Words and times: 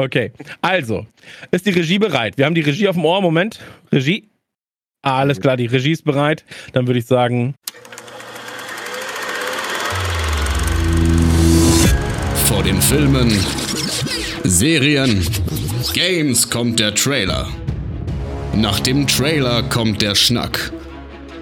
Okay, 0.00 0.32
also, 0.62 1.06
ist 1.50 1.66
die 1.66 1.72
Regie 1.72 1.98
bereit? 1.98 2.38
Wir 2.38 2.46
haben 2.46 2.54
die 2.54 2.62
Regie 2.62 2.88
auf 2.88 2.96
dem 2.96 3.04
Ohr. 3.04 3.20
Moment. 3.20 3.60
Regie? 3.92 4.30
Ah, 5.02 5.18
alles 5.18 5.38
klar, 5.38 5.58
die 5.58 5.66
Regie 5.66 5.92
ist 5.92 6.04
bereit. 6.04 6.42
Dann 6.72 6.86
würde 6.86 7.00
ich 7.00 7.04
sagen. 7.04 7.54
Vor 12.46 12.62
den 12.62 12.80
Filmen, 12.80 13.30
Serien, 14.44 15.22
Games 15.92 16.48
kommt 16.48 16.80
der 16.80 16.94
Trailer. 16.94 17.46
Nach 18.54 18.80
dem 18.80 19.06
Trailer 19.06 19.62
kommt 19.64 20.00
der 20.00 20.14
Schnack. 20.14 20.72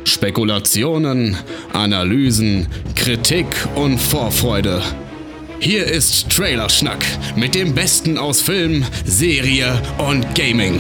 Spekulationen, 0.03 1.37
Analysen, 1.73 2.67
Kritik 2.97 3.47
und 3.77 3.99
Vorfreude. 3.99 4.83
Hier 5.61 5.87
ist 5.87 6.31
Trailerschnack 6.31 7.05
mit 7.35 7.57
dem 7.57 7.75
Besten 7.75 8.17
aus 8.17 8.41
Film, 8.41 8.85
Serie 9.05 9.83
und 9.99 10.33
Gaming. 10.37 10.79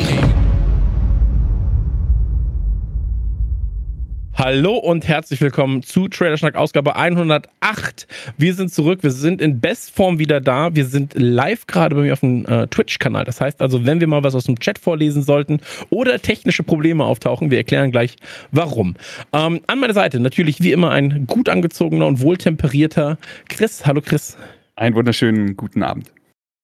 Hallo 4.34 4.76
und 4.76 5.08
herzlich 5.08 5.40
willkommen 5.40 5.82
zu 5.82 6.06
Trailerschnack 6.06 6.54
Ausgabe 6.54 6.94
108. 6.94 8.06
Wir 8.36 8.54
sind 8.54 8.72
zurück, 8.72 9.02
wir 9.02 9.10
sind 9.10 9.42
in 9.42 9.60
Bestform 9.60 10.20
wieder 10.20 10.40
da. 10.40 10.76
Wir 10.76 10.84
sind 10.84 11.14
live 11.16 11.66
gerade 11.66 11.96
bei 11.96 12.02
mir 12.02 12.12
auf 12.12 12.20
dem 12.20 12.46
äh, 12.46 12.68
Twitch-Kanal. 12.68 13.24
Das 13.24 13.40
heißt 13.40 13.60
also, 13.60 13.84
wenn 13.84 13.98
wir 13.98 14.06
mal 14.06 14.22
was 14.22 14.36
aus 14.36 14.44
dem 14.44 14.60
Chat 14.60 14.78
vorlesen 14.78 15.24
sollten 15.24 15.58
oder 15.90 16.22
technische 16.22 16.62
Probleme 16.62 17.04
auftauchen, 17.04 17.50
wir 17.50 17.58
erklären 17.58 17.90
gleich 17.90 18.14
warum. 18.52 18.94
Ähm, 19.32 19.60
an 19.66 19.80
meiner 19.80 19.94
Seite 19.94 20.20
natürlich 20.20 20.62
wie 20.62 20.70
immer 20.70 20.92
ein 20.92 21.26
gut 21.26 21.48
angezogener 21.48 22.06
und 22.06 22.20
wohltemperierter 22.20 23.18
Chris. 23.48 23.84
Hallo 23.84 24.00
Chris. 24.00 24.36
Einen 24.78 24.94
wunderschönen 24.94 25.56
guten 25.56 25.82
Abend. 25.82 26.12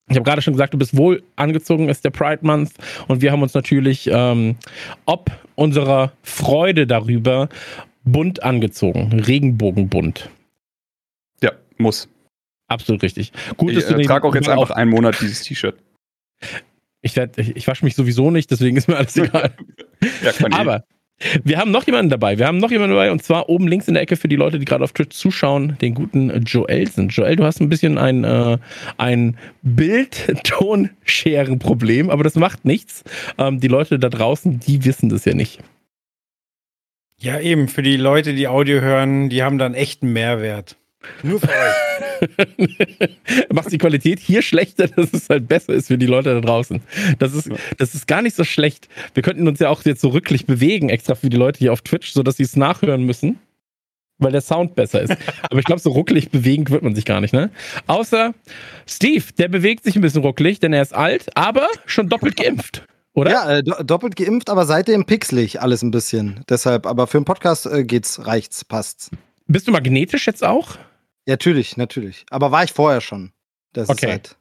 Ich 0.09 0.15
habe 0.15 0.25
gerade 0.25 0.41
schon 0.41 0.55
gesagt, 0.55 0.73
du 0.73 0.79
bist 0.79 0.97
wohl 0.97 1.25
angezogen, 1.35 1.89
ist 1.89 2.05
der 2.05 2.11
Pride 2.11 2.47
Month 2.47 2.71
und 3.09 3.23
wir 3.23 3.33
haben 3.33 3.43
uns 3.43 3.55
natürlich 3.55 4.09
ähm, 4.13 4.55
ob 5.05 5.33
unserer 5.57 6.13
Freude 6.23 6.87
darüber 6.87 7.49
bunt 8.05 8.41
angezogen, 8.45 9.13
Regenbogenbunt. 9.13 10.31
Ja, 11.43 11.53
muss. 11.77 12.09
Absolut 12.69 13.03
richtig. 13.03 13.33
Gut, 13.57 13.73
ich 13.73 13.85
äh, 13.85 14.03
trage 14.05 14.29
auch 14.29 14.35
jetzt 14.37 14.49
einfach 14.49 14.71
einen 14.71 14.93
Monat 14.93 15.21
dieses 15.21 15.43
T-Shirt. 15.43 15.77
Ich, 17.03 17.17
ich, 17.17 17.57
ich 17.57 17.67
wasche 17.67 17.85
mich 17.85 17.97
sowieso 17.97 18.31
nicht, 18.31 18.49
deswegen 18.49 18.77
ist 18.77 18.87
mir 18.87 18.97
alles 18.97 19.17
egal. 19.17 19.57
ja, 20.23 20.33
Aber 20.53 20.85
wir 21.45 21.59
haben 21.59 21.71
noch 21.71 21.87
jemanden 21.87 22.11
dabei. 22.11 22.39
Wir 22.39 22.47
haben 22.47 22.59
noch 22.59 22.71
jemanden 22.71 22.95
dabei 22.95 23.11
und 23.13 23.23
zwar 23.23 23.49
oben 23.49 23.67
links 23.69 23.89
in 23.89 23.95
der 23.95 24.03
Ecke 24.03 24.17
für 24.17 24.29
die 24.29 24.37
Leute, 24.37 24.59
die 24.59 24.65
gerade 24.65 24.85
auf 24.85 24.93
Twitch 24.93 25.17
zuschauen, 25.17 25.77
den 25.81 25.95
guten 25.95 26.45
Joel 26.45 26.87
sind. 26.89 27.13
Joel, 27.13 27.37
du 27.37 27.45
hast 27.45 27.61
ein 27.61 27.69
bisschen 27.69 27.99
ein, 27.99 28.25
äh, 28.25 28.59
ein 28.99 29.37
Bild-Ton-Scheren-Problem, 29.63 32.11
aber 32.11 32.25
das 32.25 32.35
macht 32.35 32.65
nichts. 32.65 33.05
Ähm, 33.39 33.61
die 33.61 33.69
Leute 33.69 33.99
da 33.99 34.09
draußen, 34.09 34.61
die 34.61 34.85
wissen 34.85 35.09
das 35.09 35.25
ja 35.25 35.35
nicht. 35.35 35.61
Ja, 37.21 37.41
eben. 37.41 37.69
Für 37.69 37.83
die 37.83 37.97
Leute, 37.97 38.35
die 38.35 38.49
Audio 38.49 38.81
hören, 38.81 39.31
die 39.31 39.43
haben 39.43 39.59
dann 39.59 39.75
echten 39.75 40.13
Mehrwert. 40.13 40.77
Nur 41.23 41.41
für 41.41 41.49
euch. 41.49 43.11
Macht 43.53 43.73
die 43.73 43.79
Qualität 43.79 44.19
hier 44.19 44.43
schlechter, 44.43 44.89
dass 44.89 45.13
es 45.13 45.29
halt 45.29 45.49
besser 45.49 45.73
ist 45.73 45.89
für 45.89 45.99
die 45.99 46.07
Leute 46.07 46.35
da 46.35 46.41
draußen. 46.41 46.81
Das 47.19 47.35
ist, 47.35 47.51
das 47.79 47.95
ist 47.95 48.07
gar 48.07 48.23
nicht 48.23 48.37
so 48.37 48.45
schlecht. 48.45 48.89
Wir 49.15 49.23
könnten 49.23 49.49
uns 49.49 49.59
ja 49.59 49.69
auch 49.69 49.85
jetzt 49.85 50.01
so 50.01 50.09
rücklich 50.09 50.47
bewegen, 50.47 50.89
extra 50.89 51.15
für 51.15 51.31
die 51.31 51.37
Leute 51.37 51.59
hier 51.59 51.73
auf 51.73 51.83
Twitch, 51.83 52.13
sodass 52.13 52.37
sie 52.37 52.43
es 52.45 52.57
nachhören 52.57 53.05
müssen, 53.05 53.39
weil 54.19 54.33
der 54.33 54.41
Sound 54.41 54.75
besser 54.75 55.03
ist. 55.03 55.17
Aber 55.43 55.59
ich 55.59 55.65
glaube, 55.65 55.81
so 55.81 55.91
ruckelig 55.91 56.31
bewegend 56.31 56.71
wird 56.71 56.83
man 56.83 56.95
sich 56.95 57.05
gar 57.05 57.21
nicht, 57.21 57.33
ne? 57.33 57.51
Außer 57.87 58.35
Steve, 58.87 59.25
der 59.39 59.49
bewegt 59.49 59.85
sich 59.85 59.97
ein 59.97 60.03
bisschen 60.03 60.23
ruckelig, 60.23 60.61
denn 60.61 60.73
er 60.73 60.83
ist 60.83 60.95
alt, 60.95 61.37
aber 61.37 61.69
schon 61.87 62.09
doppelt 62.09 62.37
geimpft. 62.37 62.85
Oder? 63.15 63.31
Ja, 63.31 63.51
äh, 63.51 63.63
do 63.63 63.75
doppelt 63.83 64.17
geimpft, 64.17 64.51
aber 64.51 64.67
seitdem 64.67 65.07
pixelig 65.07 65.61
alles 65.61 65.83
ein 65.83 65.93
bisschen. 65.93 66.41
Deshalb, 66.49 66.85
aber 66.87 67.07
für 67.07 67.19
einen 67.19 67.25
Podcast 67.25 67.67
äh, 67.67 67.85
geht's, 67.85 68.27
reicht's, 68.27 68.65
passt's. 68.65 69.11
Bist 69.47 69.69
du 69.69 69.73
magnetisch 69.73 70.27
jetzt 70.27 70.43
auch? 70.43 70.77
Ja, 71.27 71.33
natürlich, 71.33 71.77
natürlich. 71.77 72.27
Aber 72.31 72.51
war 72.51 72.65
ich 72.65 72.73
vorher 72.73 73.01
schon. 73.01 73.33
Das 73.73 73.89
okay. 73.89 74.07
ist 74.07 74.11
halt. 74.13 74.37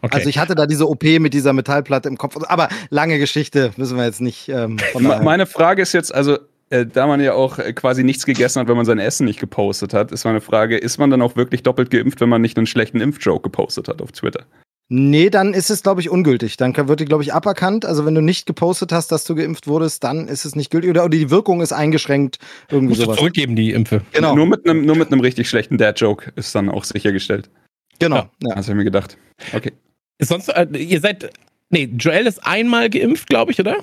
Okay. 0.00 0.16
Also 0.16 0.28
ich 0.28 0.38
hatte 0.38 0.54
da 0.54 0.66
diese 0.66 0.88
OP 0.88 1.02
mit 1.02 1.34
dieser 1.34 1.52
Metallplatte 1.52 2.08
im 2.08 2.16
Kopf. 2.16 2.36
Aber 2.46 2.68
lange 2.90 3.18
Geschichte, 3.18 3.72
müssen 3.76 3.96
wir 3.96 4.04
jetzt 4.04 4.20
nicht. 4.20 4.48
Ähm, 4.48 4.78
meine 4.94 5.46
Frage 5.46 5.82
ist 5.82 5.92
jetzt, 5.92 6.14
also 6.14 6.38
äh, 6.70 6.86
da 6.86 7.06
man 7.06 7.20
ja 7.20 7.34
auch 7.34 7.58
äh, 7.58 7.72
quasi 7.72 8.04
nichts 8.04 8.26
gegessen 8.26 8.60
hat, 8.60 8.68
wenn 8.68 8.76
man 8.76 8.86
sein 8.86 8.98
Essen 8.98 9.24
nicht 9.24 9.40
gepostet 9.40 9.92
hat, 9.92 10.12
ist 10.12 10.24
meine 10.24 10.40
Frage, 10.40 10.76
ist 10.76 10.98
man 10.98 11.10
dann 11.10 11.22
auch 11.22 11.36
wirklich 11.36 11.62
doppelt 11.62 11.90
geimpft, 11.90 12.20
wenn 12.20 12.28
man 12.28 12.42
nicht 12.42 12.56
einen 12.56 12.66
schlechten 12.66 13.00
Impfjoke 13.00 13.42
gepostet 13.42 13.88
hat 13.88 14.02
auf 14.02 14.12
Twitter? 14.12 14.46
Nee, 14.88 15.30
dann 15.30 15.52
ist 15.52 15.68
es, 15.70 15.82
glaube 15.82 16.00
ich, 16.00 16.10
ungültig. 16.10 16.56
Dann 16.56 16.76
wird 16.76 17.00
die, 17.00 17.06
glaube 17.06 17.24
ich, 17.24 17.34
aberkannt. 17.34 17.84
Also 17.84 18.06
wenn 18.06 18.14
du 18.14 18.20
nicht 18.20 18.46
gepostet 18.46 18.92
hast, 18.92 19.10
dass 19.10 19.24
du 19.24 19.34
geimpft 19.34 19.66
wurdest, 19.66 20.04
dann 20.04 20.28
ist 20.28 20.44
es 20.44 20.54
nicht 20.54 20.70
gültig. 20.70 20.90
Oder, 20.90 21.04
oder 21.04 21.16
die 21.16 21.30
Wirkung 21.30 21.60
ist 21.60 21.72
eingeschränkt. 21.72 22.38
Irgendwie 22.70 22.90
Musst 22.90 23.00
sowas. 23.00 23.16
Du 23.16 23.20
zurückgeben, 23.20 23.56
die 23.56 23.72
Impfe. 23.72 24.02
Genau. 24.12 24.36
Nur 24.36 24.46
mit 24.46 24.68
einem 24.68 24.84
nur 24.86 24.94
mit 24.94 25.10
einem 25.10 25.20
richtig 25.20 25.48
schlechten 25.48 25.76
Dad-Joke 25.76 26.32
ist 26.36 26.54
dann 26.54 26.68
auch 26.68 26.84
sichergestellt. 26.84 27.50
Genau. 27.98 28.16
Ja. 28.16 28.30
ja. 28.42 28.50
Habe 28.50 28.60
ich 28.60 28.74
mir 28.74 28.84
gedacht. 28.84 29.18
Okay. 29.52 29.72
Ist 30.18 30.28
sonst, 30.28 30.48
äh, 30.48 30.66
ihr 30.76 31.00
seid, 31.00 31.30
nee, 31.70 31.90
Joel 31.98 32.26
ist 32.26 32.46
einmal 32.46 32.88
geimpft, 32.88 33.28
glaube 33.28 33.50
ich, 33.50 33.58
oder? 33.58 33.78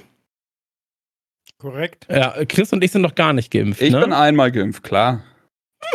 Korrekt. 1.57 2.07
Ja, 2.09 2.33
Chris 2.45 2.71
und 2.71 2.83
ich 2.83 2.91
sind 2.91 3.01
noch 3.01 3.15
gar 3.15 3.33
nicht 3.33 3.51
geimpft. 3.51 3.81
Ich 3.81 3.91
ne? 3.91 3.99
bin 3.99 4.13
einmal 4.13 4.51
geimpft, 4.51 4.83
klar. 4.83 5.23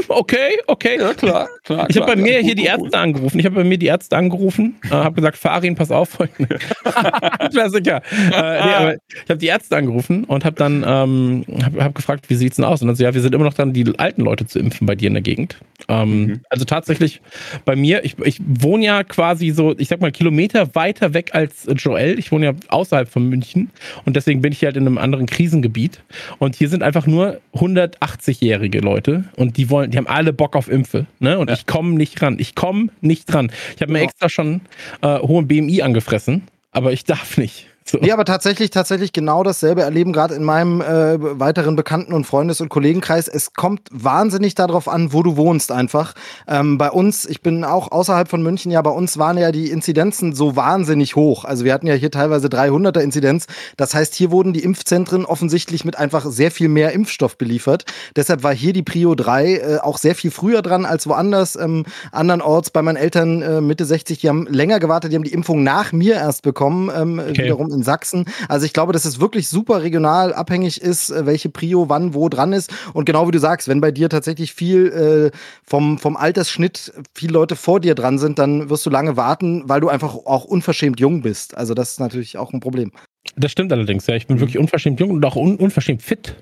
Okay, 0.09 0.59
okay. 0.67 0.99
Ja, 0.99 1.15
klar, 1.15 1.49
klar. 1.65 1.87
Ich 1.89 1.97
habe 1.97 2.07
bei 2.07 2.17
mir 2.17 2.39
hier 2.41 2.55
die 2.55 2.65
Ärzte 2.65 2.99
angerufen. 2.99 3.39
Ich 3.39 3.45
habe 3.45 3.57
bei 3.57 3.65
mir 3.65 3.79
die 3.79 3.87
Ärzte 3.87 4.17
angerufen, 4.17 4.77
äh, 4.87 4.91
habe 4.91 5.15
gesagt, 5.15 5.37
Farin, 5.37 5.75
pass 5.75 5.91
auf. 5.91 6.19
Klassiker. 7.51 8.03
äh, 8.33 8.91
nee, 8.91 8.99
ich 9.13 9.31
habe 9.31 9.39
die 9.39 9.47
Ärzte 9.47 9.77
angerufen 9.77 10.25
und 10.25 10.45
habe 10.45 10.57
dann 10.57 10.85
ähm, 10.87 11.45
hab, 11.63 11.79
hab 11.79 11.95
gefragt, 11.95 12.29
wie 12.29 12.35
sieht's 12.35 12.57
denn 12.57 12.65
aus? 12.65 12.81
Und 12.81 12.89
dann 12.89 12.97
so, 12.97 13.05
ja, 13.05 13.15
wir 13.15 13.21
sind 13.21 13.35
immer 13.35 13.45
noch 13.45 13.55
dran, 13.55 13.73
die 13.73 13.99
alten 13.99 14.23
Leute 14.23 14.47
zu 14.47 14.59
impfen 14.59 14.87
bei 14.87 14.95
dir 14.95 15.09
in 15.09 15.15
der 15.15 15.23
Gegend. 15.23 15.59
Ähm, 15.89 16.27
mhm. 16.27 16.41
Also 16.51 16.65
tatsächlich 16.65 17.21
bei 17.65 17.77
mir, 17.77 18.05
ich, 18.05 18.19
ich 18.25 18.41
wohne 18.45 18.85
ja 18.85 19.05
quasi 19.05 19.51
so, 19.51 19.77
ich 19.79 19.89
sag 19.89 20.01
mal, 20.01 20.13
Kilometer 20.13 20.75
weiter 20.75 21.15
weg 21.15 21.31
als 21.35 21.67
Joel. 21.77 22.19
Ich 22.19 22.33
wohne 22.33 22.47
ja 22.47 22.53
außerhalb 22.69 23.09
von 23.09 23.29
München 23.29 23.71
und 24.05 24.17
deswegen 24.17 24.43
bin 24.43 24.53
ich 24.53 24.65
halt 24.65 24.77
in 24.77 24.87
einem 24.87 24.99
anderen 24.99 25.27
Krisengebiet. 25.27 26.01
Und 26.39 26.57
hier 26.57 26.69
sind 26.69 26.83
einfach 26.83 27.07
nur 27.07 27.41
180-jährige 27.55 28.81
Leute 28.81 29.25
und 29.37 29.57
die 29.57 29.71
wollen 29.71 29.78
wollen, 29.79 29.91
die 29.91 29.99
haben 29.99 30.07
alle 30.07 30.33
Bock 30.33 30.57
auf 30.57 30.69
Impfe. 30.69 31.07
Ne? 31.21 31.39
Und 31.39 31.49
ja. 31.49 31.57
ich 31.57 31.67
komme 31.67 31.95
nicht 31.95 32.21
ran. 32.21 32.37
Ich 32.39 32.55
komme 32.55 32.89
nicht 33.01 33.33
ran. 33.33 33.53
Ich 33.77 33.83
habe 33.83 33.93
mir 33.93 34.01
extra 34.01 34.29
schon 34.29 34.61
äh, 35.03 35.19
hohen 35.21 35.47
BMI 35.47 35.83
angefressen, 35.83 36.43
aber 36.73 36.93
ich 36.93 37.05
darf 37.05 37.39
nicht. 37.39 37.67
So. 37.91 37.97
Nee, 38.03 38.13
aber 38.13 38.27
tatsächlich, 38.27 38.69
tatsächlich 38.69 39.15
genau 39.15 39.43
dasselbe 39.43 39.81
erleben, 39.81 40.13
gerade 40.13 40.35
in 40.35 40.45
meinem 40.45 40.83
äh, 40.83 41.41
weiteren 41.41 41.75
Bekannten- 41.75 42.13
und 42.13 42.27
Freundes- 42.27 42.61
und 42.61 42.69
Kollegenkreis. 42.69 43.29
Es 43.29 43.55
kommt 43.55 43.89
wahnsinnig 43.91 44.55
darauf 44.55 44.89
an, 44.89 45.15
wo 45.15 45.23
du 45.23 45.39
wohnst 45.39 45.73
einfach. 45.73 46.13
Ähm, 46.47 46.77
bei 46.77 46.91
uns, 46.91 47.25
ich 47.25 47.41
bin 47.41 47.65
auch 47.65 47.91
außerhalb 47.91 48.29
von 48.29 48.43
München, 48.43 48.71
ja, 48.71 48.83
bei 48.83 48.91
uns 48.91 49.17
waren 49.17 49.39
ja 49.39 49.53
die 49.53 49.71
Inzidenzen 49.71 50.35
so 50.35 50.55
wahnsinnig 50.55 51.17
hoch. 51.17 51.47
Also 51.47 51.65
wir 51.65 51.73
hatten 51.73 51.87
ja 51.87 51.95
hier 51.95 52.11
teilweise 52.11 52.49
300er 52.49 53.01
Inzidenz. 53.01 53.47
Das 53.79 53.95
heißt, 53.95 54.15
hier 54.15 54.31
wurden 54.31 54.53
die 54.53 54.65
Impfzentren 54.65 55.25
offensichtlich 55.25 55.87
mit 55.87 55.97
einfach 55.97 56.27
sehr 56.27 56.51
viel 56.51 56.69
mehr 56.69 56.93
Impfstoff 56.93 57.39
beliefert. 57.39 57.87
Deshalb 58.17 58.43
war 58.43 58.55
hier 58.55 58.75
die 58.75 58.83
Prio 58.83 59.15
3 59.15 59.55
äh, 59.55 59.79
auch 59.79 59.97
sehr 59.97 60.15
viel 60.15 60.31
früher 60.31 60.61
dran 60.61 60.85
als 60.85 61.07
woanders. 61.07 61.57
Ähm, 61.57 61.87
andernorts 62.13 62.69
bei 62.69 62.83
meinen 62.83 62.97
Eltern 62.97 63.41
äh, 63.41 63.63
Mitte 63.63 63.87
60, 63.87 64.19
die 64.19 64.29
haben 64.29 64.47
länger 64.47 64.79
gewartet, 64.79 65.11
die 65.11 65.17
haben 65.17 65.25
die 65.25 65.33
Impfung 65.33 65.63
nach 65.63 65.93
mir 65.93 66.17
erst 66.17 66.43
bekommen, 66.43 66.91
ähm, 66.95 67.19
okay. 67.19 67.45
wiederum 67.45 67.78
in 67.79 67.83
Sachsen. 67.83 68.27
Also 68.49 68.67
ich 68.67 68.73
glaube, 68.73 68.93
dass 68.93 69.05
es 69.05 69.21
wirklich 69.21 69.49
super 69.49 69.83
regional 69.83 70.35
abhängig 70.35 70.81
ist, 70.81 71.11
äh, 71.11 71.27
welche 71.27 71.49
Prio 71.49 71.89
wann 71.89 72.15
wo 72.15 72.29
dran 72.29 72.53
ist. 72.53 72.73
Und 72.93 73.05
genau 73.05 73.27
wie 73.27 73.33
du 73.33 73.39
sagst, 73.39 73.69
wenn 73.69 73.81
bei 73.81 73.91
dir 73.91 74.09
tatsächlich 74.09 74.53
viel 74.53 75.33
äh, 75.33 75.39
vom, 75.65 75.99
vom 75.99 76.17
Altersschnitt 76.17 76.93
viele 77.15 77.33
Leute 77.33 77.57
vor 77.57 77.81
dir 77.81 77.95
dran 77.95 78.19
sind, 78.19 78.39
dann 78.39 78.71
wirst 78.71 78.85
du 78.87 78.91
lange 78.91 79.17
warten, 79.17 79.69
weil 79.69 79.81
du 79.81 79.89
einfach 79.89 80.15
auch 80.15 80.45
unverschämt 80.45 81.01
jung 81.01 81.23
bist. 81.23 81.57
Also 81.57 81.75
das 81.75 81.93
ist 81.93 82.01
natürlich 82.01 82.37
auch 82.37 82.53
ein 82.53 82.61
Problem. 82.61 82.93
Das 83.37 83.53
stimmt 83.53 83.73
allerdings, 83.73 84.07
ja. 84.07 84.15
Ich 84.15 84.27
bin 84.27 84.37
mhm. 84.37 84.41
wirklich 84.41 84.59
unverschämt 84.59 85.01
jung 85.01 85.11
und 85.11 85.25
auch 85.25 85.37
un 85.37 85.57
unverschämt 85.57 86.03
fit. 86.03 86.37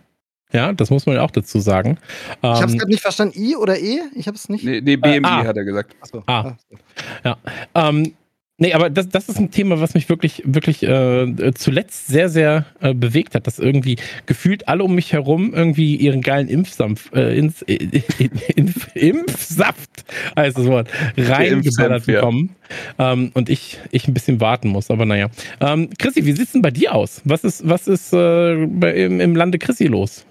Ja, 0.53 0.73
das 0.73 0.91
muss 0.91 1.07
man 1.07 1.17
ja 1.17 1.23
auch 1.23 1.31
dazu 1.31 1.59
sagen. 1.59 1.99
Ich 2.41 2.43
habe 2.43 2.65
es 2.67 2.73
ähm, 2.73 2.79
gerade 2.79 2.91
nicht 2.91 3.03
verstanden. 3.03 3.35
I 3.37 3.57
oder 3.57 3.79
E? 3.79 4.01
Ich 4.15 4.29
habe 4.29 4.37
es 4.37 4.49
nicht. 4.49 4.65
Nee, 4.65 4.81
nee 4.81 4.97
BMI 4.97 5.17
äh, 5.17 5.21
ah. 5.25 5.45
hat 5.45 5.57
er 5.57 5.65
gesagt. 5.65 5.97
Achso. 6.01 6.23
Ah. 6.27 6.53
Ja. 7.25 7.37
Ähm, 7.75 8.15
Nee, 8.59 8.73
aber 8.73 8.89
das, 8.89 9.11
das 9.11 9.29
ist 9.29 9.39
ein 9.39 9.51
Thema, 9.51 9.81
was 9.81 9.93
mich 9.93 10.09
wirklich, 10.09 10.43
wirklich 10.47 10.83
äh, 10.83 11.53
zuletzt 11.55 12.07
sehr, 12.07 12.31
sehr 12.31 12.65
äh, 12.81 12.95
bewegt 12.95 13.35
hat, 13.35 13.47
dass 13.47 13.59
irgendwie 13.59 13.97
gefühlt 14.25 14.67
alle 14.67 14.83
um 14.83 14.95
mich 14.95 15.13
herum 15.13 15.53
irgendwie 15.53 15.95
ihren 15.95 16.23
geilen 16.23 16.49
Impfsaft, 16.49 17.15
äh, 17.15 17.37
ins, 17.37 17.61
äh, 17.63 18.03
Impf, 18.57 18.89
Impfsaft, 18.95 20.05
heißt 20.37 20.57
das 20.57 20.65
Wort, 20.65 20.89
reingeballert 21.19 22.07
bekommen. 22.07 22.57
Ja. 22.99 23.13
Ähm, 23.13 23.31
und 23.35 23.51
ich, 23.51 23.79
ich 23.91 24.09
ein 24.09 24.15
bisschen 24.15 24.41
warten 24.41 24.69
muss, 24.69 24.91
aber 24.91 25.05
naja. 25.05 25.29
Ähm, 25.61 25.91
Chrissy, 25.99 26.25
wie 26.25 26.33
sieht's 26.33 26.53
denn 26.53 26.63
bei 26.63 26.71
dir 26.71 26.95
aus? 26.95 27.21
Was 27.25 27.45
ist, 27.45 27.69
was 27.69 27.87
ist 27.87 28.15
äh, 28.15 28.67
bei, 28.71 28.95
im, 28.95 29.21
im 29.21 29.37
Lande 29.37 29.59
Chrissy 29.59 29.87
los? 29.87 30.25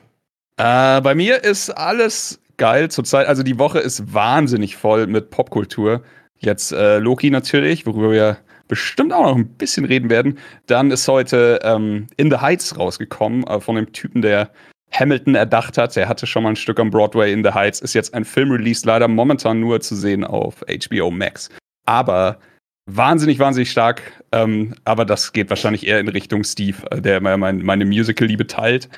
Äh, 0.58 1.00
bei 1.02 1.14
mir 1.14 1.44
ist 1.44 1.70
alles 1.70 2.40
geil 2.58 2.90
zurzeit. 2.90 3.28
Also 3.28 3.44
die 3.44 3.60
Woche 3.60 3.80
ist 3.80 4.16
wahnsinnig 4.16 4.78
voll 4.78 5.06
mit 5.06 5.30
Popkultur. 5.30 6.02
Jetzt 6.40 6.72
äh, 6.72 7.00
Loki 7.00 7.30
natürlich, 7.30 7.86
worüber 7.86 8.12
wir 8.12 8.38
bestimmt 8.68 9.14
auch 9.14 9.24
noch 9.24 9.36
ein 9.36 9.48
bisschen 9.48 9.86
reden 9.86 10.10
werden. 10.10 10.40
Dann 10.68 10.92
ist 10.92 11.08
heute 11.08 11.60
ähm, 11.64 12.08
In 12.18 12.32
the 12.32 12.38
Heights 12.38 12.78
rausgekommen, 12.78 13.46
äh, 13.46 13.60
von 13.60 13.76
dem 13.76 13.92
Typen, 13.92 14.22
der 14.22 14.50
Hamilton 14.92 15.36
erdacht 15.36 15.78
hat. 15.78 15.96
Er 15.98 16.08
hatte 16.08 16.26
schon 16.26 16.44
mal 16.44 16.50
ein 16.50 16.56
Stück 16.56 16.80
am 16.80 16.90
Broadway 16.90 17.32
in 17.32 17.44
the 17.44 17.52
Heights. 17.52 17.82
Ist 17.82 17.94
jetzt 17.94 18.14
ein 18.14 18.26
Filmrelease, 18.26 18.86
leider 18.86 19.08
momentan 19.08 19.60
nur 19.60 19.82
zu 19.82 19.96
sehen 19.96 20.24
auf 20.24 20.64
HBO 20.68 21.12
Max. 21.12 21.50
Aber 21.86 22.40
wahnsinnig, 22.86 23.40
wahnsinnig 23.40 23.72
stark. 23.72 24.02
Ähm, 24.32 24.76
aber 24.86 25.06
das 25.06 25.34
geht 25.34 25.50
wahrscheinlich 25.50 25.86
eher 25.86 26.00
in 26.00 26.08
Richtung 26.08 26.44
Steve, 26.44 26.78
äh, 26.92 27.02
der 27.02 27.22
mein, 27.22 27.64
meine 27.64 27.86
Musical-Liebe 27.86 28.48
teilt. 28.48 28.90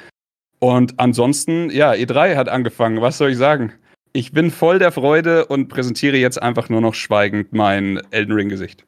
Und 0.59 0.99
ansonsten, 0.99 1.69
ja, 1.69 1.91
E3 1.91 2.35
hat 2.35 2.49
angefangen. 2.49 3.01
Was 3.01 3.17
soll 3.17 3.31
ich 3.31 3.37
sagen? 3.37 3.73
Ich 4.17 4.31
bin 4.31 4.49
voll 4.49 4.79
der 4.79 4.91
Freude 4.91 5.45
und 5.45 5.67
präsentiere 5.67 6.17
jetzt 6.17 6.41
einfach 6.41 6.69
nur 6.69 6.81
noch 6.81 6.95
schweigend 6.95 7.53
mein 7.53 8.01
Elden 8.09 8.33
Ring-Gesicht. 8.33 8.83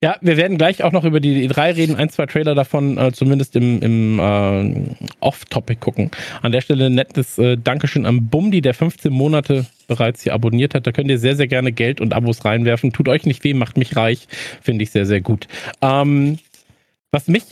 Ja, 0.00 0.14
wir 0.20 0.36
werden 0.36 0.58
gleich 0.58 0.84
auch 0.84 0.92
noch 0.92 1.02
über 1.02 1.18
die 1.18 1.50
E3 1.50 1.74
reden, 1.74 1.96
ein, 1.96 2.08
zwei 2.08 2.26
Trailer 2.26 2.54
davon 2.54 2.98
äh, 2.98 3.10
zumindest 3.10 3.56
im, 3.56 3.82
im 3.82 4.20
äh, 4.20 4.94
Off-Topic 5.18 5.80
gucken. 5.80 6.12
An 6.40 6.52
der 6.52 6.60
Stelle 6.60 6.88
nettes 6.88 7.36
äh, 7.38 7.56
Dankeschön 7.56 8.06
an 8.06 8.28
Bumdi, 8.28 8.60
der 8.60 8.74
15 8.74 9.12
Monate 9.12 9.66
bereits 9.88 10.22
hier 10.22 10.34
abonniert 10.34 10.72
hat. 10.72 10.86
Da 10.86 10.92
könnt 10.92 11.10
ihr 11.10 11.18
sehr, 11.18 11.34
sehr 11.34 11.48
gerne 11.48 11.72
Geld 11.72 12.00
und 12.00 12.14
Abos 12.14 12.44
reinwerfen. 12.44 12.92
Tut 12.92 13.08
euch 13.08 13.26
nicht 13.26 13.42
weh, 13.42 13.54
macht 13.54 13.76
mich 13.76 13.96
reich. 13.96 14.28
Finde 14.62 14.84
ich 14.84 14.92
sehr, 14.92 15.04
sehr 15.04 15.20
gut. 15.20 15.48
Ähm, 15.82 16.38
was 17.10 17.26
mich 17.26 17.42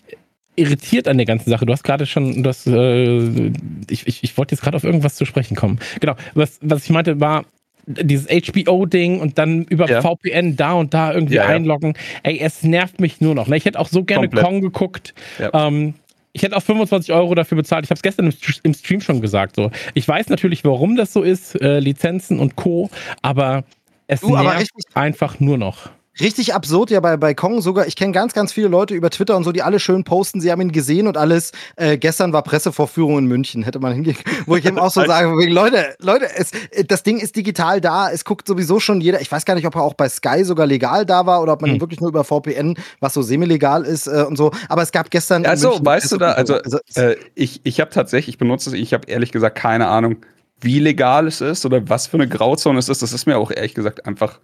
irritiert 0.57 1.09
an 1.09 1.17
der 1.17 1.27
ganzen 1.27 1.51
Sache. 1.51 1.67
Du 1.67 1.73
hast 1.73 1.85
gerade 1.85 2.07
schon, 2.07 2.43
das, 2.43 2.67
äh, 2.67 3.53
ich, 3.91 4.07
ich, 4.07 4.25
ich 4.25 4.37
wollte 4.39 4.55
jetzt 4.55 4.63
gerade 4.63 4.77
auf 4.77 4.85
irgendwas 4.85 5.15
zu 5.15 5.25
sprechen 5.25 5.57
kommen. 5.57 5.79
Genau, 6.01 6.15
was, 6.35 6.59
was 6.63 6.85
ich 6.85 6.91
meinte 6.91 7.21
war, 7.21 7.45
dieses 7.87 8.27
HBO-Ding 8.27 9.21
und 9.21 9.39
dann 9.39 9.65
über 9.65 9.89
ja. 9.89 10.03
VPN 10.03 10.57
da 10.57 10.73
und 10.73 10.93
da 10.93 11.13
irgendwie 11.13 11.37
ja, 11.37 11.47
einloggen. 11.47 11.95
Ey, 12.23 12.39
es 12.41 12.63
nervt 12.65 13.01
mich 13.01 13.21
nur 13.21 13.35
noch. 13.35 13.47
Ne? 13.47 13.57
Ich 13.57 13.65
hätte 13.65 13.79
auch 13.79 13.89
so 13.89 14.03
gerne 14.03 14.29
Komplett. 14.29 14.45
Kong 14.45 14.61
geguckt. 14.61 15.15
Ähm, 15.53 15.95
ich 16.33 16.43
hätte 16.43 16.57
auch 16.57 16.63
25 16.63 17.15
Euro 17.15 17.35
dafür 17.35 17.57
bezahlt. 17.57 17.85
Ich 17.85 17.91
habe 17.91 17.97
es 17.97 18.03
gestern 18.03 18.33
im, 18.63 18.75
Stream 18.75 19.01
schon 19.01 19.21
gesagt. 19.21 19.57
So. 19.57 19.71
Ich 19.95 20.07
weiß 20.07 20.29
natürlich, 20.29 20.65
warum 20.65 20.97
das 20.97 21.13
so 21.13 21.23
ist, 21.23 21.61
äh, 21.63 21.79
Lizenzen 21.79 22.41
und 22.41 22.57
Co. 22.57 22.91
Aber 23.23 23.65
es 24.07 24.21
du, 24.21 24.35
nervt 24.35 24.41
aber 24.41 24.55
einfach 24.95 25.41
nur 25.41 25.57
noch. 25.57 25.91
Richtig 26.19 26.55
absurd 26.55 26.91
ja 26.91 27.01
bei, 27.01 27.17
bei 27.17 27.35
Kong 27.35 27.61
sogar. 27.61 27.87
Ich 27.87 27.95
kenne 27.95 28.13
ganz, 28.13 28.33
ganz 28.33 28.53
viele 28.53 28.69
Leute 28.69 28.95
über 28.95 29.11
Twitter 29.11 29.37
und 29.37 29.45
so, 29.45 29.53
die 29.53 29.63
alle 29.63 29.79
schön 29.79 30.05
posten, 30.05 30.41
sie 30.41 30.51
haben 30.51 30.63
ihn 30.63 30.73
gesehen 30.73 31.07
und 31.07 31.17
alles. 31.17 31.53
Äh, 31.77 31.99
gestern 31.99 32.33
war 32.33 32.43
Pressevorführung 32.43 33.19
in 33.19 33.27
München, 33.27 33.63
hätte 33.63 33.79
man 33.79 33.93
hingehen, 33.93 34.17
wo 34.47 34.57
ich 34.57 34.65
eben 34.65 34.79
auch 34.79 34.91
so 34.91 35.05
sage, 35.05 35.29
Leute, 35.47 35.95
Leute, 36.01 36.27
es, 36.35 36.53
das 36.87 37.03
Ding 37.03 37.19
ist 37.19 37.37
digital 37.37 37.81
da, 37.81 38.11
es 38.11 38.25
guckt 38.25 38.49
sowieso 38.49 38.81
schon 38.81 39.01
jeder. 39.01 39.21
Ich 39.21 39.31
weiß 39.31 39.45
gar 39.45 39.55
nicht, 39.55 39.67
ob 39.67 39.75
er 39.75 39.83
auch 39.83 39.95
bei 39.95 40.09
Sky 40.09 40.45
sogar 40.45 40.67
legal 40.67 41.05
da 41.05 41.27
war 41.27 41.43
oder 41.43 41.53
ob 41.53 41.61
man 41.61 41.71
hm. 41.71 41.77
ihn 41.77 41.81
wirklich 41.81 42.01
nur 42.01 42.09
über 42.09 42.25
VPN, 42.25 42.79
was 43.01 43.13
so 43.13 43.21
semi-legal 43.21 43.85
ist 43.85 44.07
äh, 44.07 44.25
und 44.27 44.37
so. 44.37 44.53
Aber 44.69 44.83
es 44.83 44.93
gab 44.93 45.11
gestern. 45.11 45.45
Also, 45.45 45.79
weißt 45.83 46.13
du 46.13 46.17
da, 46.17 46.33
also, 46.33 46.55
also 46.55 46.79
äh, 46.95 47.17
ich, 47.35 47.61
ich 47.65 47.81
habe 47.81 47.91
tatsächlich, 47.91 48.37
ich 48.37 48.39
benutze 48.39 48.71
es, 48.71 48.77
ich 48.77 48.95
habe 48.95 49.07
ehrlich 49.09 49.33
gesagt 49.33 49.59
keine 49.59 49.89
Ahnung, 49.89 50.17
wie 50.61 50.79
legal 50.79 51.27
es 51.27 51.43
ist 51.43 51.67
oder 51.67 51.89
was 51.89 52.07
für 52.07 52.17
eine 52.17 52.29
Grauzone 52.29 52.79
es 52.79 52.89
ist. 52.89 53.03
Das 53.03 53.13
ist 53.13 53.27
mir 53.27 53.37
auch 53.37 53.51
ehrlich 53.51 53.75
gesagt 53.75 54.07
einfach 54.07 54.41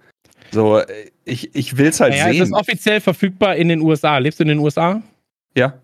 so, 0.53 0.83
ich, 1.25 1.55
ich 1.55 1.77
will 1.79 1.87
es 1.87 2.01
halt 2.01 2.13
naja, 2.13 2.27
sehen. 2.27 2.43
Es 2.43 2.49
ist 2.49 2.55
offiziell 2.55 3.01
verfügbar 3.01 3.57
in 3.57 3.69
den 3.69 3.81
USA. 3.81 4.19
Lebst 4.19 4.39
du 4.39 4.45
in 4.45 4.49
den 4.49 4.59
USA? 4.59 5.03
Ja. 5.57 5.75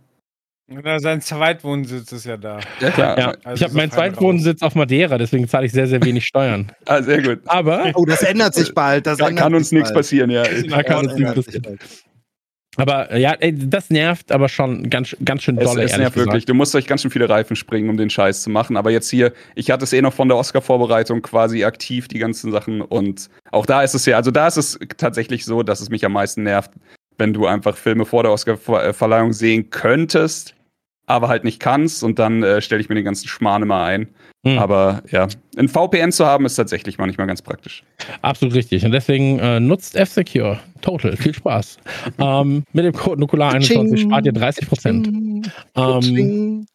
Oder 0.70 1.00
sein 1.00 1.22
Zweitwohnsitz 1.22 2.12
ist 2.12 2.26
ja 2.26 2.36
da. 2.36 2.60
Ja, 2.80 2.90
klar. 2.90 3.18
Ja. 3.18 3.34
Also 3.42 3.54
ich 3.54 3.62
habe 3.62 3.74
meinen 3.74 3.90
Zweitwohnsitz 3.90 4.60
auf 4.60 4.74
Madeira, 4.74 5.16
deswegen 5.16 5.48
zahle 5.48 5.64
ich 5.64 5.72
sehr, 5.72 5.86
sehr 5.86 6.02
wenig 6.04 6.26
Steuern. 6.26 6.70
ah, 6.86 7.02
sehr 7.02 7.22
gut. 7.22 7.40
Aber. 7.46 7.90
Oh, 7.94 8.04
das 8.04 8.22
ändert 8.22 8.54
sich 8.54 8.74
bald. 8.74 9.06
Das 9.06 9.16
da 9.16 9.30
kann 9.30 9.54
uns 9.54 9.72
nichts 9.72 9.92
passieren, 9.92 10.30
ja. 10.30 10.44
Da 10.68 10.82
kann 10.82 11.06
uns 11.06 11.14
nichts 11.14 11.34
passieren. 11.34 11.78
Aber 12.78 13.16
ja, 13.16 13.32
ey, 13.32 13.52
das 13.52 13.90
nervt 13.90 14.30
aber 14.30 14.48
schon 14.48 14.88
ganz, 14.88 15.16
ganz 15.24 15.42
schön 15.42 15.56
doll. 15.56 15.80
Es, 15.80 15.92
es 15.92 15.98
nervt 15.98 16.14
gesagt. 16.14 16.28
wirklich. 16.28 16.44
Du 16.44 16.54
musst 16.54 16.76
euch 16.76 16.86
ganz 16.86 17.02
schön 17.02 17.10
viele 17.10 17.28
Reifen 17.28 17.56
springen, 17.56 17.90
um 17.90 17.96
den 17.96 18.08
Scheiß 18.08 18.42
zu 18.42 18.50
machen. 18.50 18.76
Aber 18.76 18.92
jetzt 18.92 19.10
hier, 19.10 19.32
ich 19.56 19.72
hatte 19.72 19.82
es 19.82 19.92
eh 19.92 20.00
noch 20.00 20.12
von 20.12 20.28
der 20.28 20.36
Oscar-Vorbereitung 20.36 21.20
quasi 21.20 21.64
aktiv, 21.64 22.06
die 22.06 22.20
ganzen 22.20 22.52
Sachen. 22.52 22.80
Und 22.80 23.30
auch 23.50 23.66
da 23.66 23.82
ist 23.82 23.94
es 23.94 24.06
ja, 24.06 24.16
also 24.16 24.30
da 24.30 24.46
ist 24.46 24.58
es 24.58 24.78
tatsächlich 24.96 25.44
so, 25.44 25.64
dass 25.64 25.80
es 25.80 25.90
mich 25.90 26.04
am 26.04 26.12
meisten 26.12 26.44
nervt, 26.44 26.70
wenn 27.18 27.32
du 27.32 27.46
einfach 27.46 27.76
Filme 27.76 28.04
vor 28.04 28.22
der 28.22 28.30
Oscar-Verleihung 28.30 29.32
sehen 29.32 29.70
könntest, 29.70 30.54
aber 31.08 31.28
halt 31.28 31.42
nicht 31.44 31.58
kannst. 31.58 32.04
Und 32.04 32.18
dann 32.18 32.42
äh, 32.42 32.60
stelle 32.60 32.80
ich 32.80 32.88
mir 32.88 32.94
den 32.94 33.04
ganzen 33.04 33.28
Schmarrn 33.28 33.62
immer 33.62 33.82
ein. 33.82 34.08
Hm. 34.46 34.58
Aber 34.58 35.02
ja, 35.10 35.26
ein 35.56 35.68
VPN 35.68 36.12
zu 36.12 36.24
haben 36.24 36.46
ist 36.46 36.54
tatsächlich 36.54 36.98
manchmal 36.98 37.26
ganz 37.26 37.42
praktisch. 37.42 37.82
Absolut 38.22 38.54
richtig. 38.54 38.84
Und 38.84 38.92
deswegen 38.92 39.38
äh, 39.40 39.58
nutzt 39.58 39.96
F-Secure. 39.96 40.60
Total. 40.80 41.16
Viel 41.16 41.34
Spaß. 41.34 41.78
ähm, 42.18 42.62
mit 42.72 42.84
dem 42.84 42.92
Code 42.92 43.22
Nukular21 43.22 43.98
spart 43.98 44.26
ihr 44.26 44.32
30 44.32 44.68
Prozent. 44.68 45.50
Ähm, 45.74 46.66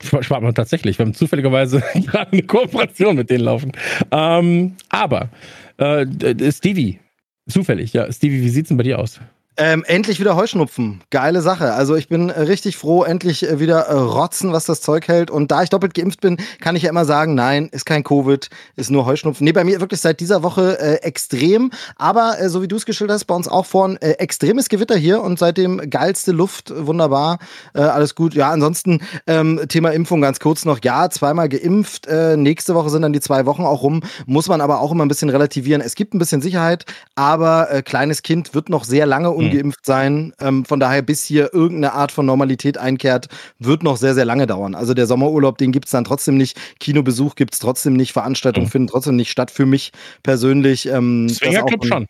spart 0.00 0.42
man 0.42 0.54
tatsächlich. 0.54 0.98
Wir 0.98 1.04
haben 1.04 1.14
zufälligerweise 1.14 1.82
gerade 1.94 2.32
eine 2.32 2.42
Kooperation 2.42 3.16
mit 3.16 3.28
denen 3.28 3.44
laufen. 3.44 3.72
Ähm, 4.10 4.76
aber 4.88 5.28
äh, 5.76 6.06
Stevie, 6.52 7.00
zufällig, 7.48 7.92
ja. 7.92 8.10
Stevie, 8.10 8.40
wie 8.40 8.48
sieht's 8.48 8.68
denn 8.68 8.78
bei 8.78 8.84
dir 8.84 8.98
aus? 8.98 9.20
Ähm, 9.58 9.84
endlich 9.86 10.20
wieder 10.20 10.36
Heuschnupfen. 10.36 11.00
Geile 11.08 11.40
Sache. 11.40 11.72
Also 11.72 11.96
ich 11.96 12.08
bin 12.08 12.28
äh, 12.28 12.42
richtig 12.42 12.76
froh, 12.76 13.04
endlich 13.04 13.48
äh, 13.48 13.58
wieder 13.58 13.86
äh, 13.86 13.94
rotzen, 13.94 14.52
was 14.52 14.66
das 14.66 14.82
Zeug 14.82 15.08
hält. 15.08 15.30
Und 15.30 15.50
da 15.50 15.62
ich 15.62 15.70
doppelt 15.70 15.94
geimpft 15.94 16.20
bin, 16.20 16.36
kann 16.60 16.76
ich 16.76 16.82
ja 16.82 16.90
immer 16.90 17.06
sagen, 17.06 17.34
nein, 17.34 17.70
ist 17.72 17.86
kein 17.86 18.04
Covid, 18.04 18.50
ist 18.76 18.90
nur 18.90 19.06
Heuschnupfen. 19.06 19.44
Nee, 19.44 19.52
bei 19.52 19.64
mir 19.64 19.80
wirklich 19.80 20.02
seit 20.02 20.20
dieser 20.20 20.42
Woche 20.42 20.78
äh, 20.78 20.96
extrem. 20.96 21.70
Aber 21.96 22.38
äh, 22.38 22.50
so 22.50 22.60
wie 22.60 22.68
du 22.68 22.76
es 22.76 22.84
geschildert 22.84 23.14
hast, 23.14 23.24
bei 23.24 23.34
uns 23.34 23.48
auch 23.48 23.64
vorn 23.64 23.96
extremes 23.96 24.68
Gewitter 24.68 24.96
hier 24.96 25.22
und 25.22 25.38
seitdem 25.38 25.88
geilste 25.88 26.32
Luft, 26.32 26.72
wunderbar, 26.74 27.38
alles 27.72 28.14
gut. 28.14 28.34
Ja, 28.34 28.50
ansonsten 28.50 29.00
ähm, 29.26 29.60
Thema 29.68 29.90
Impfung 29.90 30.20
ganz 30.20 30.40
kurz 30.40 30.64
noch. 30.64 30.80
Ja, 30.82 31.08
zweimal 31.08 31.48
geimpft. 31.48 32.08
nächste 32.36 32.74
Woche 32.74 32.90
sind 32.90 33.02
dann 33.02 33.12
die 33.12 33.20
zwei 33.20 33.46
Wochen 33.46 33.62
auch 33.62 33.82
rum. 33.82 34.02
Muss 34.26 34.48
man 34.48 34.60
aber 34.60 34.80
auch 34.80 34.92
immer 34.92 35.04
ein 35.04 35.08
bisschen 35.08 35.30
relativieren. 35.30 35.80
Es 35.80 35.94
gibt 35.94 36.14
ein 36.14 36.18
bisschen 36.18 36.42
Sicherheit, 36.42 36.84
aber 37.14 37.82
kleines 37.82 38.22
Kind 38.22 38.54
wird 38.54 38.68
noch 38.68 38.84
sehr 38.84 39.06
lange 39.06 39.30
und 39.30 39.45
ungeimpft 39.46 39.84
sein. 39.84 40.32
Ähm, 40.40 40.64
von 40.64 40.80
daher, 40.80 41.02
bis 41.02 41.24
hier 41.24 41.52
irgendeine 41.52 41.92
Art 41.92 42.12
von 42.12 42.26
Normalität 42.26 42.78
einkehrt, 42.78 43.28
wird 43.58 43.82
noch 43.82 43.96
sehr, 43.96 44.14
sehr 44.14 44.24
lange 44.24 44.46
dauern. 44.46 44.74
Also 44.74 44.94
der 44.94 45.06
Sommerurlaub, 45.06 45.58
den 45.58 45.72
gibt 45.72 45.86
es 45.86 45.92
dann 45.92 46.04
trotzdem 46.04 46.36
nicht. 46.36 46.58
Kinobesuch 46.80 47.34
gibt 47.34 47.54
es 47.54 47.60
trotzdem 47.60 47.94
nicht. 47.94 48.12
Veranstaltungen 48.12 48.66
mhm. 48.66 48.70
finden 48.70 48.88
trotzdem 48.88 49.16
nicht 49.16 49.30
statt 49.30 49.50
für 49.50 49.66
mich 49.66 49.92
persönlich. 50.22 50.86
Ähm, 50.88 51.28
Swingerclub 51.28 51.86
schon. 51.86 52.06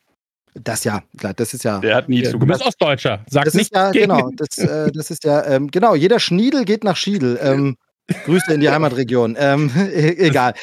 Das 0.63 0.85
ja, 0.85 1.03
klar, 1.19 1.35
das 1.35 1.53
ist 1.53 1.65
ja. 1.65 1.81
Der 1.81 1.97
hat 1.97 2.09
nie 2.09 2.23
zugemacht. 2.23 2.61
Du 2.61 2.65
bist 2.65 2.67
Ostdeutscher. 2.67 3.21
Sag 3.29 3.45
das 3.45 3.55
nicht. 3.55 3.73
Ist 3.73 3.77
ja, 3.77 3.91
genau, 3.91 4.31
das, 4.35 4.57
äh, 4.59 4.91
das 4.91 5.11
ist 5.11 5.25
ja, 5.25 5.45
ähm, 5.45 5.71
genau, 5.71 5.95
jeder 5.95 6.19
Schniedel 6.19 6.65
geht 6.65 6.85
nach 6.85 6.97
Schiedel. 6.97 7.39
Ähm, 7.47 7.77
Grüße 8.25 8.55
in 8.55 8.61
die 8.61 8.71
Heimatregion. 8.71 9.37
Ähm, 9.39 9.71
egal. 9.95 10.55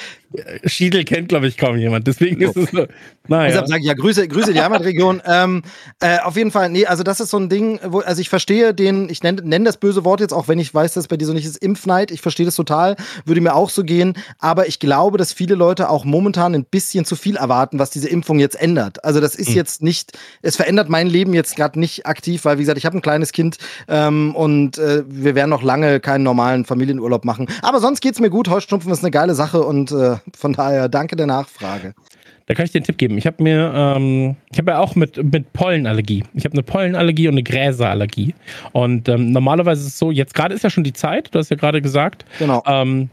Schiedel 0.66 1.04
kennt, 1.04 1.30
glaube 1.30 1.48
ich, 1.48 1.58
kaum 1.58 1.78
jemand. 1.78 2.08
Deswegen 2.08 2.42
ist 2.42 2.58
es 2.58 2.72
so. 2.72 2.88
Naja. 3.28 3.48
Deshalb 3.48 3.68
sage 3.68 3.82
ich 3.82 3.88
ja, 3.88 3.94
Grüße, 3.94 4.28
Grüße 4.28 4.54
die 4.54 4.62
Heimatregion. 4.62 5.22
ähm, 5.28 5.62
äh, 6.00 6.20
auf 6.20 6.36
jeden 6.36 6.52
Fall, 6.52 6.70
nee, 6.70 6.86
also 6.86 7.04
das 7.04 7.20
ist 7.20 7.30
so 7.30 7.38
ein 7.38 7.50
Ding, 7.50 7.80
wo, 7.86 8.00
also 8.00 8.20
ich 8.20 8.30
verstehe 8.30 8.74
den, 8.74 9.10
ich 9.10 9.24
nenne 9.24 9.42
nenn 9.44 9.64
das 9.64 9.78
böse 9.78 10.04
Wort 10.04 10.20
jetzt, 10.20 10.34
auch 10.34 10.48
wenn 10.48 10.60
ich 10.60 10.74
weiß, 10.74 10.94
dass 10.94 11.06
es 11.06 11.08
bei 11.08 11.18
dir 11.18 11.26
so 11.26 11.34
nicht 11.34 11.46
ist, 11.46 11.58
Impfneid. 11.58 12.12
Ich 12.12 12.22
verstehe 12.22 12.46
das 12.46 12.56
total, 12.56 12.96
würde 13.26 13.42
mir 13.42 13.56
auch 13.56 13.70
so 13.70 13.84
gehen. 13.84 14.14
Aber 14.40 14.68
ich 14.68 14.80
glaube, 14.80 15.18
dass 15.18 15.32
viele 15.34 15.56
Leute 15.56 15.90
auch 15.90 16.06
momentan 16.06 16.54
ein 16.56 16.66
bisschen 16.66 17.06
zu 17.06 17.16
viel 17.16 17.38
erwarten, 17.38 17.80
was 17.80 17.92
diese 17.92 18.10
Impfung 18.10 18.40
jetzt 18.40 18.60
ändert. 18.60 19.04
Also 19.04 19.22
das 19.22 19.36
ist 19.36 19.50
mhm. 19.50 19.56
jetzt 19.56 19.82
nicht, 19.82 20.18
es 20.42 20.56
verändert 20.56 20.90
mein 20.90 21.08
Leben 21.08 21.34
jetzt 21.34 21.56
gerade 21.56 21.80
nicht 21.80 22.06
aktiv, 22.06 22.46
weil 22.46 22.58
wie 22.58 22.64
gesagt, 22.64 22.78
ich 22.78 22.86
habe 22.86 22.98
ein 22.98 23.02
kleines 23.02 23.32
Kind 23.32 23.58
ähm, 23.88 24.36
und 24.36 24.78
äh, 24.78 25.04
wir 25.08 25.36
werden 25.36 25.50
noch 25.50 25.64
lange 25.64 26.00
keinen 26.00 26.24
normalen 26.24 26.66
Familienurlaub 26.66 27.26
machen. 27.26 27.48
Aber 27.62 27.80
sonst 27.80 28.02
geht 28.02 28.16
es 28.16 28.20
mir 28.20 28.30
gut. 28.30 28.50
Heuschnupfen 28.50 28.92
ist 28.92 29.04
eine 29.04 29.12
geile 29.12 29.36
Sache 29.36 29.62
und 29.62 29.92
äh, 29.92 30.18
von 30.36 30.54
daher 30.54 30.90
danke 30.90 31.16
der 31.16 31.28
Nachfrage. 31.28 31.94
Da 32.46 32.54
kann 32.54 32.66
ich 32.66 32.72
dir 32.72 32.80
einen 32.80 32.86
Tipp 32.86 32.98
geben. 32.98 33.18
Ich 33.18 33.26
habe 33.26 33.42
mir, 33.42 33.72
ähm, 33.74 34.36
ich 34.52 34.58
habe 34.58 34.72
ja 34.72 34.80
auch 34.80 34.96
mit, 34.96 35.22
mit 35.32 35.54
Pollenallergie. 35.54 36.24
Ich 36.34 36.44
habe 36.44 36.54
eine 36.54 36.64
Pollenallergie 36.64 37.28
und 37.28 37.36
eine 37.36 37.44
Gräserallergie. 37.44 38.36
Und 38.74 39.08
ähm, 39.08 39.32
normalerweise 39.32 39.82
ist 39.82 39.94
es 39.94 40.00
so, 40.00 40.12
jetzt 40.12 40.34
gerade 40.34 40.54
ist 40.54 40.64
ja 40.64 40.70
schon 40.70 40.84
die 40.84 40.94
Zeit, 40.94 41.34
du 41.34 41.40
hast 41.40 41.50
ja 41.50 41.56
gerade 41.56 41.82
gesagt. 41.82 42.26
Genau. 42.40 42.62
Ähm, 42.66 43.10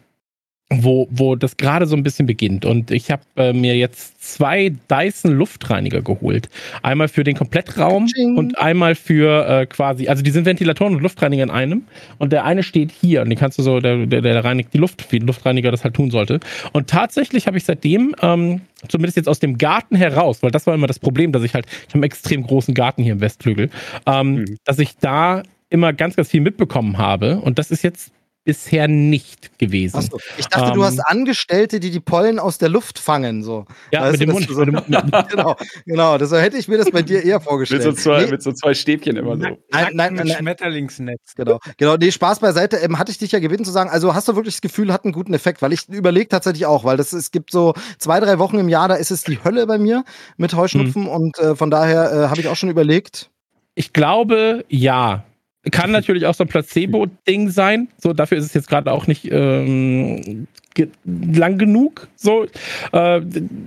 wo, 0.72 1.08
wo 1.10 1.34
das 1.34 1.56
gerade 1.56 1.86
so 1.86 1.96
ein 1.96 2.04
bisschen 2.04 2.26
beginnt. 2.26 2.64
Und 2.64 2.92
ich 2.92 3.10
habe 3.10 3.22
äh, 3.36 3.52
mir 3.52 3.76
jetzt 3.76 4.22
zwei 4.22 4.72
Dyson 4.88 5.32
Luftreiniger 5.32 6.00
geholt. 6.00 6.48
Einmal 6.82 7.08
für 7.08 7.24
den 7.24 7.36
Komplettraum 7.36 8.06
Katsching. 8.06 8.36
und 8.36 8.56
einmal 8.56 8.94
für 8.94 9.48
äh, 9.48 9.66
quasi, 9.66 10.06
also 10.06 10.22
die 10.22 10.30
sind 10.30 10.46
Ventilatoren 10.46 10.94
und 10.94 11.02
Luftreiniger 11.02 11.42
in 11.42 11.50
einem. 11.50 11.82
Und 12.18 12.32
der 12.32 12.44
eine 12.44 12.62
steht 12.62 12.92
hier 12.92 13.22
und 13.22 13.30
den 13.30 13.38
kannst 13.38 13.58
du 13.58 13.62
so, 13.62 13.80
der, 13.80 14.06
der, 14.06 14.22
der 14.22 14.44
reinigt 14.44 14.72
die 14.72 14.78
Luft, 14.78 15.10
wie 15.10 15.18
ein 15.18 15.26
Luftreiniger 15.26 15.72
das 15.72 15.82
halt 15.82 15.94
tun 15.94 16.12
sollte. 16.12 16.38
Und 16.72 16.88
tatsächlich 16.88 17.48
habe 17.48 17.58
ich 17.58 17.64
seitdem, 17.64 18.14
ähm, 18.22 18.60
zumindest 18.86 19.16
jetzt 19.16 19.28
aus 19.28 19.40
dem 19.40 19.58
Garten 19.58 19.96
heraus, 19.96 20.40
weil 20.42 20.52
das 20.52 20.68
war 20.68 20.74
immer 20.74 20.86
das 20.86 21.00
Problem, 21.00 21.32
dass 21.32 21.42
ich 21.42 21.54
halt, 21.54 21.66
ich 21.66 21.88
habe 21.88 21.94
einen 21.94 22.04
extrem 22.04 22.44
großen 22.44 22.74
Garten 22.74 23.02
hier 23.02 23.14
im 23.14 23.20
Westflügel, 23.20 23.70
ähm, 24.06 24.34
mhm. 24.34 24.56
dass 24.64 24.78
ich 24.78 24.96
da 24.98 25.42
immer 25.68 25.92
ganz, 25.92 26.14
ganz 26.14 26.28
viel 26.30 26.40
mitbekommen 26.40 26.98
habe. 26.98 27.40
Und 27.40 27.58
das 27.58 27.72
ist 27.72 27.82
jetzt 27.82 28.12
bisher 28.44 28.88
nicht 28.88 29.58
gewesen. 29.58 29.96
Achso, 29.96 30.18
ich 30.38 30.46
dachte, 30.46 30.68
ähm, 30.68 30.74
du 30.74 30.84
hast 30.84 30.98
Angestellte, 31.00 31.78
die 31.78 31.90
die 31.90 32.00
Pollen 32.00 32.38
aus 32.38 32.58
der 32.58 32.68
Luft 32.68 32.98
fangen. 32.98 33.42
So. 33.42 33.66
Ja, 33.92 34.02
weißt 34.02 34.12
mit 34.12 34.20
dem 34.22 34.30
Mund. 34.32 34.48
So, 34.48 34.64
genau, 35.28 35.56
genau, 35.84 36.18
das 36.18 36.32
hätte 36.32 36.56
ich 36.56 36.66
mir 36.66 36.78
das 36.78 36.90
bei 36.90 37.02
dir 37.02 37.22
eher 37.22 37.40
vorgestellt. 37.40 37.84
mit, 37.84 37.96
so 37.96 38.02
zwei, 38.02 38.24
nee. 38.24 38.30
mit 38.30 38.42
so 38.42 38.52
zwei 38.52 38.72
Stäbchen 38.74 39.16
immer 39.16 39.36
so. 39.36 39.42
Nein, 39.42 39.58
nein, 39.70 39.90
nein, 39.92 40.14
nein. 40.14 40.28
Schmetterlingsnetz. 40.28 41.34
Genau, 41.36 41.58
genau. 41.76 41.96
Nee, 41.96 42.10
Spaß 42.10 42.40
beiseite. 42.40 42.78
Ähm, 42.78 42.98
hatte 42.98 43.12
ich 43.12 43.18
dich 43.18 43.32
ja 43.32 43.40
gebeten 43.40 43.64
zu 43.64 43.72
sagen, 43.72 43.90
also 43.90 44.14
hast 44.14 44.28
du 44.28 44.36
wirklich 44.36 44.54
das 44.54 44.62
Gefühl, 44.62 44.92
hat 44.92 45.04
einen 45.04 45.12
guten 45.12 45.34
Effekt? 45.34 45.60
Weil 45.60 45.72
ich 45.72 45.88
überlege 45.88 46.28
tatsächlich 46.28 46.64
auch, 46.66 46.84
weil 46.84 46.96
das, 46.96 47.12
es 47.12 47.30
gibt 47.30 47.50
so 47.50 47.74
zwei, 47.98 48.20
drei 48.20 48.38
Wochen 48.38 48.58
im 48.58 48.68
Jahr, 48.68 48.88
da 48.88 48.94
ist 48.94 49.10
es 49.10 49.22
die 49.22 49.42
Hölle 49.44 49.66
bei 49.66 49.78
mir 49.78 50.04
mit 50.38 50.54
Heuschnupfen 50.54 51.02
mhm. 51.02 51.08
und 51.08 51.38
äh, 51.38 51.54
von 51.56 51.70
daher 51.70 52.12
äh, 52.12 52.28
habe 52.28 52.40
ich 52.40 52.48
auch 52.48 52.56
schon 52.56 52.70
überlegt. 52.70 53.30
Ich 53.74 53.92
glaube, 53.92 54.64
ja. 54.68 55.24
Kann 55.70 55.90
natürlich 55.90 56.24
auch 56.24 56.34
so 56.34 56.44
ein 56.44 56.48
Placebo-Ding 56.48 57.50
sein. 57.50 57.88
So, 57.98 58.14
dafür 58.14 58.38
ist 58.38 58.46
es 58.46 58.54
jetzt 58.54 58.68
gerade 58.68 58.90
auch 58.90 59.06
nicht 59.06 59.28
ähm, 59.30 60.46
ge 60.74 60.88
lang 61.04 61.58
genug. 61.58 62.08
So, 62.16 62.46
äh, 62.92 63.20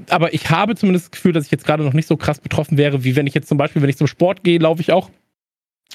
aber 0.10 0.34
ich 0.34 0.50
habe 0.50 0.76
zumindest 0.76 1.06
das 1.06 1.12
Gefühl, 1.12 1.34
dass 1.34 1.46
ich 1.46 1.52
jetzt 1.52 1.66
gerade 1.66 1.84
noch 1.84 1.94
nicht 1.94 2.08
so 2.08 2.18
krass 2.18 2.40
betroffen 2.40 2.78
wäre, 2.78 3.04
wie 3.04 3.16
wenn 3.16 3.28
ich 3.28 3.36
jetzt 3.36 3.48
zum 3.48 3.60
Beispiel, 3.60 3.82
wenn 3.84 3.90
ich 3.90 3.98
zum 3.98 4.08
Sport 4.08 4.44
gehe, 4.44 4.58
laufe 4.58 4.82
ich 4.82 4.92
auch 4.92 5.12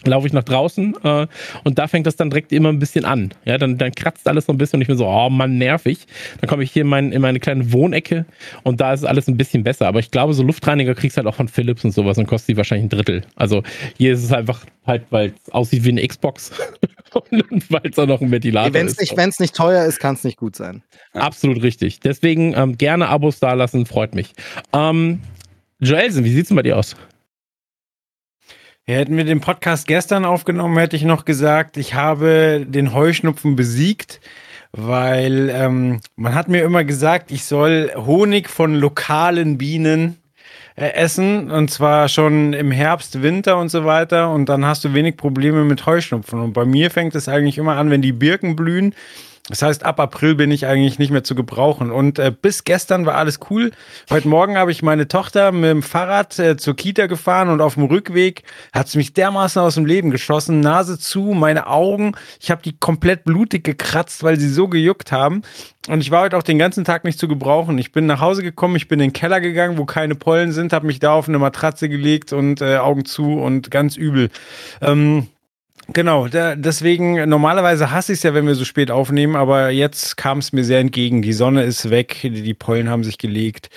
laufe 0.05 0.26
ich 0.26 0.33
nach 0.33 0.45
draußen 0.45 0.95
äh, 1.02 1.26
und 1.64 1.78
da 1.78 1.88
fängt 1.88 2.07
das 2.07 2.17
dann 2.17 2.31
direkt 2.31 2.52
immer 2.52 2.69
ein 2.69 2.78
bisschen 2.78 3.05
an. 3.05 3.31
Ja, 3.45 3.59
dann, 3.59 3.78
dann 3.78 3.93
kratzt 3.93 4.28
alles 4.28 4.47
so 4.47 4.52
ein 4.52 4.59
bisschen 4.59 4.78
und 4.78 4.83
ich 4.83 4.88
bin 4.88 4.97
so, 4.97 5.07
oh 5.07 5.28
Mann, 5.31 5.59
nervig. 5.59 6.07
Dann 6.40 6.49
komme 6.49 6.62
ich 6.62 6.73
hier 6.73 6.83
in, 6.83 6.88
mein, 6.88 7.12
in 7.12 7.21
meine 7.21 7.40
kleine 7.40 7.73
Wohnecke 7.73 8.25
und 8.62 8.81
da 8.81 8.93
ist 8.93 9.05
alles 9.05 9.28
ein 9.28 9.37
bisschen 9.37 9.64
besser. 9.64 9.88
Aber 9.88 9.99
ich 9.99 10.11
glaube, 10.11 10.35
so 10.35 10.43
Luftreiniger 10.43 10.95
kriegst 10.95 11.17
du 11.17 11.19
halt 11.19 11.26
auch 11.26 11.35
von 11.35 11.49
Philips 11.49 11.85
und 11.85 11.93
sowas 11.93 12.19
und 12.19 12.26
kostet 12.26 12.50
die 12.50 12.57
wahrscheinlich 12.57 12.87
ein 12.87 12.97
Drittel. 12.97 13.23
Also 13.37 13.62
hier 13.97 14.12
ist 14.12 14.23
es 14.23 14.33
einfach 14.33 14.64
halt, 14.87 15.05
weil 15.11 15.33
es 15.45 15.52
aussieht 15.52 15.85
wie 15.85 15.90
eine 15.90 16.07
Xbox 16.07 16.52
und 17.31 17.71
weil 17.71 17.90
es 17.90 17.99
auch 17.99 18.07
noch 18.07 18.21
ein 18.21 18.31
Ventilator 18.31 18.75
wenn's 18.75 18.99
ist. 18.99 19.17
Wenn 19.17 19.28
es 19.28 19.40
nicht 19.40 19.55
teuer 19.55 19.85
ist, 19.85 19.99
kann 19.99 20.14
es 20.14 20.25
nicht 20.25 20.37
gut 20.37 20.57
sein. 20.57 20.83
Absolut 21.12 21.62
richtig. 21.62 22.00
Deswegen 22.00 22.55
ähm, 22.55 22.78
gerne 22.78 23.09
Abos 23.09 23.40
da 23.40 23.55
lassen, 23.55 23.87
freut 23.87 24.14
mich. 24.14 24.33
Ähm, 24.73 25.21
Joelsen, 25.81 26.25
wie 26.25 26.33
sieht 26.33 26.50
es 26.50 26.55
bei 26.55 26.62
dir 26.62 26.76
aus? 26.76 26.97
Ja, 28.88 28.95
hätten 28.95 29.18
wir 29.18 29.25
den 29.25 29.42
Podcast 29.42 29.87
gestern 29.87 30.25
aufgenommen, 30.25 30.78
hätte 30.78 30.97
ich 30.97 31.04
noch 31.04 31.26
gesagt, 31.26 31.76
ich 31.76 31.92
habe 31.92 32.64
den 32.66 32.95
Heuschnupfen 32.95 33.54
besiegt, 33.54 34.18
weil 34.73 35.50
ähm, 35.50 36.00
man 36.16 36.35
hat 36.35 36.49
mir 36.49 36.62
immer 36.62 36.85
gesagt, 36.85 37.30
ich 37.30 37.45
soll 37.45 37.92
Honig 37.95 38.49
von 38.49 38.75
lokalen 38.75 39.59
Bienen 39.59 40.16
äh, 40.75 40.95
essen 40.95 41.50
und 41.50 41.71
zwar 41.71 42.09
schon 42.09 42.54
im 42.54 42.71
Herbst, 42.71 43.21
Winter 43.21 43.59
und 43.59 43.68
so 43.68 43.85
weiter 43.85 44.30
und 44.33 44.49
dann 44.49 44.64
hast 44.64 44.87
du 44.87 44.95
wenig 44.95 45.18
Probleme 45.18 45.64
mit 45.64 45.85
Heuschnupfen. 45.85 46.40
Und 46.40 46.54
bei 46.54 46.64
mir 46.64 46.90
fängt 46.90 47.14
es 47.14 47.28
eigentlich 47.28 47.59
immer 47.59 47.76
an, 47.76 47.90
wenn 47.90 48.00
die 48.00 48.12
Birken 48.12 48.57
blühen 48.57 48.95
das 49.49 49.62
heißt, 49.62 49.85
ab 49.85 49.99
April 49.99 50.35
bin 50.35 50.50
ich 50.50 50.67
eigentlich 50.67 50.99
nicht 50.99 51.11
mehr 51.11 51.25
zu 51.25 51.35
gebrauchen. 51.35 51.90
Und 51.90 52.19
äh, 52.19 52.31
bis 52.31 52.64
gestern 52.64 53.07
war 53.07 53.14
alles 53.14 53.40
cool. 53.50 53.71
Heute 54.11 54.28
Morgen 54.28 54.59
habe 54.59 54.71
ich 54.71 54.83
meine 54.83 55.09
Tochter 55.09 55.52
mit 55.52 55.71
dem 55.71 55.83
Fahrrad 55.83 56.38
äh, 56.38 56.57
zur 56.59 56.76
Kita 56.76 57.07
gefahren 57.07 57.49
und 57.49 57.62
auf 57.62 57.75
dem 57.75 57.85
Rückweg 57.85 58.43
hat 58.75 58.88
sie 58.88 58.99
mich 58.99 59.14
dermaßen 59.14 59.62
aus 59.62 59.76
dem 59.76 59.87
Leben 59.87 60.11
geschossen. 60.11 60.61
Nase 60.61 60.99
zu, 60.99 61.23
meine 61.23 61.67
Augen. 61.67 62.12
Ich 62.40 62.50
habe 62.50 62.62
die 62.62 62.76
komplett 62.78 63.25
blutig 63.25 63.64
gekratzt, 63.64 64.23
weil 64.23 64.38
sie 64.38 64.50
so 64.50 64.69
gejuckt 64.69 65.12
haben. 65.12 65.43
Und 65.88 66.02
ich 66.02 66.11
war 66.11 66.23
heute 66.23 66.37
auch 66.37 66.43
den 66.43 66.59
ganzen 66.59 66.85
Tag 66.85 67.05
nicht 67.05 67.19
zu 67.19 67.26
gebrauchen. 67.26 67.78
Ich 67.78 67.93
bin 67.93 68.05
nach 68.05 68.21
Hause 68.21 68.43
gekommen, 68.43 68.76
ich 68.76 68.88
bin 68.88 69.00
in 69.00 69.09
den 69.09 69.12
Keller 69.14 69.40
gegangen, 69.40 69.78
wo 69.78 69.87
keine 69.87 70.14
Pollen 70.14 70.52
sind, 70.52 70.75
habe 70.75 70.87
mich 70.87 71.00
da 71.00 71.12
auf 71.12 71.28
eine 71.28 71.38
Matratze 71.38 71.88
gelegt 71.88 72.35
und 72.35 72.61
äh, 72.61 72.76
Augen 72.76 73.07
zu 73.07 73.40
und 73.40 73.71
ganz 73.71 73.97
übel. 73.97 74.28
Ähm, 74.83 75.28
Genau, 75.95 76.28
da, 76.28 76.54
deswegen, 76.54 77.28
normalerweise 77.28 77.90
hasse 77.90 78.12
ich 78.12 78.18
es 78.18 78.23
ja, 78.23 78.35
wenn 78.35 78.47
wir 78.47 78.54
so 78.54 78.66
spät 78.66 78.90
aufnehmen, 78.90 79.37
aber 79.37 79.71
jetzt 79.71 80.18
kam 80.18 80.38
es 80.38 80.52
mir 80.52 80.62
sehr 80.62 80.80
entgegen. 80.80 81.23
Die 81.23 81.33
Sonne 81.33 81.62
ist 81.62 81.88
weg, 81.88 82.21
die 82.23 82.54
Pollen 82.54 82.90
haben 82.90 83.04
sich 83.04 83.16
gelegt 83.16 83.71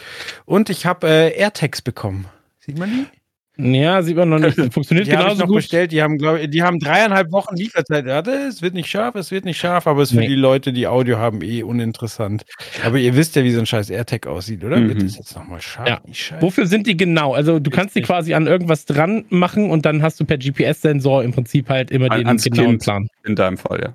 und 0.46 0.70
ich 0.70 0.86
habe 0.86 1.08
äh, 1.08 1.40
AirTags 1.40 1.82
bekommen. 1.82 2.26
Sieht 2.60 2.78
man 2.78 2.90
die? 2.90 3.21
Ja, 3.58 4.02
sieht 4.02 4.16
man 4.16 4.30
noch 4.30 4.40
nicht. 4.40 4.56
Funktioniert 4.74 5.08
die 5.08 5.12
genauso 5.12 5.34
ich 5.34 5.40
noch 5.40 5.48
gut. 5.48 5.58
bestellt. 5.58 5.92
Die 5.92 6.02
haben, 6.02 6.18
glaube 6.18 6.48
die 6.48 6.64
haben 6.64 6.80
dreieinhalb 6.80 7.32
Wochen 7.32 7.56
Lieferzeit. 7.56 8.06
Warte, 8.06 8.32
es 8.32 8.62
wird 8.62 8.74
nicht 8.74 8.90
scharf, 8.90 9.16
es 9.16 9.30
wird 9.30 9.46
nicht 9.46 9.60
scharf, 9.60 9.88
aber 9.88 10.02
es 10.02 10.12
ist 10.12 10.16
nee. 10.16 10.24
für 10.24 10.30
die 10.30 10.36
Leute, 10.36 10.74
die 10.74 10.88
Audio 10.88 11.18
haben, 11.18 11.42
eh 11.42 11.64
uninteressant. 11.64 12.46
Aber 12.84 12.98
ihr 12.98 13.16
wisst 13.16 13.36
ja, 13.36 13.44
wie 13.44 13.52
so 13.52 13.60
ein 13.60 13.66
scheiß 13.66 13.90
AirTag 13.90 14.26
aussieht, 14.26 14.64
oder? 14.64 14.78
Mhm. 14.78 14.90
Wird 14.90 15.04
das 15.04 15.18
jetzt 15.18 15.36
nochmal 15.36 15.62
scharf? 15.62 15.88
Ja. 15.88 16.02
Wofür 16.40 16.66
sind 16.66 16.88
die 16.88 16.96
genau? 16.96 17.34
Also 17.34 17.60
du 17.60 17.70
kannst 17.70 17.96
die 17.96 18.02
quasi 18.02 18.34
an 18.34 18.48
irgendwas 18.48 18.86
dran 18.86 19.26
machen 19.30 19.70
und 19.70 19.86
dann 19.86 20.02
hast 20.02 20.20
du 20.20 20.26
per 20.26 20.38
GPS-Sensor 20.38 21.24
im 21.24 21.34
Prinzip 21.34 21.70
halt 21.70 21.92
immer 21.92 22.10
den 22.10 22.38
genauen 22.38 22.38
kind 22.38 22.84
Plan. 22.84 23.08
In 23.26 23.36
deinem 23.36 23.58
Fall. 23.58 23.82
Ja. 23.82 23.94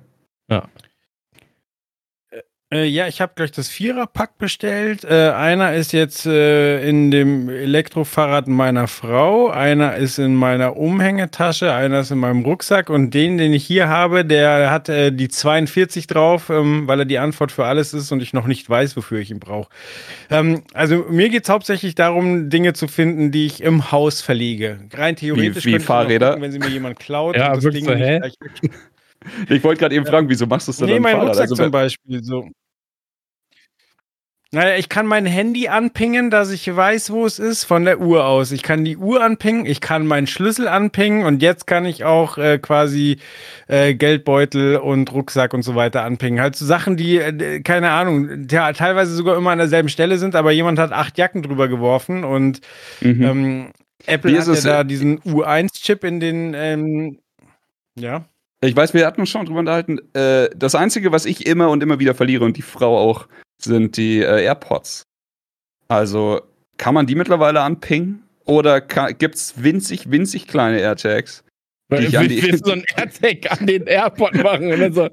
Äh, 2.69 2.83
ja, 2.83 3.07
ich 3.07 3.21
habe 3.21 3.31
gleich 3.33 3.53
das 3.53 3.69
Viererpack 3.69 4.37
bestellt. 4.37 5.05
Äh, 5.05 5.29
einer 5.29 5.73
ist 5.73 5.93
jetzt 5.93 6.25
äh, 6.25 6.85
in 6.85 7.11
dem 7.11 7.47
Elektrofahrrad 7.47 8.49
meiner 8.49 8.89
Frau, 8.89 9.49
einer 9.49 9.95
ist 9.95 10.19
in 10.19 10.35
meiner 10.35 10.75
Umhängetasche, 10.75 11.71
einer 11.73 12.01
ist 12.01 12.11
in 12.11 12.17
meinem 12.17 12.43
Rucksack 12.43 12.89
und 12.89 13.13
den, 13.13 13.37
den 13.37 13.53
ich 13.53 13.65
hier 13.65 13.87
habe, 13.87 14.25
der 14.25 14.69
hat 14.69 14.89
äh, 14.89 15.13
die 15.13 15.29
42 15.29 16.07
drauf, 16.07 16.49
ähm, 16.49 16.87
weil 16.87 16.99
er 16.99 17.05
die 17.05 17.19
Antwort 17.19 17.53
für 17.53 17.63
alles 17.63 17.93
ist 17.93 18.11
und 18.11 18.21
ich 18.21 18.33
noch 18.33 18.47
nicht 18.47 18.69
weiß, 18.69 18.97
wofür 18.97 19.19
ich 19.19 19.31
ihn 19.31 19.39
brauche. 19.39 19.69
Ähm, 20.29 20.63
also 20.73 21.05
mir 21.09 21.29
geht 21.29 21.43
es 21.43 21.49
hauptsächlich 21.49 21.95
darum, 21.95 22.49
Dinge 22.49 22.73
zu 22.73 22.89
finden, 22.89 23.31
die 23.31 23.45
ich 23.45 23.63
im 23.63 23.93
Haus 23.93 24.19
verlege. 24.19 24.79
Rein 24.93 25.15
theoretisch 25.15 25.63
wie, 25.63 25.75
wie 25.75 25.79
Fahrräder, 25.79 26.31
gucken, 26.31 26.43
wenn 26.43 26.51
sie 26.51 26.59
mir 26.59 26.67
jemand 26.67 26.99
klaut. 26.99 27.37
ja, 27.37 27.53
und 27.53 27.63
das 27.63 27.73
Ding 27.73 27.85
so, 27.85 27.93
hä? 27.95 28.19
Ich 29.49 29.63
wollte 29.63 29.79
gerade 29.79 29.95
eben 29.95 30.05
fragen, 30.05 30.29
wieso 30.29 30.45
machst 30.45 30.67
du 30.67 30.71
es 30.71 30.77
denn 30.77 30.87
nee, 30.87 30.93
dann? 30.93 31.01
Nee, 31.03 31.13
mein 31.13 31.21
Rucksack 31.21 31.43
also, 31.43 31.55
zum 31.55 31.71
Beispiel. 31.71 32.23
So. 32.23 32.49
Naja, 34.51 34.77
ich 34.77 34.87
kann 34.87 35.05
mein 35.05 35.25
Handy 35.25 35.67
anpingen, 35.67 36.29
dass 36.29 36.51
ich 36.51 36.73
weiß, 36.73 37.11
wo 37.11 37.25
es 37.25 37.37
ist, 37.37 37.65
von 37.65 37.83
der 37.83 37.99
Uhr 37.99 38.25
aus. 38.25 38.53
Ich 38.53 38.63
kann 38.63 38.85
die 38.85 38.95
Uhr 38.95 39.21
anpingen, 39.21 39.65
ich 39.65 39.81
kann 39.81 40.07
meinen 40.07 40.25
Schlüssel 40.25 40.69
anpingen 40.69 41.25
und 41.25 41.41
jetzt 41.41 41.67
kann 41.67 41.83
ich 41.83 42.05
auch 42.05 42.37
äh, 42.37 42.57
quasi 42.57 43.17
äh, 43.67 43.93
Geldbeutel 43.93 44.77
und 44.77 45.11
Rucksack 45.11 45.53
und 45.53 45.63
so 45.63 45.75
weiter 45.75 46.03
anpingen. 46.03 46.39
Halt 46.39 46.55
so 46.55 46.65
Sachen, 46.65 46.95
die, 46.95 47.17
äh, 47.17 47.59
keine 47.59 47.91
Ahnung, 47.91 48.47
ja, 48.49 48.71
teilweise 48.71 49.13
sogar 49.13 49.35
immer 49.35 49.51
an 49.51 49.57
derselben 49.57 49.89
Stelle 49.89 50.17
sind, 50.17 50.33
aber 50.33 50.51
jemand 50.51 50.79
hat 50.79 50.93
acht 50.93 51.17
Jacken 51.17 51.43
drüber 51.43 51.67
geworfen 51.67 52.23
und 52.23 52.61
mhm. 53.01 53.23
ähm, 53.23 53.71
Apple 54.05 54.39
hat 54.39 54.47
ja 54.47 54.61
da 54.61 54.83
diesen 54.85 55.19
U1-Chip 55.23 56.05
in 56.05 56.21
den, 56.21 56.53
ähm, 56.53 57.19
ja. 57.95 58.23
Ich 58.61 58.75
weiß, 58.75 58.93
wir 58.93 59.05
hatten 59.05 59.21
uns 59.21 59.29
schon 59.29 59.45
drüber 59.45 59.59
unterhalten. 59.59 59.99
Äh, 60.13 60.49
das 60.55 60.73
Einzige, 60.73 61.11
was 61.11 61.25
ich 61.25 61.45
immer 61.45 61.69
und 61.69 61.83
immer 61.83 61.99
wieder 61.99 62.15
verliere 62.15 62.43
und 62.43 62.57
die 62.57 62.63
Frau 62.63 62.97
auch, 62.97 63.27
sind 63.61 63.97
die 63.97 64.19
äh, 64.19 64.43
AirPods. 64.43 65.03
Also 65.87 66.41
kann 66.77 66.93
man 66.93 67.05
die 67.05 67.15
mittlerweile 67.15 67.61
anpingen? 67.61 68.23
Oder 68.45 68.81
gibt 68.81 69.35
es 69.35 69.61
winzig, 69.61 70.09
winzig 70.09 70.47
kleine 70.47 70.79
AirTags? 70.79 71.43
Ich 71.89 72.11
will, 72.11 72.43
willst 72.43 72.65
so 72.65 72.71
ein 72.71 72.83
AirTag 72.95 73.51
an 73.51 73.67
den 73.67 73.87
AirPod 73.87 74.35
machen? 74.35 74.93
So. 74.93 75.03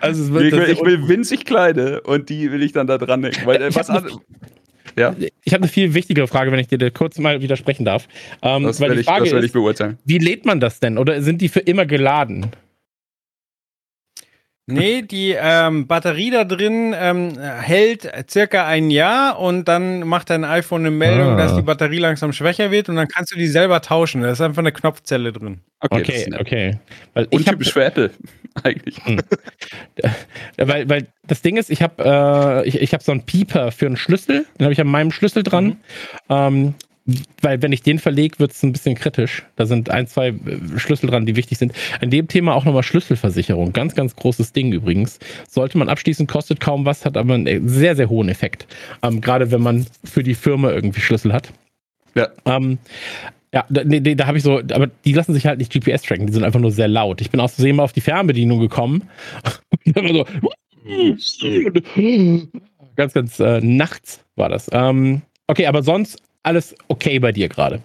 also 0.00 0.40
ich, 0.40 0.52
will, 0.52 0.70
ich 0.70 0.80
will 0.82 1.08
winzig 1.08 1.44
kleine 1.44 2.00
und 2.02 2.28
die 2.28 2.50
will 2.50 2.62
ich 2.62 2.72
dann 2.72 2.86
da 2.86 2.98
dran 2.98 3.22
hängen. 3.22 3.44
Weil, 3.44 3.62
äh, 3.62 3.74
was 3.74 3.90
an, 3.90 4.10
ja. 4.96 5.14
Ich 5.44 5.52
habe 5.52 5.62
eine 5.62 5.68
viel 5.70 5.94
wichtigere 5.94 6.26
Frage, 6.26 6.52
wenn 6.52 6.58
ich 6.58 6.68
dir 6.68 6.90
kurz 6.90 7.18
mal 7.18 7.42
widersprechen 7.42 7.84
darf. 7.84 8.08
Ähm, 8.42 8.64
das 8.64 8.80
werde 8.80 9.00
ich, 9.00 9.06
das 9.06 9.32
ich 9.44 9.52
beurteilen. 9.52 9.98
Wie 10.04 10.18
lädt 10.18 10.44
man 10.44 10.60
das 10.60 10.80
denn? 10.80 10.98
Oder 10.98 11.22
sind 11.22 11.40
die 11.40 11.48
für 11.48 11.60
immer 11.60 11.86
geladen? 11.86 12.46
Nee, 14.68 15.02
die 15.02 15.36
ähm, 15.38 15.86
Batterie 15.86 16.32
da 16.32 16.42
drin 16.42 16.92
ähm, 16.98 17.38
hält 17.38 18.10
circa 18.28 18.66
ein 18.66 18.90
Jahr 18.90 19.38
und 19.38 19.68
dann 19.68 20.00
macht 20.00 20.30
dein 20.30 20.44
iPhone 20.44 20.80
eine 20.80 20.90
Meldung, 20.90 21.34
ah. 21.34 21.36
dass 21.36 21.54
die 21.54 21.62
Batterie 21.62 21.98
langsam 21.98 22.32
schwächer 22.32 22.72
wird 22.72 22.88
und 22.88 22.96
dann 22.96 23.06
kannst 23.06 23.32
du 23.32 23.38
die 23.38 23.46
selber 23.46 23.80
tauschen. 23.80 24.22
Da 24.22 24.30
ist 24.32 24.40
einfach 24.40 24.58
eine 24.62 24.72
Knopfzelle 24.72 25.32
drin. 25.32 25.60
Okay, 25.78 26.00
okay. 26.00 26.36
okay. 26.40 26.78
Weil 27.14 27.26
Untypisch 27.26 27.68
hab, 27.68 27.74
für 27.74 27.84
Apple, 27.84 28.10
eigentlich. 28.64 29.04
Hm. 29.04 29.20
weil, 30.56 30.88
weil 30.88 31.06
das 31.28 31.42
Ding 31.42 31.58
ist, 31.58 31.70
ich 31.70 31.80
habe 31.80 32.64
äh, 32.64 32.68
ich, 32.68 32.80
ich 32.80 32.92
hab 32.92 33.02
so 33.02 33.12
einen 33.12 33.24
Pieper 33.24 33.70
für 33.70 33.86
einen 33.86 33.96
Schlüssel, 33.96 34.46
den 34.58 34.64
habe 34.64 34.72
ich 34.72 34.80
an 34.80 34.88
meinem 34.88 35.12
Schlüssel 35.12 35.44
dran. 35.44 35.64
Mhm. 35.64 35.76
Ähm, 36.28 36.74
weil 37.40 37.62
wenn 37.62 37.72
ich 37.72 37.82
den 37.82 37.98
verlege, 37.98 38.38
wird 38.38 38.52
es 38.52 38.62
ein 38.62 38.72
bisschen 38.72 38.96
kritisch. 38.96 39.44
Da 39.56 39.66
sind 39.66 39.90
ein, 39.90 40.06
zwei 40.06 40.28
äh, 40.28 40.34
Schlüssel 40.76 41.08
dran, 41.08 41.26
die 41.26 41.36
wichtig 41.36 41.58
sind. 41.58 41.72
In 42.00 42.10
dem 42.10 42.28
Thema 42.28 42.54
auch 42.54 42.64
nochmal 42.64 42.82
Schlüsselversicherung. 42.82 43.72
Ganz, 43.72 43.94
ganz 43.94 44.16
großes 44.16 44.52
Ding 44.52 44.72
übrigens. 44.72 45.18
Sollte 45.48 45.78
man 45.78 45.88
abschließen, 45.88 46.26
kostet 46.26 46.60
kaum 46.60 46.84
was, 46.84 47.04
hat 47.04 47.16
aber 47.16 47.34
einen 47.34 47.68
sehr, 47.68 47.94
sehr 47.96 48.08
hohen 48.08 48.28
Effekt. 48.28 48.66
Ähm, 49.02 49.20
Gerade 49.20 49.50
wenn 49.50 49.62
man 49.62 49.86
für 50.04 50.22
die 50.22 50.34
Firma 50.34 50.70
irgendwie 50.72 51.00
Schlüssel 51.00 51.32
hat. 51.32 51.52
Ja. 52.14 52.28
Ähm, 52.44 52.78
ja, 53.54 53.64
da, 53.70 53.84
nee, 53.84 54.00
da 54.00 54.26
habe 54.26 54.38
ich 54.38 54.44
so, 54.44 54.58
aber 54.58 54.88
die 55.04 55.12
lassen 55.12 55.32
sich 55.32 55.46
halt 55.46 55.58
nicht 55.58 55.72
GPS 55.72 56.02
tracken, 56.02 56.26
die 56.26 56.32
sind 56.32 56.44
einfach 56.44 56.60
nur 56.60 56.72
sehr 56.72 56.88
laut. 56.88 57.20
Ich 57.20 57.30
bin 57.30 57.40
aus 57.40 57.54
Versehen 57.54 57.76
mal 57.76 57.84
auf 57.84 57.92
die 57.92 58.00
Fernbedienung 58.00 58.58
gekommen 58.58 59.08
so 59.94 60.26
ganz, 62.96 63.14
ganz 63.14 63.40
äh, 63.40 63.60
nachts 63.60 64.24
war 64.34 64.48
das. 64.48 64.68
Ähm, 64.72 65.22
okay, 65.46 65.66
aber 65.66 65.82
sonst 65.82 66.20
alles 66.46 66.74
okay 66.88 67.18
bei 67.18 67.32
dir 67.32 67.48
gerade? 67.48 67.82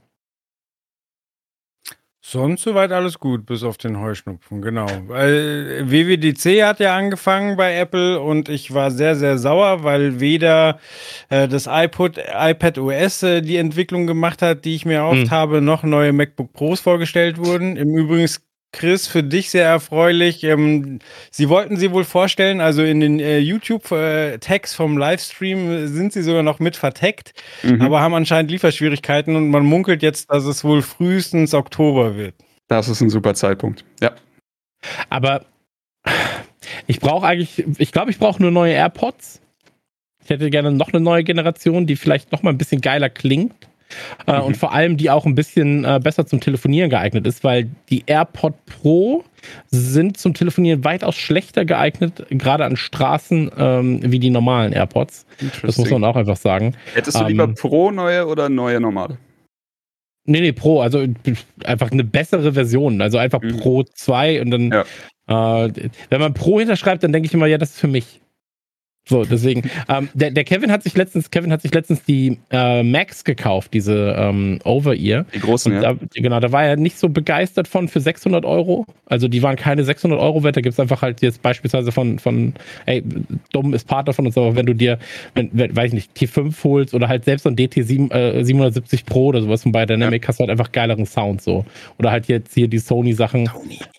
Sonst 2.23 2.61
soweit 2.61 2.91
alles 2.91 3.19
gut, 3.19 3.47
bis 3.47 3.63
auf 3.63 3.77
den 3.77 3.99
Heuschnupfen, 3.99 4.61
genau. 4.61 4.85
Weil 5.07 5.89
WWDC 5.89 6.63
hat 6.63 6.79
ja 6.79 6.95
angefangen 6.95 7.57
bei 7.57 7.75
Apple 7.75 8.19
und 8.21 8.47
ich 8.47 8.73
war 8.73 8.91
sehr, 8.91 9.15
sehr 9.15 9.39
sauer, 9.39 9.83
weil 9.83 10.19
weder 10.19 10.79
äh, 11.29 11.47
das 11.47 11.65
iPod, 11.67 12.19
iPad 12.19 12.77
OS 12.77 13.23
äh, 13.23 13.41
die 13.41 13.57
Entwicklung 13.57 14.05
gemacht 14.05 14.43
hat, 14.43 14.65
die 14.65 14.75
ich 14.75 14.85
mir 14.85 14.97
erhofft 14.97 15.23
Hm. 15.23 15.31
habe, 15.31 15.61
noch 15.61 15.81
neue 15.83 16.13
MacBook 16.13 16.53
Pros 16.53 16.79
vorgestellt 16.79 17.39
wurden. 17.39 17.75
Im 17.75 17.97
Übrigen, 17.97 18.29
Chris, 18.73 19.07
für 19.07 19.21
dich 19.21 19.49
sehr 19.49 19.65
erfreulich. 19.65 20.43
Ähm, 20.43 20.99
sie 21.29 21.49
wollten 21.49 21.75
sie 21.77 21.91
wohl 21.91 22.05
vorstellen, 22.05 22.61
also 22.61 22.83
in 22.83 22.99
den 23.01 23.19
äh, 23.19 23.39
YouTube-Tags 23.39 24.73
vom 24.73 24.97
Livestream 24.97 25.71
äh, 25.71 25.87
sind 25.87 26.13
sie 26.13 26.21
sogar 26.21 26.43
noch 26.43 26.59
mit 26.59 26.75
verteckt 26.75 27.33
Mhm. 27.63 27.81
aber 27.81 28.01
haben 28.01 28.13
anscheinend 28.13 28.49
Lieferschwierigkeiten 28.51 29.35
und 29.35 29.49
man 29.49 29.65
munkelt 29.65 30.01
jetzt, 30.01 30.31
dass 30.31 30.45
es 30.45 30.63
wohl 30.63 30.81
frühestens 30.81 31.53
Oktober 31.53 32.15
wird. 32.15 32.33
Das 32.67 32.87
ist 32.87 33.01
ein 33.01 33.09
super 33.09 33.33
Zeitpunkt. 33.33 33.83
Ja. 34.01 34.13
Aber 35.09 35.45
ich 36.87 36.99
brauche 36.99 37.27
eigentlich, 37.27 37.63
ich 37.77 37.91
glaube, 37.91 38.11
ich 38.11 38.19
brauche 38.19 38.41
nur 38.41 38.51
neue 38.51 38.73
AirPods. 38.73 39.41
Ich 40.23 40.29
hätte 40.29 40.49
gerne 40.49 40.71
noch 40.71 40.93
eine 40.93 41.01
neue 41.01 41.23
Generation, 41.23 41.85
die 41.87 41.95
vielleicht 41.95 42.31
noch 42.31 42.43
mal 42.43 42.51
ein 42.51 42.57
bisschen 42.57 42.81
geiler 42.81 43.09
klingt. 43.09 43.53
Äh, 44.27 44.39
Mhm. 44.39 44.45
Und 44.45 44.57
vor 44.57 44.74
allem, 44.74 44.98
die 44.98 45.10
auch 45.10 45.25
ein 45.25 45.36
bisschen 45.36 45.83
äh, 45.86 46.00
besser 46.01 46.25
zum 46.25 46.39
Telefonieren 46.39 46.89
geeignet 46.89 47.25
ist, 47.27 47.43
weil 47.43 47.69
die 47.89 48.03
AirPod 48.05 48.53
Pro 48.65 49.24
sind 49.71 50.17
zum 50.17 50.33
Telefonieren 50.33 50.83
weitaus 50.83 51.15
schlechter 51.15 51.65
geeignet, 51.65 52.25
gerade 52.29 52.65
an 52.65 52.75
Straßen, 52.77 53.51
ähm, 53.57 54.00
wie 54.03 54.19
die 54.19 54.29
normalen 54.29 54.74
AirPods. 54.74 55.25
Das 55.63 55.77
muss 55.77 55.89
man 55.89 56.03
auch 56.03 56.15
einfach 56.15 56.38
sagen. 56.38 56.75
Hättest 56.93 57.17
du 57.17 57.21
ähm, 57.21 57.27
lieber 57.29 57.48
Pro 57.48 57.91
neue 57.91 58.27
oder 58.27 58.50
neue 58.50 58.79
normale? 58.79 59.17
Nee, 60.25 60.41
nee, 60.41 60.51
Pro, 60.51 60.81
also 60.81 61.03
einfach 61.63 61.91
eine 61.91 62.03
bessere 62.03 62.53
Version, 62.53 63.01
also 63.01 63.17
einfach 63.17 63.41
Mhm. 63.41 63.57
Pro 63.57 63.83
2 63.83 64.41
und 64.41 64.51
dann, 64.51 64.71
äh, 64.71 64.83
wenn 65.27 66.19
man 66.21 66.33
Pro 66.36 66.60
hinterschreibt, 66.60 67.03
dann 67.03 67.12
denke 67.12 67.25
ich 67.25 67.33
immer, 67.33 67.48
ja, 67.48 67.57
das 67.57 67.71
ist 67.71 67.79
für 67.79 67.88
mich. 67.88 68.20
So, 69.05 69.25
deswegen, 69.25 69.70
ähm, 69.89 70.10
der, 70.13 70.29
der 70.31 70.43
Kevin 70.43 70.72
hat 70.72 70.84
sich 70.84 70.96
letztens, 70.96 71.31
Kevin 71.31 71.51
hat 71.51 71.63
sich 71.63 71.74
letztens 71.74 72.03
die 72.03 72.38
äh, 72.51 72.84
Max 72.84 73.24
gekauft, 73.24 73.74
diese 73.74 74.15
ähm, 74.17 74.60
Over-Ear. 74.63 75.25
Die 75.34 75.39
großen, 75.39 75.74
Und 75.74 75.81
ja. 75.81 75.93
da, 75.93 76.00
genau, 76.13 76.39
da 76.39 76.51
war 76.51 76.63
er 76.63 76.77
nicht 76.77 76.98
so 77.00 77.10
begeistert 77.10 77.67
von 77.67 77.88
für 77.88 78.00
600 78.00 78.46
Euro. 78.46 78.86
Also 79.08 79.27
die 79.27 79.41
waren 79.41 79.55
keine 79.55 79.84
600 79.84 80.20
Euro 80.20 80.43
wert. 80.43 80.55
Da 80.55 80.62
gibt 80.62 80.74
es 80.74 80.79
einfach 80.79 81.01
halt 81.01 81.22
jetzt 81.22 81.41
beispielsweise 81.41 81.91
von, 81.91 82.20
von, 82.20 82.53
ey, 82.86 83.03
dumm 83.51 83.74
ist 83.74 83.88
Partner 83.88 84.13
von 84.13 84.27
uns, 84.27 84.38
aber 84.38 84.55
wenn 84.55 84.67
du 84.67 84.75
dir, 84.75 85.00
wenn, 85.34 85.50
wenn, 85.51 85.75
weiß 85.75 85.88
ich 85.88 85.93
nicht, 85.93 86.17
T5 86.17 86.63
holst 86.63 86.93
oder 86.93 87.08
halt 87.08 87.25
selbst 87.25 87.43
so 87.43 87.50
ein 87.50 87.55
DT7, 87.55 88.13
äh, 88.13 88.43
770 88.43 89.05
Pro 89.05 89.27
oder 89.27 89.41
sowas 89.41 89.63
von 89.63 89.72
Biodynamic, 89.72 90.27
hast 90.27 90.39
du 90.39 90.41
halt 90.41 90.51
einfach 90.51 90.72
geileren 90.72 91.08
Sound 91.08 91.41
so. 91.41 91.65
Oder 91.98 92.12
halt 92.12 92.27
jetzt 92.27 92.53
hier 92.53 92.67
die 92.67 92.79
Sony-Sachen. 92.79 93.50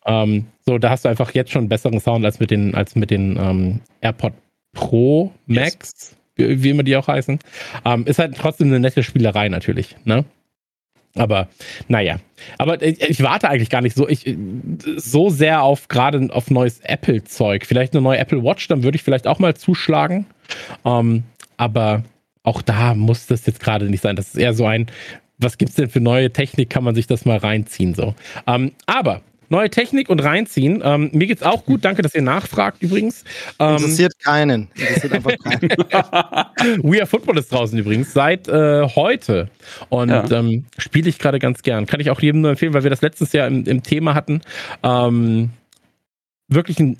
Ähm, 0.06 0.46
so, 0.64 0.78
da 0.78 0.90
hast 0.90 1.04
du 1.04 1.08
einfach 1.08 1.34
jetzt 1.34 1.50
schon 1.50 1.62
einen 1.62 1.68
besseren 1.68 1.98
Sound 1.98 2.24
als 2.24 2.38
mit 2.38 2.52
den, 2.52 2.74
als 2.74 2.94
mit 2.94 3.10
den 3.10 3.36
ähm, 3.36 3.80
AirPod 4.00 4.32
Pro 4.72 5.32
Max, 5.46 6.16
wie, 6.36 6.62
wie 6.62 6.70
immer 6.70 6.82
die 6.82 6.96
auch 6.96 7.08
heißen. 7.08 7.38
Ähm, 7.84 8.06
ist 8.06 8.18
halt 8.18 8.36
trotzdem 8.36 8.68
eine 8.68 8.80
nette 8.80 9.02
Spielerei 9.02 9.48
natürlich, 9.48 9.96
ne? 10.04 10.24
Aber 11.14 11.48
naja, 11.88 12.16
aber 12.56 12.80
ich, 12.80 13.00
ich 13.02 13.22
warte 13.22 13.50
eigentlich 13.50 13.68
gar 13.68 13.82
nicht 13.82 13.94
so, 13.94 14.08
ich, 14.08 14.34
so 14.96 15.28
sehr 15.28 15.62
auf 15.62 15.88
gerade 15.88 16.28
auf 16.32 16.50
neues 16.50 16.80
Apple-Zeug. 16.80 17.66
Vielleicht 17.66 17.92
eine 17.92 18.00
neue 18.00 18.18
Apple 18.18 18.42
Watch, 18.42 18.66
dann 18.68 18.82
würde 18.82 18.96
ich 18.96 19.02
vielleicht 19.02 19.26
auch 19.26 19.38
mal 19.38 19.54
zuschlagen. 19.54 20.26
Ähm, 20.86 21.24
aber 21.58 22.02
auch 22.44 22.62
da 22.62 22.94
muss 22.94 23.26
das 23.26 23.44
jetzt 23.44 23.60
gerade 23.60 23.90
nicht 23.90 24.02
sein. 24.02 24.16
Das 24.16 24.28
ist 24.28 24.36
eher 24.36 24.54
so 24.54 24.64
ein, 24.64 24.86
was 25.38 25.58
gibt's 25.58 25.74
denn 25.74 25.90
für 25.90 26.00
neue 26.00 26.32
Technik? 26.32 26.70
Kann 26.70 26.84
man 26.84 26.94
sich 26.94 27.06
das 27.06 27.26
mal 27.26 27.36
reinziehen 27.36 27.94
so. 27.94 28.14
Ähm, 28.46 28.72
aber 28.86 29.20
neue 29.52 29.70
Technik 29.70 30.08
und 30.10 30.18
reinziehen. 30.20 30.82
Ähm, 30.84 31.10
mir 31.12 31.28
geht's 31.28 31.42
auch 31.44 31.64
gut. 31.64 31.84
Danke, 31.84 32.02
dass 32.02 32.14
ihr 32.14 32.22
nachfragt 32.22 32.82
übrigens. 32.82 33.22
Ähm, 33.60 33.76
Interessiert 33.76 34.18
keinen. 34.18 34.68
Interessiert 34.74 35.12
einfach 35.12 35.36
keinen. 35.38 35.70
We 36.82 36.98
Are 36.98 37.06
Football 37.06 37.38
ist 37.38 37.52
draußen 37.52 37.78
übrigens 37.78 38.12
seit 38.12 38.48
äh, 38.48 38.82
heute 38.88 39.48
und 39.88 40.08
Ja. 40.08 40.28
ähm, 40.32 40.64
spiele 40.78 41.08
ich 41.08 41.18
gerade 41.20 41.38
ganz 41.38 41.62
gern. 41.62 41.86
Kann 41.86 42.00
ich 42.00 42.10
auch 42.10 42.20
jedem 42.20 42.40
nur 42.40 42.50
empfehlen, 42.50 42.74
weil 42.74 42.82
wir 42.82 42.90
das 42.90 43.02
letztes 43.02 43.32
Jahr 43.32 43.46
im, 43.46 43.64
im 43.66 43.82
Thema 43.84 44.14
hatten. 44.14 44.40
Ähm, 44.82 45.50
wirklich 46.48 46.80
ein 46.80 46.96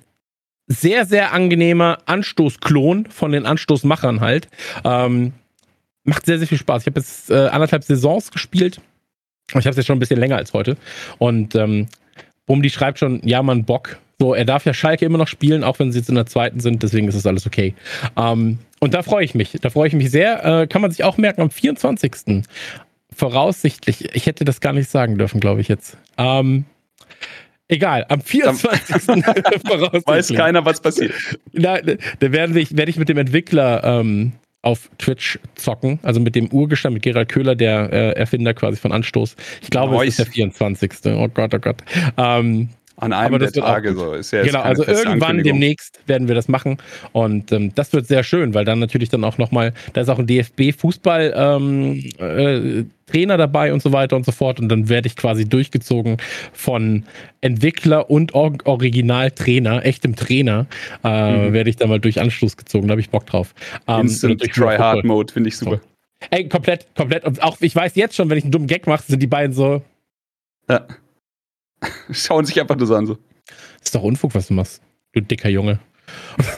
sehr, 0.68 1.06
sehr 1.06 1.32
angenehmer 1.32 1.98
Anstoßklon 2.06 3.06
von 3.06 3.32
den 3.32 3.46
Anstoßmachern 3.46 4.20
halt. 4.20 4.48
Ähm, 4.84 5.32
macht 6.04 6.26
sehr, 6.26 6.38
sehr 6.38 6.48
viel 6.48 6.58
Spaß. 6.58 6.82
Ich 6.82 6.86
habe 6.86 7.00
jetzt 7.00 7.30
äh, 7.30 7.48
anderthalb 7.48 7.82
Saisons 7.84 8.30
gespielt. 8.30 8.80
Ich 9.48 9.54
habe 9.54 9.70
es 9.70 9.76
jetzt 9.76 9.86
schon 9.86 9.96
ein 9.96 10.00
bisschen 10.00 10.20
länger 10.20 10.36
als 10.36 10.52
heute. 10.52 10.76
Und 11.18 11.54
ähm, 11.54 11.88
Bumdi 12.46 12.70
schreibt 12.70 12.98
schon, 12.98 13.20
ja, 13.26 13.42
man 13.42 13.64
Bock. 13.64 13.98
So, 14.18 14.34
er 14.34 14.44
darf 14.44 14.64
ja 14.64 14.72
Schalke 14.72 15.04
immer 15.04 15.18
noch 15.18 15.26
spielen, 15.26 15.64
auch 15.64 15.78
wenn 15.78 15.90
sie 15.90 15.98
jetzt 15.98 16.08
in 16.08 16.14
der 16.14 16.26
zweiten 16.26 16.60
sind, 16.60 16.82
deswegen 16.82 17.08
ist 17.08 17.16
das 17.16 17.26
alles 17.26 17.46
okay. 17.46 17.74
Ähm, 18.16 18.58
und 18.78 18.94
da 18.94 19.02
freue 19.02 19.24
ich 19.24 19.34
mich. 19.34 19.56
Da 19.60 19.70
freue 19.70 19.88
ich 19.88 19.94
mich 19.94 20.10
sehr. 20.10 20.44
Äh, 20.44 20.66
kann 20.66 20.80
man 20.80 20.90
sich 20.90 21.02
auch 21.04 21.16
merken 21.16 21.40
am 21.42 21.50
24. 21.50 22.44
Voraussichtlich, 23.14 24.14
ich 24.14 24.26
hätte 24.26 24.44
das 24.44 24.60
gar 24.60 24.72
nicht 24.72 24.88
sagen 24.88 25.18
dürfen, 25.18 25.40
glaube 25.40 25.60
ich 25.60 25.68
jetzt. 25.68 25.96
Ähm, 26.18 26.64
egal, 27.68 28.06
am 28.08 28.20
24. 28.20 29.02
voraussichtlich. 29.66 30.06
Weiß 30.06 30.28
keiner, 30.34 30.64
was 30.64 30.80
passiert. 30.80 31.12
Da, 31.52 31.80
da 31.80 32.32
werden 32.32 32.54
wir, 32.54 32.66
werde 32.70 32.90
ich 32.90 32.96
mit 32.96 33.08
dem 33.08 33.18
Entwickler 33.18 33.82
ähm, 33.82 34.32
auf 34.62 34.88
Twitch 34.98 35.38
zocken, 35.56 35.98
also 36.02 36.20
mit 36.20 36.34
dem 36.36 36.48
Urgestein, 36.50 36.92
mit 36.92 37.02
Gerald 37.02 37.28
Köhler, 37.28 37.56
der 37.56 37.92
äh, 37.92 38.12
Erfinder 38.12 38.54
quasi 38.54 38.76
von 38.76 38.92
Anstoß. 38.92 39.36
Ich 39.60 39.70
glaube, 39.70 39.96
es 39.96 40.10
ist 40.10 40.18
der 40.20 40.26
Nice. 40.26 40.34
24. 40.34 40.92
Oh 41.06 41.28
Gott, 41.28 41.52
oh 41.54 41.58
Gott. 41.58 41.82
Ähm, 42.16 42.68
An 43.02 43.12
einem 43.12 43.38
der 43.40 43.50
Tage 43.52 43.94
so. 43.94 44.12
Ist 44.14 44.30
ja 44.30 44.38
jetzt 44.40 44.52
genau, 44.52 44.62
also 44.62 44.86
irgendwann 44.86 45.42
demnächst 45.42 46.00
werden 46.06 46.28
wir 46.28 46.36
das 46.36 46.46
machen 46.46 46.78
und 47.10 47.50
ähm, 47.50 47.74
das 47.74 47.92
wird 47.92 48.06
sehr 48.06 48.22
schön, 48.22 48.54
weil 48.54 48.64
dann 48.64 48.78
natürlich 48.78 49.08
dann 49.08 49.24
auch 49.24 49.38
nochmal, 49.38 49.74
da 49.92 50.02
ist 50.02 50.08
auch 50.08 50.20
ein 50.20 50.26
DFB-Fußball 50.26 51.34
ähm, 51.36 52.04
äh, 52.18 52.84
Trainer 53.10 53.36
dabei 53.36 53.72
und 53.72 53.82
so 53.82 53.92
weiter 53.92 54.14
und 54.14 54.24
so 54.24 54.30
fort 54.30 54.60
und 54.60 54.68
dann 54.68 54.88
werde 54.88 55.08
ich 55.08 55.16
quasi 55.16 55.48
durchgezogen 55.48 56.18
von 56.52 57.04
Entwickler 57.40 58.08
und 58.08 58.34
Or 58.36 58.52
Originaltrainer, 58.64 59.84
echtem 59.84 60.14
Trainer, 60.14 60.66
äh, 61.02 61.48
Mhm. 61.48 61.52
werde 61.52 61.70
ich 61.70 61.76
da 61.76 61.88
mal 61.88 61.98
durch 61.98 62.20
Anschluss 62.20 62.56
gezogen, 62.56 62.86
da 62.86 62.92
habe 62.92 63.00
ich 63.00 63.10
Bock 63.10 63.26
drauf. 63.26 63.52
Ähm, 63.88 64.02
Instant. 64.02 64.40
Try-Hard-Mode, 64.40 65.32
finde 65.32 65.48
ich 65.48 65.56
super. 65.56 65.80
Ey, 66.30 66.48
komplett, 66.48 66.86
komplett. 66.96 67.24
Und 67.24 67.42
auch 67.42 67.56
ich 67.60 67.74
weiß 67.74 67.96
jetzt 67.96 68.14
schon, 68.14 68.30
wenn 68.30 68.38
ich 68.38 68.44
einen 68.44 68.52
dummen 68.52 68.68
Gag 68.68 68.86
mache, 68.86 69.02
sind 69.08 69.20
die 69.20 69.26
beiden 69.26 69.52
so, 69.52 69.82
Ja. 70.70 70.86
Schauen 72.12 72.44
sich 72.44 72.60
einfach 72.60 72.76
nur 72.76 72.86
so 72.86 72.94
an. 72.96 73.06
So. 73.06 73.14
das 73.46 73.84
ist 73.84 73.94
doch 73.94 74.02
Unfug, 74.02 74.34
was 74.34 74.48
du 74.48 74.54
machst, 74.54 74.82
du 75.12 75.20
dicker 75.20 75.48
Junge. 75.48 75.78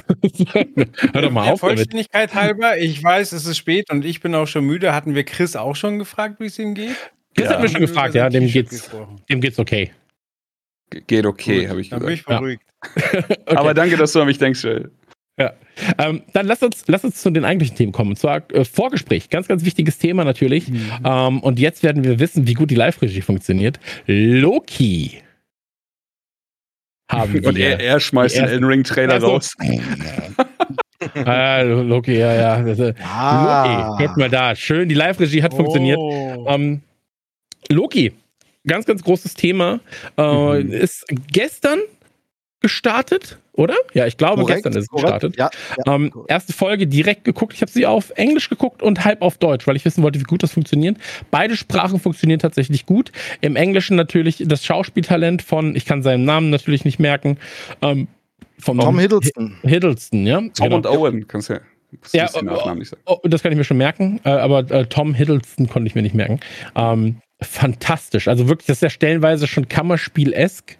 Hör 1.12 1.22
doch 1.22 1.30
mal 1.30 1.44
Der 1.44 1.52
auf 1.54 1.60
damit. 1.60 1.78
Vollständigkeit 1.78 2.34
halber, 2.34 2.78
ich 2.78 3.02
weiß, 3.02 3.32
es 3.32 3.46
ist 3.46 3.56
spät 3.56 3.90
und 3.90 4.04
ich 4.04 4.20
bin 4.20 4.34
auch 4.34 4.46
schon 4.46 4.64
müde. 4.64 4.94
Hatten 4.94 5.14
wir 5.14 5.24
Chris 5.24 5.54
auch 5.56 5.76
schon 5.76 5.98
gefragt, 5.98 6.40
wie 6.40 6.46
es 6.46 6.58
ihm 6.58 6.74
geht? 6.74 6.96
Chris 7.36 7.48
hat 7.48 7.60
mir 7.60 7.68
schon 7.68 7.80
gefragt, 7.80 8.14
ja, 8.14 8.28
dem 8.28 8.46
geht's, 8.46 8.70
gesprochen. 8.70 9.20
dem 9.28 9.40
geht's 9.40 9.58
okay. 9.58 9.92
Ge- 10.90 11.02
Geht 11.06 11.26
okay, 11.26 11.68
habe 11.68 11.80
ich 11.80 11.90
Dann 11.90 12.00
bin 12.00 12.10
ich 12.10 12.24
gesagt. 12.24 12.40
beruhigt. 12.40 12.62
okay. 12.96 13.56
Aber 13.56 13.74
danke, 13.74 13.96
dass 13.96 14.12
du 14.12 14.20
an 14.20 14.26
mich 14.26 14.38
denkst. 14.38 14.62
Joel. 14.62 14.90
Ähm, 15.36 16.22
dann 16.32 16.46
lass 16.46 16.62
uns, 16.62 16.84
lass 16.86 17.02
uns 17.04 17.20
zu 17.20 17.30
den 17.30 17.44
eigentlichen 17.44 17.76
Themen 17.76 17.90
kommen. 17.92 18.10
Und 18.10 18.16
zwar 18.16 18.48
äh, 18.52 18.64
Vorgespräch. 18.64 19.28
Ganz, 19.28 19.48
ganz 19.48 19.64
wichtiges 19.64 19.98
Thema 19.98 20.24
natürlich. 20.24 20.68
Mhm. 20.68 20.90
Ähm, 21.04 21.40
und 21.40 21.58
jetzt 21.58 21.82
werden 21.82 22.04
wir 22.04 22.20
wissen, 22.20 22.46
wie 22.46 22.54
gut 22.54 22.70
die 22.70 22.76
Live-Regie 22.76 23.20
funktioniert. 23.22 23.80
Loki. 24.06 25.20
Haben 27.10 27.32
wir. 27.42 27.44
Und 27.48 27.58
er, 27.58 27.80
er 27.80 27.98
schmeißt 27.98 28.36
den 28.36 28.42
erste- 28.42 28.54
Elden 28.54 28.66
Ring-Trailer 28.66 29.14
Also- 29.14 29.26
raus. 29.26 29.54
ah, 31.24 31.60
Loki, 31.62 32.16
ja, 32.18 32.34
ja. 32.34 32.62
Das, 32.62 32.78
äh, 32.78 32.94
Ah. 33.02 33.88
Loki, 33.88 34.02
hätten 34.04 34.20
wir 34.20 34.28
da. 34.28 34.54
Schön, 34.54 34.88
die 34.88 34.94
Live-Regie 34.94 35.42
hat 35.42 35.52
funktioniert. 35.54 35.98
Oh. 35.98 36.46
Ähm, 36.48 36.82
Loki, 37.70 38.12
ganz, 38.66 38.86
ganz 38.86 39.02
großes 39.02 39.34
Thema. 39.34 39.80
Äh, 40.16 40.62
Mhm. 40.62 40.70
Ist 40.72 41.04
gestern 41.32 41.80
gestartet, 42.60 43.38
oder? 43.54 43.74
Ja, 43.92 44.06
ich 44.06 44.16
glaube, 44.16 44.42
Korrekt, 44.42 44.64
gestern 44.64 44.78
ist 44.80 44.84
es 44.84 44.88
gestartet. 44.90 45.36
Ja, 45.36 45.50
ja. 45.86 45.94
Ähm, 45.94 46.12
erste 46.28 46.52
Folge 46.52 46.86
direkt 46.86 47.24
geguckt. 47.24 47.54
Ich 47.54 47.62
habe 47.62 47.70
sie 47.70 47.86
auf 47.86 48.10
Englisch 48.16 48.48
geguckt 48.48 48.82
und 48.82 49.04
halb 49.04 49.22
auf 49.22 49.38
Deutsch, 49.38 49.66
weil 49.66 49.76
ich 49.76 49.84
wissen 49.84 50.02
wollte, 50.02 50.18
wie 50.20 50.24
gut 50.24 50.42
das 50.42 50.52
funktioniert. 50.52 50.96
Beide 51.30 51.56
Sprachen 51.56 52.00
funktionieren 52.00 52.40
tatsächlich 52.40 52.86
gut. 52.86 53.12
Im 53.40 53.56
Englischen 53.56 53.96
natürlich 53.96 54.42
das 54.46 54.64
Schauspieltalent 54.64 55.42
von, 55.42 55.76
ich 55.76 55.84
kann 55.86 56.02
seinen 56.02 56.24
Namen 56.24 56.50
natürlich 56.50 56.84
nicht 56.84 56.98
merken, 56.98 57.38
ähm, 57.82 58.08
von 58.58 58.78
Tom 58.78 58.98
Hiddleston. 58.98 59.56
Hiddleston, 59.62 60.26
ja. 60.26 60.38
Tom 60.38 60.50
Genau. 60.56 60.76
und 60.76 60.86
Owen, 60.86 61.28
kannst 61.28 61.50
du 61.50 61.54
ja. 61.54 61.60
Ja, 62.12 62.26
den 62.26 62.48
oh, 62.48 62.52
Nachnamen 62.52 62.78
nicht 62.80 62.88
sagen. 62.88 63.02
Oh, 63.06 63.18
das 63.24 63.42
kann 63.42 63.52
ich 63.52 63.58
mir 63.58 63.64
schon 63.64 63.76
merken, 63.76 64.20
äh, 64.24 64.30
aber 64.30 64.68
äh, 64.70 64.86
Tom 64.86 65.14
Hiddleston 65.14 65.68
konnte 65.68 65.86
ich 65.86 65.94
mir 65.94 66.02
nicht 66.02 66.14
merken. 66.14 66.40
Ähm, 66.74 67.20
fantastisch. 67.44 68.28
Also 68.28 68.48
wirklich, 68.48 68.66
das 68.66 68.78
ist 68.78 68.82
ja 68.82 68.90
stellenweise 68.90 69.46
schon 69.46 69.68
Kammerspiel-esk. 69.68 70.76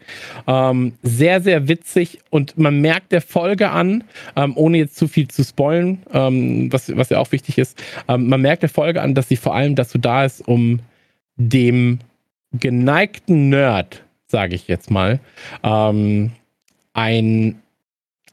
Ähm, 0.47 0.95
sehr, 1.03 1.41
sehr 1.41 1.69
witzig 1.69 2.21
und 2.31 2.59
man 2.59 2.81
merkt 2.81 3.13
der 3.13 3.21
Folge 3.21 3.71
an, 3.71 4.05
ähm, 4.37 4.53
ohne 4.57 4.79
jetzt 4.79 4.97
zu 4.97 5.09
viel 5.09 5.29
zu 5.29 5.45
spoilen, 5.45 6.03
ähm, 6.13 6.73
was, 6.73 6.95
was 6.97 7.11
ja 7.11 7.19
auch 7.19 7.33
wichtig 7.33 7.59
ist, 7.59 7.83
ähm, 8.09 8.29
man 8.29 8.41
merkt 8.41 8.63
der 8.63 8.71
Folge 8.71 9.01
an, 9.01 9.15
dass 9.15 9.29
sie 9.29 9.37
vor 9.37 9.55
allem 9.55 9.75
dazu 9.75 9.99
da 9.99 10.25
ist, 10.25 10.47
um 10.47 10.81
dem 11.37 11.99
geneigten 12.53 13.49
Nerd, 13.49 14.05
sage 14.27 14.55
ich 14.55 14.69
jetzt 14.69 14.91
mal, 14.91 15.21
ähm, 15.63 16.33
ein 16.93 17.61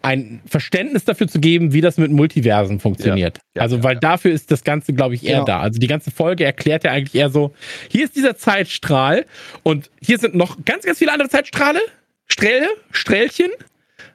ein 0.01 0.41
Verständnis 0.45 1.05
dafür 1.05 1.27
zu 1.27 1.39
geben, 1.39 1.73
wie 1.73 1.81
das 1.81 1.97
mit 1.97 2.11
Multiversen 2.11 2.79
funktioniert. 2.79 3.37
Ja, 3.37 3.43
ja, 3.55 3.61
also, 3.61 3.83
weil 3.83 3.95
ja, 3.95 3.99
dafür 3.99 4.31
ist 4.31 4.51
das 4.51 4.63
Ganze, 4.63 4.93
glaube 4.93 5.15
ich, 5.15 5.25
eher 5.25 5.35
genau. 5.35 5.45
da. 5.45 5.59
Also, 5.59 5.79
die 5.79 5.87
ganze 5.87 6.11
Folge 6.11 6.45
erklärt 6.45 6.83
ja 6.83 6.91
eigentlich 6.91 7.15
eher 7.15 7.29
so: 7.29 7.53
hier 7.89 8.05
ist 8.05 8.15
dieser 8.15 8.35
Zeitstrahl 8.35 9.25
und 9.63 9.89
hier 10.01 10.17
sind 10.17 10.35
noch 10.35 10.57
ganz, 10.65 10.85
ganz 10.85 10.97
viele 10.97 11.11
andere 11.13 11.29
Zeitstrahle, 11.29 11.79
Strähle, 12.27 12.67
Strählchen. 12.91 13.51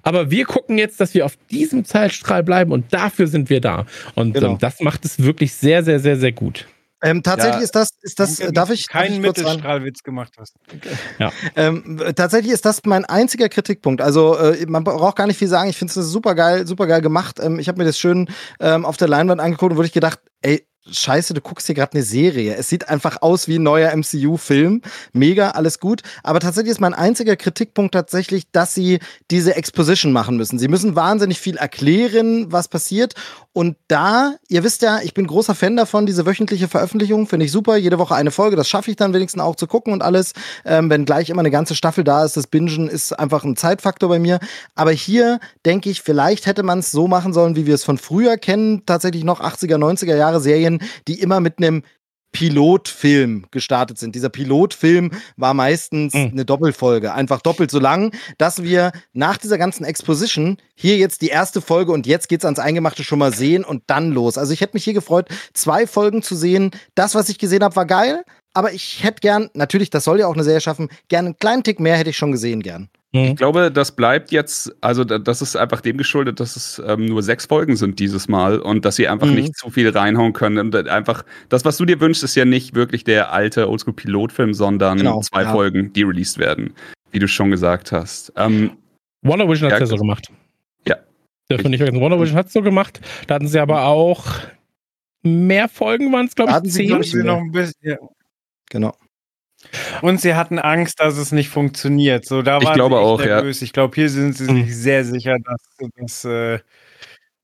Aber 0.02 0.30
wir 0.30 0.44
gucken 0.44 0.78
jetzt, 0.78 1.00
dass 1.00 1.14
wir 1.14 1.24
auf 1.24 1.36
diesem 1.50 1.84
Zeitstrahl 1.84 2.42
bleiben 2.42 2.70
und 2.70 2.92
dafür 2.92 3.26
sind 3.26 3.50
wir 3.50 3.60
da. 3.60 3.86
Und 4.14 4.34
genau. 4.34 4.52
ähm, 4.52 4.58
das 4.60 4.80
macht 4.80 5.04
es 5.04 5.22
wirklich 5.22 5.52
sehr, 5.52 5.82
sehr, 5.82 5.98
sehr, 5.98 6.16
sehr 6.16 6.32
gut. 6.32 6.66
Ähm, 7.02 7.22
tatsächlich 7.22 7.56
ja, 7.56 7.62
ist 7.62 7.74
das, 7.74 7.90
ist 8.00 8.18
das, 8.18 8.36
darf 8.52 8.70
ich. 8.70 8.88
Keinen 8.88 9.20
Mittelstrahlwitz 9.20 10.02
gemacht 10.02 10.34
hast. 10.38 10.54
Okay. 10.74 10.96
Ja. 11.18 11.32
Ähm, 11.54 12.00
tatsächlich 12.16 12.52
ist 12.52 12.64
das 12.64 12.80
mein 12.84 13.04
einziger 13.04 13.48
Kritikpunkt. 13.48 14.00
Also, 14.00 14.36
äh, 14.36 14.64
man 14.66 14.82
braucht 14.82 15.16
gar 15.16 15.26
nicht 15.26 15.38
viel 15.38 15.48
sagen. 15.48 15.68
Ich 15.68 15.76
finde 15.76 15.98
es 15.98 16.06
super 16.06 16.34
geil, 16.34 16.66
super 16.66 16.86
geil 16.86 17.02
gemacht. 17.02 17.38
Ähm, 17.40 17.58
ich 17.58 17.68
habe 17.68 17.78
mir 17.78 17.84
das 17.84 17.98
schön 17.98 18.28
ähm, 18.60 18.86
auf 18.86 18.96
der 18.96 19.08
Leinwand 19.08 19.40
angeguckt 19.40 19.72
und 19.72 19.76
wurde 19.76 19.88
ich 19.88 19.92
gedacht, 19.92 20.20
ey, 20.40 20.66
Scheiße, 20.90 21.34
du 21.34 21.40
guckst 21.40 21.66
hier 21.66 21.74
gerade 21.74 21.92
eine 21.94 22.02
Serie. 22.02 22.54
Es 22.54 22.68
sieht 22.68 22.88
einfach 22.88 23.22
aus 23.22 23.48
wie 23.48 23.58
ein 23.58 23.62
neuer 23.62 23.94
MCU-Film. 23.96 24.82
Mega, 25.12 25.50
alles 25.50 25.80
gut. 25.80 26.02
Aber 26.22 26.40
tatsächlich 26.40 26.72
ist 26.72 26.80
mein 26.80 26.94
einziger 26.94 27.36
Kritikpunkt 27.36 27.92
tatsächlich, 27.92 28.50
dass 28.52 28.74
sie 28.74 29.00
diese 29.30 29.56
Exposition 29.56 30.12
machen 30.12 30.36
müssen. 30.36 30.58
Sie 30.58 30.68
müssen 30.68 30.94
wahnsinnig 30.94 31.40
viel 31.40 31.56
erklären, 31.56 32.52
was 32.52 32.68
passiert. 32.68 33.14
Und 33.52 33.76
da, 33.88 34.34
ihr 34.48 34.64
wisst 34.64 34.82
ja, 34.82 35.00
ich 35.00 35.14
bin 35.14 35.26
großer 35.26 35.54
Fan 35.54 35.76
davon, 35.76 36.04
diese 36.04 36.26
wöchentliche 36.26 36.68
Veröffentlichung, 36.68 37.26
finde 37.26 37.46
ich 37.46 37.52
super. 37.52 37.76
Jede 37.76 37.98
Woche 37.98 38.14
eine 38.14 38.30
Folge, 38.30 38.54
das 38.54 38.68
schaffe 38.68 38.90
ich 38.90 38.96
dann 38.96 39.14
wenigstens 39.14 39.42
auch 39.42 39.56
zu 39.56 39.66
gucken 39.66 39.94
und 39.94 40.02
alles. 40.02 40.34
Ähm, 40.66 40.90
wenn 40.90 41.06
gleich 41.06 41.30
immer 41.30 41.40
eine 41.40 41.50
ganze 41.50 41.74
Staffel 41.74 42.04
da 42.04 42.22
ist, 42.24 42.36
das 42.36 42.46
Bingen 42.46 42.88
ist 42.88 43.18
einfach 43.18 43.44
ein 43.44 43.56
Zeitfaktor 43.56 44.10
bei 44.10 44.18
mir. 44.18 44.40
Aber 44.74 44.92
hier 44.92 45.40
denke 45.64 45.88
ich, 45.88 46.02
vielleicht 46.02 46.44
hätte 46.44 46.62
man 46.62 46.80
es 46.80 46.92
so 46.92 47.08
machen 47.08 47.32
sollen, 47.32 47.56
wie 47.56 47.64
wir 47.64 47.74
es 47.74 47.82
von 47.82 47.96
früher 47.96 48.36
kennen. 48.36 48.84
Tatsächlich 48.84 49.24
noch 49.24 49.40
80er, 49.40 49.78
90er 49.78 50.16
Jahre 50.16 50.40
Serien, 50.42 50.75
die 51.08 51.20
immer 51.20 51.40
mit 51.40 51.58
einem 51.58 51.82
Pilotfilm 52.36 53.46
gestartet 53.50 53.96
sind. 53.96 54.14
Dieser 54.14 54.28
Pilotfilm 54.28 55.10
war 55.38 55.54
meistens 55.54 56.12
mhm. 56.12 56.32
eine 56.32 56.44
Doppelfolge, 56.44 57.14
einfach 57.14 57.40
doppelt 57.40 57.70
so 57.70 57.78
lang, 57.78 58.14
dass 58.36 58.62
wir 58.62 58.92
nach 59.14 59.38
dieser 59.38 59.56
ganzen 59.56 59.84
Exposition 59.84 60.58
hier 60.74 60.98
jetzt 60.98 61.22
die 61.22 61.28
erste 61.28 61.62
Folge 61.62 61.92
und 61.92 62.06
jetzt 62.06 62.28
geht's 62.28 62.44
ans 62.44 62.58
Eingemachte 62.58 63.04
schon 63.04 63.20
mal 63.20 63.32
sehen 63.32 63.64
und 63.64 63.84
dann 63.86 64.10
los. 64.10 64.36
Also 64.36 64.52
ich 64.52 64.60
hätte 64.60 64.74
mich 64.74 64.84
hier 64.84 64.92
gefreut, 64.92 65.28
zwei 65.54 65.86
Folgen 65.86 66.22
zu 66.22 66.36
sehen. 66.36 66.72
Das, 66.94 67.14
was 67.14 67.30
ich 67.30 67.38
gesehen 67.38 67.64
habe, 67.64 67.74
war 67.74 67.86
geil, 67.86 68.22
aber 68.52 68.72
ich 68.72 69.02
hätte 69.02 69.20
gern, 69.20 69.48
natürlich, 69.54 69.88
das 69.88 70.04
soll 70.04 70.20
ja 70.20 70.26
auch 70.26 70.34
eine 70.34 70.44
Serie 70.44 70.60
schaffen, 70.60 70.90
gern 71.08 71.24
einen 71.24 71.38
kleinen 71.38 71.62
Tick 71.62 71.80
mehr 71.80 71.96
hätte 71.96 72.10
ich 72.10 72.18
schon 72.18 72.32
gesehen 72.32 72.62
gern. 72.62 72.90
Ich 73.16 73.30
mhm. 73.30 73.36
glaube, 73.36 73.70
das 73.70 73.94
bleibt 73.94 74.30
jetzt, 74.32 74.74
also 74.80 75.04
das 75.04 75.42
ist 75.42 75.56
einfach 75.56 75.80
dem 75.80 75.96
geschuldet, 75.96 76.40
dass 76.40 76.56
es 76.56 76.82
ähm, 76.86 77.06
nur 77.06 77.22
sechs 77.22 77.46
Folgen 77.46 77.76
sind 77.76 77.98
dieses 77.98 78.28
Mal 78.28 78.58
und 78.58 78.84
dass 78.84 78.96
sie 78.96 79.08
einfach 79.08 79.26
mhm. 79.26 79.34
nicht 79.34 79.56
zu 79.56 79.70
viel 79.70 79.88
reinhauen 79.88 80.32
können. 80.32 80.58
Und 80.58 80.74
einfach, 80.88 81.24
das, 81.48 81.64
was 81.64 81.76
du 81.76 81.84
dir 81.84 82.00
wünschst, 82.00 82.24
ist 82.24 82.34
ja 82.34 82.44
nicht 82.44 82.74
wirklich 82.74 83.04
der 83.04 83.32
alte 83.32 83.68
Oldschool-Pilotfilm, 83.68 84.54
sondern 84.54 84.98
genau, 84.98 85.20
zwei 85.20 85.42
ja. 85.42 85.52
Folgen, 85.52 85.92
die 85.92 86.02
released 86.02 86.38
werden, 86.38 86.74
wie 87.10 87.18
du 87.18 87.28
schon 87.28 87.50
gesagt 87.50 87.92
hast. 87.92 88.32
Ähm, 88.36 88.72
Wonder 89.22 89.48
Vision 89.48 89.70
hat 89.70 89.80
es 89.80 89.90
ja 89.90 89.96
so 89.96 89.96
gemacht. 89.96 90.28
Ja. 90.86 90.96
Dürfen 91.50 91.64
wir 91.64 91.70
nicht 91.70 91.78
vergessen. 91.80 92.00
Wonder 92.00 92.20
Vision 92.20 92.36
hat 92.36 92.46
es 92.46 92.52
so 92.52 92.62
gemacht. 92.62 93.00
Da 93.26 93.36
hatten 93.36 93.48
sie 93.48 93.58
aber 93.58 93.84
auch 93.86 94.26
mehr 95.22 95.68
Folgen, 95.68 96.12
waren 96.12 96.26
es, 96.26 96.34
glaube 96.34 96.52
ich, 96.64 96.72
zehn. 96.72 97.02
Sie 97.02 97.22
noch 97.22 97.38
ein 97.38 97.52
bisschen, 97.52 97.74
ja. 97.82 97.96
Genau. 98.70 98.94
Und 100.02 100.20
sie 100.20 100.34
hatten 100.34 100.58
Angst, 100.58 101.00
dass 101.00 101.16
es 101.16 101.32
nicht 101.32 101.48
funktioniert. 101.48 102.24
So, 102.24 102.42
da 102.42 102.58
ich 102.58 102.72
glaube 102.72 102.98
auch, 102.98 103.20
nervös. 103.20 103.60
ja. 103.60 103.64
Ich 103.64 103.72
glaube, 103.72 103.94
hier 103.94 104.10
sind 104.10 104.36
sie 104.36 104.44
sich 104.44 104.52
mhm. 104.52 104.70
sehr 104.70 105.04
sicher, 105.04 105.36
dass, 105.44 105.90
dass 105.96 106.24
äh, 106.24 106.58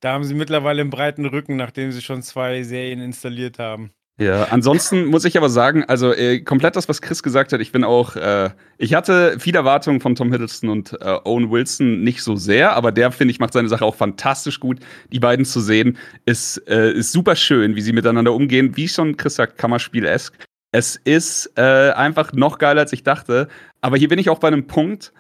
da 0.01 0.13
haben 0.13 0.25
sie 0.25 0.35
mittlerweile 0.35 0.81
einen 0.81 0.91
breiten 0.91 1.27
Rücken, 1.27 1.57
nachdem 1.57 1.93
sie 1.93 2.03
schon 2.03 2.23
zwei 2.23 2.63
Serien 2.65 3.01
installiert 3.01 3.59
haben. 3.59 3.93
Ja, 4.19 4.45
ansonsten 4.51 5.07
muss 5.07 5.25
ich 5.25 5.39
aber 5.39 5.49
sagen, 5.49 5.85
also 5.85 6.13
äh, 6.13 6.41
komplett 6.41 6.77
das, 6.77 6.89
was 6.89 7.01
Chris 7.01 7.23
gesagt 7.23 7.53
hat, 7.53 7.61
ich 7.61 7.73
bin 7.73 7.83
auch, 7.83 8.15
äh, 8.15 8.51
ich 8.77 8.95
hatte 8.95 9.37
viele 9.41 9.59
Erwartungen 9.59 10.01
von 10.01 10.15
Tom 10.15 10.31
Hiddleston 10.31 10.69
und 10.69 10.93
äh, 11.01 11.19
Owen 11.25 11.51
Wilson 11.51 12.03
nicht 12.03 12.23
so 12.23 12.37
sehr, 12.37 12.75
aber 12.75 12.93
der, 12.93 13.11
finde 13.11 13.33
ich, 13.33 13.41
macht 13.41 13.55
seine 13.55 13.69
Sache 13.69 13.85
auch 13.85 13.95
fantastisch 13.95 14.61
gut. 14.61 14.81
Die 15.13 15.19
beiden 15.19 15.47
zu 15.47 15.61
sehen, 15.61 15.97
ist, 16.27 16.59
äh, 16.69 16.93
ist 16.93 17.11
super 17.13 17.37
schön, 17.37 17.75
wie 17.75 17.81
sie 17.81 17.93
miteinander 17.93 18.35
umgehen, 18.35 18.77
wie 18.77 18.87
schon 18.87 19.17
Chris 19.17 19.37
sagt, 19.37 19.57
Kammerspiel-esk. 19.57 20.35
Es 20.73 20.97
ist 20.97 21.53
äh, 21.57 21.93
einfach 21.93 22.33
noch 22.33 22.59
geiler, 22.59 22.81
als 22.81 22.93
ich 22.93 23.05
dachte. 23.05 23.49
Aber 23.83 23.99
hier 23.99 24.09
bin 24.09 24.19
ich 24.19 24.31
auch 24.31 24.39
bei 24.39 24.49
einem 24.49 24.67
Punkt. 24.67 25.13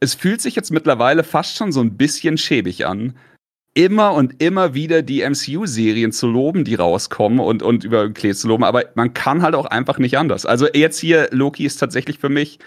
Es 0.00 0.14
fühlt 0.14 0.40
sich 0.40 0.56
jetzt 0.56 0.72
mittlerweile 0.72 1.22
fast 1.24 1.56
schon 1.56 1.72
so 1.72 1.80
ein 1.80 1.96
bisschen 1.96 2.38
schäbig 2.38 2.86
an, 2.86 3.14
immer 3.74 4.14
und 4.14 4.42
immer 4.42 4.74
wieder 4.74 5.02
die 5.02 5.22
MCU-Serien 5.22 6.12
zu 6.12 6.26
loben, 6.26 6.64
die 6.64 6.74
rauskommen 6.74 7.38
und, 7.40 7.62
und 7.62 7.84
über 7.84 8.10
Klee 8.10 8.32
zu 8.32 8.48
loben. 8.48 8.64
Aber 8.64 8.84
man 8.94 9.12
kann 9.12 9.42
halt 9.42 9.54
auch 9.54 9.66
einfach 9.66 9.98
nicht 9.98 10.16
anders. 10.16 10.46
Also 10.46 10.68
jetzt 10.72 10.98
hier, 10.98 11.28
Loki 11.32 11.64
ist 11.66 11.76
tatsächlich 11.76 12.18
für 12.18 12.28
mich 12.28 12.58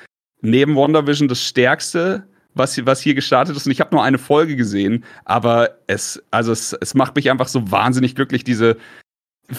neben 0.41 0.75
WandaVision 0.75 1.27
das 1.27 1.41
Stärkste, 1.43 2.27
was, 2.53 2.85
was 2.85 3.01
hier 3.01 3.15
gestartet 3.15 3.55
ist. 3.55 3.65
Und 3.65 3.71
ich 3.71 3.79
habe 3.79 3.95
nur 3.95 4.03
eine 4.03 4.17
Folge 4.19 4.55
gesehen, 4.55 5.05
aber 5.25 5.77
es, 5.87 6.21
also 6.29 6.51
es, 6.51 6.73
es 6.73 6.93
macht 6.93 7.15
mich 7.15 7.31
einfach 7.31 7.47
so 7.47 7.71
wahnsinnig 7.71 8.13
glücklich, 8.13 8.43
diese, 8.43 8.77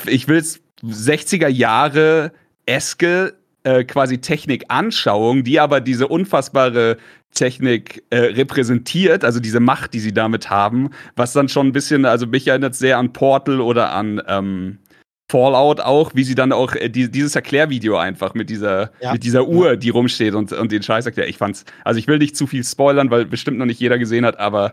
ich 0.07 0.29
will 0.29 0.39
es 0.39 0.61
60er 0.83 1.49
Jahre 1.49 2.33
eske 2.69 3.35
äh, 3.65 3.85
quasi 3.85 4.19
Technikanschauung, 4.19 5.43
die 5.43 5.59
aber 5.59 5.81
diese 5.81 6.07
unfassbare 6.07 6.97
Technik 7.35 8.05
äh, 8.11 8.19
repräsentiert, 8.19 9.25
also 9.25 9.41
diese 9.41 9.61
Macht, 9.61 9.95
die 9.95 10.01
sie 10.01 10.13
damit 10.13 10.51
haben, 10.51 10.91
was 11.17 11.33
dann 11.33 11.49
schon 11.49 11.69
ein 11.69 11.73
bisschen, 11.73 12.05
also 12.05 12.27
mich 12.27 12.47
erinnert 12.47 12.75
sehr 12.75 12.99
an 12.99 13.13
Portal 13.13 13.61
oder 13.61 13.93
an 13.93 14.23
ähm, 14.27 14.79
Fallout 15.31 15.81
auch, 15.81 16.13
wie 16.15 16.25
sie 16.25 16.35
dann 16.35 16.53
auch 16.53 16.75
äh, 16.75 16.89
die, 16.89 17.11
dieses 17.11 17.35
Erklärvideo 17.35 17.97
einfach 17.97 18.35
mit 18.35 18.49
dieser, 18.49 18.93
ja. 19.01 19.13
mit 19.13 19.25
dieser 19.25 19.47
Uhr, 19.47 19.77
die 19.77 19.91
rumsteht 19.91 20.35
und, 20.35 20.53
und 20.53 20.73
den 20.73 20.83
Scheiß 20.83 21.05
erklärt. 21.05 21.29
Ich 21.29 21.37
fand's, 21.37 21.65
also 21.85 21.99
ich 21.99 22.07
will 22.07 22.19
nicht 22.19 22.37
zu 22.37 22.47
viel 22.47 22.65
spoilern, 22.65 23.11
weil 23.11 23.27
bestimmt 23.27 23.59
noch 23.59 23.67
nicht 23.67 23.81
jeder 23.81 23.99
gesehen 23.99 24.25
hat, 24.25 24.39
aber 24.39 24.73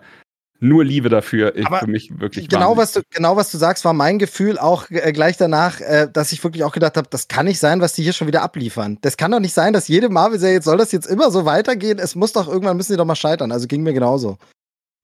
nur 0.59 0.85
Liebe 0.85 1.09
dafür 1.09 1.55
ist 1.55 1.67
für 1.67 1.87
mich 1.87 2.19
wirklich 2.19 2.47
genau 2.49 2.77
was 2.77 2.93
du 2.93 3.01
genau 3.11 3.35
was 3.35 3.51
du 3.51 3.57
sagst 3.57 3.83
war 3.85 3.93
mein 3.93 4.19
Gefühl 4.19 4.57
auch 4.57 4.89
äh, 4.89 5.11
gleich 5.11 5.37
danach 5.37 5.81
äh, 5.81 6.07
dass 6.11 6.31
ich 6.31 6.43
wirklich 6.43 6.63
auch 6.63 6.71
gedacht 6.71 6.97
habe 6.97 7.07
das 7.09 7.27
kann 7.27 7.45
nicht 7.45 7.59
sein 7.59 7.81
was 7.81 7.93
die 7.93 8.03
hier 8.03 8.13
schon 8.13 8.27
wieder 8.27 8.41
abliefern. 8.41 8.97
Das 9.01 9.17
kann 9.17 9.31
doch 9.31 9.39
nicht 9.39 9.53
sein 9.53 9.73
dass 9.73 9.87
jede 9.87 10.09
Marvel 10.09 10.39
Serie 10.39 10.61
soll 10.61 10.77
das 10.77 10.91
jetzt 10.91 11.07
immer 11.07 11.31
so 11.31 11.45
weitergehen? 11.45 11.99
Es 11.99 12.15
muss 12.15 12.33
doch 12.33 12.47
irgendwann 12.47 12.77
müssen 12.77 12.93
sie 12.93 12.97
doch 12.97 13.05
mal 13.05 13.15
scheitern. 13.15 13.51
Also 13.51 13.67
ging 13.67 13.83
mir 13.83 13.93
genauso 13.93 14.37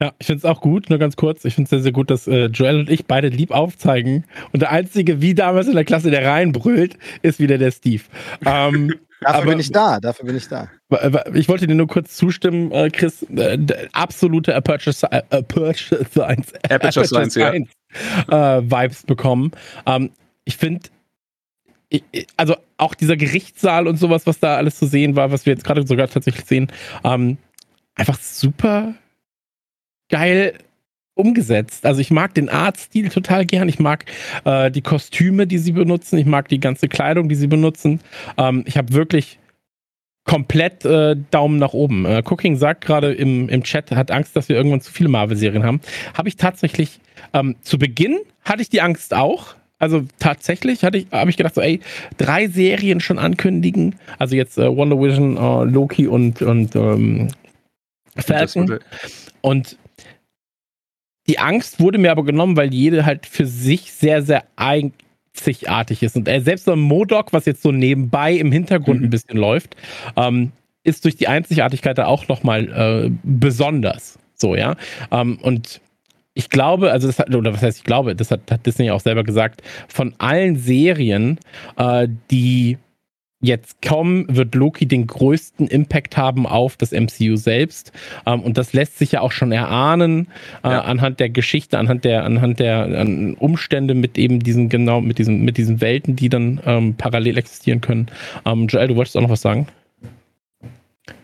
ja, 0.02 0.14
ich 0.18 0.26
finde 0.26 0.40
es 0.40 0.46
auch 0.46 0.62
gut, 0.62 0.90
nur 0.90 0.98
ganz 0.98 1.16
kurz. 1.16 1.46
Ich 1.46 1.54
finde 1.54 1.66
es 1.66 1.70
sehr, 1.70 1.82
sehr 1.82 1.92
gut, 1.92 2.10
dass 2.10 2.28
äh, 2.28 2.46
Joel 2.46 2.80
und 2.80 2.90
ich 2.90 3.06
beide 3.06 3.28
lieb 3.28 3.52
aufzeigen. 3.52 4.26
Und 4.52 4.62
der 4.62 4.72
Einzige, 4.72 5.22
wie 5.22 5.36
damals 5.36 5.68
in 5.68 5.76
der 5.76 5.86
Klasse, 5.86 6.10
der 6.10 6.26
reinbrüllt, 6.26 6.98
ist 7.22 7.40
wieder 7.40 7.60
der 7.60 7.70
Steve. 7.70 8.02
Ähm, 8.44 8.96
Dafür 9.22 9.42
aber, 9.42 9.52
bin 9.52 9.60
ich 9.60 9.72
da, 9.72 10.00
dafür 10.00 10.26
bin 10.26 10.36
ich 10.36 10.48
da. 10.48 10.68
Ich 11.36 11.48
wollte 11.48 11.68
dir 11.68 11.76
nur 11.76 11.86
kurz 11.86 12.18
zustimmen, 12.18 12.72
äh, 12.72 12.90
Chris. 12.90 13.22
Äh, 13.22 13.60
absolute 13.92 14.56
Aperture, 14.56 14.96
Aperture 15.30 16.04
Science, 16.06 16.54
Aperture 16.68 17.06
Science, 17.06 17.34
Science 17.34 17.70
ja. 18.28 18.58
äh, 18.58 18.64
Vibes 18.64 19.04
bekommen. 19.04 19.52
Ähm, 19.86 20.10
ich 20.44 20.58
finde, 20.58 20.90
also 22.36 22.56
auch 22.78 22.96
dieser 22.96 23.16
Gerichtssaal 23.16 23.86
und 23.86 23.98
sowas, 23.98 24.26
was 24.26 24.40
da 24.40 24.58
alles 24.58 24.80
zu 24.80 24.88
sehen 24.88 25.16
war, 25.16 25.32
was 25.32 25.46
wir 25.46 25.54
jetzt 25.54 25.66
gerade 25.66 25.86
sogar 25.86 26.08
tatsächlich 26.08 26.46
sehen, 26.46 26.72
ähm, 27.04 27.38
einfach 27.94 28.18
super 28.20 28.96
geil 30.12 30.54
umgesetzt. 31.16 31.86
Also 31.86 32.02
ich 32.02 32.12
mag 32.12 32.34
den 32.34 32.50
Artstil 32.50 33.10
total 33.10 33.46
gern. 33.46 33.68
Ich 33.68 33.80
mag 33.80 34.06
äh, 34.46 34.72
die 34.72 34.82
Kostüme, 34.82 35.48
die 35.48 35.58
sie 35.58 35.72
benutzen. 35.72 36.18
Ich 36.18 36.26
mag 36.26 36.48
die 36.48 36.60
ganze 36.60 36.88
Kleidung, 36.88 37.30
die 37.30 37.36
sie 37.36 37.48
benutzen. 37.48 38.00
Ähm, 38.38 38.64
ich 38.66 38.78
habe 38.78 38.94
wirklich 38.94 39.40
komplett 40.24 40.86
äh, 40.86 41.16
Daumen 41.32 41.58
nach 41.58 41.74
oben. 41.74 42.06
Äh, 42.06 42.22
Cooking 42.26 42.56
sagt 42.56 42.86
gerade 42.86 43.14
im, 43.14 43.50
im 43.50 43.64
Chat, 43.64 43.92
hat 43.92 44.12
Angst, 44.12 44.36
dass 44.36 44.50
wir 44.50 44.56
irgendwann 44.56 44.82
zu 44.82 44.92
viele 44.92 45.10
Marvel-Serien 45.10 45.64
haben. 45.64 45.82
Habe 46.14 46.30
ich 46.30 46.38
tatsächlich, 46.38 47.00
ähm, 47.34 47.56
zu 47.62 47.78
Beginn 47.78 48.20
hatte 48.46 48.62
ich 48.62 48.70
die 48.70 48.82
Angst 48.82 49.14
auch. 49.14 49.56
Also 49.80 50.04
tatsächlich 50.20 50.84
hatte 50.84 51.00
ich, 51.00 51.08
habe 51.12 51.32
ich 51.32 51.38
gedacht, 51.38 51.56
so, 51.56 51.62
ey, 51.62 51.80
drei 52.18 52.48
Serien 52.48 53.00
schon 53.00 53.18
ankündigen. 53.18 53.96
Also 54.20 54.36
jetzt 54.36 54.58
äh, 54.60 54.76
Wonder 54.76 55.00
Vision, 55.00 55.38
äh, 55.38 55.64
Loki 55.72 56.08
und, 56.08 56.42
und 56.44 56.76
ähm, 56.76 57.30
Falcon. 58.16 58.80
Und 59.42 59.78
die 61.28 61.40
Angst 61.40 61.80
wurde 61.80 61.98
mir 61.98 62.12
aber 62.12 62.24
genommen, 62.24 62.58
weil 62.58 62.74
jede 62.74 63.06
halt 63.06 63.26
für 63.26 63.46
sich 63.46 63.92
sehr, 63.94 64.22
sehr 64.24 64.44
einzigartig 64.56 66.04
ist. 66.04 66.16
Und 66.16 66.28
äh, 66.28 66.42
selbst 66.42 66.66
so 66.66 66.74
ein 66.74 66.80
Modok, 66.80 67.34
was 67.34 67.46
jetzt 67.46 67.62
so 67.62 67.72
nebenbei 67.72 68.34
im 68.34 68.52
Hintergrund 68.52 69.00
mhm. 69.00 69.08
ein 69.08 69.10
bisschen 69.10 69.38
läuft, 69.38 69.76
ähm, 70.16 70.52
ist 70.84 71.06
durch 71.06 71.16
die 71.16 71.28
Einzigartigkeit 71.28 71.98
da 71.98 72.06
auch 72.08 72.28
nochmal 72.28 72.68
äh, 73.06 73.12
besonders. 73.24 74.18
So, 74.36 74.56
ja. 74.56 74.76
Ähm, 75.12 75.38
und 75.42 75.80
ich 76.34 76.50
glaube, 76.50 76.92
also 76.92 77.08
das 77.08 77.20
hat, 77.20 77.34
oder 77.36 77.54
was 77.54 77.62
heißt 77.62 77.80
ich 77.80 77.84
glaube, 77.84 78.16
das 78.16 78.32
hat, 78.32 78.50
hat 78.50 78.66
Disney 78.66 78.90
auch 78.90 79.02
selber 79.02 79.24
gesagt, 79.24 79.62
von 79.88 80.16
allen 80.18 80.56
Serien, 80.56 81.40
äh, 81.78 82.08
die 82.32 82.78
jetzt 83.42 83.82
kommen, 83.82 84.26
wird 84.30 84.56
Loki 84.56 84.86
den 84.86 85.08
größten 85.08 85.68
Impact 85.68 86.16
haben 86.16 86.46
auf 86.46 86.78
das 86.78 86.92
MCU 86.92 87.36
selbst. 87.36 87.92
Ähm, 88.26 88.42
und 88.42 88.58
das 88.58 88.74
lässt 88.74 89.00
sich 89.00 89.14
ja 89.14 89.22
auch 89.22 89.32
schon 89.32 89.52
erahnen 89.52 90.28
äh, 90.64 90.70
ja. 90.70 90.82
anhand 90.82 91.20
der 91.20 91.30
Geschichte, 91.30 91.78
anhand 91.78 92.06
der, 92.06 92.24
anhand 92.24 92.60
der 92.60 92.84
an 93.00 93.34
Umstände 93.34 93.94
mit 93.94 94.18
eben 94.18 94.40
diesen, 94.40 94.70
genau, 94.70 95.02
mit 95.02 95.18
diesen, 95.18 95.44
mit 95.44 95.58
diesen 95.58 95.82
Welten, 95.82 96.16
die 96.16 96.30
dann 96.30 96.60
ähm, 96.66 96.96
parallel 96.96 97.38
existieren 97.38 97.82
können. 97.82 98.08
Ähm, 98.46 98.68
Joel, 98.68 98.88
du 98.88 98.96
wolltest 98.96 99.18
auch 99.18 99.22
noch 99.22 99.30
was 99.30 99.42
sagen? 99.42 99.68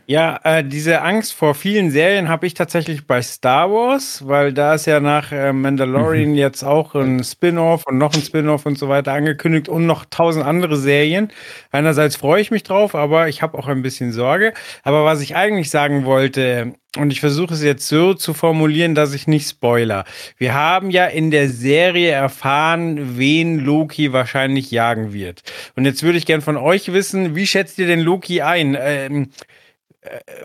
Ja, 0.09 0.39
äh, 0.45 0.63
diese 0.63 1.01
Angst 1.01 1.33
vor 1.33 1.53
vielen 1.53 1.91
Serien 1.91 2.29
habe 2.29 2.47
ich 2.47 2.53
tatsächlich 2.53 3.05
bei 3.05 3.21
Star 3.21 3.69
Wars, 3.69 4.25
weil 4.25 4.53
da 4.53 4.75
ist 4.75 4.85
ja 4.85 5.01
nach 5.01 5.33
äh, 5.33 5.51
Mandalorian 5.51 6.29
mhm. 6.29 6.35
jetzt 6.35 6.63
auch 6.63 6.95
ein 6.95 7.25
Spin-off 7.25 7.83
und 7.85 7.97
noch 7.97 8.13
ein 8.13 8.21
Spin-off 8.21 8.65
und 8.65 8.77
so 8.77 8.87
weiter 8.87 9.11
angekündigt 9.11 9.67
und 9.67 9.85
noch 9.85 10.05
tausend 10.05 10.45
andere 10.45 10.77
Serien. 10.77 11.27
Einerseits 11.71 12.15
freue 12.15 12.39
ich 12.41 12.51
mich 12.51 12.63
drauf, 12.63 12.95
aber 12.95 13.27
ich 13.27 13.41
habe 13.41 13.57
auch 13.57 13.67
ein 13.67 13.81
bisschen 13.81 14.13
Sorge. 14.13 14.53
Aber 14.83 15.03
was 15.03 15.19
ich 15.19 15.35
eigentlich 15.35 15.69
sagen 15.69 16.05
wollte, 16.05 16.71
und 16.95 17.11
ich 17.11 17.19
versuche 17.19 17.53
es 17.53 17.61
jetzt 17.61 17.85
so 17.89 18.13
zu 18.13 18.33
formulieren, 18.33 18.95
dass 18.95 19.13
ich 19.13 19.27
nicht 19.27 19.49
spoiler. 19.49 20.05
Wir 20.37 20.53
haben 20.53 20.89
ja 20.89 21.05
in 21.07 21.31
der 21.31 21.49
Serie 21.49 22.11
erfahren, 22.11 23.17
wen 23.17 23.59
Loki 23.59 24.13
wahrscheinlich 24.13 24.71
jagen 24.71 25.11
wird. 25.11 25.43
Und 25.75 25.83
jetzt 25.83 26.01
würde 26.01 26.17
ich 26.17 26.25
gern 26.25 26.41
von 26.41 26.55
euch 26.55 26.93
wissen, 26.93 27.35
wie 27.35 27.45
schätzt 27.45 27.77
ihr 27.77 27.87
denn 27.87 27.99
Loki 27.99 28.41
ein? 28.41 28.77
Ähm, 28.79 29.31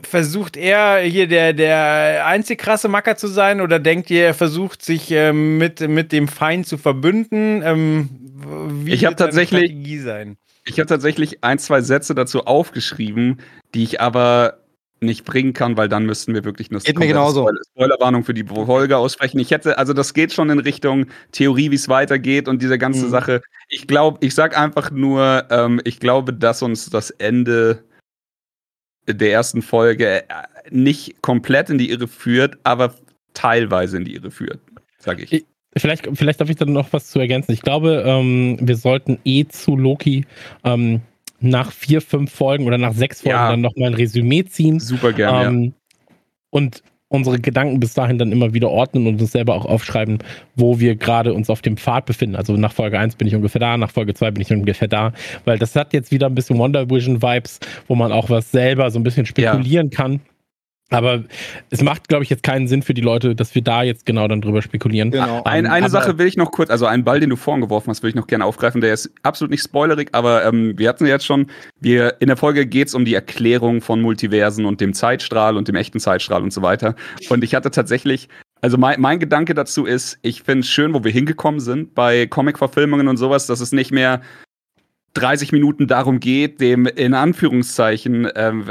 versucht 0.03 0.57
er 0.57 1.01
hier 1.01 1.27
der, 1.27 1.53
der 1.53 2.27
einzig 2.27 2.59
krasse 2.59 2.89
Macker 2.89 3.17
zu 3.17 3.27
sein 3.27 3.61
oder 3.61 3.79
denkt 3.79 4.11
ihr, 4.11 4.25
er 4.25 4.35
versucht 4.35 4.83
sich 4.83 5.11
ähm, 5.11 5.59
mit, 5.59 5.81
mit 5.81 6.13
dem 6.13 6.29
Feind 6.29 6.67
zu 6.67 6.79
verbünden? 6.79 7.63
Ähm, 7.63 8.09
wie 8.85 8.93
ich 8.93 9.05
habe 9.05 9.17
tatsächlich, 9.17 10.03
sein? 10.03 10.37
Ich 10.65 10.79
habe 10.79 10.87
tatsächlich 10.87 11.43
ein, 11.43 11.59
zwei 11.59 11.81
Sätze 11.81 12.15
dazu 12.15 12.47
aufgeschrieben, 12.47 13.41
die 13.75 13.83
ich 13.83 14.01
aber 14.01 14.59
nicht 15.03 15.25
bringen 15.25 15.53
kann, 15.53 15.77
weil 15.77 15.89
dann 15.89 16.07
müssten 16.07 16.33
wir 16.33 16.45
wirklich 16.45 16.71
eine 16.71 16.81
Spoiler 16.81 17.59
Spoilerwarnung 17.73 18.25
für 18.25 18.35
die 18.35 18.45
Folge 18.45 18.97
aussprechen. 18.97 19.39
Ich 19.41 19.51
hätte, 19.51 19.79
also 19.79 19.93
das 19.93 20.15
geht 20.15 20.33
schon 20.33 20.49
in 20.51 20.61
Richtung 20.61 21.07
Theorie, 21.33 21.71
wie 21.71 21.77
es 21.77 21.89
weitergeht 21.89 22.49
und 22.49 22.63
diese 22.63 22.79
ganze 22.79 23.07
mhm. 23.07 23.11
Sache. 23.11 23.43
Ich 23.69 23.87
glaube, 23.87 24.19
ich 24.25 24.35
sag 24.35 24.57
einfach 24.57 24.91
nur, 24.91 25.47
ähm, 25.51 25.81
ich 25.85 25.99
glaube, 25.99 26.33
dass 26.33 26.63
uns 26.63 26.89
das 26.89 27.11
Ende 27.11 27.83
der 29.07 29.33
ersten 29.33 29.63
Folge 29.63 30.23
äh, 30.23 30.25
nicht 30.71 31.23
komplett 31.23 31.71
in 31.71 31.79
die 31.79 31.91
Irre 31.91 32.09
führt, 32.09 32.59
aber 32.65 32.95
teilweise 33.35 33.97
in 33.97 34.05
die 34.05 34.15
Irre 34.15 34.31
führt, 34.31 34.61
sage 34.99 35.25
ich. 35.25 35.45
Vielleicht, 35.77 36.09
vielleicht 36.13 36.41
darf 36.41 36.51
ich 36.51 36.57
da 36.57 36.67
noch 36.67 36.93
was 36.93 37.11
zu 37.11 37.19
ergänzen. 37.19 37.53
Ich 37.53 37.63
glaube, 37.63 38.05
ähm, 38.07 38.59
wir 38.61 38.77
sollten 38.77 39.19
eh 39.25 39.47
zu 39.47 39.75
Loki 39.77 40.27
ähm, 40.65 41.01
nach 41.41 41.73
vier, 41.73 42.03
fünf 42.03 42.31
Folgen 42.31 42.67
oder 42.67 42.79
nach 42.79 42.93
sechs 42.93 43.23
Folgen 43.23 43.39
ja. 43.39 43.51
dann 43.51 43.63
nochmal 43.63 43.89
ein 43.89 43.95
Resümee 43.95 44.45
ziehen. 44.45 44.81
Super 44.81 45.13
gerne. 45.13 45.49
Ähm, 45.49 45.63
ja. 45.63 46.15
Und 46.51 46.83
unsere 47.13 47.39
Gedanken 47.39 47.79
bis 47.79 47.95
dahin 47.95 48.19
dann 48.19 48.33
immer 48.33 48.55
wieder 48.55 48.71
ordnen 48.71 49.07
und 49.07 49.21
uns 49.21 49.33
selber 49.33 49.55
auch 49.55 49.67
aufschreiben, 49.67 50.19
wo 50.57 50.81
wir 50.81 50.97
gerade 50.97 51.35
uns 51.35 51.51
auf 51.51 51.63
dem 51.63 51.77
Pfad 51.77 52.07
befinden. 52.07 52.37
Also 52.37 52.57
nach 52.57 52.73
Folge 52.73 52.99
1 52.99 53.17
bin 53.17 53.29
ich 53.29 53.35
ungefähr 53.35 53.61
da, 53.61 53.77
nach 53.77 53.91
Folge 53.91 54.15
2 54.15 54.31
bin 54.31 54.43
ich 54.43 54.51
ungefähr 54.51 54.89
da, 54.89 55.13
weil 55.45 55.59
das 55.59 55.77
hat 55.77 55.93
jetzt 55.93 56.11
wieder 56.11 56.27
ein 56.27 56.35
bisschen 56.35 56.59
Wonder 56.59 56.89
Vision 56.89 57.23
Vibes, 57.23 57.61
wo 57.87 57.95
man 57.95 58.13
auch 58.13 58.31
was 58.31 58.51
selber 58.51 58.91
so 58.91 58.99
ein 58.99 59.03
bisschen 59.03 59.27
spekulieren 59.27 59.91
ja. 59.91 59.97
kann. 59.97 60.21
Aber 60.93 61.25
es 61.71 61.83
macht, 61.83 62.09
glaube 62.09 62.25
ich, 62.25 62.31
jetzt 62.31 62.43
keinen 62.43 62.69
Sinn 62.69 62.83
für 62.83 62.95
die 62.95 63.01
Leute, 63.01 63.35
dass 63.35 63.55
wir 63.55 63.63
da 63.63 63.83
jetzt 63.83 64.07
genau 64.07 64.29
dann 64.29 64.41
drüber 64.41 64.63
spekulieren. 64.63 65.11
Genau. 65.11 65.43
Ein, 65.45 65.67
eine 65.67 65.91
Sache 65.91 66.19
will 66.19 66.27
ich 66.27 66.37
noch 66.37 66.53
kurz, 66.53 66.71
also 66.71 66.87
einen 66.87 67.05
Ball, 67.05 67.21
den 67.21 67.31
du 67.31 67.37
vorhin 67.37 67.63
geworfen 67.63 67.91
hast, 67.91 68.03
will 68.03 68.11
ich 68.11 68.17
noch 68.17 68.27
gerne 68.27 68.45
aufgreifen. 68.45 68.81
Der 68.81 68.93
ist 68.93 69.11
absolut 69.23 69.51
nicht 69.51 69.63
spoilerig, 69.63 70.11
aber 70.13 70.45
ähm, 70.45 70.79
wir 70.79 70.89
hatten 70.89 71.07
jetzt 71.07 71.25
schon, 71.25 71.47
wir, 71.81 72.17
in 72.21 72.29
der 72.29 72.37
Folge 72.37 72.67
geht 72.67 72.89
es 72.89 72.95
um 72.95 73.05
die 73.05 73.15
Erklärung 73.15 73.81
von 73.81 74.01
Multiversen 74.01 74.65
und 74.65 74.81
dem 74.81 74.95
Zeitstrahl 74.95 75.57
und 75.57 75.69
dem 75.69 75.77
echten 75.77 76.01
Zeitstrahl 76.01 76.43
und 76.43 76.53
so 76.53 76.63
weiter. 76.63 76.95
Und 77.29 77.45
ich 77.45 77.55
hatte 77.55 77.71
tatsächlich 77.71 78.29
also 78.63 78.79
mein, 78.79 79.01
mein 79.01 79.19
Gedanke 79.19 79.55
dazu 79.55 79.87
ist, 79.87 80.21
ich 80.23 80.45
finde 80.45 80.61
es 80.61 80.69
schön, 80.69 80.95
wo 80.95 81.03
wir 81.03 81.11
hingekommen 81.11 81.59
sind 81.59 81.97
bei 81.97 82.29
Comic-Verfilmungen 82.29 83.09
und 83.09 83.17
sowas, 83.17 83.49
dass 83.49 83.61
es 83.61 83.73
nicht 83.73 83.91
mehr 83.91 84.23
30 85.15 85.53
Minuten 85.53 85.87
darum 85.87 86.21
geht, 86.21 86.61
dem 86.61 86.87
in 86.87 87.13
Anführungszeichen 87.15 88.29
ähm, 88.35 88.65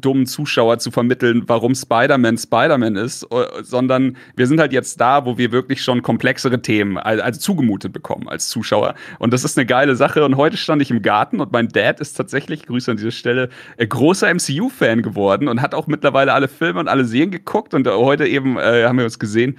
dummen 0.00 0.26
Zuschauer 0.26 0.78
zu 0.78 0.90
vermitteln, 0.90 1.42
warum 1.46 1.74
Spider-Man 1.74 2.38
Spider-Man 2.38 2.96
ist, 2.96 3.24
äh, 3.24 3.62
sondern 3.62 4.16
wir 4.36 4.46
sind 4.46 4.60
halt 4.60 4.72
jetzt 4.72 5.00
da, 5.00 5.24
wo 5.24 5.38
wir 5.38 5.50
wirklich 5.50 5.82
schon 5.82 6.02
komplexere 6.02 6.62
Themen 6.62 6.98
also 6.98 7.40
zugemutet 7.40 7.92
bekommen 7.92 8.28
als 8.28 8.48
Zuschauer. 8.48 8.94
Und 9.18 9.32
das 9.32 9.44
ist 9.44 9.58
eine 9.58 9.66
geile 9.66 9.96
Sache. 9.96 10.24
Und 10.24 10.36
heute 10.36 10.56
stand 10.56 10.82
ich 10.82 10.90
im 10.90 11.02
Garten 11.02 11.40
und 11.40 11.52
mein 11.52 11.68
Dad 11.68 12.00
ist 12.00 12.14
tatsächlich, 12.14 12.66
Grüße 12.66 12.90
an 12.90 12.96
dieser 12.96 13.10
Stelle, 13.10 13.48
äh, 13.76 13.86
großer 13.86 14.32
MCU-Fan 14.32 15.02
geworden 15.02 15.48
und 15.48 15.60
hat 15.60 15.74
auch 15.74 15.88
mittlerweile 15.88 16.32
alle 16.32 16.48
Filme 16.48 16.80
und 16.80 16.88
alle 16.88 17.04
Serien 17.04 17.30
geguckt. 17.30 17.74
Und 17.74 17.88
heute 17.88 18.26
eben 18.26 18.56
äh, 18.56 18.84
haben 18.84 18.98
wir 18.98 19.04
uns 19.04 19.18
gesehen 19.18 19.56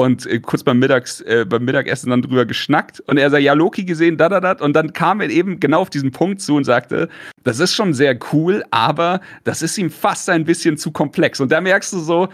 und 0.00 0.26
äh, 0.26 0.40
kurz 0.40 0.64
beim, 0.64 0.78
Mittags, 0.78 1.20
äh, 1.20 1.44
beim 1.48 1.64
Mittagessen 1.64 2.10
dann 2.10 2.22
drüber 2.22 2.46
geschnackt. 2.46 3.00
Und 3.00 3.18
er 3.18 3.30
sagt, 3.30 3.42
ja, 3.42 3.52
Loki 3.52 3.84
gesehen, 3.84 4.16
da, 4.16 4.28
da, 4.28 4.40
da. 4.40 4.52
Und 4.64 4.74
dann 4.74 4.92
kam 4.92 5.20
er 5.20 5.28
eben 5.28 5.60
genau 5.60 5.80
auf 5.80 5.90
diesen 5.90 6.10
Punkt 6.10 6.40
zu 6.40 6.56
und 6.56 6.64
sagte, 6.64 7.08
das 7.44 7.60
ist 7.60 7.74
schon 7.74 7.92
sehr 7.92 8.18
cool, 8.32 8.64
aber 8.70 9.20
das 9.44 9.62
ist 9.62 9.76
ihm 9.78 9.90
fast 9.90 10.28
ein 10.30 10.44
bisschen 10.44 10.76
zu 10.76 10.90
komplex. 10.90 11.40
Und 11.40 11.52
da 11.52 11.60
merkst 11.60 11.92
du 11.92 11.98
so, 11.98 12.28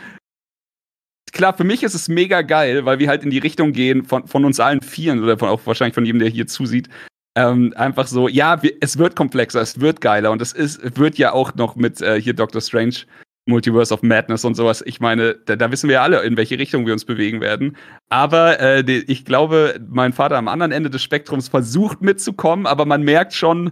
klar, 1.32 1.54
für 1.54 1.64
mich 1.64 1.82
ist 1.82 1.94
es 1.94 2.08
mega 2.08 2.42
geil, 2.42 2.84
weil 2.84 2.98
wir 2.98 3.08
halt 3.08 3.24
in 3.24 3.30
die 3.30 3.38
Richtung 3.38 3.72
gehen 3.72 4.04
von, 4.04 4.26
von 4.26 4.44
uns 4.44 4.60
allen 4.60 4.80
Vieren 4.80 5.22
oder 5.22 5.36
von, 5.36 5.48
auch 5.48 5.60
wahrscheinlich 5.64 5.94
von 5.94 6.06
jedem, 6.06 6.20
der 6.20 6.28
hier 6.28 6.46
zusieht. 6.46 6.88
Ähm, 7.36 7.74
einfach 7.76 8.06
so, 8.06 8.28
ja, 8.28 8.62
wir, 8.62 8.72
es 8.80 8.96
wird 8.96 9.16
komplexer, 9.16 9.60
es 9.60 9.80
wird 9.80 10.00
geiler 10.00 10.30
und 10.30 10.40
es 10.40 10.52
ist, 10.52 10.96
wird 10.96 11.18
ja 11.18 11.32
auch 11.32 11.54
noch 11.54 11.76
mit 11.76 12.00
äh, 12.00 12.20
hier 12.20 12.32
Doctor 12.32 12.62
Strange 12.62 13.00
Multiverse 13.46 13.94
of 13.94 14.02
Madness 14.02 14.44
und 14.44 14.54
sowas. 14.54 14.82
Ich 14.84 15.00
meine, 15.00 15.34
da, 15.46 15.56
da, 15.56 15.70
wissen 15.70 15.88
wir 15.88 16.02
alle, 16.02 16.22
in 16.22 16.36
welche 16.36 16.58
Richtung 16.58 16.84
wir 16.84 16.92
uns 16.92 17.04
bewegen 17.04 17.40
werden. 17.40 17.76
Aber 18.08 18.60
äh, 18.60 18.80
ich 18.80 19.24
glaube, 19.24 19.80
mein 19.88 20.12
Vater 20.12 20.36
am 20.36 20.48
anderen 20.48 20.72
Ende 20.72 20.90
des 20.90 21.02
Spektrums 21.02 21.48
versucht 21.48 22.02
mitzukommen, 22.02 22.66
aber 22.66 22.84
man 22.84 23.02
merkt 23.02 23.34
schon, 23.34 23.70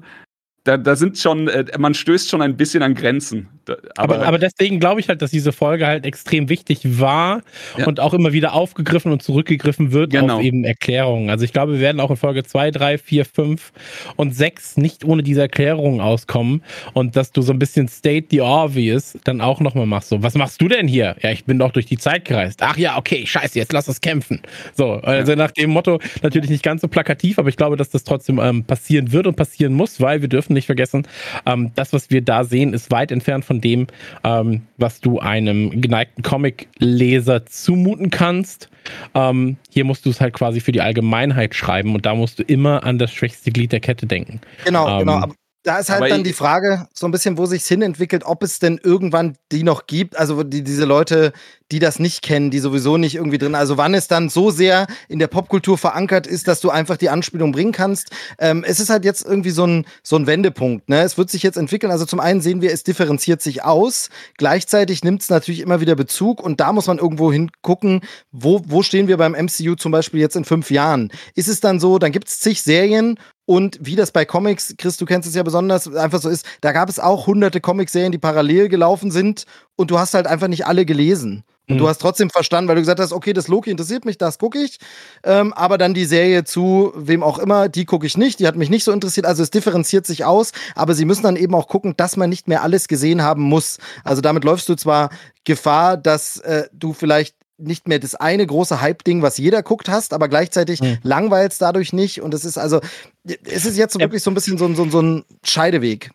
da, 0.64 0.78
da 0.78 0.96
sind 0.96 1.18
schon, 1.18 1.48
äh, 1.48 1.66
man 1.78 1.92
stößt 1.92 2.30
schon 2.30 2.40
ein 2.40 2.56
bisschen 2.56 2.82
an 2.82 2.94
Grenzen. 2.94 3.48
Aber, 3.96 4.16
aber, 4.16 4.26
aber 4.26 4.38
deswegen 4.38 4.80
glaube 4.80 5.00
ich 5.00 5.08
halt, 5.08 5.20
dass 5.20 5.30
diese 5.30 5.52
Folge 5.52 5.86
halt 5.86 6.06
extrem 6.06 6.48
wichtig 6.48 7.00
war 7.00 7.42
ja. 7.76 7.86
und 7.86 8.00
auch 8.00 8.14
immer 8.14 8.32
wieder 8.32 8.54
aufgegriffen 8.54 9.12
und 9.12 9.22
zurückgegriffen 9.22 9.92
wird 9.92 10.10
genau. 10.10 10.36
auf 10.36 10.42
eben 10.42 10.64
Erklärungen. 10.64 11.30
Also 11.30 11.44
ich 11.44 11.52
glaube, 11.52 11.74
wir 11.74 11.80
werden 11.80 12.00
auch 12.00 12.10
in 12.10 12.16
Folge 12.16 12.44
2, 12.44 12.70
3, 12.70 12.98
4, 12.98 13.24
5 13.24 13.72
und 14.16 14.34
6 14.34 14.78
nicht 14.78 15.04
ohne 15.04 15.22
diese 15.22 15.42
Erklärungen 15.42 16.00
auskommen 16.00 16.62
und 16.94 17.16
dass 17.16 17.32
du 17.32 17.42
so 17.42 17.52
ein 17.52 17.58
bisschen 17.58 17.88
state 17.88 18.26
the 18.30 18.40
obvious 18.40 19.18
dann 19.24 19.40
auch 19.42 19.60
nochmal 19.60 19.86
machst. 19.86 20.08
So, 20.08 20.22
was 20.22 20.34
machst 20.34 20.60
du 20.62 20.68
denn 20.68 20.88
hier? 20.88 21.16
Ja, 21.20 21.30
ich 21.30 21.44
bin 21.44 21.58
doch 21.58 21.72
durch 21.72 21.86
die 21.86 21.98
Zeit 21.98 22.24
gereist. 22.24 22.60
Ach 22.62 22.76
ja, 22.78 22.96
okay, 22.96 23.26
scheiße, 23.26 23.58
jetzt 23.58 23.72
lass 23.72 23.88
uns 23.88 24.00
kämpfen. 24.00 24.40
So, 24.74 24.92
also 24.92 25.32
ja. 25.32 25.36
nach 25.36 25.50
dem 25.50 25.70
Motto 25.70 26.00
natürlich 26.22 26.50
nicht 26.50 26.62
ganz 26.62 26.80
so 26.80 26.88
plakativ, 26.88 27.38
aber 27.38 27.50
ich 27.50 27.56
glaube, 27.56 27.76
dass 27.76 27.90
das 27.90 28.04
trotzdem 28.04 28.38
ähm, 28.38 28.64
passieren 28.64 29.12
wird 29.12 29.26
und 29.26 29.36
passieren 29.36 29.74
muss, 29.74 30.00
weil 30.00 30.22
wir 30.22 30.28
dürfen 30.28 30.53
nicht 30.54 30.66
vergessen, 30.66 31.06
ähm, 31.46 31.72
das, 31.74 31.92
was 31.92 32.10
wir 32.10 32.22
da 32.22 32.44
sehen, 32.44 32.72
ist 32.72 32.90
weit 32.90 33.12
entfernt 33.12 33.44
von 33.44 33.60
dem, 33.60 33.86
ähm, 34.24 34.62
was 34.76 35.00
du 35.00 35.18
einem 35.18 35.80
geneigten 35.80 36.22
Comic-Leser 36.22 37.46
zumuten 37.46 38.10
kannst. 38.10 38.70
Ähm, 39.14 39.56
hier 39.70 39.84
musst 39.84 40.06
du 40.06 40.10
es 40.10 40.20
halt 40.20 40.34
quasi 40.34 40.60
für 40.60 40.72
die 40.72 40.80
Allgemeinheit 40.80 41.54
schreiben 41.54 41.94
und 41.94 42.06
da 42.06 42.14
musst 42.14 42.38
du 42.38 42.42
immer 42.42 42.84
an 42.84 42.98
das 42.98 43.12
schwächste 43.12 43.50
Glied 43.50 43.72
der 43.72 43.80
Kette 43.80 44.06
denken. 44.06 44.40
Genau, 44.64 44.88
ähm, 44.88 44.98
genau. 45.00 45.12
Aber 45.12 45.34
da 45.64 45.78
ist 45.78 45.88
halt 45.88 46.02
Aber 46.02 46.08
dann 46.10 46.22
die 46.22 46.34
Frage, 46.34 46.86
so 46.92 47.06
ein 47.06 47.10
bisschen, 47.10 47.38
wo 47.38 47.46
sich's 47.46 47.66
hinentwickelt, 47.66 48.24
ob 48.24 48.42
es 48.42 48.58
denn 48.58 48.78
irgendwann 48.82 49.36
die 49.50 49.62
noch 49.62 49.86
gibt, 49.86 50.16
also 50.16 50.42
die, 50.42 50.62
diese 50.62 50.84
Leute, 50.84 51.32
die 51.72 51.78
das 51.78 51.98
nicht 51.98 52.20
kennen, 52.20 52.50
die 52.50 52.58
sowieso 52.58 52.98
nicht 52.98 53.14
irgendwie 53.14 53.38
drin, 53.38 53.54
also 53.54 53.78
wann 53.78 53.94
es 53.94 54.06
dann 54.06 54.28
so 54.28 54.50
sehr 54.50 54.86
in 55.08 55.18
der 55.18 55.26
Popkultur 55.26 55.78
verankert 55.78 56.26
ist, 56.26 56.48
dass 56.48 56.60
du 56.60 56.68
einfach 56.68 56.98
die 56.98 57.08
Anspielung 57.08 57.52
bringen 57.52 57.72
kannst. 57.72 58.10
Ähm, 58.38 58.62
es 58.66 58.78
ist 58.78 58.90
halt 58.90 59.06
jetzt 59.06 59.24
irgendwie 59.24 59.50
so 59.50 59.66
ein, 59.66 59.86
so 60.02 60.16
ein 60.16 60.26
Wendepunkt, 60.26 60.90
ne? 60.90 61.00
Es 61.00 61.16
wird 61.16 61.30
sich 61.30 61.42
jetzt 61.42 61.56
entwickeln, 61.56 61.90
also 61.90 62.04
zum 62.04 62.20
einen 62.20 62.42
sehen 62.42 62.60
wir, 62.60 62.70
es 62.70 62.84
differenziert 62.84 63.40
sich 63.40 63.64
aus, 63.64 64.10
gleichzeitig 64.36 65.02
nimmt 65.02 65.22
es 65.22 65.30
natürlich 65.30 65.60
immer 65.60 65.80
wieder 65.80 65.96
Bezug 65.96 66.42
und 66.42 66.60
da 66.60 66.74
muss 66.74 66.88
man 66.88 66.98
irgendwo 66.98 67.32
hingucken, 67.32 68.02
wo, 68.32 68.60
wo 68.66 68.82
stehen 68.82 69.08
wir 69.08 69.16
beim 69.16 69.32
MCU 69.32 69.76
zum 69.76 69.92
Beispiel 69.92 70.20
jetzt 70.20 70.36
in 70.36 70.44
fünf 70.44 70.70
Jahren? 70.70 71.10
Ist 71.34 71.48
es 71.48 71.60
dann 71.60 71.80
so, 71.80 71.98
dann 71.98 72.12
gibt 72.12 72.28
es 72.28 72.38
zig 72.40 72.62
Serien 72.62 73.18
und 73.46 73.78
wie 73.80 73.96
das 73.96 74.10
bei 74.10 74.24
Comics, 74.24 74.74
Chris, 74.78 74.96
du 74.96 75.04
kennst 75.04 75.28
es 75.28 75.34
ja 75.34 75.42
besonders, 75.42 75.92
einfach 75.94 76.20
so 76.20 76.28
ist, 76.28 76.46
da 76.60 76.72
gab 76.72 76.88
es 76.88 76.98
auch 76.98 77.26
hunderte 77.26 77.60
Comicserien, 77.60 78.12
die 78.12 78.18
parallel 78.18 78.68
gelaufen 78.68 79.10
sind 79.10 79.44
und 79.76 79.90
du 79.90 79.98
hast 79.98 80.14
halt 80.14 80.26
einfach 80.26 80.48
nicht 80.48 80.66
alle 80.66 80.86
gelesen. 80.86 81.44
Und 81.68 81.76
mhm. 81.76 81.78
du 81.78 81.88
hast 81.88 81.98
trotzdem 81.98 82.28
verstanden, 82.28 82.68
weil 82.68 82.76
du 82.76 82.82
gesagt 82.82 83.00
hast, 83.00 83.12
okay, 83.12 83.32
das 83.32 83.48
Loki 83.48 83.70
interessiert 83.70 84.04
mich, 84.04 84.18
das 84.18 84.38
gucke 84.38 84.58
ich. 84.58 84.78
Ähm, 85.24 85.52
aber 85.54 85.78
dann 85.78 85.94
die 85.94 86.04
Serie 86.04 86.44
zu 86.44 86.92
wem 86.94 87.22
auch 87.22 87.38
immer, 87.38 87.68
die 87.68 87.86
gucke 87.86 88.06
ich 88.06 88.18
nicht, 88.18 88.38
die 88.38 88.46
hat 88.46 88.56
mich 88.56 88.68
nicht 88.68 88.84
so 88.84 88.92
interessiert. 88.92 89.24
Also 89.24 89.42
es 89.42 89.50
differenziert 89.50 90.06
sich 90.06 90.24
aus, 90.24 90.52
aber 90.74 90.94
sie 90.94 91.06
müssen 91.06 91.22
dann 91.22 91.36
eben 91.36 91.54
auch 91.54 91.68
gucken, 91.68 91.94
dass 91.96 92.16
man 92.16 92.28
nicht 92.28 92.48
mehr 92.48 92.62
alles 92.62 92.86
gesehen 92.86 93.22
haben 93.22 93.42
muss. 93.42 93.78
Also 94.04 94.20
damit 94.20 94.44
läufst 94.44 94.68
du 94.68 94.74
zwar 94.74 95.08
Gefahr, 95.44 95.96
dass 95.96 96.38
äh, 96.38 96.64
du 96.72 96.92
vielleicht 96.92 97.34
nicht 97.58 97.88
mehr 97.88 97.98
das 97.98 98.14
eine 98.14 98.46
große 98.46 98.80
Hype-Ding, 98.80 99.22
was 99.22 99.38
jeder 99.38 99.62
guckt 99.62 99.88
hast, 99.88 100.12
aber 100.12 100.28
gleichzeitig 100.28 100.80
mhm. 100.80 100.98
langweilt 101.02 101.52
es 101.52 101.58
dadurch 101.58 101.92
nicht. 101.92 102.20
Und 102.20 102.34
es 102.34 102.44
ist 102.44 102.58
also, 102.58 102.80
es 103.24 103.64
ist 103.64 103.76
jetzt 103.76 103.92
so 103.92 104.00
wirklich 104.00 104.22
so 104.22 104.30
ein 104.30 104.34
bisschen 104.34 104.58
so, 104.58 104.72
so, 104.74 104.88
so 104.88 105.00
ein 105.00 105.24
Scheideweg. 105.44 106.10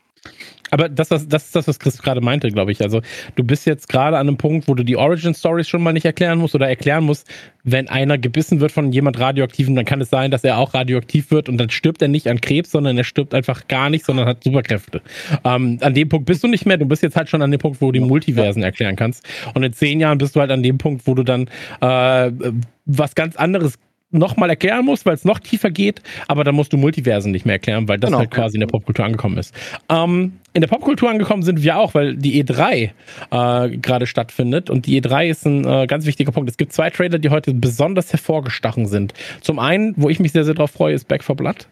Aber 0.71 0.89
das, 0.89 1.09
das, 1.09 1.27
das 1.27 1.45
ist 1.45 1.55
das, 1.55 1.67
was 1.67 1.79
Chris 1.79 2.01
gerade 2.01 2.21
meinte, 2.21 2.49
glaube 2.49 2.71
ich. 2.71 2.81
Also, 2.81 3.01
du 3.35 3.43
bist 3.43 3.65
jetzt 3.65 3.89
gerade 3.89 4.17
an 4.17 4.27
einem 4.27 4.37
Punkt, 4.37 4.67
wo 4.67 4.73
du 4.73 4.83
die 4.83 4.97
Origin 4.97 5.33
Stories 5.33 5.67
schon 5.67 5.81
mal 5.81 5.93
nicht 5.93 6.05
erklären 6.05 6.39
musst 6.39 6.55
oder 6.55 6.67
erklären 6.67 7.03
musst, 7.03 7.27
wenn 7.63 7.89
einer 7.89 8.17
gebissen 8.17 8.59
wird 8.59 8.71
von 8.71 8.91
jemand 8.91 9.19
Radioaktiven, 9.19 9.75
dann 9.75 9.85
kann 9.85 10.01
es 10.01 10.09
sein, 10.09 10.31
dass 10.31 10.43
er 10.43 10.57
auch 10.57 10.73
radioaktiv 10.73 11.31
wird 11.31 11.49
und 11.49 11.57
dann 11.57 11.69
stirbt 11.69 12.01
er 12.01 12.07
nicht 12.07 12.27
an 12.27 12.41
Krebs, 12.41 12.71
sondern 12.71 12.97
er 12.97 13.03
stirbt 13.03 13.33
einfach 13.33 13.67
gar 13.67 13.89
nicht, 13.89 14.05
sondern 14.05 14.27
hat 14.27 14.43
Superkräfte. 14.43 15.01
Ähm, 15.43 15.77
an 15.81 15.93
dem 15.93 16.09
Punkt 16.09 16.25
bist 16.25 16.43
du 16.43 16.47
nicht 16.47 16.65
mehr. 16.65 16.77
Du 16.77 16.85
bist 16.85 17.03
jetzt 17.03 17.15
halt 17.15 17.29
schon 17.29 17.41
an 17.41 17.51
dem 17.51 17.59
Punkt, 17.59 17.81
wo 17.81 17.87
du 17.87 17.99
die 17.99 18.05
Multiversen 18.05 18.63
erklären 18.63 18.95
kannst. 18.95 19.27
Und 19.53 19.63
in 19.63 19.73
zehn 19.73 19.99
Jahren 19.99 20.17
bist 20.17 20.35
du 20.35 20.39
halt 20.39 20.51
an 20.51 20.63
dem 20.63 20.77
Punkt, 20.77 21.05
wo 21.05 21.13
du 21.13 21.23
dann 21.23 21.49
äh, 21.81 22.31
was 22.85 23.15
ganz 23.15 23.35
anderes 23.35 23.75
nochmal 24.11 24.49
erklären 24.49 24.85
musst, 24.85 25.05
weil 25.05 25.13
es 25.13 25.23
noch 25.25 25.39
tiefer 25.39 25.69
geht, 25.69 26.01
aber 26.27 26.43
dann 26.43 26.55
musst 26.55 26.73
du 26.73 26.77
Multiversen 26.77 27.31
nicht 27.31 27.45
mehr 27.45 27.55
erklären, 27.55 27.87
weil 27.87 27.99
das 27.99 28.09
Genau. 28.09 28.19
halt 28.19 28.31
quasi 28.31 28.55
in 28.55 28.61
der 28.61 28.67
Popkultur 28.67 29.05
angekommen 29.05 29.37
ist. 29.37 29.53
Ähm, 29.89 30.33
in 30.53 30.61
der 30.61 30.67
Popkultur 30.67 31.09
angekommen 31.09 31.43
sind 31.43 31.61
wir 31.61 31.77
auch, 31.77 31.93
weil 31.93 32.15
die 32.15 32.43
E3 32.43 32.89
äh, 33.31 33.77
gerade 33.77 34.07
stattfindet 34.07 34.69
und 34.69 34.87
die 34.87 34.99
E3 35.01 35.27
ist 35.27 35.45
ein 35.45 35.65
äh, 35.65 35.85
ganz 35.87 36.05
wichtiger 36.05 36.31
Punkt. 36.31 36.49
Es 36.49 36.57
gibt 36.57 36.73
zwei 36.73 36.89
Trailer, 36.89 37.19
die 37.19 37.29
heute 37.29 37.53
besonders 37.53 38.11
hervorgestochen 38.11 38.87
sind. 38.87 39.13
Zum 39.41 39.59
einen, 39.59 39.93
wo 39.97 40.09
ich 40.09 40.19
mich 40.19 40.31
sehr, 40.31 40.43
sehr 40.43 40.55
drauf 40.55 40.71
freue, 40.71 40.95
ist 40.95 41.07
Back 41.07 41.23
for 41.23 41.35
Blood. 41.35 41.67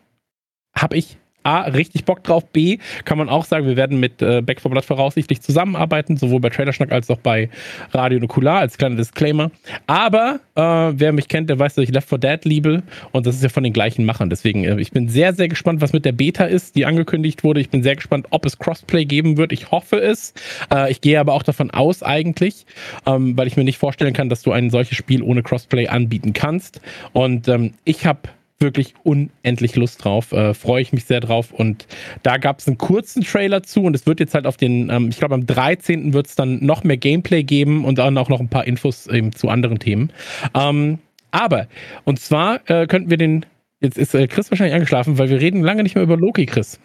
Hab 0.76 0.94
ich 0.94 1.18
A, 1.48 1.62
richtig 1.62 2.04
Bock 2.04 2.24
drauf. 2.24 2.46
B, 2.46 2.78
kann 3.06 3.18
man 3.18 3.30
auch 3.30 3.46
sagen, 3.46 3.66
wir 3.66 3.78
werden 3.78 4.00
mit 4.00 4.22
äh, 4.22 4.42
Back 4.42 4.60
for 4.60 4.70
Blood 4.70 4.84
voraussichtlich 4.84 5.42
zusammenarbeiten, 5.42 6.18
sowohl 6.18 6.42
bei 6.42 6.50
Trailerschnack 6.50 6.92
als 6.92 7.10
auch 7.10 7.20
bei 7.20 7.50
Radio 7.94 8.20
Nukular, 8.20 8.60
als 8.60 8.78
kleiner 8.78 8.98
Disclaimer. 8.98 9.50
Aber 9.88 10.42
äh, 10.56 10.62
wer 10.62 11.14
mich 11.14 11.30
kennt, 11.30 11.50
der 11.50 11.58
weiß, 11.58 11.76
dass 11.76 11.84
ich 11.84 11.92
Left 11.92 12.10
4 12.10 12.18
Dead 12.18 12.46
liebe 12.46 12.84
und 13.14 13.26
das 13.26 13.36
ist 13.36 13.44
ja 13.44 13.50
von 13.50 13.64
den 13.64 13.72
gleichen 13.72 14.04
Machern. 14.06 14.30
Deswegen, 14.30 14.66
äh, 14.66 14.80
ich 14.80 14.92
bin 14.92 15.08
sehr, 15.08 15.34
sehr 15.34 15.48
gespannt, 15.48 15.80
was 15.80 15.94
mit 15.94 16.04
der 16.04 16.12
Beta 16.12 16.44
ist, 16.44 16.76
die 16.76 16.86
angekündigt 16.86 17.46
wurde. 17.46 17.62
Ich 17.62 17.70
bin 17.70 17.82
sehr 17.82 17.96
gespannt, 17.96 18.28
ob 18.32 18.46
es 18.46 18.60
Crossplay 18.60 19.06
geben 19.06 19.38
wird. 19.38 19.54
Ich 19.54 19.72
hoffe 19.72 20.02
es. 20.02 20.34
Äh, 20.74 20.92
ich 20.92 21.00
gehe 21.00 21.18
aber 21.18 21.34
auch 21.34 21.44
davon 21.44 21.72
aus 21.72 22.04
eigentlich, 22.04 22.66
ähm, 23.06 23.38
weil 23.38 23.48
ich 23.48 23.56
mir 23.56 23.64
nicht 23.64 23.78
vorstellen 23.78 24.14
kann, 24.14 24.28
dass 24.28 24.42
du 24.42 24.52
ein 24.52 24.70
solches 24.70 24.98
Spiel 24.98 25.22
ohne 25.22 25.44
Crossplay 25.44 25.88
anbieten 25.88 26.34
kannst. 26.34 26.82
Und 27.14 27.48
ähm, 27.48 27.74
ich 27.86 28.06
habe 28.06 28.20
wirklich 28.60 28.94
unendlich 29.04 29.76
Lust 29.76 30.04
drauf. 30.04 30.32
Äh, 30.32 30.54
Freue 30.54 30.82
ich 30.82 30.94
mich 30.94 31.06
sehr 31.06 31.20
drauf. 31.20 31.52
Und 31.52 31.88
da 32.24 32.38
gab 32.38 32.60
es 32.60 32.68
einen 32.68 32.78
kurzen 32.78 33.24
Trailer 33.24 33.64
zu 33.64 33.84
und 33.84 33.96
es 33.96 34.06
wird 34.06 34.20
jetzt 34.20 34.34
halt 34.34 34.48
auf 34.48 34.58
den, 34.58 34.90
ähm, 34.90 35.10
ich 35.10 35.18
glaube 35.18 35.36
am 35.36 35.46
13. 35.46 36.14
wird 36.14 36.28
es 36.28 36.36
dann 36.36 36.64
noch 36.66 36.84
mehr 36.84 36.98
Gameplay 36.98 37.44
geben 37.44 37.86
und 37.86 37.98
dann 37.98 38.18
auch 38.18 38.30
noch 38.30 38.40
ein 38.40 38.50
paar 38.50 38.66
Infos 38.66 39.08
eben 39.08 39.32
zu 39.32 39.50
anderen 39.50 39.80
Themen. 39.80 40.12
Ähm, 40.56 41.00
aber, 41.32 41.68
und 42.06 42.20
zwar 42.20 42.62
äh, 42.70 42.88
könnten 42.88 43.10
wir 43.10 43.18
den, 43.18 43.46
jetzt 43.80 43.98
ist 43.98 44.16
äh, 44.16 44.28
Chris 44.28 44.50
wahrscheinlich 44.50 44.76
angeschlafen, 44.76 45.18
weil 45.18 45.30
wir 45.30 45.40
reden 45.40 45.62
lange 45.62 45.84
nicht 45.84 45.96
mehr 45.96 46.04
über 46.04 46.18
Loki, 46.18 46.46
Chris. 46.46 46.80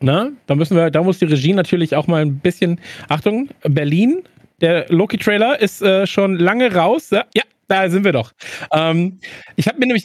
Na, 0.00 0.30
da 0.46 0.54
müssen 0.54 0.76
wir, 0.76 0.90
da 0.90 1.02
muss 1.02 1.18
die 1.18 1.24
Regie 1.24 1.54
natürlich 1.54 1.96
auch 1.96 2.06
mal 2.06 2.22
ein 2.22 2.38
bisschen, 2.38 2.80
Achtung, 3.08 3.48
Berlin, 3.62 4.22
der 4.60 4.86
Loki-Trailer 4.88 5.60
ist 5.60 5.82
äh, 5.82 6.06
schon 6.06 6.36
lange 6.36 6.72
raus. 6.72 7.10
Ja, 7.10 7.24
ja, 7.34 7.42
da 7.68 7.88
sind 7.88 8.04
wir 8.04 8.12
doch. 8.12 8.32
Ähm, 8.72 9.18
ich 9.56 9.66
habe 9.66 9.78
mir 9.78 9.86
nämlich 9.86 10.04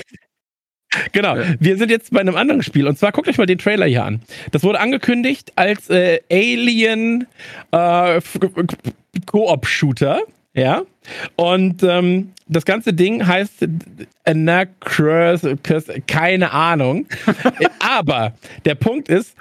Genau, 1.12 1.36
Ja. 1.36 1.54
wir 1.60 1.76
sind 1.76 1.90
jetzt 1.90 2.12
bei 2.12 2.20
einem 2.20 2.34
anderen 2.34 2.62
Spiel 2.62 2.86
und 2.88 2.98
zwar 2.98 3.12
guckt 3.12 3.28
euch 3.28 3.36
mal 3.36 3.44
den 3.46 3.58
Trailer 3.58 3.86
hier 3.86 4.04
an. 4.04 4.22
Das 4.52 4.62
wurde 4.62 4.80
angekündigt 4.80 5.52
als 5.54 5.90
äh, 5.90 6.20
Alien 6.32 7.26
äh, 7.72 8.20
Koop-Shooter, 9.26 10.22
ja. 10.54 10.82
Und 11.36 11.82
ähm, 11.82 12.32
das 12.48 12.64
ganze 12.64 12.94
Ding 12.94 13.26
heißt 13.26 13.66
Anacrus, 14.24 15.42
keine 16.06 16.52
Ahnung. 16.52 17.06
Aber 17.80 18.32
der 18.64 18.74
Punkt 18.74 19.08
ist, 19.10 19.34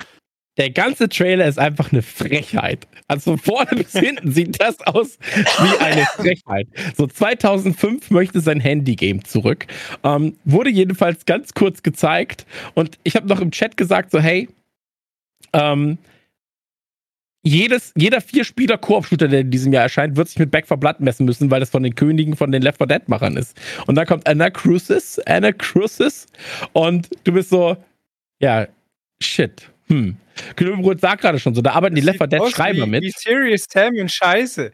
der 0.57 0.71
ganze 0.71 1.07
Trailer 1.09 1.45
ist 1.45 1.59
einfach 1.59 1.91
eine 1.91 2.01
Frechheit. 2.01 2.87
Also 3.07 3.31
von 3.31 3.39
vorne 3.39 3.83
bis 3.83 3.91
hinten 3.91 4.31
sieht 4.31 4.59
das 4.59 4.79
aus 4.81 5.17
wie 5.35 5.77
eine 5.79 6.05
Frechheit. 6.05 6.67
So 6.97 7.07
2005 7.07 8.11
möchte 8.11 8.41
sein 8.41 8.59
Handy-Game 8.59 9.23
zurück. 9.23 9.67
Ähm, 10.03 10.37
wurde 10.45 10.69
jedenfalls 10.69 11.25
ganz 11.25 11.53
kurz 11.53 11.83
gezeigt 11.83 12.45
und 12.73 12.97
ich 13.03 13.15
habe 13.15 13.27
noch 13.27 13.39
im 13.39 13.51
Chat 13.51 13.77
gesagt 13.77 14.11
so, 14.11 14.19
hey, 14.19 14.49
ähm, 15.53 15.97
jedes, 17.43 17.93
jeder 17.95 18.19
Vier-Spieler-Koop-Shooter, 18.19 19.29
der 19.29 19.41
in 19.41 19.51
diesem 19.51 19.71
Jahr 19.71 19.83
erscheint, 19.83 20.17
wird 20.17 20.27
sich 20.27 20.39
mit 20.39 20.51
Back 20.51 20.67
4 20.67 20.75
Blood 20.75 20.99
messen 20.99 21.25
müssen, 21.25 21.49
weil 21.49 21.61
das 21.61 21.69
von 21.69 21.83
den 21.83 21.95
Königen 21.95 22.35
von 22.35 22.51
den 22.51 22.61
Left 22.61 22.79
4 22.79 22.87
Dead-Machern 22.87 23.37
ist. 23.37 23.57
Und 23.85 23.95
dann 23.95 24.05
kommt 24.05 24.27
Anna 24.27 24.49
Crucis, 24.49 25.19
Anna 25.19 25.53
Crucis 25.53 26.25
und 26.73 27.09
du 27.23 27.31
bist 27.31 27.49
so, 27.49 27.77
ja, 28.39 28.67
shit. 29.21 29.69
Hm. 29.87 30.17
Knöbelbrot 30.55 30.99
sagt 31.01 31.21
gerade 31.21 31.39
schon 31.39 31.55
so, 31.55 31.61
da 31.61 31.71
arbeiten 31.71 31.95
die 31.95 32.01
Left 32.01 32.17
4 32.19 32.27
Dead-Schreiber 32.27 32.85
wie, 32.85 32.89
mit. 32.89 33.03
Wie 33.03 33.11
Serious 33.11 33.65
Sam 33.71 33.93
und 33.99 34.11
Scheiße. 34.11 34.71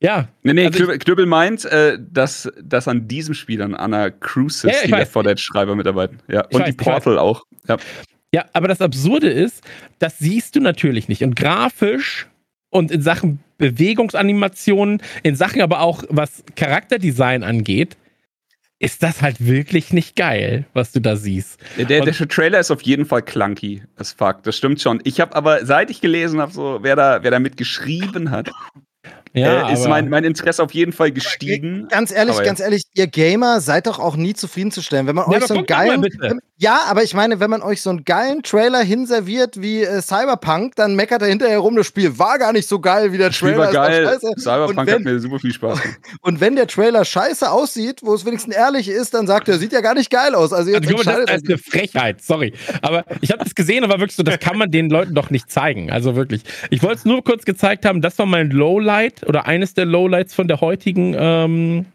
Ja, 0.00 0.28
Nee, 0.42 0.52
nee, 0.52 0.66
Also 0.66 0.70
ich- 0.78 0.84
Knöbel, 0.84 0.98
Knöbel 0.98 1.26
meint, 1.26 1.64
äh, 1.64 1.98
dass, 1.98 2.48
dass 2.62 2.86
an 2.86 3.08
diesem 3.08 3.34
Spiel 3.34 3.62
an 3.62 3.74
Anna 3.74 4.10
Cruises 4.10 4.64
Ja, 4.64 4.86
die 4.86 4.92
weiß. 4.92 4.98
Left 5.00 5.12
4 5.12 5.22
Dead 5.24 5.40
Schreiber 5.40 5.74
mitarbeiten. 5.74 6.18
Ja. 6.28 6.44
Ich 6.50 6.54
Und 6.56 6.62
weiß, 6.62 6.70
die. 6.76 6.84
Portal 6.84 7.18
auch. 7.18 7.42
Ja. 7.66 7.76
Ja, 8.34 8.44
aber 8.52 8.68
das 8.68 8.80
Absurde 8.82 9.28
ist, 9.30 9.64
das 9.98 10.18
siehst 10.18 10.54
du 10.54 10.60
natürlich 10.60 11.08
nicht. 11.08 11.22
Und 11.22 11.34
grafisch 11.34 12.26
und 12.70 12.90
in 12.90 13.00
Sachen 13.02 13.40
Bewegungsanimationen, 13.56 15.02
in 15.22 15.34
Sachen 15.34 15.62
aber 15.62 15.80
auch 15.80 16.04
was 16.08 16.44
Charakterdesign 16.56 17.42
angeht, 17.42 17.96
ist 18.80 19.02
das 19.02 19.22
halt 19.22 19.44
wirklich 19.44 19.92
nicht 19.92 20.14
geil, 20.14 20.64
was 20.72 20.92
du 20.92 21.00
da 21.00 21.16
siehst. 21.16 21.58
Der, 21.76 22.00
der, 22.00 22.12
Trailer 22.14 22.60
ist 22.60 22.70
auf 22.70 22.82
jeden 22.82 23.06
Fall 23.06 23.22
clunky 23.22 23.82
as 23.96 24.12
fuck. 24.12 24.42
Das 24.44 24.56
stimmt 24.56 24.80
schon. 24.80 25.00
Ich 25.04 25.20
habe 25.20 25.34
aber, 25.34 25.66
seit 25.66 25.90
ich 25.90 26.00
gelesen 26.00 26.40
habe, 26.40 26.52
so, 26.52 26.78
wer 26.82 26.94
da, 26.94 27.22
wer 27.22 27.30
da 27.30 27.38
mitgeschrieben 27.40 28.30
hat, 28.30 28.50
Ja, 29.32 29.68
äh, 29.68 29.72
ist 29.72 29.86
mein, 29.88 30.08
mein 30.08 30.24
Interesse 30.24 30.62
auf 30.62 30.72
jeden 30.72 30.92
Fall 30.92 31.12
gestiegen. 31.12 31.88
Ganz 31.88 32.12
ehrlich, 32.12 32.36
Aber 32.36 32.44
ganz 32.44 32.60
ehrlich, 32.60 32.84
ihr 32.94 33.06
Gamer 33.06 33.60
seid 33.60 33.86
doch 33.86 33.98
auch 33.98 34.16
nie 34.16 34.34
zufriedenzustellen. 34.34 35.06
Wenn 35.06 35.16
man 35.16 35.30
Ja, 35.30 35.38
euch 35.38 35.46
so 35.46 35.54
einen 35.54 35.66
geilen. 35.66 36.04
Ja, 36.60 36.80
aber 36.88 37.04
ich 37.04 37.14
meine, 37.14 37.38
wenn 37.38 37.50
man 37.50 37.62
euch 37.62 37.82
so 37.82 37.90
einen 37.90 38.04
geilen 38.04 38.42
Trailer 38.42 38.82
hinserviert 38.82 39.62
wie 39.62 39.82
äh, 39.84 40.02
Cyberpunk, 40.02 40.74
dann 40.74 40.96
meckert 40.96 41.22
er 41.22 41.28
hinterher 41.28 41.58
rum, 41.58 41.76
das 41.76 41.86
Spiel 41.86 42.18
war 42.18 42.36
gar 42.38 42.52
nicht 42.52 42.68
so 42.68 42.80
geil 42.80 43.12
wie 43.12 43.18
der 43.18 43.28
Das 43.28 43.36
Spiel 43.36 43.52
Trailer. 43.52 43.66
war 43.66 43.72
geil. 43.72 44.18
Cyberpunk 44.36 44.70
und, 44.70 44.78
hat 44.78 44.86
wenn, 44.88 45.02
mir 45.04 45.20
super 45.20 45.38
viel 45.38 45.52
Spaß 45.52 45.80
gemacht. 45.80 45.98
und 46.22 46.40
wenn 46.40 46.56
der 46.56 46.66
Trailer 46.66 47.04
scheiße 47.04 47.48
aussieht, 47.48 48.00
wo 48.02 48.12
es 48.12 48.24
wenigstens 48.26 48.56
ehrlich 48.56 48.88
ist, 48.88 49.14
dann 49.14 49.28
sagt 49.28 49.48
er, 49.48 49.58
sieht 49.58 49.72
ja 49.72 49.80
gar 49.80 49.94
nicht 49.94 50.10
geil 50.10 50.34
aus. 50.34 50.52
Also 50.52 50.72
jetzt 50.72 50.88
Also, 50.88 51.02
das 51.04 51.42
ist 51.42 51.48
eine 51.48 51.58
Frechheit, 51.58 52.22
sorry. 52.22 52.52
Aber 52.82 53.04
ich 53.20 53.30
habe 53.30 53.44
das 53.44 53.54
gesehen 53.54 53.84
und 53.84 53.90
war 53.90 54.00
wirklich 54.00 54.16
so, 54.16 54.24
das 54.24 54.40
kann 54.40 54.58
man 54.58 54.72
den 54.72 54.90
Leuten 54.90 55.14
doch 55.14 55.30
nicht 55.30 55.50
zeigen. 55.50 55.92
Also 55.92 56.16
wirklich. 56.16 56.42
Ich 56.70 56.82
wollte 56.82 56.96
es 56.96 57.04
nur 57.04 57.22
kurz 57.22 57.44
gezeigt 57.44 57.84
haben, 57.84 58.00
das 58.00 58.18
war 58.18 58.26
mein 58.26 58.50
Lowlight 58.50 59.17
oder 59.26 59.46
eines 59.46 59.74
der 59.74 59.84
Lowlights 59.84 60.34
von 60.34 60.48
der 60.48 60.60
heutigen, 60.60 61.14
ähm, 61.18 61.86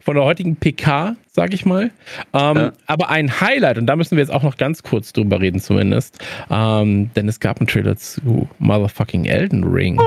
von 0.00 0.14
der 0.14 0.24
heutigen 0.24 0.56
PK, 0.56 1.16
sag 1.32 1.54
ich 1.54 1.64
mal. 1.64 1.90
Ähm, 2.32 2.56
Ja. 2.56 2.72
Aber 2.86 3.08
ein 3.10 3.40
Highlight, 3.40 3.78
und 3.78 3.86
da 3.86 3.96
müssen 3.96 4.16
wir 4.16 4.22
jetzt 4.22 4.32
auch 4.32 4.42
noch 4.42 4.56
ganz 4.56 4.82
kurz 4.82 5.12
drüber 5.12 5.40
reden, 5.40 5.60
zumindest. 5.60 6.18
Ähm, 6.50 7.10
denn 7.14 7.28
es 7.28 7.40
gab 7.40 7.58
einen 7.58 7.66
Trailer 7.66 7.96
zu 7.96 8.48
Motherfucking 8.58 9.24
Elden 9.24 9.64
Ring. 9.64 10.00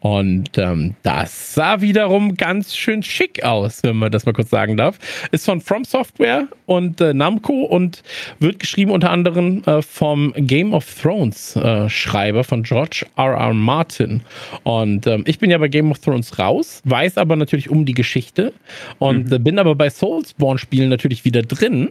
Und 0.00 0.56
ähm, 0.58 0.94
das 1.02 1.54
sah 1.54 1.80
wiederum 1.80 2.36
ganz 2.36 2.76
schön 2.76 3.02
schick 3.02 3.42
aus, 3.42 3.82
wenn 3.82 3.96
man 3.96 4.12
das 4.12 4.26
mal 4.26 4.32
kurz 4.32 4.50
sagen 4.50 4.76
darf. 4.76 4.98
Ist 5.32 5.46
von 5.46 5.60
From 5.60 5.84
Software 5.84 6.46
und 6.66 7.00
äh, 7.00 7.12
Namco 7.12 7.62
und 7.62 8.02
wird 8.38 8.60
geschrieben 8.60 8.90
unter 8.90 9.10
anderem 9.10 9.62
äh, 9.66 9.82
vom 9.82 10.32
Game 10.36 10.72
of 10.74 10.86
Thrones 11.02 11.56
äh, 11.56 11.88
Schreiber 11.88 12.44
von 12.44 12.62
George 12.62 13.06
R. 13.16 13.34
R. 13.34 13.54
Martin. 13.54 14.22
Und 14.62 15.06
ähm, 15.06 15.24
ich 15.26 15.38
bin 15.38 15.50
ja 15.50 15.58
bei 15.58 15.68
Game 15.68 15.90
of 15.90 15.98
Thrones 15.98 16.38
raus, 16.38 16.82
weiß 16.84 17.18
aber 17.18 17.36
natürlich 17.36 17.70
um 17.70 17.84
die 17.84 17.94
Geschichte 17.94 18.52
und 18.98 19.32
äh, 19.32 19.38
bin 19.38 19.58
aber 19.58 19.74
bei 19.74 19.90
Soulsborne-Spielen 19.90 20.88
natürlich 20.88 21.24
wieder 21.24 21.42
drin. 21.42 21.90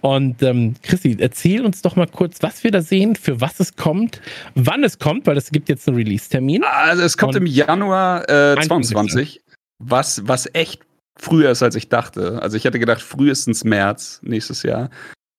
Und 0.00 0.42
ähm, 0.42 0.74
Chrissy, 0.82 1.16
erzähl 1.18 1.64
uns 1.64 1.82
doch 1.82 1.96
mal 1.96 2.06
kurz, 2.06 2.42
was 2.42 2.62
wir 2.64 2.70
da 2.70 2.80
sehen, 2.82 3.16
für 3.16 3.40
was 3.40 3.60
es 3.60 3.76
kommt, 3.76 4.20
wann 4.54 4.84
es 4.84 4.98
kommt, 4.98 5.26
weil 5.26 5.36
es 5.36 5.50
gibt 5.50 5.68
jetzt 5.68 5.88
einen 5.88 5.96
Release-Termin. 5.96 6.62
Also 6.64 7.02
es 7.02 7.16
kommt 7.16 7.34
Und- 7.34 7.42
im 7.42 7.46
Januar 7.46 8.28
äh, 8.28 8.56
21. 8.56 8.92
22, 8.94 9.42
was, 9.78 10.26
was 10.26 10.48
echt 10.52 10.82
früher 11.16 11.50
ist, 11.50 11.62
als 11.62 11.74
ich 11.76 11.88
dachte. 11.88 12.40
Also 12.42 12.56
ich 12.56 12.64
hätte 12.64 12.78
gedacht, 12.78 13.02
frühestens 13.02 13.64
März 13.64 14.20
nächstes 14.22 14.62
Jahr. 14.62 14.90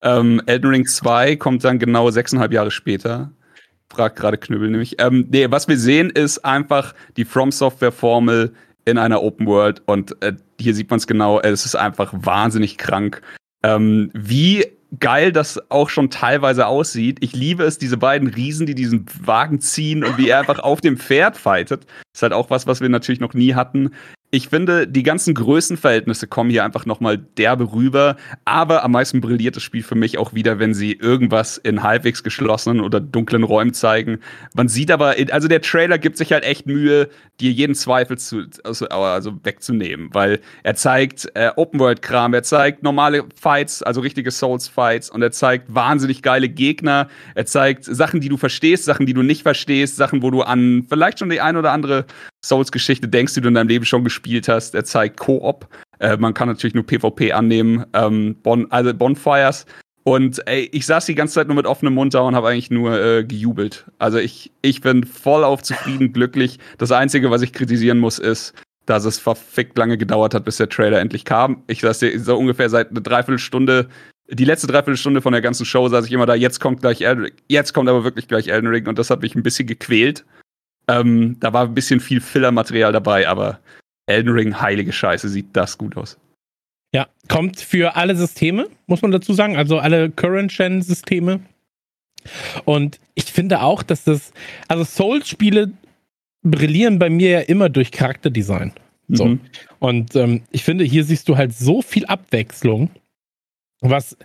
Ähm, 0.03 0.41
Elden 0.45 0.70
Ring 0.70 0.86
2 0.86 1.36
kommt 1.38 1.64
dann 1.64 1.80
genau 1.80 2.12
sechseinhalb 2.12 2.51
Jahre 2.53 2.72
später. 2.72 3.32
Fragt 3.89 4.18
gerade 4.18 4.38
Knüppel 4.38 4.70
nämlich. 4.70 4.95
Ähm, 4.99 5.28
nee, 5.30 5.47
was 5.49 5.68
wir 5.68 5.78
sehen, 5.78 6.10
ist 6.10 6.43
einfach 6.43 6.93
die 7.18 7.26
From 7.26 7.51
Software-Formel 7.51 8.53
in 8.86 8.97
einer 8.97 9.22
Open 9.22 9.47
World. 9.47 9.82
Und 9.86 10.22
äh, 10.22 10.34
hier 10.60 10.74
sieht 10.76 10.89
man 10.89 10.97
es 10.97 11.07
genau, 11.07 11.39
es 11.39 11.66
ist 11.66 11.76
einfach 11.76 12.12
wahnsinnig 12.14 12.78
krank. 12.78 13.22
Ähm, 13.66 14.11
wie 14.13 14.66
geil 14.99 15.32
das 15.32 15.59
auch 15.70 15.89
schon 15.89 16.09
teilweise 16.09 16.68
aussieht. 16.68 17.18
Ich 17.22 17.34
liebe 17.34 17.63
es, 17.63 17.78
diese 17.78 17.97
beiden 17.97 18.30
Riesen, 18.30 18.66
die 18.66 18.76
diesen 18.76 19.05
Wagen 19.20 19.59
ziehen 19.59 20.03
und 20.03 20.18
wie 20.18 20.30
er 20.30 20.39
einfach 20.39 20.59
auf 20.59 20.82
dem 20.82 20.97
Pferd 20.97 21.38
fightet. 21.38 21.86
Ist 22.13 22.22
halt 22.22 22.34
auch 22.34 22.49
was, 22.49 22.68
was 22.68 22.82
wir 22.82 22.89
natürlich 22.89 23.20
noch 23.20 23.34
nie 23.34 23.55
hatten. 23.55 23.91
Ich 24.32 24.49
finde, 24.49 24.88
die 24.88 25.03
ganzen 25.03 25.34
Größenverhältnisse 25.34 26.28
kommen 26.28 26.49
hier 26.49 26.65
einfach 26.65 26.86
nochmal 26.86 27.17
derbe 27.17 27.71
rüber. 27.71 28.17
Aber 28.43 28.84
am 28.84 28.91
meisten 28.91 29.21
brilliert 29.21 29.55
das 29.55 29.63
Spiel 29.63 29.84
für 29.84 29.95
mich 29.95 30.17
auch 30.17 30.34
wieder, 30.34 30.59
wenn 30.59 30.73
sie 30.73 30.93
irgendwas 30.93 31.57
in 31.57 31.84
halbwegs 31.84 32.21
geschlossenen 32.23 32.82
oder 32.82 32.99
dunklen 32.99 33.43
Räumen 33.43 33.73
zeigen. 33.73 34.19
Man 34.53 34.67
sieht 34.67 34.91
aber, 34.91 35.15
also 35.32 35.47
der 35.47 35.61
Trailer 35.61 35.97
gibt 35.97 36.17
sich 36.17 36.34
halt 36.34 36.43
echt 36.43 36.65
Mühe, 36.65 37.07
dir 37.39 37.51
jeden 37.51 37.76
Zweifel 37.76 38.17
zu, 38.17 38.45
also, 38.63 38.88
also 38.88 39.34
wegzunehmen, 39.43 40.09
weil 40.13 40.39
er 40.63 40.76
zeigt 40.76 41.30
äh, 41.36 41.51
Open-World-Kram, 41.55 42.34
er 42.34 42.43
zeigt 42.43 42.84
normale 42.84 43.26
Fights, 43.39 43.84
also 43.84 44.01
richtige 44.01 44.32
Souls-Fights 44.32 45.09
und 45.09 45.21
er 45.21 45.32
zeigt 45.32 45.73
wahnsinnig 45.73 46.21
geile 46.21 46.49
Gegner. 46.49 47.07
Er 47.36 47.45
zeigt 47.45 47.86
Sachen, 47.86 48.21
die 48.21 48.30
du 48.30 48.38
verstehst, 48.38 48.86
Sachen, 48.86 49.05
die 49.05 49.13
du 49.13 49.21
nicht 49.21 49.43
verstehst, 49.43 49.95
Sachen, 49.95 50.21
wo 50.21 50.32
du 50.32 50.41
an 50.41 50.86
vielleicht 50.89 51.19
schon 51.19 51.30
die 51.30 51.41
ein 51.41 51.57
oder 51.57 51.71
andere 51.71 52.05
Souls-Geschichte 52.48 53.08
denkst, 53.08 53.34
die 53.34 53.41
du 53.41 53.48
in 53.48 53.54
deinem 53.54 53.68
Leben 53.68 53.86
schon 53.86 54.04
gespielt 54.04 54.48
hast. 54.48 54.76
Er 54.76 54.86
zeigt 54.86 55.18
Koop. 55.18 55.68
Äh, 56.00 56.18
man 56.18 56.34
kann 56.34 56.48
natürlich 56.48 56.74
nur 56.76 56.86
PvP 56.86 57.32
annehmen. 57.32 57.86
Ähm, 57.93 58.36
bon 58.43 58.72
also 58.72 58.93
Bonfires. 58.93 59.66
Und 60.04 60.48
ey, 60.48 60.70
ich 60.72 60.86
saß 60.86 61.08
die 61.08 61.16
ganze 61.16 61.34
Zeit 61.34 61.48
nur 61.48 61.56
mit 61.56 61.66
offenem 61.66 61.96
Mund 61.96 62.14
da 62.14 62.20
und 62.22 62.36
habe 62.36 62.50
eigentlich 62.50 62.70
nur 62.70 63.02
äh, 63.02 63.24
gejubelt. 63.24 63.86
Also 63.98 64.20
ich, 64.20 64.52
ich 64.62 64.82
bin 64.82 65.04
voll 65.04 65.43
auf 65.43 65.64
zufrieden, 65.64 66.14
glücklich. 66.14 66.60
Das 66.78 66.91
Einzige, 66.91 67.32
was 67.32 67.41
ich 67.41 67.54
kritisieren 67.54 67.98
muss, 67.98 68.20
ist, 68.20 68.54
dass 68.86 69.06
es 69.06 69.18
verfickt 69.18 69.78
lange 69.78 69.98
gedauert 69.98 70.36
hat, 70.36 70.46
bis 70.46 70.58
der 70.58 70.70
Trailer 70.70 71.00
endlich 71.00 71.26
kam. 71.26 71.64
Ich 71.66 71.82
saß 71.82 72.00
hier 72.02 72.20
so 72.20 72.38
ungefähr 72.38 72.70
seit 72.70 72.91
einer 72.91 73.02
Dreiviertelstunde, 73.02 73.89
die 74.30 74.46
letzte 74.46 74.68
Dreiviertelstunde 74.68 75.22
von 75.22 75.34
der 75.34 75.41
ganzen 75.41 75.66
Show 75.66 75.88
saß 75.88 76.06
ich 76.06 76.12
immer 76.12 76.26
da, 76.26 76.36
jetzt 76.36 76.60
kommt 76.60 76.82
gleich 76.82 77.02
Elden 77.02 77.26
Ring, 77.26 77.34
jetzt 77.48 77.74
kommt 77.74 77.89
aber 77.89 78.04
wirklich 78.04 78.28
gleich 78.28 78.48
Elden 78.48 78.68
Ring 78.68 78.88
und 78.88 78.98
das 78.98 79.10
hat 79.10 79.22
mich 79.22 79.36
ein 79.36 79.43
bisschen 79.43 79.68
gequält. 79.68 80.26
Ähm, 80.88 81.38
da 81.40 81.54
war 81.54 81.66
ein 81.66 81.74
bisschen 81.74 82.00
viel 82.00 82.22
Filler-Material 82.22 82.92
dabei, 82.92 83.28
aber 83.28 83.60
Elden 84.06 84.32
Ring, 84.32 84.62
heilige 84.62 84.94
Scheiße, 84.94 85.30
sieht 85.30 85.48
das 85.54 85.78
gut 85.78 85.98
aus. 85.98 86.18
Ja, 86.94 87.08
kommt 87.28 87.60
für 87.60 87.96
alle 87.96 88.16
Systeme, 88.16 88.68
muss 88.88 89.02
man 89.02 89.12
dazu 89.12 89.34
sagen, 89.34 89.58
also 89.58 89.80
alle 89.80 90.10
Current-Gen-Systeme. 90.12 91.42
Und 92.64 93.00
ich 93.16 93.26
finde 93.26 93.62
auch, 93.62 93.84
dass 93.84 94.04
das, 94.04 94.32
also 94.68 94.84
Souls-Spiele 94.84 95.72
brillieren 96.44 97.00
bei 97.00 97.10
mir 97.10 97.30
ja 97.30 97.40
immer 97.42 97.70
durch 97.70 97.92
Charakterdesign. 97.92 98.74
So. 99.08 99.26
Mhm. 99.26 99.40
Und 99.80 100.16
ähm, 100.16 100.44
ich 100.52 100.64
finde, 100.64 100.84
hier 100.84 101.04
siehst 101.04 101.28
du 101.28 101.38
halt 101.38 101.54
so 101.54 101.82
viel 101.82 102.06
Abwechslung 102.06 102.90
was 103.82 104.18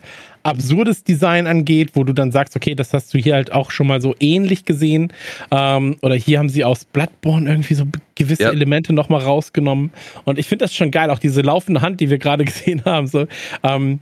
absurdes 0.42 1.04
Design 1.04 1.46
angeht, 1.46 1.90
wo 1.94 2.04
du 2.04 2.12
dann 2.12 2.32
sagst, 2.32 2.56
okay, 2.56 2.74
das 2.74 2.92
hast 2.92 3.12
du 3.12 3.18
hier 3.18 3.34
halt 3.34 3.52
auch 3.52 3.70
schon 3.70 3.86
mal 3.86 4.00
so 4.00 4.14
ähnlich 4.20 4.64
gesehen. 4.64 5.12
Ähm, 5.50 5.96
oder 6.02 6.14
hier 6.14 6.38
haben 6.38 6.48
sie 6.48 6.64
aus 6.64 6.84
Bloodborne 6.84 7.48
irgendwie 7.48 7.74
so 7.74 7.84
gewisse 8.14 8.44
ja. 8.44 8.50
Elemente 8.50 8.92
nochmal 8.92 9.22
rausgenommen. 9.22 9.92
Und 10.24 10.38
ich 10.38 10.46
finde 10.46 10.64
das 10.64 10.74
schon 10.74 10.90
geil, 10.90 11.10
auch 11.10 11.18
diese 11.18 11.42
laufende 11.42 11.82
Hand, 11.82 12.00
die 12.00 12.10
wir 12.10 12.18
gerade 12.18 12.44
gesehen 12.50 12.84
haben. 12.84 13.06
So. 13.06 13.26
Ähm, 13.62 14.00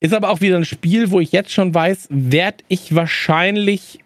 ist 0.00 0.14
aber 0.14 0.30
auch 0.30 0.40
wieder 0.40 0.56
ein 0.56 0.64
Spiel, 0.64 1.10
wo 1.10 1.20
ich 1.20 1.32
jetzt 1.32 1.52
schon 1.52 1.74
weiß, 1.74 2.08
werde 2.10 2.58
ich 2.68 2.94
wahrscheinlich 2.94 3.98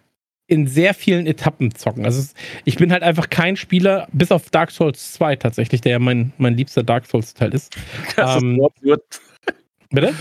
in 0.47 0.67
sehr 0.67 0.93
vielen 0.93 1.25
Etappen 1.25 1.73
zocken. 1.73 2.05
Also 2.05 2.33
ich 2.65 2.75
bin 2.75 2.91
halt 2.91 3.01
einfach 3.01 3.29
kein 3.29 3.55
Spieler, 3.55 4.07
bis 4.11 4.31
auf 4.31 4.49
Dark 4.49 4.71
Souls 4.71 5.13
2 5.13 5.37
tatsächlich, 5.37 5.81
der 5.81 5.93
ja 5.93 5.99
mein, 5.99 6.33
mein 6.37 6.55
liebster 6.55 6.83
Dark 6.83 7.05
Souls-Teil 7.05 7.53
ist. 7.53 7.75
Das 8.15 8.41
ähm, 8.41 8.61
ist 8.81 9.21
Bitte? 9.89 10.13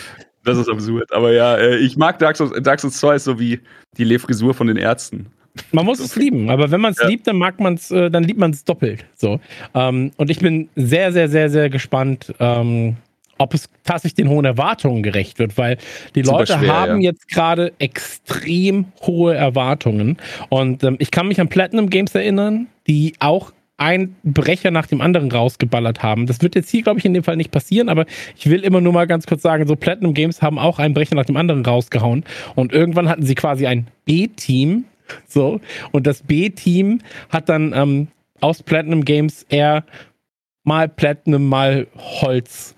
Das 0.44 0.58
ist 0.58 0.68
absurd. 0.68 1.12
Aber 1.12 1.32
ja, 1.32 1.56
äh, 1.56 1.76
ich 1.76 1.96
mag 1.96 2.18
Dark 2.18 2.36
Souls, 2.36 2.52
Dark 2.62 2.80
Souls 2.80 2.98
2 2.98 3.14
ist 3.16 3.24
so 3.24 3.38
wie 3.38 3.60
die 3.96 4.04
Le-Frisur 4.04 4.54
von 4.54 4.66
den 4.66 4.76
Ärzten. 4.76 5.26
Man 5.70 5.84
muss 5.84 6.00
es 6.00 6.16
lieben, 6.16 6.48
aber 6.48 6.70
wenn 6.70 6.80
man 6.80 6.92
es 6.92 6.98
ja. 6.98 7.06
liebt, 7.06 7.26
dann 7.26 7.36
mag 7.36 7.60
man 7.60 7.74
es, 7.74 7.90
äh, 7.90 8.10
dann 8.10 8.24
liebt 8.24 8.40
man 8.40 8.52
es 8.52 8.64
doppelt. 8.64 9.04
So. 9.14 9.38
Ähm, 9.74 10.12
und 10.16 10.30
ich 10.30 10.38
bin 10.38 10.70
sehr, 10.76 11.12
sehr, 11.12 11.28
sehr, 11.28 11.50
sehr 11.50 11.68
gespannt, 11.68 12.34
ähm, 12.40 12.96
ob 13.36 13.52
es 13.52 13.68
tatsächlich 13.84 14.14
den 14.14 14.28
hohen 14.28 14.44
Erwartungen 14.44 15.02
gerecht 15.02 15.38
wird, 15.38 15.58
weil 15.58 15.76
die 16.14 16.24
Super 16.24 16.38
Leute 16.38 16.58
schwer, 16.58 16.72
haben 16.72 17.00
ja. 17.00 17.10
jetzt 17.10 17.28
gerade 17.28 17.72
extrem 17.78 18.86
hohe 19.02 19.34
Erwartungen. 19.34 20.16
Und 20.48 20.84
ähm, 20.84 20.96
ich 21.00 21.10
kann 21.10 21.28
mich 21.28 21.40
an 21.40 21.48
Platinum 21.48 21.90
Games 21.90 22.14
erinnern, 22.14 22.68
die 22.86 23.14
auch 23.18 23.52
ein 23.82 24.14
Brecher 24.22 24.70
nach 24.70 24.86
dem 24.86 25.00
anderen 25.00 25.32
rausgeballert 25.32 26.04
haben. 26.04 26.26
Das 26.26 26.40
wird 26.40 26.54
jetzt 26.54 26.70
hier, 26.70 26.82
glaube 26.82 27.00
ich, 27.00 27.04
in 27.04 27.14
dem 27.14 27.24
Fall 27.24 27.36
nicht 27.36 27.50
passieren, 27.50 27.88
aber 27.88 28.06
ich 28.36 28.48
will 28.48 28.60
immer 28.60 28.80
nur 28.80 28.92
mal 28.92 29.08
ganz 29.08 29.26
kurz 29.26 29.42
sagen, 29.42 29.66
so 29.66 29.74
Platinum 29.74 30.14
Games 30.14 30.40
haben 30.40 30.58
auch 30.58 30.78
einen 30.78 30.94
Brecher 30.94 31.16
nach 31.16 31.24
dem 31.24 31.36
anderen 31.36 31.64
rausgehauen 31.66 32.24
und 32.54 32.72
irgendwann 32.72 33.08
hatten 33.08 33.26
sie 33.26 33.34
quasi 33.34 33.66
ein 33.66 33.88
B-Team, 34.04 34.84
so, 35.26 35.60
und 35.90 36.06
das 36.06 36.22
B-Team 36.22 37.00
hat 37.28 37.48
dann 37.48 37.72
ähm, 37.74 38.08
aus 38.40 38.62
Platinum 38.62 39.04
Games 39.04 39.44
eher 39.48 39.84
mal 40.62 40.88
Platinum, 40.88 41.48
mal 41.48 41.88
Holz 41.96 42.76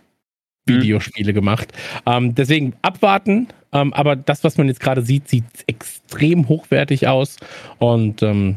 Videospiele 0.66 1.32
mhm. 1.32 1.36
gemacht. 1.36 1.72
Ähm, 2.06 2.34
deswegen 2.34 2.72
abwarten, 2.80 3.48
ähm, 3.72 3.92
aber 3.92 4.16
das, 4.16 4.42
was 4.42 4.56
man 4.56 4.68
jetzt 4.68 4.80
gerade 4.80 5.02
sieht, 5.02 5.28
sieht 5.28 5.44
extrem 5.66 6.48
hochwertig 6.48 7.08
aus 7.08 7.36
und 7.78 8.22
ähm, 8.22 8.56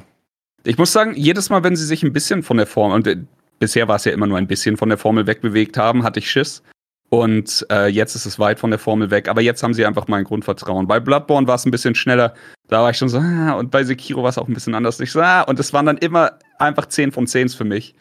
ich 0.68 0.78
muss 0.78 0.92
sagen, 0.92 1.14
jedes 1.16 1.50
Mal, 1.50 1.64
wenn 1.64 1.76
sie 1.76 1.86
sich 1.86 2.04
ein 2.04 2.14
bisschen 2.14 2.44
von 2.44 2.58
der 2.58 2.68
Formel, 2.68 2.96
und 2.96 3.08
äh, 3.08 3.18
bisher 3.60 3.88
war 3.88 3.96
es 3.96 4.06
ja 4.06 4.12
immer 4.12 4.28
nur 4.28 4.38
ein 4.38 4.48
bisschen 4.48 4.78
von 4.78 4.90
der 4.90 4.98
Formel 4.98 5.26
wegbewegt 5.26 5.78
haben, 5.78 6.04
hatte 6.04 6.20
ich 6.20 6.30
Schiss. 6.30 6.62
Und 7.10 7.66
äh, 7.72 7.88
jetzt 7.88 8.16
ist 8.16 8.26
es 8.26 8.38
weit 8.38 8.60
von 8.60 8.70
der 8.70 8.80
Formel 8.80 9.10
weg. 9.10 9.30
Aber 9.30 9.42
jetzt 9.42 9.64
haben 9.64 9.74
sie 9.74 9.86
einfach 9.86 10.10
mein 10.10 10.26
Grundvertrauen. 10.26 10.88
Bei 10.88 11.00
Bloodborne 11.00 11.48
war 11.48 11.56
es 11.56 11.66
ein 11.66 11.72
bisschen 11.72 11.96
schneller. 11.96 12.34
Da 12.68 12.82
war 12.82 12.90
ich 12.90 12.98
schon 12.98 13.08
so, 13.08 13.20
ah, 13.20 13.54
und 13.54 13.72
bei 13.72 13.86
Sekiro 13.86 14.24
war 14.24 14.30
es 14.30 14.38
auch 14.38 14.50
ein 14.50 14.54
bisschen 14.54 14.76
anders. 14.76 15.00
Ich 15.00 15.14
so, 15.14 15.22
ah, 15.22 15.44
und 15.44 15.58
es 15.58 15.72
waren 15.72 15.86
dann 15.86 15.98
immer 15.98 16.34
einfach 16.60 16.88
10 16.88 17.14
von 17.14 17.26
10 17.26 17.50
für 17.50 17.64
mich. 17.64 17.96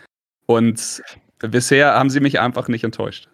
Und 0.47 1.03
bisher 1.39 1.95
haben 1.95 2.11
sie 2.11 2.19
mich 2.19 2.41
einfach 2.41 2.67
nicht 2.67 2.83
enttäuscht. 2.83 3.29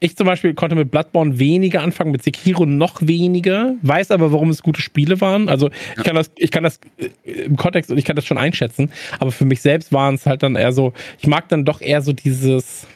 Ich 0.00 0.16
zum 0.16 0.26
Beispiel 0.26 0.54
konnte 0.54 0.76
mit 0.76 0.90
Bloodborne 0.90 1.38
weniger 1.38 1.82
anfangen, 1.82 2.12
mit 2.12 2.22
Sekiro 2.22 2.66
noch 2.66 3.00
weniger, 3.02 3.74
weiß 3.82 4.10
aber, 4.10 4.32
warum 4.32 4.50
es 4.50 4.62
gute 4.62 4.80
Spiele 4.80 5.20
waren. 5.20 5.48
Also 5.48 5.70
ich 5.96 6.04
kann 6.04 6.16
das, 6.16 6.30
ich 6.36 6.50
kann 6.50 6.64
das 6.64 6.80
äh, 6.98 7.30
im 7.44 7.56
Kontext 7.56 7.90
und 7.90 7.98
ich 7.98 8.04
kann 8.04 8.16
das 8.16 8.24
schon 8.24 8.38
einschätzen, 8.38 8.90
aber 9.18 9.32
für 9.32 9.44
mich 9.44 9.60
selbst 9.60 9.92
waren 9.92 10.14
es 10.14 10.26
halt 10.26 10.42
dann 10.42 10.56
eher 10.56 10.72
so, 10.72 10.92
ich 11.18 11.26
mag 11.26 11.48
dann 11.48 11.64
doch 11.64 11.80
eher 11.80 12.02
so 12.02 12.12
dieses, 12.12 12.86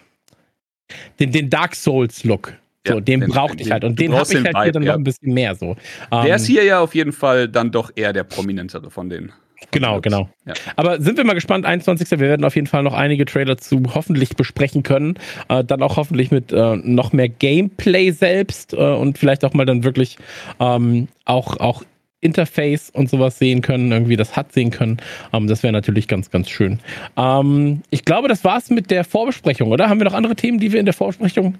den, 1.21 1.33
den 1.33 1.51
Dark 1.51 1.75
Souls-Look. 1.75 2.55
So, 2.87 2.95
ja, 2.95 3.01
den, 3.01 3.21
den 3.21 3.31
brauchte 3.31 3.63
ich 3.63 3.71
halt. 3.71 3.83
Und 3.83 3.99
den 3.99 4.15
habe 4.15 4.33
ich 4.33 4.45
halt 4.45 4.57
hier 4.63 4.73
dann 4.73 4.83
ja. 4.85 4.93
noch 4.93 4.99
ein 4.99 5.05
bisschen 5.05 5.35
mehr 5.35 5.57
so. 5.57 5.77
Der 6.13 6.37
ist 6.37 6.49
ähm, 6.49 6.55
hier 6.55 6.65
ja 6.65 6.81
auf 6.81 6.95
jeden 6.95 7.13
Fall 7.13 7.49
dann 7.49 7.73
doch 7.73 7.91
eher 7.97 8.13
der 8.13 8.23
prominentere 8.23 8.91
von 8.91 9.09
denen. 9.09 9.33
Genau, 9.71 10.01
genau. 10.01 10.29
Ja. 10.45 10.55
Aber 10.77 11.01
sind 11.01 11.17
wir 11.17 11.25
mal 11.25 11.35
gespannt, 11.35 11.67
21. 11.67 12.11
Wir 12.11 12.21
werden 12.21 12.45
auf 12.45 12.55
jeden 12.55 12.67
Fall 12.67 12.83
noch 12.83 12.95
einige 12.95 13.25
Trailer 13.25 13.57
zu 13.57 13.83
hoffentlich 13.95 14.37
besprechen 14.37 14.83
können. 14.83 15.19
Äh, 15.49 15.65
dann 15.65 15.83
auch 15.83 15.97
hoffentlich 15.97 16.31
mit 16.31 16.53
äh, 16.53 16.77
noch 16.77 17.13
mehr 17.13 17.29
Gameplay 17.29 18.11
selbst 18.11 18.73
äh, 18.75 18.77
und 18.77 19.19
vielleicht 19.19 19.45
auch 19.45 19.55
mal 19.55 19.67
dann 19.67 19.85
wirklich 19.85 20.19
ähm, 20.61 21.09
auch, 21.25 21.59
auch 21.59 21.83
Interface 22.21 22.91
und 22.91 23.09
sowas 23.09 23.39
sehen 23.39 23.63
können, 23.63 23.93
irgendwie 23.93 24.17
das 24.17 24.37
hat 24.37 24.53
sehen 24.53 24.71
können. 24.71 24.99
Ähm, 25.33 25.47
das 25.47 25.63
wäre 25.63 25.73
natürlich 25.73 26.09
ganz, 26.09 26.31
ganz 26.31 26.51
schön. 26.51 26.81
Ähm, 27.17 27.83
ich 27.91 28.05
glaube, 28.05 28.29
das 28.29 28.45
war's 28.45 28.71
mit 28.71 28.91
der 28.91 29.05
Vorbesprechung, 29.05 29.71
oder? 29.71 29.89
Haben 29.89 30.01
wir 30.01 30.05
noch 30.05 30.15
andere 30.15 30.37
Themen, 30.37 30.59
die 30.59 30.73
wir 30.73 30.81
in 30.81 30.87
der 30.87 30.95
Vorbesprechung 30.95 31.57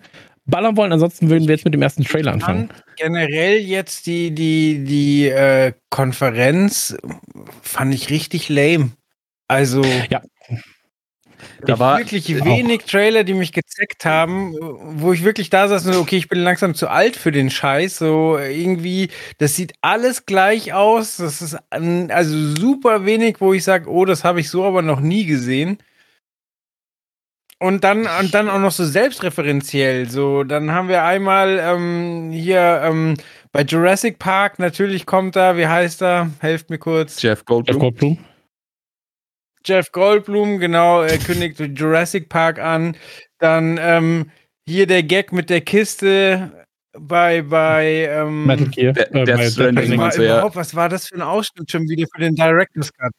ballern 0.47 0.77
wollen. 0.77 0.93
Ansonsten 0.93 1.29
würden 1.29 1.47
wir 1.49 1.55
jetzt 1.55 1.65
mit 1.65 1.75
dem 1.75 1.83
ersten 1.83 2.05
Trailer 2.05 2.33
anfangen. 2.33 2.71
Generell 2.97 3.59
jetzt 3.59 4.07
die, 4.07 4.31
die, 4.31 4.85
die 4.85 5.29
äh, 5.29 5.73
Konferenz 5.91 6.97
fand 7.63 7.95
ich 7.95 8.11
richtig 8.11 8.49
lame. 8.49 8.93
Also. 9.49 9.83
Ja. 10.11 10.23
Da 11.67 11.79
war 11.79 11.99
wirklich 11.99 12.45
wenig 12.45 12.83
auch. 12.83 12.87
Trailer, 12.87 13.25
die 13.25 13.35
mich 13.35 13.53
gezeckt 13.53 14.05
haben, 14.05 14.55
wo 14.59 15.13
ich 15.13 15.23
wirklich 15.23 15.51
da 15.51 15.69
saß 15.69 15.87
und 15.87 15.97
okay, 15.97 16.17
ich 16.17 16.29
bin 16.29 16.41
langsam 16.41 16.75
zu 16.75 16.89
alt 16.89 17.17
für 17.17 17.33
den 17.33 17.51
Scheiß. 17.51 17.99
So 17.99 18.39
irgendwie, 18.39 19.11
das 19.39 19.57
sieht 19.57 19.75
alles 19.83 20.27
gleich 20.27 20.73
aus. 20.73 21.17
Das 21.17 21.43
ist 21.43 21.57
also 21.71 22.55
super 22.57 23.05
wenig, 23.05 23.37
wo 23.41 23.53
ich 23.53 23.65
sage, 23.65 23.91
oh, 23.91 24.05
das 24.05 24.25
habe 24.25 24.41
ich 24.41 24.49
so 24.49 24.65
aber 24.65 24.83
noch 24.83 25.01
nie 25.01 25.27
gesehen. 25.27 25.79
Und 27.59 27.85
dann, 27.85 28.07
und 28.21 28.35
dann 28.35 28.51
auch 28.51 28.59
noch 28.59 28.71
so 28.71 28.85
selbstreferenziell. 28.85 30.11
So, 30.11 30.45
dann 30.45 30.73
haben 30.73 30.89
wir 30.89 31.05
einmal 31.05 31.59
ähm, 31.59 32.31
hier 32.31 32.83
ähm, 32.85 33.15
bei 33.51 33.63
Jurassic 33.63 34.19
Park, 34.19 34.59
natürlich 34.59 35.07
kommt 35.07 35.37
da, 35.37 35.57
wie 35.57 35.67
heißt 35.67 36.03
er? 36.03 36.31
Helft 36.41 36.69
mir 36.69 36.79
kurz. 36.79 37.23
Jeff 37.23 37.47
Goldblum. 37.47 37.77
Jeff 37.77 37.81
Goldblum, 37.81 38.19
Jeff 39.67 39.93
Goldblum 39.93 40.59
genau, 40.59 41.03
er 41.03 41.19
kündigt 41.19 41.59
Jurassic 41.59 42.29
Park 42.29 42.59
an. 42.59 42.97
Dann 43.39 43.79
ähm, 43.81 44.31
hier 44.69 44.87
der 44.87 45.03
Gag 45.03 45.33
mit 45.33 45.49
der 45.49 45.63
Kiste 45.63 46.67
bei, 46.93 47.43
bei 47.43 48.09
ähm, 48.11 48.47
Metal 48.47 48.69
Gear. 48.69 48.93
Der, 48.93 49.15
äh, 49.15 49.25
der 49.25 49.39
was, 49.39 50.19
war 50.19 50.55
was 50.55 50.75
war 50.75 50.89
das 50.89 51.09
für 51.09 51.17
ein 51.17 51.23
Ausschnitt 51.23 51.71
schon 51.71 51.89
wieder 51.89 52.07
für 52.15 52.21
den 52.21 52.35
Director's 52.35 52.93
Cut? 52.93 53.13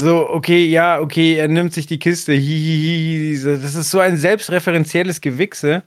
So, 0.00 0.30
okay, 0.30 0.66
ja, 0.66 1.00
okay, 1.00 1.34
er 1.34 1.48
nimmt 1.48 1.72
sich 1.72 1.86
die 1.86 1.98
Kiste. 1.98 2.32
Hihihi. 2.32 3.42
Das 3.42 3.74
ist 3.74 3.90
so 3.90 3.98
ein 3.98 4.16
selbstreferenzielles 4.16 5.20
Gewichse. 5.20 5.82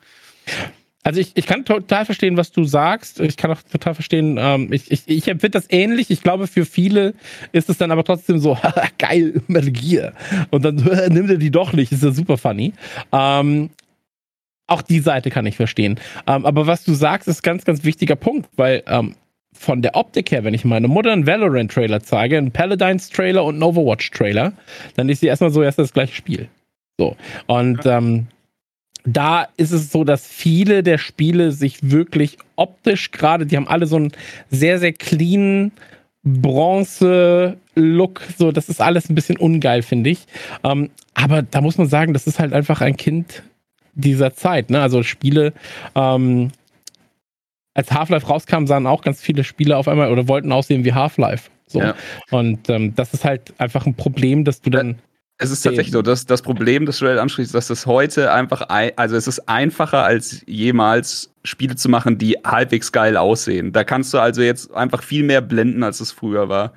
Also 1.03 1.19
ich, 1.19 1.31
ich 1.35 1.47
kann 1.47 1.65
total 1.65 2.05
verstehen, 2.05 2.37
was 2.37 2.51
du 2.51 2.65
sagst. 2.65 3.21
Ich 3.21 3.37
kann 3.37 3.51
auch 3.51 3.61
total 3.61 3.95
verstehen, 3.95 4.37
ähm, 4.39 4.71
ich, 4.71 4.91
ich, 4.91 5.03
ich 5.07 5.27
empfinde 5.27 5.57
das 5.57 5.65
ähnlich. 5.69 6.11
Ich 6.11 6.21
glaube, 6.21 6.47
für 6.47 6.65
viele 6.65 7.13
ist 7.53 7.69
es 7.69 7.77
dann 7.77 7.89
aber 7.89 8.03
trotzdem 8.03 8.37
so, 8.39 8.57
geil, 8.99 9.41
Metal 9.47 9.71
Gear. 9.71 10.13
Und 10.51 10.65
dann 10.65 10.75
nimmt 11.09 11.29
er 11.29 11.37
die 11.37 11.49
doch 11.49 11.73
nicht. 11.73 11.91
Ist 11.91 12.03
ja 12.03 12.11
super 12.11 12.37
funny. 12.37 12.73
Ähm, 13.11 13.69
auch 14.67 14.81
die 14.81 14.99
Seite 14.99 15.31
kann 15.31 15.45
ich 15.45 15.55
verstehen. 15.55 15.99
Ähm, 16.27 16.45
aber 16.45 16.67
was 16.67 16.83
du 16.83 16.93
sagst, 16.93 17.27
ist 17.27 17.43
ganz, 17.43 17.65
ganz 17.65 17.83
wichtiger 17.83 18.15
Punkt, 18.15 18.49
weil 18.57 18.83
ähm, 18.87 19.15
von 19.61 19.83
der 19.83 19.95
Optik 19.95 20.31
her, 20.31 20.43
wenn 20.43 20.55
ich 20.55 20.65
meine 20.65 20.87
Modern 20.87 21.27
Valorant 21.27 21.71
Trailer 21.71 22.01
zeige, 22.01 22.39
einen 22.39 22.51
Paladins 22.51 23.09
Trailer 23.09 23.43
und 23.43 23.55
einen 23.55 23.63
Overwatch 23.63 24.09
Trailer, 24.09 24.53
dann 24.95 25.07
ist 25.07 25.19
sie 25.21 25.27
erstmal 25.27 25.51
so 25.51 25.61
erst 25.61 25.77
das 25.77 25.93
gleiche 25.93 26.15
Spiel. 26.15 26.47
So. 26.97 27.15
Und 27.45 27.85
ähm, 27.85 28.25
da 29.05 29.47
ist 29.57 29.71
es 29.71 29.91
so, 29.91 30.03
dass 30.03 30.25
viele 30.25 30.81
der 30.81 30.97
Spiele 30.97 31.51
sich 31.51 31.91
wirklich 31.91 32.39
optisch 32.55 33.11
gerade, 33.11 33.45
die 33.45 33.55
haben 33.55 33.67
alle 33.67 33.85
so 33.85 33.97
einen 33.97 34.11
sehr, 34.49 34.79
sehr 34.79 34.93
clean 34.93 35.71
Bronze-Look. 36.23 38.21
So, 38.37 38.51
das 38.51 38.67
ist 38.67 38.81
alles 38.81 39.09
ein 39.09 39.15
bisschen 39.15 39.37
ungeil, 39.37 39.83
finde 39.83 40.09
ich. 40.09 40.25
Ähm, 40.63 40.89
aber 41.13 41.43
da 41.43 41.61
muss 41.61 41.77
man 41.77 41.87
sagen, 41.87 42.13
das 42.13 42.25
ist 42.25 42.39
halt 42.39 42.51
einfach 42.53 42.81
ein 42.81 42.97
Kind 42.97 43.43
dieser 43.93 44.33
Zeit. 44.33 44.71
Ne? 44.71 44.81
Also 44.81 45.03
Spiele, 45.03 45.53
ähm, 45.93 46.51
als 47.73 47.91
Half-Life 47.91 48.27
rauskam, 48.27 48.65
sahen 48.65 48.87
auch 48.87 49.01
ganz 49.01 49.21
viele 49.21 49.43
Spiele 49.43 49.77
auf 49.77 49.87
einmal 49.87 50.11
oder 50.11 50.27
wollten 50.27 50.51
aussehen 50.51 50.83
wie 50.83 50.93
Half-Life. 50.93 51.49
So. 51.67 51.79
Ja. 51.79 51.95
Und 52.31 52.69
ähm, 52.69 52.93
das 52.95 53.13
ist 53.13 53.23
halt 53.23 53.53
einfach 53.57 53.85
ein 53.85 53.95
Problem, 53.95 54.43
dass 54.43 54.61
du 54.61 54.69
dann 54.69 54.99
es 55.41 55.49
ist 55.49 55.63
tatsächlich 55.63 55.91
so, 55.91 56.03
dass 56.03 56.27
das 56.27 56.43
Problem, 56.43 56.85
das 56.85 56.99
Joel 56.99 57.17
anspricht, 57.17 57.51
dass 57.55 57.71
es 57.71 57.87
heute 57.87 58.31
einfach, 58.31 58.61
ein, 58.69 58.91
also 58.95 59.15
es 59.15 59.27
ist 59.27 59.49
einfacher 59.49 60.03
als 60.03 60.43
jemals 60.45 61.33
Spiele 61.43 61.75
zu 61.75 61.89
machen, 61.89 62.19
die 62.19 62.37
halbwegs 62.45 62.91
geil 62.91 63.17
aussehen. 63.17 63.71
Da 63.71 63.83
kannst 63.83 64.13
du 64.13 64.19
also 64.19 64.43
jetzt 64.43 64.71
einfach 64.71 65.01
viel 65.01 65.23
mehr 65.23 65.41
blenden, 65.41 65.81
als 65.81 65.99
es 65.99 66.11
früher 66.11 66.47
war. 66.47 66.73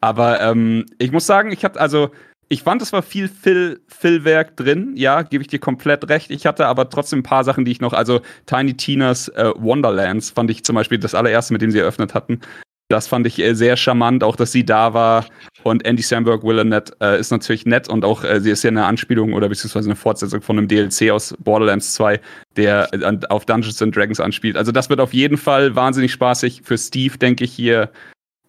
Aber 0.00 0.40
ähm, 0.40 0.86
ich 0.98 1.10
muss 1.10 1.26
sagen, 1.26 1.50
ich 1.50 1.64
hatte 1.64 1.80
also, 1.80 2.12
ich 2.48 2.62
fand, 2.62 2.82
es 2.82 2.92
war 2.92 3.02
viel 3.02 3.28
Fill-Werk 3.28 4.56
drin. 4.56 4.92
Ja, 4.96 5.22
gebe 5.22 5.42
ich 5.42 5.48
dir 5.48 5.58
komplett 5.58 6.08
recht. 6.08 6.30
Ich 6.30 6.46
hatte 6.46 6.66
aber 6.66 6.88
trotzdem 6.88 7.20
ein 7.20 7.24
paar 7.24 7.44
Sachen, 7.44 7.64
die 7.64 7.72
ich 7.72 7.80
noch, 7.80 7.92
also 7.92 8.20
Tiny 8.46 8.74
Tinas 8.76 9.28
äh, 9.28 9.52
Wonderlands 9.56 10.30
fand 10.30 10.50
ich 10.50 10.64
zum 10.64 10.74
Beispiel 10.74 10.98
das 10.98 11.14
allererste, 11.14 11.52
mit 11.52 11.62
dem 11.62 11.70
sie 11.70 11.78
eröffnet 11.78 12.14
hatten. 12.14 12.40
Das 12.88 13.08
fand 13.08 13.26
ich 13.26 13.38
äh, 13.38 13.54
sehr 13.54 13.76
charmant, 13.76 14.22
auch 14.22 14.36
dass 14.36 14.52
sie 14.52 14.64
da 14.64 14.92
war. 14.92 15.26
Und 15.62 15.86
Andy 15.86 16.02
Samberg, 16.02 16.42
Will 16.42 16.58
Arnett, 16.58 16.92
äh, 17.00 17.18
ist 17.18 17.30
natürlich 17.30 17.64
nett 17.64 17.88
und 17.88 18.04
auch 18.04 18.24
äh, 18.24 18.40
sie 18.40 18.50
ist 18.50 18.62
ja 18.62 18.68
eine 18.68 18.84
Anspielung 18.84 19.32
oder 19.32 19.48
beziehungsweise 19.48 19.88
eine 19.88 19.96
Fortsetzung 19.96 20.42
von 20.42 20.58
einem 20.58 20.68
DLC 20.68 21.10
aus 21.10 21.34
Borderlands 21.38 21.94
2, 21.94 22.20
der 22.56 22.88
äh, 22.92 23.18
auf 23.30 23.46
Dungeons 23.46 23.80
and 23.80 23.96
Dragons 23.96 24.20
anspielt. 24.20 24.56
Also 24.56 24.70
das 24.70 24.90
wird 24.90 25.00
auf 25.00 25.14
jeden 25.14 25.38
Fall 25.38 25.74
wahnsinnig 25.74 26.12
spaßig. 26.12 26.60
Für 26.62 26.76
Steve 26.76 27.16
denke 27.16 27.44
ich 27.44 27.52
hier 27.54 27.90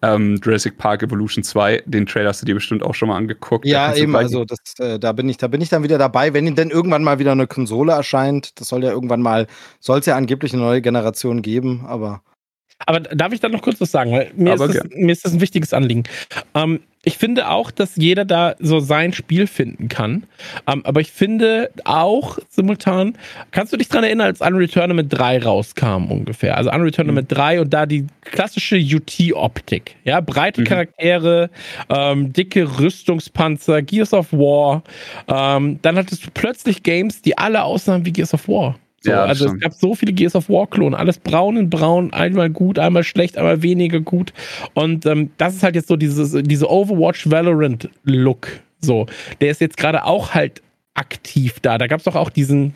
ähm, 0.02 0.38
Jurassic 0.42 0.76
Park 0.76 1.02
Evolution 1.02 1.42
2. 1.42 1.84
Den 1.86 2.06
Trailer 2.06 2.28
hast 2.28 2.42
du 2.42 2.46
dir 2.46 2.54
bestimmt 2.54 2.82
auch 2.82 2.94
schon 2.94 3.08
mal 3.08 3.16
angeguckt. 3.16 3.64
Ja, 3.66 3.94
eben, 3.94 4.14
also 4.14 4.44
das, 4.44 4.58
äh, 4.78 4.98
da 4.98 5.12
bin 5.12 5.28
ich, 5.28 5.38
da 5.38 5.48
bin 5.48 5.60
ich 5.60 5.68
dann 5.68 5.82
wieder 5.82 5.98
dabei, 5.98 6.34
wenn 6.34 6.54
denn 6.54 6.70
irgendwann 6.70 7.02
mal 7.02 7.18
wieder 7.18 7.32
eine 7.32 7.46
Konsole 7.46 7.92
erscheint. 7.92 8.60
Das 8.60 8.68
soll 8.68 8.84
ja 8.84 8.90
irgendwann 8.90 9.22
mal, 9.22 9.46
soll 9.80 10.00
es 10.00 10.06
ja 10.06 10.16
angeblich 10.16 10.52
eine 10.52 10.62
neue 10.62 10.82
Generation 10.82 11.42
geben, 11.42 11.84
aber 11.86 12.22
aber 12.84 13.00
darf 13.00 13.32
ich 13.32 13.40
da 13.40 13.48
noch 13.48 13.62
kurz 13.62 13.80
was 13.80 13.90
sagen? 13.90 14.12
Weil 14.12 14.30
mir, 14.36 14.54
ist 14.54 14.60
das, 14.60 14.84
mir 14.90 15.12
ist 15.12 15.24
das, 15.24 15.32
ein 15.32 15.40
wichtiges 15.40 15.72
Anliegen. 15.72 16.04
Ähm, 16.54 16.80
ich 17.04 17.18
finde 17.18 17.48
auch, 17.48 17.70
dass 17.70 17.94
jeder 17.94 18.24
da 18.24 18.56
so 18.58 18.80
sein 18.80 19.12
Spiel 19.12 19.46
finden 19.46 19.88
kann. 19.88 20.24
Ähm, 20.66 20.84
aber 20.84 21.00
ich 21.00 21.12
finde 21.12 21.70
auch 21.84 22.38
simultan, 22.50 23.16
kannst 23.52 23.72
du 23.72 23.76
dich 23.76 23.88
daran 23.88 24.04
erinnern, 24.04 24.26
als 24.26 24.40
Unreal 24.40 24.68
Tournament 24.68 25.16
3 25.16 25.42
rauskam 25.42 26.10
ungefähr? 26.10 26.56
Also 26.56 26.70
Unreal 26.70 26.90
Tournament 26.90 27.30
mhm. 27.30 27.34
3 27.34 27.60
und 27.60 27.72
da 27.72 27.86
die 27.86 28.06
klassische 28.22 28.76
UT-Optik. 28.76 29.94
Ja, 30.04 30.20
breite 30.20 30.62
mhm. 30.62 30.64
Charaktere, 30.64 31.50
ähm, 31.88 32.32
dicke 32.32 32.78
Rüstungspanzer, 32.78 33.82
Gears 33.82 34.12
of 34.12 34.32
War. 34.32 34.82
Ähm, 35.28 35.78
dann 35.82 35.96
hattest 35.96 36.26
du 36.26 36.30
plötzlich 36.34 36.82
Games, 36.82 37.22
die 37.22 37.38
alle 37.38 37.62
aussahen 37.62 38.04
wie 38.04 38.12
Gears 38.12 38.34
of 38.34 38.48
War. 38.48 38.76
So, 39.06 39.12
ja, 39.12 39.24
also 39.24 39.46
schon. 39.46 39.56
es 39.56 39.60
gab 39.60 39.72
so 39.72 39.94
viele 39.94 40.12
Gears 40.12 40.34
of 40.34 40.48
War 40.48 40.66
Klonen, 40.66 40.94
alles 40.94 41.18
braun 41.18 41.56
in 41.56 41.70
braun, 41.70 42.12
einmal 42.12 42.50
gut, 42.50 42.78
einmal 42.78 43.04
schlecht, 43.04 43.38
einmal 43.38 43.62
weniger 43.62 44.00
gut. 44.00 44.32
Und 44.74 45.06
ähm, 45.06 45.30
das 45.38 45.54
ist 45.54 45.62
halt 45.62 45.76
jetzt 45.76 45.86
so 45.86 45.94
dieses, 45.94 46.36
diese 46.42 46.68
Overwatch 46.68 47.30
Valorant 47.30 47.88
Look. 48.02 48.48
So, 48.80 49.06
der 49.40 49.50
ist 49.50 49.60
jetzt 49.60 49.76
gerade 49.76 50.04
auch 50.04 50.34
halt 50.34 50.60
aktiv 50.94 51.60
da. 51.60 51.78
Da 51.78 51.86
gab 51.86 52.00
es 52.00 52.04
doch 52.04 52.16
auch 52.16 52.30
diesen 52.30 52.74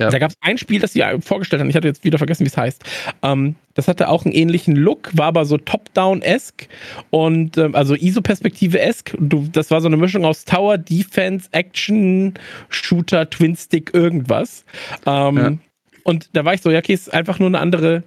ja. 0.00 0.10
Da 0.10 0.18
gab 0.18 0.30
es 0.30 0.36
ein 0.40 0.58
Spiel, 0.58 0.80
das 0.80 0.94
sie 0.94 1.04
vorgestellt 1.20 1.60
haben. 1.60 1.70
Ich 1.70 1.76
hatte 1.76 1.88
jetzt 1.88 2.02
wieder 2.02 2.18
vergessen, 2.18 2.44
wie 2.44 2.48
es 2.48 2.56
heißt. 2.56 2.82
Ähm, 3.22 3.56
das 3.74 3.88
hatte 3.88 4.08
auch 4.08 4.24
einen 4.24 4.34
ähnlichen 4.34 4.74
Look, 4.74 5.10
war 5.16 5.26
aber 5.26 5.44
so 5.44 5.58
Top-Down-esque 5.58 6.68
und 7.10 7.56
ähm, 7.58 7.74
also 7.74 7.94
ISO-Perspektive-esque. 7.94 9.16
Das 9.20 9.70
war 9.70 9.80
so 9.80 9.86
eine 9.86 9.96
Mischung 9.96 10.24
aus 10.24 10.44
Tower, 10.44 10.78
Defense, 10.78 11.48
Action, 11.52 12.34
Shooter, 12.68 13.28
Twin-Stick, 13.30 13.94
irgendwas. 13.94 14.64
Ähm, 15.06 15.36
ja. 15.36 15.52
Und 16.04 16.30
da 16.32 16.44
war 16.44 16.54
ich 16.54 16.62
so, 16.62 16.70
ja, 16.70 16.80
okay, 16.80 16.94
ist 16.94 17.12
einfach 17.12 17.38
nur 17.38 17.48
eine 17.48 17.60
andere 17.60 18.02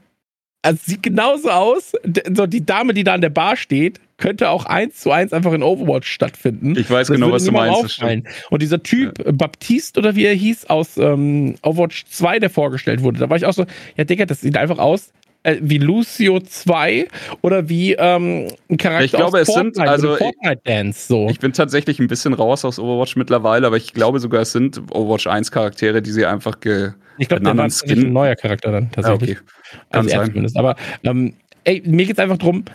also 0.66 0.80
sieht 0.84 1.04
genauso 1.04 1.50
aus. 1.50 1.94
So 2.34 2.48
die 2.48 2.66
Dame, 2.66 2.94
die 2.94 3.04
da 3.04 3.14
an 3.14 3.22
der 3.22 3.30
Bar 3.30 3.56
steht, 3.56 4.00
könnte 4.18 4.50
auch 4.50 4.66
eins 4.66 5.00
zu 5.00 5.12
eins 5.12 5.34
einfach 5.34 5.54
in 5.54 5.62
Overwatch 5.62 6.10
stattfinden. 6.10 6.76
Ich 6.78 6.90
weiß 6.90 7.08
das 7.08 7.16
genau, 7.16 7.32
was 7.32 7.44
du 7.44 7.52
meinst. 7.52 8.02
Und 8.50 8.62
dieser 8.62 8.82
Typ, 8.82 9.24
ja. 9.24 9.32
Baptiste 9.32 10.00
oder 10.00 10.16
wie 10.16 10.26
er 10.26 10.34
hieß, 10.34 10.66
aus 10.68 10.98
ähm, 10.98 11.56
Overwatch 11.62 12.06
2, 12.06 12.40
der 12.40 12.50
vorgestellt 12.50 13.04
wurde, 13.04 13.20
da 13.20 13.30
war 13.30 13.38
ich 13.38 13.46
auch 13.46 13.54
so, 13.54 13.66
ja, 13.98 14.04
Digga, 14.04 14.26
das 14.26 14.42
sieht 14.42 14.58
einfach 14.58 14.80
aus 14.80 15.12
äh, 15.44 15.58
wie 15.62 15.78
Lucio 15.78 16.40
2 16.40 17.08
oder 17.42 17.70
wie 17.70 17.94
ähm, 17.94 18.48
ein 18.70 18.78
Charakter 18.78 19.06
ich 19.06 19.12
glaube, 19.12 19.42
aus 19.42 19.48
Fortnite, 19.48 19.70
es 19.70 19.76
sind, 19.76 19.88
also 19.88 20.16
Fortnite 20.16 20.62
Dance. 20.64 21.08
So. 21.08 21.28
Ich 21.30 21.40
bin 21.40 21.54
tatsächlich 21.54 22.00
ein 22.00 22.08
bisschen 22.08 22.34
raus 22.34 22.66
aus 22.66 22.80
Overwatch 22.80 23.16
mittlerweile, 23.16 23.68
aber 23.68 23.78
ich 23.78 23.94
glaube 23.94 24.20
sogar, 24.20 24.42
es 24.42 24.52
sind 24.52 24.82
Overwatch 24.92 25.28
1 25.28 25.52
Charaktere, 25.52 26.02
die 26.02 26.12
sie 26.12 26.26
einfach 26.26 26.60
ge 26.60 26.92
Ich 27.18 27.28
glaube, 27.28 27.44
der 27.44 27.58
war 27.58 27.66
ein 27.66 28.14
neuer 28.14 28.36
Charakter 28.36 28.72
dann 28.72 28.92
tatsächlich. 28.92 29.38
Ja, 29.38 29.38
okay. 29.38 29.80
also 29.90 30.10
er 30.10 30.26
zumindest. 30.26 30.58
Aber 30.58 30.76
ähm, 31.04 31.34
ey, 31.64 31.82
mir 31.86 32.06
geht 32.06 32.18
es 32.18 32.20
einfach 32.20 32.38
darum, 32.38 32.66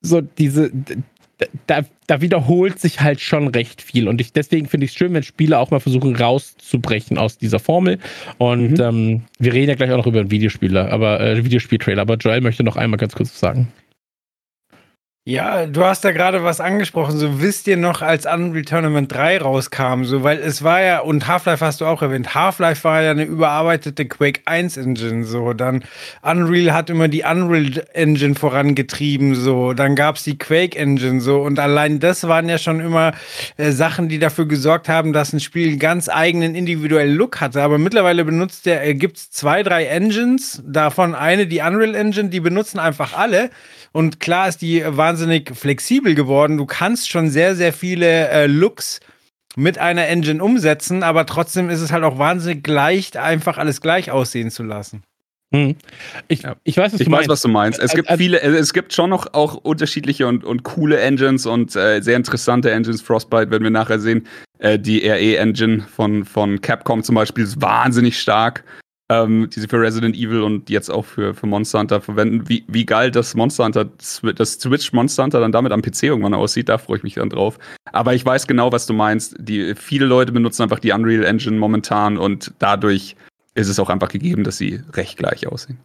so 0.00 0.20
diese, 0.20 0.70
da, 1.66 1.82
da, 2.06 2.20
wiederholt 2.20 2.78
sich 2.78 3.00
halt 3.00 3.20
schon 3.20 3.48
recht 3.48 3.82
viel. 3.82 4.08
Und 4.08 4.20
ich, 4.20 4.32
deswegen 4.32 4.66
finde 4.68 4.86
ich 4.86 4.92
es 4.92 4.96
schön, 4.96 5.12
wenn 5.12 5.22
Spiele 5.22 5.58
auch 5.58 5.70
mal 5.70 5.80
versuchen, 5.80 6.16
rauszubrechen 6.16 7.18
aus 7.18 7.38
dieser 7.38 7.58
Formel. 7.58 7.98
Und 8.38 8.78
mhm. 8.78 8.80
ähm, 8.80 9.22
wir 9.38 9.52
reden 9.52 9.70
ja 9.70 9.74
gleich 9.74 9.90
auch 9.90 9.98
noch 9.98 10.06
über 10.06 10.30
Videospiele, 10.30 10.90
aber 10.90 11.20
äh, 11.20 11.44
Videospieltrailer. 11.44 12.02
Aber 12.02 12.16
Joel 12.16 12.40
möchte 12.40 12.64
noch 12.64 12.76
einmal 12.76 12.98
ganz 12.98 13.14
kurz 13.14 13.38
sagen. 13.38 13.68
Ja, 15.28 15.66
du 15.66 15.84
hast 15.84 16.04
da 16.04 16.12
gerade 16.12 16.44
was 16.44 16.60
angesprochen. 16.60 17.18
So 17.18 17.40
wisst 17.40 17.66
ihr 17.66 17.76
noch, 17.76 18.00
als 18.00 18.26
Unreal 18.26 18.64
Tournament 18.64 19.12
3 19.12 19.38
rauskam, 19.38 20.04
so 20.04 20.22
weil 20.22 20.38
es 20.38 20.62
war 20.62 20.80
ja, 20.80 21.00
und 21.00 21.26
Half-Life 21.26 21.64
hast 21.66 21.80
du 21.80 21.84
auch 21.84 22.00
erwähnt, 22.00 22.36
Half-Life 22.36 22.84
war 22.84 23.02
ja 23.02 23.10
eine 23.10 23.24
überarbeitete 23.24 24.06
Quake 24.06 24.42
1 24.44 24.76
Engine, 24.76 25.24
so. 25.24 25.52
Dann 25.52 25.82
Unreal 26.22 26.72
hat 26.72 26.90
immer 26.90 27.08
die 27.08 27.24
Unreal 27.24 27.84
Engine 27.92 28.36
vorangetrieben, 28.36 29.34
so. 29.34 29.72
Dann 29.72 29.96
gab's 29.96 30.22
die 30.22 30.38
Quake 30.38 30.78
Engine, 30.78 31.20
so. 31.20 31.40
Und 31.40 31.58
allein 31.58 31.98
das 31.98 32.28
waren 32.28 32.48
ja 32.48 32.58
schon 32.58 32.78
immer 32.78 33.10
äh, 33.56 33.72
Sachen, 33.72 34.08
die 34.08 34.20
dafür 34.20 34.46
gesorgt 34.46 34.88
haben, 34.88 35.12
dass 35.12 35.32
ein 35.32 35.40
Spiel 35.40 35.70
einen 35.70 35.80
ganz 35.80 36.08
eigenen 36.08 36.54
individuellen 36.54 37.16
Look 37.16 37.40
hatte. 37.40 37.62
Aber 37.62 37.78
mittlerweile 37.78 38.24
benutzt 38.24 38.64
der, 38.64 38.86
äh, 38.86 38.94
gibt's 38.94 39.32
zwei, 39.32 39.64
drei 39.64 39.86
Engines, 39.86 40.62
davon 40.64 41.16
eine, 41.16 41.48
die 41.48 41.62
Unreal 41.62 41.96
Engine, 41.96 42.28
die 42.28 42.38
benutzen 42.38 42.78
einfach 42.78 43.18
alle. 43.18 43.50
Und 43.96 44.20
klar 44.20 44.46
ist 44.46 44.60
die 44.60 44.84
wahnsinnig 44.86 45.56
flexibel 45.56 46.14
geworden. 46.14 46.58
Du 46.58 46.66
kannst 46.66 47.08
schon 47.08 47.30
sehr, 47.30 47.56
sehr 47.56 47.72
viele 47.72 48.28
äh, 48.28 48.46
Looks 48.46 49.00
mit 49.56 49.78
einer 49.78 50.06
Engine 50.06 50.44
umsetzen, 50.44 51.02
aber 51.02 51.24
trotzdem 51.24 51.70
ist 51.70 51.80
es 51.80 51.92
halt 51.92 52.04
auch 52.04 52.18
wahnsinnig 52.18 52.66
leicht, 52.66 53.16
einfach 53.16 53.56
alles 53.56 53.80
gleich 53.80 54.10
aussehen 54.10 54.50
zu 54.50 54.64
lassen. 54.64 55.02
Hm. 55.50 55.76
Ich, 56.28 56.42
ja. 56.42 56.56
ich, 56.64 56.76
weiß, 56.76 56.92
was, 56.92 57.00
ich 57.00 57.06
du 57.06 57.12
weiß 57.12 57.26
was 57.28 57.40
du 57.40 57.48
meinst. 57.48 57.78
Es 57.78 57.94
gibt 57.94 58.12
viele, 58.18 58.42
es 58.42 58.74
gibt 58.74 58.92
schon 58.92 59.08
noch 59.08 59.32
auch 59.32 59.54
unterschiedliche 59.54 60.26
und, 60.26 60.44
und 60.44 60.62
coole 60.62 61.00
Engines 61.00 61.46
und 61.46 61.74
äh, 61.74 62.02
sehr 62.02 62.16
interessante 62.16 62.70
Engines. 62.70 63.00
Frostbite 63.00 63.50
werden 63.50 63.62
wir 63.62 63.70
nachher 63.70 63.98
sehen. 63.98 64.26
Äh, 64.58 64.78
die 64.78 65.08
RE-Engine 65.08 65.86
von, 65.90 66.26
von 66.26 66.60
Capcom 66.60 67.02
zum 67.02 67.14
Beispiel 67.14 67.44
ist 67.44 67.62
wahnsinnig 67.62 68.20
stark 68.20 68.62
ähm, 69.08 69.48
die 69.50 69.60
sie 69.60 69.68
für 69.68 69.80
Resident 69.80 70.16
Evil 70.16 70.42
und 70.42 70.68
jetzt 70.68 70.90
auch 70.90 71.04
für, 71.04 71.34
für 71.34 71.46
Monster 71.46 71.78
Hunter 71.78 72.00
verwenden. 72.00 72.48
Wie, 72.48 72.64
wie 72.66 72.84
geil 72.84 73.10
das 73.10 73.34
Monster 73.34 73.64
Hunter, 73.64 73.84
das 73.84 74.52
Switch 74.54 74.92
Monster 74.92 75.22
Hunter 75.22 75.40
dann 75.40 75.52
damit 75.52 75.72
am 75.72 75.82
PC 75.82 76.04
irgendwann 76.04 76.34
aussieht, 76.34 76.68
da 76.68 76.78
freue 76.78 76.98
ich 76.98 77.02
mich 77.02 77.14
dann 77.14 77.30
drauf. 77.30 77.58
Aber 77.92 78.14
ich 78.14 78.24
weiß 78.24 78.46
genau, 78.46 78.72
was 78.72 78.86
du 78.86 78.94
meinst. 78.94 79.36
Die, 79.38 79.74
viele 79.74 80.06
Leute 80.06 80.32
benutzen 80.32 80.62
einfach 80.62 80.80
die 80.80 80.92
Unreal 80.92 81.24
Engine 81.24 81.56
momentan 81.56 82.18
und 82.18 82.52
dadurch 82.58 83.16
ist 83.54 83.68
es 83.68 83.78
auch 83.78 83.90
einfach 83.90 84.08
gegeben, 84.08 84.44
dass 84.44 84.58
sie 84.58 84.80
recht 84.92 85.16
gleich 85.16 85.46
aussehen. 85.46 85.78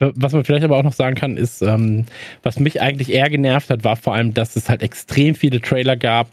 Was 0.00 0.32
man 0.32 0.44
vielleicht 0.44 0.64
aber 0.64 0.76
auch 0.76 0.82
noch 0.82 0.92
sagen 0.92 1.14
kann, 1.14 1.36
ist, 1.36 1.62
ähm, 1.62 2.06
was 2.42 2.58
mich 2.58 2.80
eigentlich 2.80 3.10
eher 3.10 3.30
genervt 3.30 3.70
hat, 3.70 3.84
war 3.84 3.94
vor 3.94 4.14
allem, 4.14 4.34
dass 4.34 4.56
es 4.56 4.68
halt 4.68 4.82
extrem 4.82 5.36
viele 5.36 5.60
Trailer 5.60 5.96
gab 5.96 6.28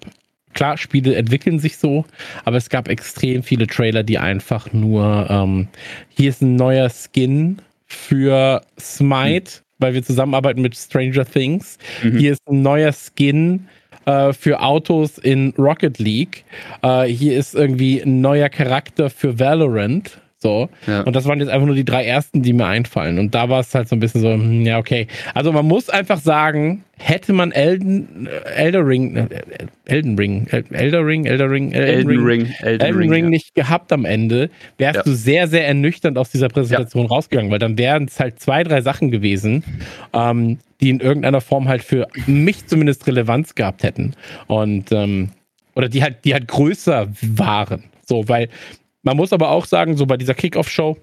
klar, 0.56 0.78
Spiele 0.78 1.16
entwickeln 1.16 1.60
sich 1.60 1.78
so, 1.78 2.06
aber 2.44 2.58
es 2.58 2.70
gab 2.70 2.88
extrem 2.88 3.44
viele 3.44 3.68
Trailer, 3.68 4.02
die 4.02 4.18
einfach 4.18 4.74
nur, 4.74 5.28
ähm, 5.30 5.68
hier 6.10 6.30
ist 6.30 6.42
ein 6.42 6.56
neuer 6.56 6.90
Skin 6.90 7.62
für 7.86 8.62
Smite, 8.80 9.52
mhm. 9.52 9.64
weil 9.78 9.94
wir 9.94 10.04
zusammenarbeiten 10.04 10.62
mit 10.62 10.76
Stranger 10.76 11.26
Things. 11.26 11.78
Mhm. 12.02 12.18
Hier 12.18 12.32
ist 12.32 12.42
ein 12.50 12.64
neuer 12.64 12.94
Skin 12.94 13.68
äh, 14.06 14.34
für 14.34 14.62
Autos 14.62 15.20
in 15.20 15.54
Rocket 15.58 16.00
League. 16.00 16.46
Äh, 16.82 17.04
hier 17.04 17.38
ist 17.38 17.54
irgendwie 17.54 18.02
ein 18.02 18.22
neuer 18.22 18.50
Charakter 18.50 19.12
für 19.12 19.38
Valorant. 19.38 20.20
So. 20.46 20.70
Ja. 20.86 21.02
Und 21.02 21.16
das 21.16 21.26
waren 21.26 21.40
jetzt 21.40 21.50
einfach 21.50 21.66
nur 21.66 21.74
die 21.74 21.84
drei 21.84 22.06
ersten, 22.06 22.44
die 22.44 22.54
mir 22.54 22.68
einfallen. 22.68 23.18
Und 23.18 23.34
da 23.34 23.50
war 23.50 23.62
es 23.62 23.74
halt 23.74 23.90
so 23.90 23.96
ein 23.96 24.00
bisschen 24.00 24.22
so, 24.22 24.32
hm, 24.32 24.62
ja, 24.62 24.78
okay. 24.78 25.08
Also 25.34 25.52
man 25.52 25.66
muss 25.66 25.90
einfach 25.90 26.20
sagen, 26.20 26.84
hätte 27.00 27.34
man 27.34 27.52
Elden, 27.52 28.28
äh, 28.28 28.52
Elder 28.52 28.86
Ring, 28.86 29.16
äh, 29.16 29.28
Elden 29.86 30.16
Ring, 30.20 30.46
Elder 30.46 31.04
Ring, 31.04 31.26
Elder 31.26 31.50
Ring, 31.50 31.72
Elden, 31.72 32.08
Ring, 32.08 32.24
Ring, 32.24 32.54
Elden, 32.60 32.86
Elden 32.86 33.00
Ring, 33.00 33.10
Ring 33.10 33.24
ja. 33.24 33.30
nicht 33.32 33.56
gehabt 33.56 33.92
am 33.92 34.06
Ende, 34.06 34.52
wärst 34.78 34.98
ja. 34.98 35.02
du 35.02 35.16
sehr, 35.16 35.48
sehr 35.48 35.68
ernüchternd 35.68 36.16
aus 36.20 36.30
dieser 36.30 36.50
Präsentation 36.50 37.08
rausgegangen, 37.08 37.50
weil 37.50 37.58
dann 37.58 37.80
wären 37.80 38.06
es 38.06 38.20
halt 38.20 38.40
zwei, 38.40 38.64
drei 38.64 38.82
Sachen 38.82 39.10
gewesen, 39.10 39.64
ähm, 40.14 40.60
die 40.80 40.92
in 40.92 41.00
irgendeiner 41.00 41.42
Form 41.42 41.68
halt 41.68 41.84
für 41.84 42.08
mich 42.28 42.68
zumindest 42.68 43.08
Relevanz 43.08 43.56
gehabt 43.56 43.82
hätten. 43.82 44.14
Und 44.46 44.92
ähm, 44.92 45.32
oder 45.74 45.90
die 45.90 46.04
halt, 46.04 46.24
die 46.24 46.36
halt 46.36 46.48
größer 46.48 47.08
waren. 47.24 47.86
So, 48.06 48.30
weil 48.30 48.50
man 49.06 49.16
muss 49.16 49.32
aber 49.32 49.52
auch 49.52 49.66
sagen, 49.66 49.96
so 49.96 50.06
bei 50.06 50.18
dieser 50.18 50.34
Kickoff-Show, 50.34 50.98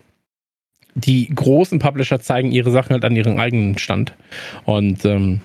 die 0.94 1.30
großen 1.34 1.78
Publisher 1.78 2.20
zeigen 2.20 2.52
ihre 2.52 2.70
Sachen 2.70 2.90
halt 2.90 3.04
an 3.04 3.16
ihren 3.16 3.40
eigenen 3.40 3.78
Stand. 3.78 4.12
Und 4.64 5.04
ähm, 5.06 5.40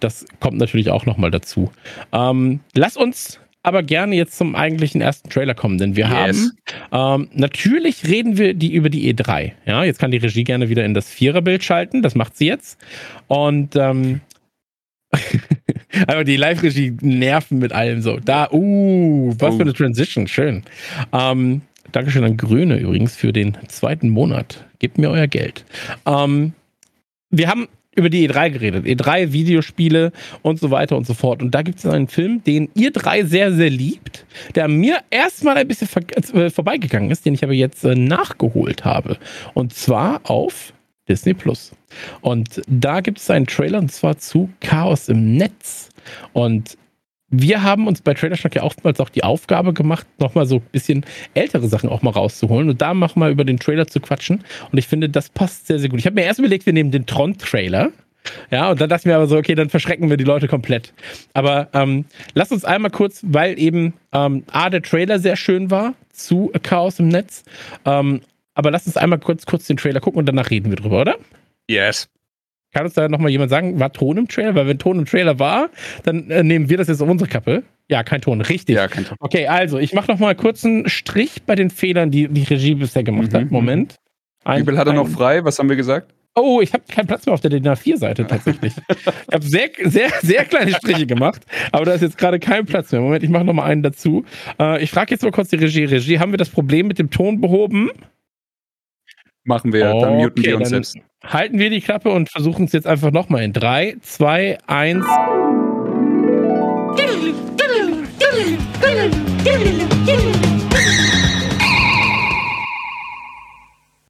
das 0.00 0.24
kommt 0.40 0.56
natürlich 0.56 0.90
auch 0.90 1.04
nochmal 1.04 1.30
dazu. 1.30 1.70
Ähm, 2.12 2.60
lass 2.74 2.96
uns 2.96 3.40
aber 3.62 3.82
gerne 3.82 4.14
jetzt 4.14 4.38
zum 4.38 4.54
eigentlichen 4.54 5.00
ersten 5.00 5.28
Trailer 5.28 5.54
kommen, 5.54 5.78
denn 5.78 5.96
wir 5.96 6.04
yes. 6.06 6.52
haben 6.92 7.22
ähm, 7.22 7.28
natürlich 7.32 8.06
reden 8.06 8.38
wir 8.38 8.54
die 8.54 8.72
über 8.72 8.88
die 8.88 9.12
E3. 9.12 9.52
Ja, 9.66 9.82
jetzt 9.82 9.98
kann 9.98 10.12
die 10.12 10.18
Regie 10.18 10.44
gerne 10.44 10.68
wieder 10.68 10.84
in 10.84 10.94
das 10.94 11.10
Viererbild 11.10 11.64
schalten, 11.64 12.00
das 12.00 12.14
macht 12.14 12.36
sie 12.36 12.46
jetzt. 12.46 12.78
Und 13.26 13.74
ähm, 13.74 14.20
aber 16.06 16.22
die 16.22 16.36
Live-Regie 16.36 16.96
nerven 17.00 17.58
mit 17.58 17.72
allem 17.72 18.02
so. 18.02 18.18
Da, 18.18 18.48
uh, 18.52 19.34
was 19.38 19.54
oh. 19.54 19.56
für 19.56 19.62
eine 19.62 19.74
Transition, 19.74 20.28
schön. 20.28 20.62
Ähm, 21.12 21.62
Dankeschön 21.96 22.24
an 22.24 22.36
Grüne 22.36 22.76
übrigens 22.76 23.16
für 23.16 23.32
den 23.32 23.56
zweiten 23.68 24.10
Monat. 24.10 24.66
Gebt 24.80 24.98
mir 24.98 25.08
euer 25.08 25.28
Geld. 25.28 25.64
Ähm, 26.04 26.52
wir 27.30 27.48
haben 27.48 27.68
über 27.94 28.10
die 28.10 28.28
E3 28.28 28.50
geredet. 28.50 28.84
E3, 28.84 29.32
Videospiele 29.32 30.12
und 30.42 30.60
so 30.60 30.70
weiter 30.70 30.98
und 30.98 31.06
so 31.06 31.14
fort. 31.14 31.40
Und 31.40 31.54
da 31.54 31.62
gibt 31.62 31.78
es 31.78 31.86
einen 31.86 32.08
Film, 32.08 32.44
den 32.44 32.68
ihr 32.74 32.90
drei 32.90 33.24
sehr, 33.24 33.50
sehr 33.50 33.70
liebt, 33.70 34.26
der 34.54 34.68
mir 34.68 34.98
erstmal 35.08 35.56
ein 35.56 35.66
bisschen 35.66 35.88
äh, 36.34 36.50
vorbeigegangen 36.50 37.10
ist, 37.10 37.24
den 37.24 37.32
ich 37.32 37.42
aber 37.42 37.54
jetzt 37.54 37.82
äh, 37.82 37.94
nachgeholt 37.94 38.84
habe. 38.84 39.16
Und 39.54 39.72
zwar 39.72 40.20
auf 40.24 40.74
Disney 41.08 41.32
Plus. 41.32 41.72
Und 42.20 42.60
da 42.68 43.00
gibt 43.00 43.20
es 43.20 43.30
einen 43.30 43.46
Trailer 43.46 43.78
und 43.78 43.90
zwar 43.90 44.18
zu 44.18 44.50
Chaos 44.60 45.08
im 45.08 45.38
Netz. 45.38 45.88
Und 46.34 46.76
wir 47.28 47.62
haben 47.62 47.86
uns 47.88 48.02
bei 48.02 48.14
Trailerschnack 48.14 48.54
ja 48.54 48.62
oftmals 48.62 49.00
auch 49.00 49.08
die 49.08 49.24
Aufgabe 49.24 49.72
gemacht, 49.72 50.06
nochmal 50.18 50.46
so 50.46 50.56
ein 50.56 50.66
bisschen 50.72 51.04
ältere 51.34 51.68
Sachen 51.68 51.88
auch 51.90 52.02
mal 52.02 52.10
rauszuholen 52.10 52.70
und 52.70 52.80
da 52.80 52.94
machen 52.94 53.20
wir 53.20 53.30
über 53.30 53.44
den 53.44 53.58
Trailer 53.58 53.86
zu 53.86 54.00
quatschen. 54.00 54.44
Und 54.70 54.78
ich 54.78 54.86
finde, 54.86 55.08
das 55.08 55.28
passt 55.28 55.66
sehr, 55.66 55.78
sehr 55.78 55.88
gut. 55.88 55.98
Ich 55.98 56.06
habe 56.06 56.14
mir 56.14 56.24
erst 56.24 56.38
überlegt, 56.38 56.66
wir 56.66 56.72
nehmen 56.72 56.90
den 56.90 57.06
Tron-Trailer. 57.06 57.90
Ja, 58.50 58.70
und 58.70 58.80
dann 58.80 58.88
dachte 58.88 59.02
ich 59.02 59.06
mir 59.06 59.16
aber 59.16 59.26
so, 59.26 59.36
okay, 59.36 59.54
dann 59.54 59.70
verschrecken 59.70 60.10
wir 60.10 60.16
die 60.16 60.24
Leute 60.24 60.48
komplett. 60.48 60.92
Aber 61.32 61.68
ähm, 61.72 62.06
lass 62.34 62.50
uns 62.50 62.64
einmal 62.64 62.90
kurz, 62.90 63.20
weil 63.24 63.58
eben 63.58 63.94
ähm, 64.12 64.44
A, 64.50 64.68
der 64.68 64.82
Trailer 64.82 65.18
sehr 65.18 65.36
schön 65.36 65.70
war 65.70 65.94
zu 66.12 66.50
Chaos 66.62 66.98
im 66.98 67.08
Netz. 67.08 67.44
Ähm, 67.84 68.20
aber 68.54 68.70
lass 68.70 68.86
uns 68.86 68.96
einmal 68.96 69.18
kurz, 69.18 69.46
kurz 69.46 69.66
den 69.66 69.76
Trailer 69.76 70.00
gucken 70.00 70.18
und 70.18 70.26
danach 70.26 70.50
reden 70.50 70.70
wir 70.70 70.76
drüber, 70.76 71.02
oder? 71.02 71.16
Yes. 71.68 72.08
Kann 72.76 72.84
uns 72.84 72.92
da 72.92 73.08
nochmal 73.08 73.30
jemand 73.30 73.48
sagen, 73.48 73.80
war 73.80 73.90
Ton 73.90 74.18
im 74.18 74.28
Trailer? 74.28 74.54
Weil 74.54 74.66
wenn 74.66 74.78
Ton 74.78 74.98
im 74.98 75.06
Trailer 75.06 75.38
war, 75.38 75.70
dann 76.02 76.30
äh, 76.30 76.42
nehmen 76.42 76.68
wir 76.68 76.76
das 76.76 76.88
jetzt 76.88 77.00
auf 77.00 77.08
unsere 77.08 77.26
Kappe. 77.26 77.62
Ja, 77.88 78.02
kein 78.02 78.20
Ton, 78.20 78.42
richtig. 78.42 78.76
Ja, 78.76 78.86
kein 78.86 79.06
Ton. 79.06 79.16
Okay, 79.18 79.46
also 79.46 79.78
ich 79.78 79.94
mache 79.94 80.12
nochmal 80.12 80.34
kurz 80.34 80.62
einen 80.62 80.86
Strich 80.86 81.44
bei 81.46 81.54
den 81.54 81.70
Fehlern, 81.70 82.10
die 82.10 82.28
die 82.28 82.42
Regie 82.42 82.74
bisher 82.74 83.02
gemacht 83.02 83.32
mhm. 83.32 83.36
hat. 83.36 83.50
Moment. 83.50 83.96
Ein, 84.44 84.60
Wie 84.60 84.66
viel 84.66 84.76
hat 84.76 84.88
er 84.88 84.92
noch 84.92 85.08
frei? 85.08 85.42
Was 85.42 85.58
haben 85.58 85.70
wir 85.70 85.76
gesagt? 85.76 86.12
Oh, 86.34 86.60
ich 86.60 86.74
habe 86.74 86.84
keinen 86.86 87.06
Platz 87.06 87.24
mehr 87.24 87.32
auf 87.32 87.40
der 87.40 87.48
DIN 87.48 87.64
A4-Seite 87.66 88.26
tatsächlich. 88.26 88.74
ich 88.90 89.06
habe 89.32 89.42
sehr, 89.42 89.70
sehr, 89.84 90.10
sehr 90.20 90.44
kleine 90.44 90.72
Striche 90.74 91.06
gemacht, 91.06 91.46
aber 91.72 91.86
da 91.86 91.94
ist 91.94 92.02
jetzt 92.02 92.18
gerade 92.18 92.38
kein 92.38 92.66
Platz 92.66 92.92
mehr. 92.92 93.00
Moment, 93.00 93.22
ich 93.22 93.30
mache 93.30 93.46
nochmal 93.46 93.70
einen 93.70 93.82
dazu. 93.82 94.26
Äh, 94.60 94.82
ich 94.82 94.90
frage 94.90 95.12
jetzt 95.12 95.22
mal 95.22 95.32
kurz 95.32 95.48
die 95.48 95.56
Regie. 95.56 95.84
Regie, 95.84 96.18
haben 96.18 96.30
wir 96.30 96.36
das 96.36 96.50
Problem 96.50 96.88
mit 96.88 96.98
dem 96.98 97.08
Ton 97.08 97.40
behoben? 97.40 97.90
Machen 99.46 99.72
wir, 99.72 99.94
okay, 99.94 100.00
dann 100.00 100.16
muten 100.16 100.44
wir 100.44 100.56
uns 100.56 100.68
selbst 100.68 100.96
halten 101.32 101.58
wir 101.58 101.70
die 101.70 101.80
Klappe 101.80 102.10
und 102.10 102.30
versuchen 102.30 102.66
es 102.66 102.72
jetzt 102.72 102.86
einfach 102.86 103.10
nochmal 103.10 103.42
in 103.42 103.52
3, 103.52 103.96
2, 104.00 104.58
1. 104.66 105.04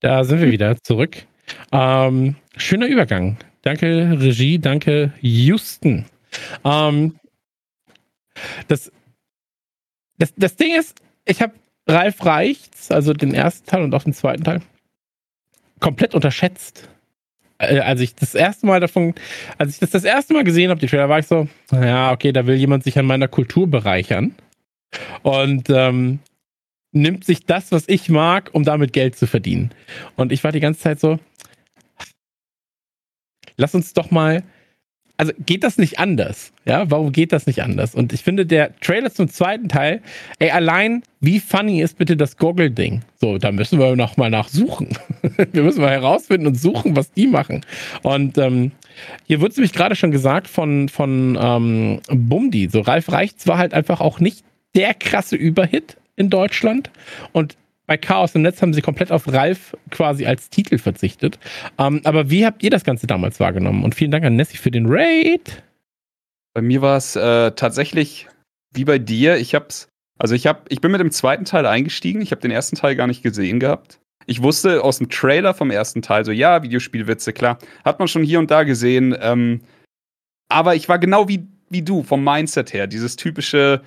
Da 0.01 0.24
sind 0.24 0.41
wir 0.41 0.51
wieder 0.51 0.76
zurück. 0.82 1.26
Ähm, 1.72 2.37
schöner 2.57 2.87
Übergang. 2.87 3.39
Danke, 3.62 4.16
Regie, 4.20 4.59
danke, 4.59 5.12
Houston. 5.20 6.05
Ähm, 6.64 7.18
das, 8.68 8.93
das, 10.18 10.32
das 10.37 10.57
Ding 10.57 10.78
ist, 10.78 11.01
ich 11.24 11.43
habe 11.43 11.55
Ralf 11.89 12.24
Reichts, 12.24 12.91
also 12.91 13.12
den 13.12 13.34
ersten 13.34 13.66
Teil 13.66 13.82
und 13.82 13.95
auch 13.95 14.05
den 14.05 14.12
zweiten 14.12 14.45
Teil, 14.45 14.61
komplett 15.81 16.14
unterschätzt. 16.14 16.89
Äh, 17.59 17.81
als 17.81 18.01
ich 18.01 18.14
das 18.14 18.35
erste 18.35 18.66
Mal 18.66 18.81
davon, 18.81 19.14
als 19.59 19.74
ich 19.74 19.79
das 19.79 19.91
das 19.91 20.05
erste 20.05 20.35
Mal 20.35 20.45
gesehen 20.45 20.70
habe, 20.70 20.81
die 20.81 20.87
Trailer, 20.87 21.09
war 21.09 21.18
ich 21.18 21.27
so, 21.27 21.49
ja, 21.72 22.12
okay, 22.12 22.33
da 22.33 22.47
will 22.47 22.57
jemand 22.57 22.85
sich 22.85 22.99
an 22.99 23.07
meiner 23.07 23.29
Kultur 23.29 23.66
bereichern 23.66 24.35
und 25.22 25.68
ähm, 25.70 26.20
nimmt 26.93 27.24
sich 27.24 27.45
das, 27.47 27.72
was 27.72 27.89
ich 27.89 28.09
mag, 28.09 28.51
um 28.53 28.64
damit 28.64 28.93
Geld 28.93 29.16
zu 29.16 29.27
verdienen. 29.27 29.70
Und 30.16 30.33
ich 30.33 30.45
war 30.45 30.53
die 30.53 30.61
ganze 30.61 30.81
Zeit 30.81 31.01
so, 31.01 31.18
lass 33.57 33.74
uns 33.74 33.93
doch 33.93 34.11
mal 34.11 34.43
also 35.17 35.33
geht 35.45 35.64
das 35.64 35.79
nicht 35.79 35.99
anders? 35.99 36.53
Ja, 36.64 36.91
warum 36.91 37.12
geht 37.12 37.33
das 37.33 37.47
nicht 37.47 37.62
anders? 37.62 37.95
Und 37.95 38.12
ich 38.12 38.23
finde, 38.23 38.45
der 38.45 38.79
Trailer 38.81 39.12
zum 39.12 39.29
zweiten 39.29 39.69
Teil, 39.69 40.03
ey, 40.39 40.51
allein, 40.51 41.03
wie 41.21 41.41
funny 41.41 41.81
ist 41.81 41.97
bitte 41.99 42.17
das 42.17 42.37
Goggle-Ding? 42.37 43.03
So, 43.21 43.39
da 43.39 43.53
müssen 43.53 43.79
wir 43.79 43.97
noch 43.97 44.17
mal 44.17 44.31
nachsuchen. 44.31 44.91
wir 45.53 45.62
müssen 45.62 45.81
mal 45.81 45.91
herausfinden 45.91 46.47
und 46.47 46.55
suchen, 46.57 46.97
was 46.97 47.12
die 47.12 47.27
machen. 47.27 47.64
Und 48.03 48.37
ähm, 48.39 48.73
hier 49.27 49.41
wurde 49.41 49.55
nämlich 49.55 49.73
gerade 49.73 49.97
schon 49.97 50.11
gesagt 50.11 50.49
von, 50.49 50.89
von 50.89 51.39
ähm, 51.41 52.01
Bumdi. 52.09 52.69
So, 52.71 52.81
Ralf 52.81 53.11
Reichts 53.11 53.47
war 53.47 53.59
halt 53.59 53.75
einfach 53.75 54.01
auch 54.01 54.21
nicht 54.21 54.45
der 54.75 54.95
krasse 54.95 55.37
Überhit 55.37 55.97
in 56.17 56.31
Deutschland. 56.31 56.91
Und 57.33 57.57
bei 57.87 57.97
Chaos 57.97 58.34
im 58.34 58.43
Netz 58.43 58.61
haben 58.62 58.74
sie 58.74 58.82
komplett 58.82 59.12
auf 59.12 59.32
Ralf 59.32 59.76
quasi 59.91 60.26
als 60.26 60.51
Titel 60.51 60.78
verzichtet. 60.78 61.39
Ähm, 61.78 62.01
aber 62.05 62.30
wie 62.30 62.45
habt 62.45 62.62
ihr 62.62 62.70
das 62.70 62.84
Ganze 62.84 63.07
damals 63.07 63.41
wahrgenommen? 63.41 63.84
Und 63.84 63.95
vielen 63.95 64.11
Dank 64.11 64.24
an 64.24 64.37
Nessie 64.37 64.57
für 64.57 64.70
den 64.70 64.87
Raid. 64.89 65.62
Bei 66.55 66.62
mir 66.62 66.82
war 66.82 66.97
es 66.97 67.16
äh, 67.16 67.53
tatsächlich 67.53 68.28
wie 68.72 68.84
bei 68.84 68.99
dir. 68.99 69.37
Ich 69.37 69.55
hab's, 69.55 69.89
also 70.18 70.34
ich 70.34 70.47
hab, 70.47 70.70
ich 70.70 70.80
bin 70.80 70.91
mit 70.91 71.01
dem 71.01 71.11
zweiten 71.11 71.45
Teil 71.45 71.66
eingestiegen. 71.66 72.20
Ich 72.20 72.30
habe 72.30 72.41
den 72.41 72.51
ersten 72.51 72.76
Teil 72.76 72.97
gar 72.97 73.07
nicht 73.07 73.22
gesehen 73.22 73.61
gehabt. 73.61 74.01
Ich 74.26 74.43
wusste 74.43 74.82
aus 74.82 74.99
dem 74.99 75.09
Trailer 75.09 75.55
vom 75.55 75.70
ersten 75.70 76.03
Teil 76.03 76.24
so, 76.24 76.32
ja, 76.32 76.62
Videospielwitze, 76.62 77.32
klar, 77.32 77.59
hat 77.84 78.01
man 78.01 78.09
schon 78.09 78.24
hier 78.24 78.41
und 78.41 78.51
da 78.51 78.64
gesehen. 78.64 79.16
Ähm, 79.20 79.61
aber 80.49 80.74
ich 80.74 80.89
war 80.89 80.99
genau 80.99 81.28
wie, 81.28 81.47
wie 81.70 81.82
du 81.82 82.03
vom 82.03 82.24
Mindset 82.24 82.72
her, 82.72 82.87
dieses 82.89 83.14
typische, 83.14 83.82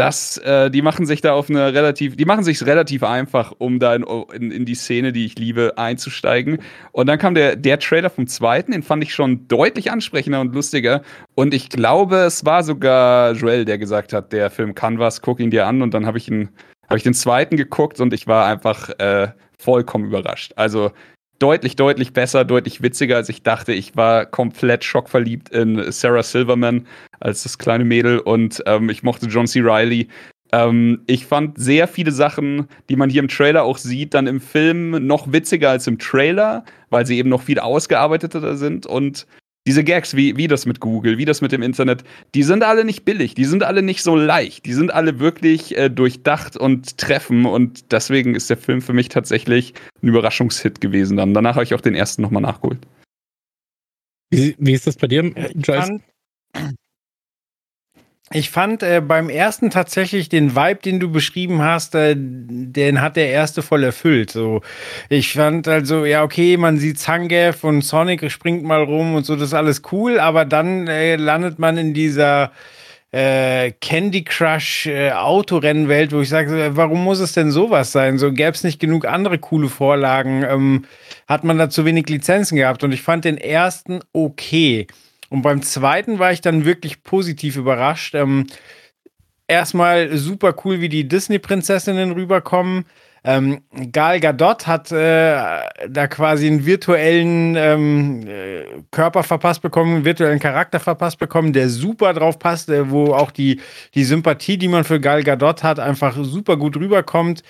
das, 0.00 0.38
äh, 0.38 0.70
die 0.70 0.80
machen 0.80 1.04
sich 1.04 1.20
da 1.20 1.34
auf 1.34 1.50
eine 1.50 1.74
relativ, 1.74 2.16
die 2.16 2.24
machen 2.24 2.42
sich 2.42 2.64
relativ 2.64 3.02
einfach, 3.02 3.52
um 3.58 3.78
da 3.78 3.94
in, 3.94 4.02
in, 4.32 4.50
in, 4.50 4.64
die 4.64 4.74
Szene, 4.74 5.12
die 5.12 5.26
ich 5.26 5.38
liebe, 5.38 5.74
einzusteigen. 5.76 6.62
Und 6.92 7.06
dann 7.06 7.18
kam 7.18 7.34
der, 7.34 7.54
der 7.54 7.78
Trailer 7.78 8.08
vom 8.08 8.26
zweiten, 8.26 8.72
den 8.72 8.82
fand 8.82 9.04
ich 9.04 9.12
schon 9.12 9.46
deutlich 9.46 9.90
ansprechender 9.90 10.40
und 10.40 10.54
lustiger. 10.54 11.02
Und 11.34 11.52
ich 11.52 11.68
glaube, 11.68 12.16
es 12.16 12.46
war 12.46 12.62
sogar 12.62 13.32
Joel, 13.32 13.66
der 13.66 13.76
gesagt 13.76 14.14
hat, 14.14 14.32
der 14.32 14.48
Film 14.48 14.74
kann 14.74 14.98
was, 14.98 15.20
guck 15.20 15.38
ihn 15.38 15.50
dir 15.50 15.66
an. 15.66 15.82
Und 15.82 15.92
dann 15.92 16.06
habe 16.06 16.16
ich 16.16 16.28
ihn, 16.28 16.48
ich 16.94 17.02
den 17.02 17.12
zweiten 17.12 17.58
geguckt 17.58 18.00
und 18.00 18.14
ich 18.14 18.26
war 18.26 18.46
einfach 18.46 18.88
äh, 19.00 19.28
vollkommen 19.58 20.06
überrascht. 20.06 20.54
Also 20.56 20.92
deutlich, 21.40 21.74
deutlich 21.74 22.12
besser, 22.12 22.44
deutlich 22.44 22.82
witziger, 22.82 23.16
als 23.16 23.28
ich 23.28 23.42
dachte. 23.42 23.72
Ich 23.72 23.96
war 23.96 24.26
komplett 24.26 24.84
schockverliebt 24.84 25.48
in 25.48 25.90
Sarah 25.90 26.22
Silverman 26.22 26.86
als 27.18 27.42
das 27.42 27.58
kleine 27.58 27.84
Mädel 27.84 28.20
und 28.20 28.62
ähm, 28.66 28.88
ich 28.90 29.02
mochte 29.02 29.26
John 29.26 29.46
C. 29.46 29.60
Riley. 29.60 30.08
Ähm, 30.52 31.02
ich 31.06 31.26
fand 31.26 31.58
sehr 31.58 31.88
viele 31.88 32.12
Sachen, 32.12 32.66
die 32.88 32.96
man 32.96 33.10
hier 33.10 33.22
im 33.22 33.28
Trailer 33.28 33.64
auch 33.64 33.78
sieht, 33.78 34.14
dann 34.14 34.26
im 34.26 34.40
Film 34.40 35.06
noch 35.06 35.32
witziger 35.32 35.70
als 35.70 35.86
im 35.86 35.98
Trailer, 35.98 36.64
weil 36.90 37.06
sie 37.06 37.18
eben 37.18 37.28
noch 37.28 37.42
viel 37.42 37.58
ausgearbeiteter 37.58 38.56
sind 38.56 38.86
und 38.86 39.26
diese 39.66 39.84
Gags, 39.84 40.16
wie, 40.16 40.36
wie 40.36 40.48
das 40.48 40.66
mit 40.66 40.80
Google, 40.80 41.18
wie 41.18 41.24
das 41.24 41.42
mit 41.42 41.52
dem 41.52 41.62
Internet, 41.62 42.02
die 42.34 42.42
sind 42.42 42.62
alle 42.62 42.84
nicht 42.84 43.04
billig, 43.04 43.34
die 43.34 43.44
sind 43.44 43.62
alle 43.62 43.82
nicht 43.82 44.02
so 44.02 44.16
leicht, 44.16 44.64
die 44.64 44.72
sind 44.72 44.92
alle 44.92 45.18
wirklich 45.18 45.76
äh, 45.76 45.90
durchdacht 45.90 46.56
und 46.56 46.96
treffen 46.96 47.44
und 47.44 47.92
deswegen 47.92 48.34
ist 48.34 48.48
der 48.48 48.56
Film 48.56 48.80
für 48.80 48.92
mich 48.92 49.08
tatsächlich 49.08 49.74
ein 50.02 50.08
Überraschungshit 50.08 50.80
gewesen 50.80 51.16
dann. 51.16 51.34
Danach 51.34 51.56
habe 51.56 51.64
ich 51.64 51.74
auch 51.74 51.80
den 51.80 51.94
ersten 51.94 52.22
nochmal 52.22 52.42
nachgeholt. 52.42 52.78
Wie, 54.30 54.54
wie 54.58 54.72
ist 54.72 54.86
das 54.86 54.96
bei 54.96 55.08
dir, 55.08 55.24
Joyce? 55.54 55.90
Ich 58.32 58.50
fand 58.50 58.84
äh, 58.84 59.00
beim 59.00 59.28
ersten 59.28 59.70
tatsächlich 59.70 60.28
den 60.28 60.54
Vibe, 60.54 60.78
den 60.84 61.00
du 61.00 61.10
beschrieben 61.10 61.62
hast, 61.62 61.96
äh, 61.96 62.14
den 62.16 63.00
hat 63.00 63.16
der 63.16 63.30
erste 63.30 63.60
voll 63.60 63.82
erfüllt. 63.82 64.30
So, 64.30 64.60
ich 65.08 65.32
fand 65.32 65.66
also, 65.66 66.04
ja, 66.04 66.22
okay, 66.22 66.56
man 66.56 66.78
sieht 66.78 67.00
Zangief 67.00 67.64
und 67.64 67.82
Sonic 67.82 68.30
springt 68.30 68.62
mal 68.62 68.84
rum 68.84 69.16
und 69.16 69.26
so, 69.26 69.34
das 69.34 69.48
ist 69.48 69.54
alles 69.54 69.82
cool, 69.90 70.20
aber 70.20 70.44
dann 70.44 70.86
äh, 70.86 71.16
landet 71.16 71.58
man 71.58 71.76
in 71.76 71.92
dieser 71.92 72.52
äh, 73.10 73.72
Candy 73.80 74.22
Crush 74.22 74.86
äh, 74.86 75.10
Autorennenwelt, 75.10 76.12
wo 76.12 76.20
ich 76.20 76.28
sage, 76.28 76.70
warum 76.76 77.02
muss 77.02 77.18
es 77.18 77.32
denn 77.32 77.50
sowas 77.50 77.90
sein? 77.90 78.16
So 78.16 78.30
gäbe 78.30 78.52
es 78.52 78.62
nicht 78.62 78.78
genug 78.78 79.06
andere 79.06 79.38
coole 79.38 79.68
Vorlagen, 79.68 80.44
ähm, 80.48 80.84
hat 81.26 81.42
man 81.42 81.58
da 81.58 81.68
zu 81.68 81.84
wenig 81.84 82.08
Lizenzen 82.08 82.54
gehabt 82.54 82.84
und 82.84 82.92
ich 82.92 83.02
fand 83.02 83.24
den 83.24 83.38
ersten 83.38 84.02
okay. 84.12 84.86
Und 85.30 85.42
beim 85.42 85.62
zweiten 85.62 86.18
war 86.18 86.32
ich 86.32 86.42
dann 86.42 86.64
wirklich 86.66 87.02
positiv 87.02 87.56
überrascht. 87.56 88.14
Ähm, 88.14 88.46
erstmal 89.46 90.16
super 90.16 90.54
cool, 90.64 90.80
wie 90.80 90.88
die 90.88 91.08
Disney-Prinzessinnen 91.08 92.12
rüberkommen. 92.12 92.84
Ähm, 93.22 93.60
Gal 93.92 94.18
Gadot 94.18 94.66
hat 94.66 94.90
äh, 94.92 95.36
da 95.88 96.06
quasi 96.08 96.46
einen 96.46 96.64
virtuellen 96.64 97.54
ähm, 97.54 98.26
äh, 98.26 98.64
Körper 98.90 99.22
verpasst 99.22 99.60
bekommen, 99.60 99.96
einen 99.96 100.04
virtuellen 100.06 100.38
Charakter 100.38 100.80
verpasst 100.80 101.18
bekommen, 101.18 101.52
der 101.52 101.68
super 101.68 102.14
drauf 102.14 102.38
passt, 102.38 102.70
äh, 102.70 102.90
wo 102.90 103.12
auch 103.12 103.30
die, 103.30 103.60
die 103.94 104.04
Sympathie, 104.04 104.56
die 104.56 104.68
man 104.68 104.84
für 104.84 105.00
Gal 105.00 105.22
Gadot 105.22 105.62
hat, 105.62 105.78
einfach 105.78 106.16
super 106.18 106.56
gut 106.56 106.76
rüberkommt 106.76 107.42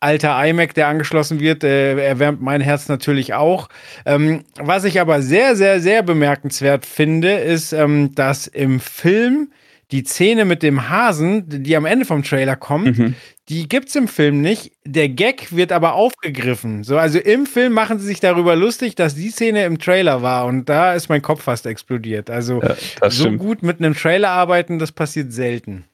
alter 0.00 0.44
iMac, 0.46 0.74
der 0.74 0.88
angeschlossen 0.88 1.40
wird, 1.40 1.64
äh, 1.64 1.96
erwärmt 2.04 2.40
mein 2.40 2.60
Herz 2.60 2.88
natürlich 2.88 3.34
auch. 3.34 3.68
Ähm, 4.04 4.44
was 4.58 4.84
ich 4.84 5.00
aber 5.00 5.22
sehr, 5.22 5.56
sehr, 5.56 5.80
sehr 5.80 6.02
bemerkenswert 6.02 6.86
finde, 6.86 7.32
ist, 7.32 7.72
ähm, 7.72 8.14
dass 8.14 8.46
im 8.46 8.80
Film 8.80 9.48
die 9.92 10.02
Szene 10.02 10.44
mit 10.44 10.62
dem 10.62 10.88
Hasen, 10.88 11.44
die 11.46 11.76
am 11.76 11.84
Ende 11.84 12.04
vom 12.04 12.24
Trailer 12.24 12.56
kommt, 12.56 12.98
mhm. 12.98 13.14
die 13.48 13.68
gibt's 13.68 13.94
im 13.94 14.08
Film 14.08 14.40
nicht. 14.40 14.72
Der 14.84 15.08
Gag 15.08 15.54
wird 15.54 15.70
aber 15.70 15.94
aufgegriffen. 15.94 16.82
So, 16.82 16.98
also 16.98 17.20
im 17.20 17.46
Film 17.46 17.72
machen 17.72 18.00
sie 18.00 18.06
sich 18.06 18.18
darüber 18.18 18.56
lustig, 18.56 18.96
dass 18.96 19.14
die 19.14 19.30
Szene 19.30 19.64
im 19.64 19.78
Trailer 19.78 20.22
war 20.22 20.46
und 20.46 20.68
da 20.68 20.94
ist 20.94 21.08
mein 21.08 21.22
Kopf 21.22 21.44
fast 21.44 21.66
explodiert. 21.66 22.30
Also 22.30 22.60
ja, 22.62 22.74
so 23.08 23.22
stimmt. 23.22 23.38
gut 23.38 23.62
mit 23.62 23.78
einem 23.78 23.94
Trailer 23.94 24.30
arbeiten, 24.30 24.80
das 24.80 24.90
passiert 24.90 25.32
selten. 25.32 25.84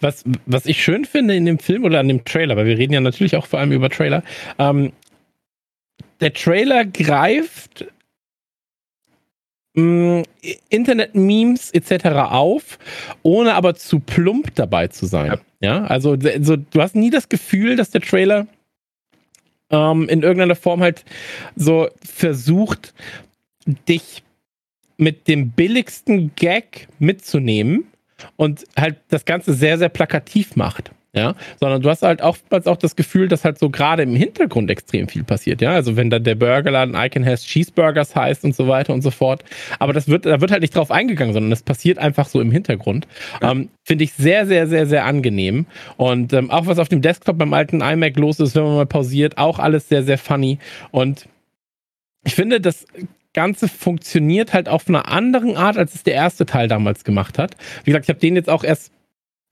Was, 0.00 0.24
was 0.46 0.66
ich 0.66 0.82
schön 0.82 1.04
finde 1.04 1.36
in 1.36 1.44
dem 1.44 1.58
Film 1.58 1.84
oder 1.84 2.00
an 2.00 2.08
dem 2.08 2.24
Trailer, 2.24 2.56
weil 2.56 2.66
wir 2.66 2.78
reden 2.78 2.92
ja 2.92 3.00
natürlich 3.00 3.36
auch 3.36 3.46
vor 3.46 3.58
allem 3.58 3.72
über 3.72 3.90
Trailer, 3.90 4.22
ähm, 4.58 4.92
der 6.20 6.32
Trailer 6.32 6.84
greift 6.84 7.86
mm, 9.74 10.22
Internet-Memes 10.70 11.70
etc. 11.72 12.06
auf, 12.30 12.78
ohne 13.22 13.54
aber 13.54 13.74
zu 13.74 14.00
plump 14.00 14.54
dabei 14.54 14.88
zu 14.88 15.06
sein. 15.06 15.26
Ja, 15.26 15.38
ja? 15.60 15.84
Also, 15.84 16.12
also 16.12 16.56
du 16.56 16.80
hast 16.80 16.94
nie 16.94 17.10
das 17.10 17.28
Gefühl, 17.28 17.76
dass 17.76 17.90
der 17.90 18.00
Trailer 18.00 18.46
ähm, 19.70 20.08
in 20.08 20.22
irgendeiner 20.22 20.56
Form 20.56 20.80
halt 20.80 21.04
so 21.54 21.88
versucht, 22.02 22.94
dich 23.88 24.22
mit 24.96 25.28
dem 25.28 25.50
billigsten 25.50 26.34
Gag 26.36 26.88
mitzunehmen 26.98 27.86
und 28.36 28.64
halt 28.76 28.96
das 29.08 29.24
Ganze 29.24 29.54
sehr, 29.54 29.78
sehr 29.78 29.88
plakativ 29.88 30.56
macht. 30.56 30.90
Ja, 31.16 31.34
sondern 31.58 31.80
du 31.80 31.88
hast 31.88 32.02
halt 32.02 32.20
oftmals 32.20 32.66
auch 32.66 32.76
das 32.76 32.94
Gefühl, 32.94 33.26
dass 33.26 33.42
halt 33.42 33.58
so 33.58 33.70
gerade 33.70 34.02
im 34.02 34.14
Hintergrund 34.14 34.70
extrem 34.70 35.08
viel 35.08 35.24
passiert. 35.24 35.62
Ja, 35.62 35.70
also 35.70 35.96
wenn 35.96 36.10
da 36.10 36.18
der 36.18 36.34
Burgerladen 36.34 36.94
Icon 36.94 37.24
has 37.24 37.42
Cheeseburgers 37.42 38.14
heißt 38.14 38.44
und 38.44 38.54
so 38.54 38.68
weiter 38.68 38.92
und 38.92 39.00
so 39.00 39.10
fort. 39.10 39.42
Aber 39.78 39.94
das 39.94 40.08
wird, 40.08 40.26
da 40.26 40.42
wird 40.42 40.50
halt 40.50 40.60
nicht 40.60 40.76
drauf 40.76 40.90
eingegangen, 40.90 41.32
sondern 41.32 41.48
das 41.48 41.62
passiert 41.62 41.96
einfach 41.96 42.28
so 42.28 42.38
im 42.38 42.50
Hintergrund. 42.50 43.08
Ja. 43.40 43.52
Ähm, 43.52 43.70
Finde 43.82 44.04
ich 44.04 44.12
sehr, 44.12 44.44
sehr, 44.46 44.66
sehr, 44.66 44.84
sehr 44.84 45.06
angenehm. 45.06 45.64
Und 45.96 46.34
ähm, 46.34 46.50
auch 46.50 46.66
was 46.66 46.78
auf 46.78 46.90
dem 46.90 47.00
Desktop 47.00 47.38
beim 47.38 47.54
alten 47.54 47.80
iMac 47.80 48.18
los 48.18 48.38
ist, 48.38 48.54
wenn 48.54 48.64
man 48.64 48.74
mal 48.74 48.84
pausiert, 48.84 49.38
auch 49.38 49.58
alles 49.58 49.88
sehr, 49.88 50.02
sehr 50.02 50.18
funny. 50.18 50.58
Und 50.90 51.26
ich 52.24 52.34
finde, 52.34 52.60
das 52.60 52.84
Ganze 53.36 53.68
funktioniert 53.68 54.54
halt 54.54 54.68
auf 54.68 54.88
einer 54.88 55.08
anderen 55.08 55.56
Art, 55.56 55.76
als 55.76 55.94
es 55.94 56.02
der 56.02 56.14
erste 56.14 56.46
Teil 56.46 56.68
damals 56.68 57.04
gemacht 57.04 57.38
hat. 57.38 57.54
Wie 57.84 57.90
gesagt, 57.90 58.06
ich 58.06 58.08
habe 58.08 58.18
den 58.18 58.34
jetzt 58.34 58.48
auch 58.48 58.64
erst 58.64 58.90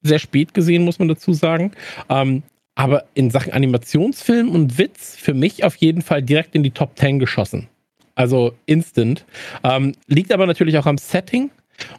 sehr 0.02 0.18
spät 0.18 0.54
gesehen, 0.54 0.84
muss 0.84 0.98
man 0.98 1.08
dazu 1.08 1.34
sagen. 1.34 1.72
Ähm, 2.08 2.42
aber 2.74 3.04
in 3.12 3.30
Sachen 3.30 3.52
Animationsfilm 3.52 4.48
und 4.50 4.78
Witz 4.78 5.16
für 5.16 5.34
mich 5.34 5.64
auf 5.64 5.76
jeden 5.76 6.00
Fall 6.00 6.22
direkt 6.22 6.54
in 6.54 6.62
die 6.62 6.70
Top 6.70 6.98
10 6.98 7.18
geschossen. 7.18 7.68
Also 8.14 8.54
instant. 8.64 9.26
Ähm, 9.62 9.92
liegt 10.06 10.32
aber 10.32 10.46
natürlich 10.46 10.78
auch 10.78 10.86
am 10.86 10.98
Setting 10.98 11.50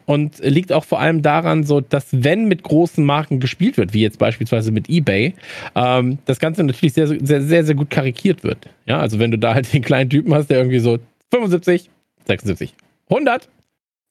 und 0.06 0.40
liegt 0.40 0.72
auch 0.72 0.84
vor 0.84 0.98
allem 0.98 1.22
daran, 1.22 1.62
so 1.62 1.80
dass 1.80 2.08
wenn 2.10 2.48
mit 2.48 2.64
großen 2.64 3.04
Marken 3.04 3.38
gespielt 3.38 3.76
wird, 3.76 3.94
wie 3.94 4.02
jetzt 4.02 4.18
beispielsweise 4.18 4.72
mit 4.72 4.90
eBay, 4.90 5.34
ähm, 5.76 6.18
das 6.24 6.40
Ganze 6.40 6.64
natürlich 6.64 6.94
sehr, 6.94 7.06
sehr, 7.06 7.42
sehr, 7.42 7.64
sehr 7.64 7.74
gut 7.76 7.90
karikiert 7.90 8.42
wird. 8.42 8.68
Ja, 8.86 8.98
also 8.98 9.20
wenn 9.20 9.30
du 9.30 9.38
da 9.38 9.54
halt 9.54 9.72
den 9.72 9.82
kleinen 9.82 10.10
Typen 10.10 10.34
hast, 10.34 10.48
der 10.48 10.58
irgendwie 10.58 10.80
so 10.80 10.98
75, 11.40 11.90
76, 12.26 12.74
100, 13.08 13.48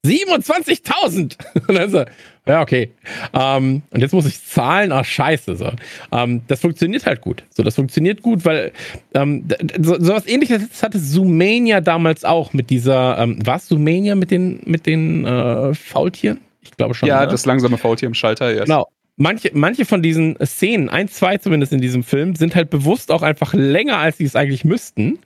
27.000. 0.06 1.36
Und 1.68 1.76
dann 1.76 1.90
so, 1.90 2.06
ja, 2.48 2.62
okay. 2.62 2.92
Ähm, 3.34 3.82
und 3.90 4.02
jetzt 4.02 4.14
muss 4.14 4.26
ich 4.26 4.44
zahlen, 4.44 4.92
ach 4.92 5.06
scheiße. 5.06 5.56
So. 5.56 5.72
Ähm, 6.12 6.42
das 6.48 6.62
funktioniert 6.62 7.06
halt 7.06 7.22
gut. 7.22 7.44
So, 7.50 7.64
das 7.64 7.76
funktioniert 7.76 8.22
gut, 8.22 8.46
weil 8.46 8.72
ähm, 9.14 9.46
so, 9.80 10.00
so 10.00 10.14
was 10.14 10.28
ähnliches 10.28 10.84
hatte 10.84 11.00
Zoomania 11.00 11.82
damals 11.82 12.24
auch 12.24 12.54
mit 12.54 12.70
dieser, 12.70 13.18
ähm, 13.18 13.46
war 13.46 13.58
es 13.58 13.68
Zoomania 13.68 14.16
mit 14.16 14.32
den, 14.32 14.62
mit 14.66 14.86
den 14.86 15.26
äh, 15.26 15.74
Faultieren? 15.74 16.40
Ich 16.62 16.72
glaube 16.72 16.94
schon. 16.94 17.10
Ja, 17.10 17.22
ne? 17.22 17.32
das 17.32 17.46
langsame 17.46 17.78
Faultier 17.78 18.08
im 18.08 18.14
Schalter, 18.14 18.54
yes. 18.54 18.66
Genau. 18.66 18.88
Manche, 19.18 19.52
manche 19.54 19.86
von 19.86 20.02
diesen 20.02 20.38
Szenen, 20.46 20.90
ein, 20.90 21.08
zwei 21.08 21.38
zumindest 21.38 21.72
in 21.72 21.80
diesem 21.80 22.04
Film, 22.04 22.36
sind 22.36 22.54
halt 22.54 22.70
bewusst 22.70 23.12
auch 23.12 23.22
einfach 23.22 23.54
länger, 23.54 23.98
als 23.98 24.18
sie 24.18 24.26
es 24.26 24.36
eigentlich 24.36 24.66
müssten. 24.66 25.20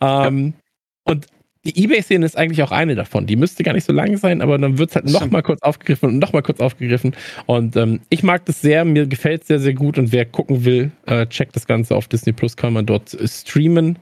Ähm, 0.00 0.54
ja. 1.06 1.12
Und 1.12 1.26
die 1.64 1.84
Ebay-Szene 1.84 2.24
ist 2.24 2.38
eigentlich 2.38 2.62
auch 2.62 2.70
eine 2.70 2.94
davon. 2.94 3.26
Die 3.26 3.36
müsste 3.36 3.62
gar 3.62 3.74
nicht 3.74 3.84
so 3.84 3.92
lang 3.92 4.16
sein, 4.16 4.40
aber 4.40 4.56
dann 4.56 4.78
wird 4.78 4.90
es 4.90 4.96
halt 4.96 5.10
nochmal 5.10 5.42
kurz 5.42 5.60
aufgegriffen 5.60 6.08
und 6.08 6.18
nochmal 6.18 6.42
kurz 6.42 6.58
aufgegriffen. 6.58 7.14
Und 7.44 7.76
ähm, 7.76 8.00
ich 8.08 8.22
mag 8.22 8.46
das 8.46 8.62
sehr, 8.62 8.84
mir 8.86 9.06
gefällt 9.06 9.42
es 9.42 9.48
sehr, 9.48 9.60
sehr 9.60 9.74
gut. 9.74 9.98
Und 9.98 10.10
wer 10.10 10.24
gucken 10.24 10.64
will, 10.64 10.90
äh, 11.06 11.26
checkt 11.26 11.54
das 11.54 11.66
Ganze 11.66 11.96
auf 11.96 12.08
Disney 12.08 12.32
Plus, 12.32 12.56
kann 12.56 12.72
man 12.72 12.86
dort 12.86 13.14
streamen. 13.24 13.98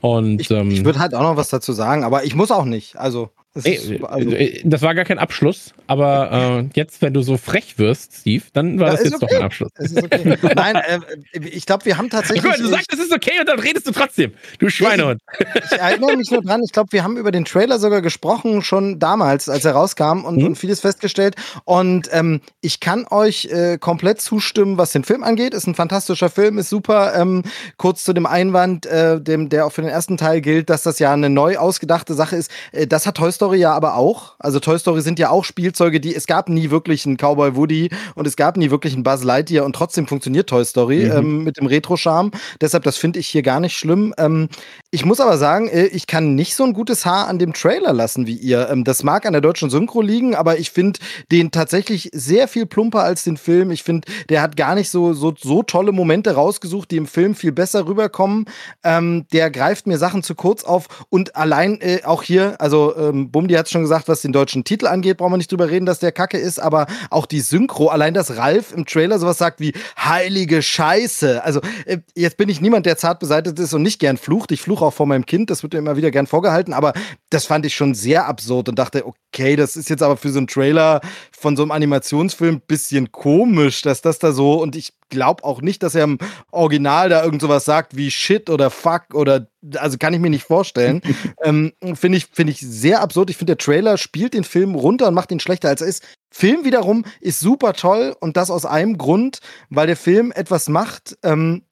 Und, 0.00 0.40
ich, 0.40 0.50
ähm, 0.52 0.70
ich 0.70 0.84
würde 0.84 1.00
halt 1.00 1.14
auch 1.14 1.22
noch 1.22 1.36
was 1.36 1.48
dazu 1.48 1.72
sagen, 1.72 2.04
aber 2.04 2.24
ich 2.24 2.36
muss 2.36 2.52
auch 2.52 2.64
nicht. 2.64 2.96
Also. 2.96 3.30
Das, 3.52 3.64
Ey, 3.64 4.00
also 4.04 4.30
äh, 4.30 4.60
das, 4.64 4.80
war 4.80 4.94
gar 4.94 5.04
kein 5.04 5.18
Abschluss, 5.18 5.74
aber 5.88 6.62
äh, 6.62 6.70
jetzt, 6.74 7.02
wenn 7.02 7.12
du 7.12 7.22
so 7.22 7.36
frech 7.36 7.78
wirst, 7.78 8.14
Steve, 8.20 8.44
dann 8.52 8.78
war 8.78 8.86
ja, 8.86 8.92
das 8.92 9.04
jetzt 9.04 9.14
okay. 9.14 9.26
doch 9.28 9.38
ein 9.38 9.42
Abschluss. 9.44 9.70
Okay. 9.76 10.38
Nein, 10.54 10.76
äh, 10.76 11.00
ich 11.48 11.66
glaube, 11.66 11.84
wir 11.84 11.98
haben 11.98 12.10
tatsächlich. 12.10 12.44
Guck 12.44 12.52
mal, 12.52 12.62
du 12.62 12.68
sagst, 12.68 12.92
es 12.92 13.00
ist 13.00 13.12
okay 13.12 13.40
und 13.40 13.48
dann 13.48 13.58
redest 13.58 13.88
du 13.88 13.90
trotzdem. 13.90 14.34
Du 14.60 14.68
Schweinehund. 14.68 15.20
Ich, 15.40 15.72
ich 15.72 15.78
erinnere 15.78 16.16
mich 16.16 16.30
nur 16.30 16.42
dran, 16.42 16.60
ich 16.64 16.70
glaube, 16.70 16.92
wir 16.92 17.02
haben 17.02 17.16
über 17.16 17.32
den 17.32 17.44
Trailer 17.44 17.80
sogar 17.80 18.02
gesprochen, 18.02 18.62
schon 18.62 19.00
damals, 19.00 19.48
als 19.48 19.64
er 19.64 19.72
rauskam 19.72 20.24
und, 20.24 20.36
hm? 20.36 20.46
und 20.46 20.54
vieles 20.56 20.78
festgestellt. 20.78 21.34
Und 21.64 22.08
ähm, 22.12 22.42
ich 22.60 22.78
kann 22.78 23.04
euch 23.10 23.46
äh, 23.46 23.78
komplett 23.78 24.20
zustimmen, 24.20 24.78
was 24.78 24.92
den 24.92 25.02
Film 25.02 25.24
angeht. 25.24 25.54
Ist 25.54 25.66
ein 25.66 25.74
fantastischer 25.74 26.30
Film, 26.30 26.56
ist 26.58 26.70
super. 26.70 27.14
Ähm, 27.16 27.42
kurz 27.78 28.04
zu 28.04 28.12
dem 28.12 28.26
Einwand, 28.26 28.86
äh, 28.86 29.20
dem, 29.20 29.48
der 29.48 29.66
auch 29.66 29.72
für 29.72 29.82
den 29.82 29.90
ersten 29.90 30.16
Teil 30.16 30.40
gilt, 30.40 30.70
dass 30.70 30.84
das 30.84 31.00
ja 31.00 31.12
eine 31.12 31.30
neu 31.30 31.56
ausgedachte 31.56 32.14
Sache 32.14 32.36
ist. 32.36 32.52
Äh, 32.70 32.86
das 32.86 33.08
hat 33.08 33.16
Toy 33.16 33.32
Story 33.40 33.56
ja 33.56 33.72
aber 33.72 33.94
auch. 33.94 34.34
Also 34.38 34.60
Toy 34.60 34.78
Story 34.78 35.00
sind 35.00 35.18
ja 35.18 35.30
auch 35.30 35.44
Spielzeuge, 35.44 35.98
die 35.98 36.14
es 36.14 36.26
gab 36.26 36.50
nie 36.50 36.70
wirklich 36.70 37.06
einen 37.06 37.16
Cowboy 37.16 37.56
Woody 37.56 37.88
und 38.14 38.26
es 38.26 38.36
gab 38.36 38.58
nie 38.58 38.70
wirklich 38.70 38.92
einen 38.92 39.02
Buzz 39.02 39.24
Lightyear 39.24 39.64
und 39.64 39.74
trotzdem 39.74 40.06
funktioniert 40.06 40.46
Toy 40.46 40.62
Story 40.62 41.06
mhm. 41.06 41.16
ähm, 41.16 41.44
mit 41.44 41.56
dem 41.56 41.64
Retro-Charme. 41.66 42.32
Deshalb, 42.60 42.82
das 42.82 42.98
finde 42.98 43.18
ich 43.18 43.28
hier 43.28 43.40
gar 43.40 43.58
nicht 43.58 43.74
schlimm. 43.74 44.12
Ähm, 44.18 44.50
ich 44.92 45.04
muss 45.04 45.20
aber 45.20 45.38
sagen, 45.38 45.68
äh, 45.68 45.86
ich 45.86 46.08
kann 46.08 46.34
nicht 46.34 46.56
so 46.56 46.64
ein 46.64 46.72
gutes 46.72 47.06
Haar 47.06 47.28
an 47.28 47.38
dem 47.38 47.52
Trailer 47.52 47.92
lassen 47.92 48.26
wie 48.26 48.34
ihr. 48.34 48.68
Ähm, 48.70 48.82
das 48.82 49.04
mag 49.04 49.24
an 49.24 49.32
der 49.32 49.40
deutschen 49.40 49.70
Synchro 49.70 50.02
liegen, 50.02 50.34
aber 50.34 50.58
ich 50.58 50.72
finde 50.72 50.98
den 51.30 51.52
tatsächlich 51.52 52.10
sehr 52.12 52.48
viel 52.48 52.66
plumper 52.66 53.04
als 53.04 53.22
den 53.22 53.36
Film. 53.36 53.70
Ich 53.70 53.84
finde, 53.84 54.08
der 54.30 54.42
hat 54.42 54.56
gar 54.56 54.74
nicht 54.74 54.90
so, 54.90 55.12
so, 55.12 55.32
so 55.38 55.62
tolle 55.62 55.92
Momente 55.92 56.32
rausgesucht, 56.32 56.90
die 56.90 56.96
im 56.96 57.06
Film 57.06 57.36
viel 57.36 57.52
besser 57.52 57.86
rüberkommen. 57.86 58.46
Ähm, 58.82 59.26
der 59.32 59.52
greift 59.52 59.86
mir 59.86 59.96
Sachen 59.96 60.24
zu 60.24 60.34
kurz 60.34 60.64
auf 60.64 60.88
und 61.08 61.36
allein 61.36 61.80
äh, 61.80 62.00
auch 62.04 62.24
hier, 62.24 62.60
also 62.60 62.96
ähm, 62.96 63.30
Bumdi 63.30 63.54
hat 63.54 63.70
schon 63.70 63.82
gesagt, 63.82 64.08
was 64.08 64.22
den 64.22 64.32
deutschen 64.32 64.64
Titel 64.64 64.88
angeht, 64.88 65.18
brauchen 65.18 65.34
wir 65.34 65.36
nicht 65.36 65.52
drüber 65.52 65.70
reden, 65.70 65.86
dass 65.86 66.00
der 66.00 66.10
kacke 66.10 66.38
ist, 66.38 66.58
aber 66.58 66.88
auch 67.10 67.26
die 67.26 67.40
Synchro, 67.40 67.88
allein 67.88 68.12
dass 68.12 68.36
Ralf 68.36 68.72
im 68.72 68.86
Trailer 68.86 69.20
sowas 69.20 69.38
sagt 69.38 69.60
wie 69.60 69.72
heilige 69.96 70.62
Scheiße. 70.62 71.44
Also 71.44 71.60
äh, 71.86 71.98
jetzt 72.16 72.38
bin 72.38 72.48
ich 72.48 72.60
niemand, 72.60 72.86
der 72.86 72.96
zart 72.96 73.20
beseitigt 73.20 73.56
ist 73.60 73.72
und 73.72 73.82
nicht 73.82 74.00
gern 74.00 74.16
flucht. 74.16 74.50
Ich 74.50 74.60
fluche 74.60 74.79
Besuch 74.80 74.86
auch 74.86 74.94
vor 74.94 75.06
meinem 75.06 75.26
Kind. 75.26 75.50
Das 75.50 75.62
wird 75.62 75.72
mir 75.72 75.78
immer 75.78 75.96
wieder 75.96 76.10
gern 76.10 76.26
vorgehalten. 76.26 76.72
Aber 76.72 76.92
das 77.30 77.46
fand 77.46 77.66
ich 77.66 77.74
schon 77.74 77.94
sehr 77.94 78.26
absurd 78.26 78.68
und 78.68 78.78
dachte, 78.78 79.06
okay, 79.06 79.56
das 79.56 79.76
ist 79.76 79.90
jetzt 79.90 80.02
aber 80.02 80.16
für 80.16 80.30
so 80.30 80.38
einen 80.38 80.46
Trailer 80.46 81.00
von 81.36 81.56
so 81.56 81.62
einem 81.62 81.70
Animationsfilm 81.70 82.56
ein 82.56 82.62
bisschen 82.66 83.12
komisch, 83.12 83.82
dass 83.82 84.02
das 84.02 84.18
da 84.18 84.32
so. 84.32 84.60
Und 84.60 84.76
ich 84.76 84.92
glaube 85.08 85.44
auch 85.44 85.60
nicht, 85.60 85.82
dass 85.82 85.94
er 85.94 86.04
im 86.04 86.18
Original 86.50 87.08
da 87.08 87.24
irgend 87.24 87.42
sowas 87.42 87.64
sagt 87.64 87.96
wie 87.96 88.10
Shit 88.10 88.50
oder 88.50 88.70
Fuck 88.70 89.14
oder. 89.14 89.46
Also 89.76 89.98
kann 89.98 90.14
ich 90.14 90.20
mir 90.20 90.30
nicht 90.30 90.44
vorstellen. 90.44 91.02
ähm, 91.42 91.72
finde 91.94 92.18
ich, 92.18 92.26
find 92.32 92.50
ich 92.50 92.60
sehr 92.60 93.00
absurd. 93.02 93.30
Ich 93.30 93.36
finde, 93.36 93.56
der 93.56 93.64
Trailer 93.64 93.98
spielt 93.98 94.34
den 94.34 94.44
Film 94.44 94.74
runter 94.74 95.08
und 95.08 95.14
macht 95.14 95.30
ihn 95.30 95.40
schlechter, 95.40 95.68
als 95.68 95.82
er 95.82 95.88
ist. 95.88 96.04
Film 96.32 96.64
wiederum 96.64 97.04
ist 97.20 97.40
super 97.40 97.72
toll 97.72 98.14
und 98.20 98.36
das 98.36 98.50
aus 98.50 98.64
einem 98.64 98.98
Grund, 98.98 99.40
weil 99.68 99.88
der 99.88 99.96
Film 99.96 100.30
etwas 100.30 100.68
macht, 100.68 101.18
ähm, 101.24 101.62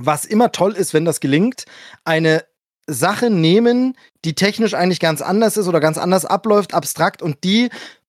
was 0.00 0.24
immer 0.24 0.52
toll 0.52 0.72
ist, 0.72 0.94
wenn 0.94 1.04
das 1.04 1.20
gelingt, 1.20 1.64
eine 2.04 2.44
Sache 2.86 3.28
nehmen, 3.28 3.96
die 4.24 4.34
technisch 4.34 4.74
eigentlich 4.74 5.00
ganz 5.00 5.20
anders 5.20 5.56
ist 5.56 5.68
oder 5.68 5.80
ganz 5.80 5.98
anders 5.98 6.24
abläuft, 6.24 6.72
abstrakt 6.72 7.20
und 7.20 7.44
die 7.44 7.68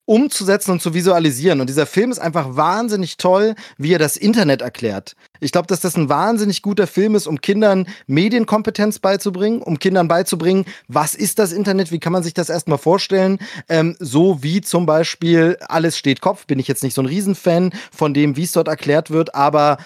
umzusetzen 0.10 0.72
und 0.72 0.82
zu 0.82 0.96
visualisieren. 0.96 1.62
Und 1.62 1.70
dieser 1.70 1.86
Film 1.86 2.10
ist 2.10 2.18
einfach 2.18 2.56
wahnsinnig 2.56 3.18
toll, 3.18 3.54
wie 3.78 3.94
er 3.94 4.00
das 4.00 4.18
Internet 4.18 4.64
erklärt. 4.64 5.16
Ich 5.40 5.52
glaube, 5.52 5.68
dass 5.68 5.82
das 5.82 5.96
ein 5.96 6.10
wahnsinnig 6.10 6.64
guter 6.64 6.88
Film 6.88 7.14
ist, 7.14 7.28
um 7.28 7.40
Kindern 7.42 7.88
Medienkompetenz 8.08 8.98
beizubringen, 8.98 9.62
um 9.62 9.78
Kindern 9.78 10.08
beizubringen, 10.08 10.66
was 10.88 11.14
ist 11.14 11.38
das 11.38 11.54
Internet, 11.54 11.92
wie 11.92 12.00
kann 12.00 12.12
man 12.12 12.24
sich 12.24 12.34
das 12.34 12.50
erstmal 12.50 12.80
vorstellen. 12.80 13.38
Ähm, 13.70 13.96
so 14.00 14.42
wie 14.42 14.62
zum 14.62 14.88
Beispiel 14.88 15.58
Alles 15.68 15.96
steht 15.96 16.22
Kopf, 16.22 16.48
bin 16.48 16.58
ich 16.58 16.68
jetzt 16.68 16.84
nicht 16.84 16.96
so 16.96 17.04
ein 17.04 17.06
Riesenfan 17.06 17.72
von 17.96 18.16
dem, 18.16 18.36
wie 18.36 18.44
es 18.44 18.52
dort 18.52 18.68
erklärt 18.68 19.12
wird, 19.12 19.36
aber 19.36 19.78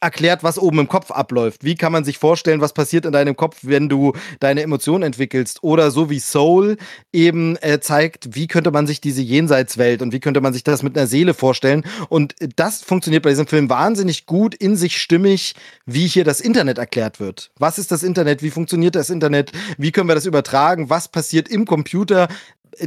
erklärt, 0.00 0.42
was 0.42 0.58
oben 0.58 0.80
im 0.80 0.88
Kopf 0.88 1.12
abläuft. 1.12 1.62
Wie 1.62 1.76
kann 1.76 1.92
man 1.92 2.04
sich 2.04 2.18
vorstellen, 2.18 2.60
was 2.60 2.72
passiert 2.72 3.06
in 3.06 3.12
deinem 3.12 3.36
Kopf, 3.36 3.58
wenn 3.62 3.88
du 3.88 4.12
deine 4.40 4.62
Emotionen 4.62 5.04
entwickelst? 5.04 5.62
Oder 5.62 5.92
so 5.92 6.10
wie 6.10 6.18
Soul 6.18 6.78
eben 7.12 7.56
äh, 7.58 7.78
zeigt, 7.78 8.34
wie 8.34 8.48
könnte 8.48 8.72
man 8.72 8.88
sich 8.88 9.00
diese 9.00 9.22
Jenseitswelt 9.68 10.02
und 10.02 10.12
wie 10.12 10.20
könnte 10.20 10.40
man 10.40 10.52
sich 10.52 10.64
das 10.64 10.82
mit 10.82 10.96
einer 10.96 11.06
Seele 11.06 11.34
vorstellen. 11.34 11.84
Und 12.08 12.34
das 12.56 12.82
funktioniert 12.82 13.22
bei 13.22 13.30
diesem 13.30 13.46
Film 13.46 13.68
wahnsinnig 13.68 14.26
gut 14.26 14.54
in 14.54 14.76
sich 14.76 15.00
stimmig, 15.00 15.54
wie 15.86 16.06
hier 16.06 16.24
das 16.24 16.40
Internet 16.40 16.78
erklärt 16.78 17.20
wird. 17.20 17.50
Was 17.58 17.78
ist 17.78 17.92
das 17.92 18.02
Internet? 18.02 18.42
Wie 18.42 18.50
funktioniert 18.50 18.94
das 18.94 19.10
Internet? 19.10 19.52
Wie 19.76 19.92
können 19.92 20.08
wir 20.08 20.14
das 20.14 20.26
übertragen? 20.26 20.90
Was 20.90 21.08
passiert 21.08 21.48
im 21.48 21.64
Computer? 21.64 22.28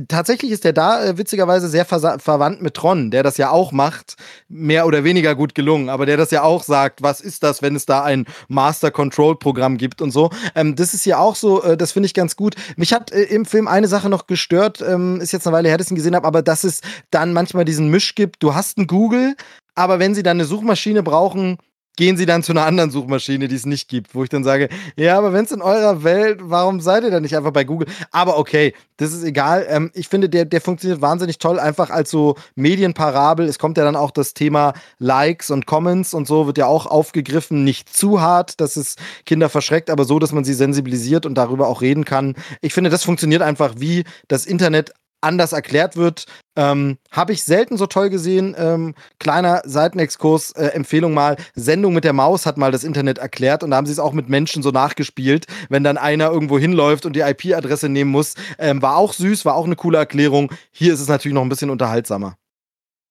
Tatsächlich 0.08 0.52
ist 0.52 0.64
der 0.64 0.74
da 0.74 1.04
äh, 1.04 1.18
witzigerweise 1.18 1.68
sehr 1.68 1.86
verwandt 1.86 2.62
mit 2.62 2.74
Tron, 2.74 3.12
der 3.12 3.24
das 3.24 3.38
ja 3.38 3.50
auch 3.50 3.72
macht, 3.72 4.16
mehr 4.48 4.86
oder 4.86 5.04
weniger 5.04 5.36
gut 5.36 5.56
gelungen, 5.56 5.90
aber 5.90 6.06
der 6.06 6.18
das 6.18 6.32
ja 6.32 6.44
auch 6.44 6.64
sagt, 6.64 7.02
was 7.02 7.22
ist 7.22 7.44
das, 7.44 7.62
wenn 7.62 7.76
es 7.76 7.86
da 7.86 8.04
ein 8.04 8.26
Master 8.48 8.92
Control 8.92 9.38
Programm 9.38 9.78
gibt 9.78 10.02
und 10.02 10.12
so. 10.12 10.30
Ähm, 10.56 10.76
das 10.76 10.94
ist 10.94 11.06
ja 11.06 11.18
auch 11.18 11.36
so, 11.36 11.64
äh, 11.64 11.78
das 11.78 11.92
finde 11.92 12.08
ich 12.08 12.14
ganz 12.14 12.36
gut. 12.36 12.56
Mich 12.76 12.94
hat 12.94 13.12
äh, 13.12 13.24
im 13.24 13.46
Film 13.46 13.68
eine 13.68 13.88
Sache 13.88 14.10
noch 14.10 14.28
gestört, 14.28 14.82
ähm, 14.82 15.20
ist 15.22 15.32
jetzt 15.32 15.48
eine 15.48 15.56
Weile 15.56 15.70
her, 15.70 15.78
dass 15.78 15.88
ich 15.88 15.92
ihn 15.92 15.96
gesehen 15.96 16.16
habe, 16.16 16.28
aber 16.28 16.42
dass 16.42 16.64
es 16.64 16.82
dann 17.10 17.34
manchmal 17.34 17.66
diesen 17.66 17.90
Misch 17.90 18.16
gibt, 18.16 18.44
du 18.44 18.56
hast 18.56 18.78
einen 18.78 18.88
Google, 18.88 19.36
aber 19.76 20.00
wenn 20.00 20.16
sie 20.16 20.24
dann 20.24 20.38
eine 20.38 20.46
Suchmaschine 20.46 21.04
brauchen, 21.04 21.58
gehen 21.98 22.18
sie 22.18 22.26
dann 22.26 22.44
zu 22.44 22.54
einer 22.54 22.66
anderen 22.66 22.92
Suchmaschine, 22.92 23.48
die 23.48 23.56
es 23.56 23.66
nicht 23.66 23.90
gibt, 23.90 24.16
wo 24.16 24.24
ich 24.24 24.30
dann 24.30 24.44
sage, 24.44 24.70
ja, 24.96 25.18
aber 25.18 25.34
wenn 25.34 25.46
es 25.46 25.52
in 25.52 25.62
eurer 25.62 26.04
Welt, 26.04 26.40
warum 26.42 26.80
seid 26.80 27.04
ihr 27.04 27.12
dann 27.12 27.24
nicht 27.24 27.36
einfach 27.36 27.52
bei 27.52 27.64
Google? 27.64 27.88
Aber 28.12 28.38
okay, 28.38 28.74
das 28.98 29.14
ist 29.14 29.24
egal. 29.24 29.66
Ähm, 29.70 29.92
ich 29.94 30.08
finde, 30.08 30.30
der, 30.30 30.46
der 30.46 30.62
funktioniert 30.62 31.02
wahnsinnig 31.02 31.38
toll, 31.38 31.60
einfach 31.60 31.90
als 31.90 32.12
so 32.12 32.36
Medienparabel. 32.56 33.48
Es 33.48 33.60
kommt 33.60 33.78
ja 33.78 33.84
dann 33.84 33.96
auch 33.96 34.12
das 34.12 34.34
Thema 34.34 34.74
Likes 35.00 35.50
und 35.52 35.66
Comments 35.66 36.14
und 36.14 36.28
so 36.28 36.48
wird 36.48 36.58
ja 36.58 36.68
auch 36.68 36.86
aufgegriffen, 36.86 37.64
nicht 37.64 37.94
zu 37.94 38.22
hart, 38.22 38.62
dass 38.62 38.76
es 38.78 38.96
Kinder 39.26 39.50
verschreckt, 39.50 39.90
aber 39.90 40.06
so, 40.06 40.20
dass 40.20 40.32
man 40.32 40.44
sie 40.44 40.54
sensibilisiert 40.54 41.26
und 41.26 41.36
darüber 41.36 41.68
auch 41.68 41.82
reden 41.82 42.06
kann. 42.06 42.36
Ich 42.62 42.74
finde, 42.74 42.90
das 42.90 43.04
funktioniert 43.04 43.42
einfach, 43.42 43.76
wie 43.78 44.04
das 44.28 44.46
Internet 44.46 44.94
anders 45.22 45.54
erklärt 45.54 45.96
wird. 45.96 46.26
Ähm, 46.56 46.98
Habe 47.12 47.34
ich 47.34 47.44
selten 47.44 47.78
so 47.78 47.86
toll 47.86 48.10
gesehen. 48.10 48.56
Ähm, 48.58 48.96
kleiner 49.20 49.62
Seitenexkurs, 49.64 50.52
äh, 50.52 50.68
Empfehlung 50.68 51.14
mal. 51.14 51.38
Sendung 51.56 51.94
mit 51.94 52.04
der 52.04 52.14
Maus 52.14 52.46
hat 52.46 52.58
mal 52.58 52.72
das 52.72 52.84
Internet 52.84 53.20
erklärt 53.20 53.64
und 53.64 53.72
da 53.72 53.78
haben 53.78 53.86
sie 53.86 53.94
es 53.94 54.00
auch 54.00 54.14
mit 54.14 54.30
Menschen 54.30 54.64
so 54.64 54.72
nachgespielt. 54.72 55.46
Wenn 55.70 55.84
dann 55.84 55.98
einer 55.98 56.30
irgendwo 56.32 56.60
hinläuft 56.60 57.06
und 57.06 57.16
die 57.16 57.22
IP-Adresse 57.22 57.88
nehmen 57.88 58.12
muss, 58.12 58.36
ähm, 58.58 58.82
war 58.82 58.98
auch 58.98 59.14
süß, 59.14 59.46
war 59.46 59.56
auch 59.56 59.66
eine 59.66 59.76
coole 59.76 59.98
Erklärung. 59.98 60.52
Hier 60.72 60.94
ist 60.94 61.00
es 61.00 61.08
natürlich 61.08 61.36
noch 61.36 61.44
ein 61.44 61.50
bisschen 61.50 61.70
unterhaltsamer. 61.70 62.36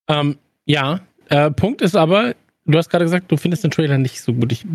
Ähm, 0.07 0.37
ja, 0.65 0.99
äh, 1.29 1.49
Punkt 1.49 1.81
ist 1.81 1.95
aber, 1.95 2.35
Du 2.71 2.77
hast 2.77 2.89
gerade 2.89 3.05
gesagt, 3.05 3.31
du 3.31 3.37
findest 3.37 3.63
den 3.63 3.71
Trailer 3.71 3.97
nicht 3.97 4.21
so 4.21 4.33
gut. 4.33 4.51
Ich, 4.51 4.65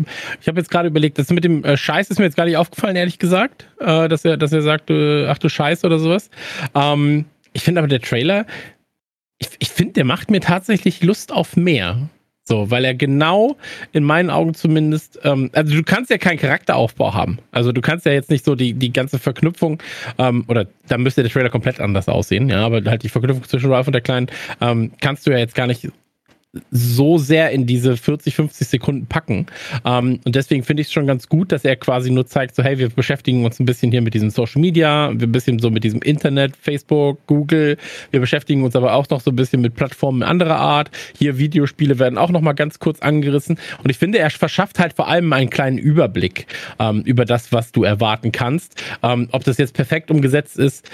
ich 0.41 0.47
habe 0.47 0.59
jetzt 0.59 0.69
gerade 0.69 0.87
überlegt, 0.87 1.17
das 1.17 1.29
mit 1.29 1.43
dem 1.43 1.63
äh, 1.63 1.77
Scheiß 1.77 2.09
ist 2.09 2.19
mir 2.19 2.25
jetzt 2.25 2.37
gar 2.37 2.45
nicht 2.45 2.57
aufgefallen, 2.57 2.95
ehrlich 2.95 3.19
gesagt, 3.19 3.67
äh, 3.79 4.07
dass, 4.07 4.25
er, 4.25 4.37
dass 4.37 4.51
er 4.53 4.61
sagt, 4.61 4.89
äh, 4.89 5.27
ach 5.27 5.37
du 5.37 5.49
Scheiß 5.49 5.83
oder 5.83 5.99
sowas. 5.99 6.29
Ähm, 6.75 7.25
ich 7.53 7.63
finde 7.63 7.79
aber 7.79 7.87
der 7.87 8.01
Trailer, 8.01 8.45
ich, 9.39 9.49
ich 9.59 9.69
finde, 9.69 9.93
der 9.93 10.05
macht 10.05 10.31
mir 10.31 10.41
tatsächlich 10.41 11.03
Lust 11.03 11.31
auf 11.31 11.55
mehr. 11.55 12.09
So, 12.43 12.71
weil 12.71 12.85
er 12.85 12.95
genau 12.95 13.57
in 13.91 14.05
meinen 14.05 14.29
Augen 14.29 14.53
zumindest, 14.53 15.19
ähm, 15.23 15.49
also 15.51 15.75
du 15.75 15.83
kannst 15.83 16.09
ja 16.09 16.17
keinen 16.17 16.37
Charakteraufbau 16.37 17.13
haben. 17.13 17.39
Also 17.51 17.73
du 17.73 17.81
kannst 17.81 18.05
ja 18.05 18.13
jetzt 18.13 18.29
nicht 18.29 18.45
so 18.45 18.55
die, 18.55 18.73
die 18.73 18.93
ganze 18.93 19.19
Verknüpfung, 19.19 19.83
ähm, 20.17 20.45
oder 20.47 20.65
da 20.87 20.97
müsste 20.97 21.23
der 21.23 21.31
Trailer 21.31 21.49
komplett 21.49 21.81
anders 21.81 22.07
aussehen, 22.07 22.47
ja, 22.47 22.65
aber 22.65 22.81
halt 22.85 23.03
die 23.03 23.09
Verknüpfung 23.09 23.43
zwischen 23.43 23.69
Ralph 23.69 23.87
und 23.87 23.93
der 23.93 24.01
Kleinen 24.01 24.27
ähm, 24.61 24.93
kannst 25.01 25.27
du 25.27 25.31
ja 25.31 25.39
jetzt 25.39 25.55
gar 25.55 25.67
nicht 25.67 25.89
so 26.71 27.17
sehr 27.17 27.51
in 27.51 27.65
diese 27.65 27.97
40, 27.97 28.35
50 28.35 28.67
Sekunden 28.67 29.05
packen. 29.07 29.47
Ähm, 29.85 30.19
und 30.23 30.35
deswegen 30.35 30.63
finde 30.63 30.81
ich 30.81 30.87
es 30.87 30.93
schon 30.93 31.07
ganz 31.07 31.29
gut, 31.29 31.51
dass 31.51 31.65
er 31.65 31.75
quasi 31.75 32.11
nur 32.11 32.25
zeigt, 32.25 32.55
so 32.55 32.63
hey, 32.63 32.77
wir 32.77 32.89
beschäftigen 32.89 33.45
uns 33.45 33.59
ein 33.59 33.65
bisschen 33.65 33.91
hier 33.91 34.01
mit 34.01 34.13
diesem 34.13 34.29
Social 34.29 34.61
Media, 34.61 35.09
ein 35.09 35.17
bisschen 35.31 35.59
so 35.59 35.69
mit 35.69 35.83
diesem 35.83 36.01
Internet, 36.01 36.55
Facebook, 36.55 37.25
Google. 37.27 37.77
Wir 38.11 38.19
beschäftigen 38.19 38.63
uns 38.63 38.75
aber 38.75 38.93
auch 38.93 39.09
noch 39.09 39.21
so 39.21 39.31
ein 39.31 39.35
bisschen 39.35 39.61
mit 39.61 39.75
Plattformen 39.75 40.23
anderer 40.23 40.57
Art. 40.57 40.91
Hier 41.17 41.37
Videospiele 41.37 41.99
werden 41.99 42.17
auch 42.17 42.29
noch 42.29 42.41
mal 42.41 42.53
ganz 42.53 42.79
kurz 42.79 42.99
angerissen. 42.99 43.57
Und 43.83 43.89
ich 43.89 43.97
finde, 43.97 44.19
er 44.19 44.29
verschafft 44.29 44.79
halt 44.79 44.93
vor 44.93 45.07
allem 45.07 45.31
einen 45.33 45.49
kleinen 45.49 45.77
Überblick 45.77 46.47
ähm, 46.79 47.01
über 47.01 47.25
das, 47.25 47.51
was 47.51 47.71
du 47.71 47.83
erwarten 47.83 48.31
kannst. 48.31 48.81
Ähm, 49.03 49.29
ob 49.31 49.43
das 49.43 49.57
jetzt 49.57 49.73
perfekt 49.73 50.11
umgesetzt 50.11 50.57
ist, 50.57 50.89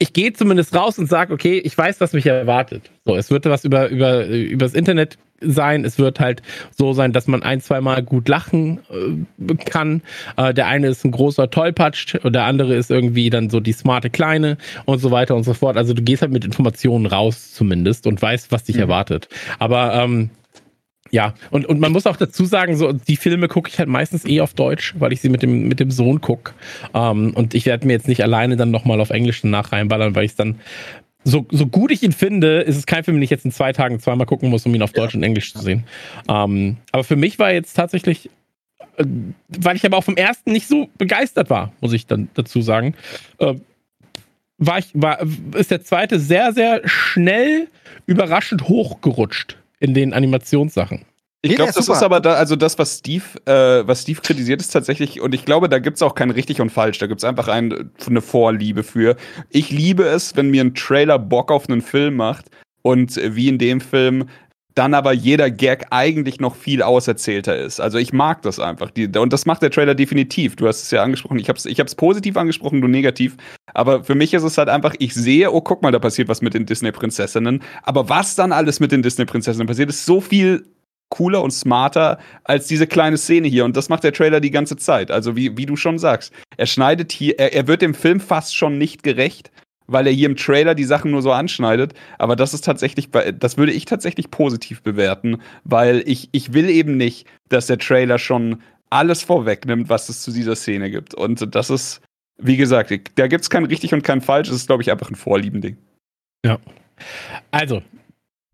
ich 0.00 0.14
gehe 0.14 0.32
zumindest 0.32 0.74
raus 0.74 0.98
und 0.98 1.08
sage, 1.08 1.32
okay, 1.32 1.58
ich 1.58 1.76
weiß, 1.76 2.00
was 2.00 2.14
mich 2.14 2.24
erwartet. 2.24 2.90
So, 3.04 3.16
es 3.16 3.30
wird 3.30 3.44
was 3.44 3.66
über, 3.66 3.88
über, 3.90 4.26
über 4.26 4.64
das 4.64 4.72
Internet 4.72 5.18
sein. 5.42 5.84
Es 5.84 5.98
wird 5.98 6.20
halt 6.20 6.40
so 6.70 6.94
sein, 6.94 7.12
dass 7.12 7.26
man 7.26 7.42
ein, 7.42 7.60
zweimal 7.60 8.02
gut 8.02 8.26
lachen 8.26 8.80
äh, 8.90 9.54
kann. 9.56 10.00
Äh, 10.38 10.54
der 10.54 10.68
eine 10.68 10.88
ist 10.88 11.04
ein 11.04 11.10
großer 11.10 11.50
Tollpatsch 11.50 12.14
und 12.22 12.32
der 12.32 12.44
andere 12.44 12.74
ist 12.74 12.90
irgendwie 12.90 13.28
dann 13.28 13.50
so 13.50 13.60
die 13.60 13.72
smarte 13.72 14.08
Kleine 14.08 14.56
und 14.86 15.00
so 15.00 15.10
weiter 15.10 15.36
und 15.36 15.42
so 15.42 15.52
fort. 15.52 15.76
Also 15.76 15.92
du 15.92 16.02
gehst 16.02 16.22
halt 16.22 16.32
mit 16.32 16.46
Informationen 16.46 17.04
raus 17.04 17.52
zumindest 17.52 18.06
und 18.06 18.20
weißt, 18.22 18.52
was 18.52 18.64
dich 18.64 18.76
mhm. 18.76 18.82
erwartet. 18.82 19.28
Aber 19.58 19.94
ähm, 19.94 20.30
ja, 21.10 21.34
und, 21.50 21.66
und 21.66 21.80
man 21.80 21.92
muss 21.92 22.06
auch 22.06 22.16
dazu 22.16 22.44
sagen, 22.44 22.76
so 22.76 22.92
die 22.92 23.16
Filme 23.16 23.48
gucke 23.48 23.68
ich 23.68 23.78
halt 23.78 23.88
meistens 23.88 24.24
eh 24.24 24.40
auf 24.40 24.54
Deutsch, 24.54 24.94
weil 24.98 25.12
ich 25.12 25.20
sie 25.20 25.28
mit 25.28 25.42
dem, 25.42 25.66
mit 25.66 25.80
dem 25.80 25.90
Sohn 25.90 26.20
gucke. 26.20 26.52
Ähm, 26.94 27.32
und 27.34 27.54
ich 27.54 27.66
werde 27.66 27.86
mir 27.86 27.94
jetzt 27.94 28.08
nicht 28.08 28.22
alleine 28.22 28.56
dann 28.56 28.70
nochmal 28.70 29.00
auf 29.00 29.10
Englisch 29.10 29.42
danach 29.42 29.72
reinballern, 29.72 30.14
weil 30.14 30.24
ich 30.24 30.36
dann, 30.36 30.60
so, 31.24 31.46
so 31.50 31.66
gut 31.66 31.90
ich 31.90 32.02
ihn 32.02 32.12
finde, 32.12 32.60
ist 32.60 32.76
es 32.76 32.86
kein 32.86 33.04
Film, 33.04 33.16
den 33.16 33.22
ich 33.22 33.30
jetzt 33.30 33.44
in 33.44 33.52
zwei 33.52 33.72
Tagen 33.72 34.00
zweimal 34.00 34.26
gucken 34.26 34.48
muss, 34.50 34.64
um 34.64 34.74
ihn 34.74 34.82
auf 34.82 34.92
Deutsch 34.92 35.14
ja. 35.14 35.18
und 35.18 35.24
Englisch 35.24 35.52
zu 35.52 35.60
sehen. 35.60 35.84
Ähm, 36.28 36.76
aber 36.92 37.04
für 37.04 37.16
mich 37.16 37.38
war 37.38 37.52
jetzt 37.52 37.74
tatsächlich, 37.74 38.30
äh, 38.96 39.04
weil 39.48 39.76
ich 39.76 39.84
aber 39.84 39.96
auch 39.96 40.04
vom 40.04 40.16
ersten 40.16 40.52
nicht 40.52 40.68
so 40.68 40.88
begeistert 40.96 41.50
war, 41.50 41.72
muss 41.80 41.92
ich 41.92 42.06
dann 42.06 42.28
dazu 42.34 42.62
sagen, 42.62 42.94
äh, 43.38 43.54
war 44.58 44.78
ich, 44.78 44.90
war, 44.94 45.20
ist 45.54 45.70
der 45.70 45.82
zweite 45.82 46.20
sehr, 46.20 46.52
sehr 46.52 46.82
schnell 46.84 47.68
überraschend 48.06 48.68
hochgerutscht 48.68 49.59
in 49.80 49.94
den 49.94 50.12
Animationssachen. 50.12 51.04
Ich 51.42 51.56
glaube, 51.56 51.72
das 51.74 51.86
super. 51.86 51.96
ist 51.96 52.02
aber 52.02 52.20
da, 52.20 52.34
also 52.34 52.54
das, 52.54 52.78
was 52.78 52.98
Steve, 52.98 53.24
äh, 53.46 53.86
was 53.86 54.02
Steve 54.02 54.20
kritisiert, 54.20 54.60
ist 54.60 54.70
tatsächlich, 54.70 55.22
und 55.22 55.34
ich 55.34 55.46
glaube, 55.46 55.70
da 55.70 55.78
gibt 55.78 55.96
es 55.96 56.02
auch 56.02 56.14
kein 56.14 56.30
richtig 56.30 56.60
und 56.60 56.70
falsch, 56.70 56.98
da 56.98 57.06
gibt 57.06 57.20
es 57.20 57.24
einfach 57.24 57.48
ein, 57.48 57.90
eine 58.06 58.20
Vorliebe 58.20 58.82
für. 58.82 59.16
Ich 59.48 59.70
liebe 59.70 60.04
es, 60.04 60.36
wenn 60.36 60.50
mir 60.50 60.62
ein 60.62 60.74
Trailer 60.74 61.18
Bock 61.18 61.50
auf 61.50 61.68
einen 61.68 61.80
Film 61.80 62.16
macht 62.16 62.50
und 62.82 63.16
wie 63.16 63.48
in 63.48 63.56
dem 63.56 63.80
Film 63.80 64.26
dann 64.74 64.94
aber 64.94 65.12
jeder 65.12 65.50
Gag 65.50 65.86
eigentlich 65.90 66.40
noch 66.40 66.54
viel 66.54 66.82
auserzählter 66.82 67.56
ist. 67.56 67.80
Also 67.80 67.98
ich 67.98 68.12
mag 68.12 68.42
das 68.42 68.58
einfach. 68.60 68.90
Die, 68.90 69.06
und 69.06 69.32
das 69.32 69.46
macht 69.46 69.62
der 69.62 69.70
Trailer 69.70 69.94
definitiv. 69.94 70.56
Du 70.56 70.68
hast 70.68 70.82
es 70.82 70.90
ja 70.90 71.02
angesprochen. 71.02 71.38
Ich 71.38 71.48
habe 71.48 71.58
es 71.58 71.66
ich 71.66 71.96
positiv 71.96 72.36
angesprochen, 72.36 72.80
du 72.80 72.88
negativ. 72.88 73.36
Aber 73.74 74.04
für 74.04 74.14
mich 74.14 74.32
ist 74.34 74.42
es 74.42 74.58
halt 74.58 74.68
einfach, 74.68 74.94
ich 74.98 75.14
sehe, 75.14 75.52
oh, 75.52 75.60
guck 75.60 75.82
mal, 75.82 75.90
da 75.90 75.98
passiert 75.98 76.28
was 76.28 76.42
mit 76.42 76.54
den 76.54 76.66
Disney-Prinzessinnen. 76.66 77.62
Aber 77.82 78.08
was 78.08 78.36
dann 78.36 78.52
alles 78.52 78.80
mit 78.80 78.92
den 78.92 79.02
Disney-Prinzessinnen 79.02 79.66
passiert, 79.66 79.90
ist 79.90 80.06
so 80.06 80.20
viel 80.20 80.64
cooler 81.10 81.42
und 81.42 81.50
smarter 81.50 82.18
als 82.44 82.68
diese 82.68 82.86
kleine 82.86 83.18
Szene 83.18 83.48
hier. 83.48 83.64
Und 83.64 83.76
das 83.76 83.88
macht 83.88 84.04
der 84.04 84.12
Trailer 84.12 84.40
die 84.40 84.52
ganze 84.52 84.76
Zeit. 84.76 85.10
Also 85.10 85.36
wie, 85.36 85.56
wie 85.56 85.66
du 85.66 85.76
schon 85.76 85.98
sagst. 85.98 86.32
Er 86.56 86.66
schneidet 86.66 87.10
hier, 87.12 87.38
er, 87.38 87.52
er 87.52 87.66
wird 87.66 87.82
dem 87.82 87.94
Film 87.94 88.20
fast 88.20 88.56
schon 88.56 88.78
nicht 88.78 89.02
gerecht 89.02 89.50
weil 89.90 90.06
er 90.06 90.12
hier 90.12 90.28
im 90.28 90.36
Trailer 90.36 90.74
die 90.74 90.84
Sachen 90.84 91.10
nur 91.10 91.22
so 91.22 91.32
anschneidet. 91.32 91.94
Aber 92.18 92.36
das 92.36 92.54
ist 92.54 92.64
tatsächlich, 92.64 93.10
das 93.10 93.56
würde 93.56 93.72
ich 93.72 93.84
tatsächlich 93.84 94.30
positiv 94.30 94.82
bewerten, 94.82 95.40
weil 95.64 96.02
ich, 96.06 96.28
ich 96.32 96.52
will 96.52 96.70
eben 96.70 96.96
nicht, 96.96 97.26
dass 97.48 97.66
der 97.66 97.78
Trailer 97.78 98.18
schon 98.18 98.62
alles 98.90 99.22
vorwegnimmt, 99.22 99.88
was 99.88 100.08
es 100.08 100.22
zu 100.22 100.32
dieser 100.32 100.56
Szene 100.56 100.90
gibt. 100.90 101.14
Und 101.14 101.54
das 101.54 101.70
ist, 101.70 102.00
wie 102.38 102.56
gesagt, 102.56 102.92
da 103.16 103.26
gibt 103.26 103.42
es 103.42 103.50
kein 103.50 103.64
richtig 103.64 103.92
und 103.92 104.02
kein 104.02 104.20
falsch. 104.20 104.48
Das 104.48 104.56
ist, 104.56 104.66
glaube 104.66 104.82
ich, 104.82 104.90
einfach 104.90 105.10
ein 105.10 105.16
Vorliebending. 105.16 105.76
Ja. 106.44 106.58
Also, 107.50 107.82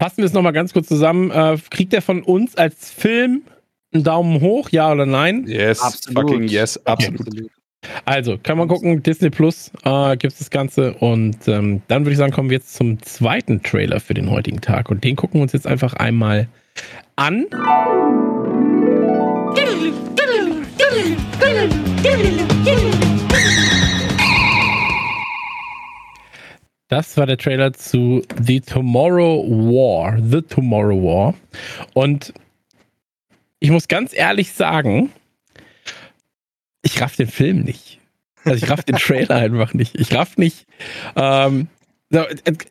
fassen 0.00 0.18
wir 0.18 0.24
es 0.24 0.32
nochmal 0.32 0.52
ganz 0.52 0.72
kurz 0.72 0.88
zusammen. 0.88 1.30
Äh, 1.30 1.58
kriegt 1.70 1.92
er 1.94 2.02
von 2.02 2.22
uns 2.22 2.56
als 2.56 2.90
Film 2.90 3.42
einen 3.92 4.04
Daumen 4.04 4.40
hoch, 4.40 4.70
ja 4.70 4.92
oder 4.92 5.06
nein? 5.06 5.46
Yes, 5.46 5.80
Absolut. 5.80 6.30
fucking 6.30 6.48
yes, 6.48 6.84
absolut. 6.86 7.20
Absolut. 7.20 7.50
Also, 8.04 8.38
kann 8.42 8.58
man 8.58 8.68
gucken, 8.68 9.02
Disney 9.02 9.30
Plus 9.30 9.70
äh, 9.84 10.16
gibt 10.16 10.32
es 10.32 10.38
das 10.38 10.50
Ganze. 10.50 10.94
Und 10.94 11.48
ähm, 11.48 11.82
dann 11.88 12.04
würde 12.04 12.12
ich 12.12 12.18
sagen, 12.18 12.32
kommen 12.32 12.50
wir 12.50 12.58
jetzt 12.58 12.74
zum 12.74 13.02
zweiten 13.02 13.62
Trailer 13.62 14.00
für 14.00 14.14
den 14.14 14.30
heutigen 14.30 14.60
Tag. 14.60 14.90
Und 14.90 15.04
den 15.04 15.16
gucken 15.16 15.40
wir 15.40 15.42
uns 15.42 15.52
jetzt 15.52 15.66
einfach 15.66 15.94
einmal 15.94 16.48
an. 17.16 17.46
Das 26.88 27.16
war 27.16 27.26
der 27.26 27.36
Trailer 27.36 27.72
zu 27.72 28.22
The 28.40 28.60
Tomorrow 28.60 29.44
War. 29.48 30.18
The 30.22 30.42
Tomorrow 30.42 31.02
War. 31.02 31.34
Und 31.94 32.32
ich 33.58 33.70
muss 33.70 33.88
ganz 33.88 34.12
ehrlich 34.14 34.52
sagen, 34.52 35.10
ich 36.86 37.00
raff 37.00 37.16
den 37.16 37.28
Film 37.28 37.60
nicht. 37.62 37.98
Also 38.44 38.64
ich 38.64 38.70
raff 38.70 38.84
den 38.84 38.96
Trailer 38.96 39.36
einfach 39.36 39.74
nicht. 39.74 39.98
Ich 39.98 40.14
raff 40.14 40.36
nicht. 40.36 40.66
Ähm, 41.16 41.68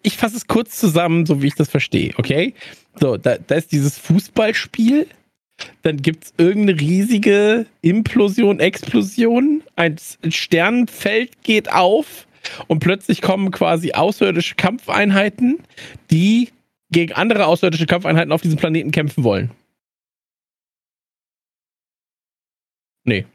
ich 0.02 0.16
fasse 0.16 0.38
es 0.38 0.48
kurz 0.48 0.80
zusammen, 0.80 1.26
so 1.26 1.42
wie 1.42 1.48
ich 1.48 1.56
das 1.56 1.70
verstehe, 1.70 2.14
okay? 2.18 2.54
So, 3.00 3.18
da, 3.18 3.38
da 3.38 3.56
ist 3.56 3.72
dieses 3.74 3.98
Fußballspiel. 3.98 5.08
Dann 5.84 6.02
gibt 6.02 6.26
es 6.26 6.34
irgendeine 6.38 6.80
riesige 6.80 7.66
Implosion, 7.82 8.60
Explosion. 8.60 9.64
Ein 9.76 9.98
Sternenfeld 10.30 11.44
geht 11.44 11.72
auf 11.72 12.28
und 12.68 12.80
plötzlich 12.80 13.22
kommen 13.22 13.52
quasi 13.52 13.92
außerirdische 13.92 14.56
Kampfeinheiten, 14.56 15.60
die 16.12 16.50
gegen 16.92 17.14
andere 17.14 17.48
außerirdische 17.48 17.86
Kampfeinheiten 17.86 18.32
auf 18.32 18.42
diesem 18.42 18.58
Planeten 18.58 18.92
kämpfen 18.92 19.24
wollen. 19.24 19.52
Nee. 23.04 23.26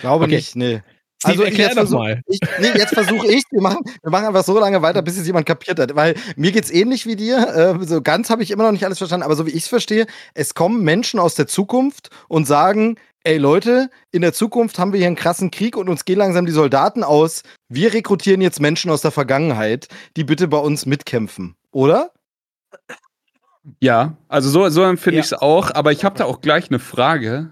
Glaube 0.00 0.24
Okay. 0.24 0.36
nicht, 0.36 0.56
nee. 0.56 0.82
Steve, 1.18 1.32
Also 1.32 1.42
erklär 1.44 1.72
jetzt 1.74 1.90
mal. 1.90 2.20
Ich, 2.26 2.38
nee, 2.60 2.72
jetzt 2.76 2.92
versuche 2.92 3.26
ich, 3.28 3.44
wir 3.50 3.62
machen, 3.62 3.78
wir 4.02 4.10
machen 4.10 4.26
einfach 4.26 4.44
so 4.44 4.58
lange 4.58 4.82
weiter, 4.82 5.00
bis 5.00 5.16
es 5.16 5.26
jemand 5.26 5.46
kapiert 5.46 5.78
hat. 5.78 5.94
Weil 5.96 6.14
mir 6.36 6.52
geht's 6.52 6.70
ähnlich 6.70 7.06
wie 7.06 7.16
dir. 7.16 7.78
Äh, 7.80 7.86
so 7.86 8.02
ganz 8.02 8.28
habe 8.28 8.42
ich 8.42 8.50
immer 8.50 8.64
noch 8.64 8.72
nicht 8.72 8.84
alles 8.84 8.98
verstanden, 8.98 9.24
aber 9.24 9.36
so 9.36 9.46
wie 9.46 9.50
ich 9.52 9.62
es 9.62 9.68
verstehe, 9.68 10.06
es 10.34 10.54
kommen 10.54 10.82
Menschen 10.82 11.18
aus 11.20 11.34
der 11.34 11.46
Zukunft 11.46 12.10
und 12.28 12.46
sagen, 12.46 12.96
ey 13.22 13.38
Leute, 13.38 13.88
in 14.10 14.20
der 14.20 14.34
Zukunft 14.34 14.78
haben 14.78 14.92
wir 14.92 14.98
hier 14.98 15.06
einen 15.06 15.16
krassen 15.16 15.50
Krieg 15.50 15.78
und 15.78 15.88
uns 15.88 16.04
gehen 16.04 16.18
langsam 16.18 16.44
die 16.44 16.52
Soldaten 16.52 17.02
aus. 17.02 17.42
Wir 17.70 17.94
rekrutieren 17.94 18.42
jetzt 18.42 18.60
Menschen 18.60 18.90
aus 18.90 19.00
der 19.00 19.10
Vergangenheit, 19.12 19.88
die 20.18 20.24
bitte 20.24 20.46
bei 20.46 20.58
uns 20.58 20.84
mitkämpfen. 20.84 21.54
Oder? 21.70 22.10
Ja, 23.80 24.16
also 24.28 24.50
so, 24.50 24.68
so 24.68 24.82
empfinde 24.82 25.16
Ja. 25.16 25.20
ich 25.20 25.26
es 25.26 25.32
auch, 25.32 25.70
aber 25.74 25.90
ich 25.92 26.04
habe 26.04 26.18
da 26.18 26.26
auch 26.26 26.42
gleich 26.42 26.68
eine 26.68 26.78
Frage. 26.80 27.50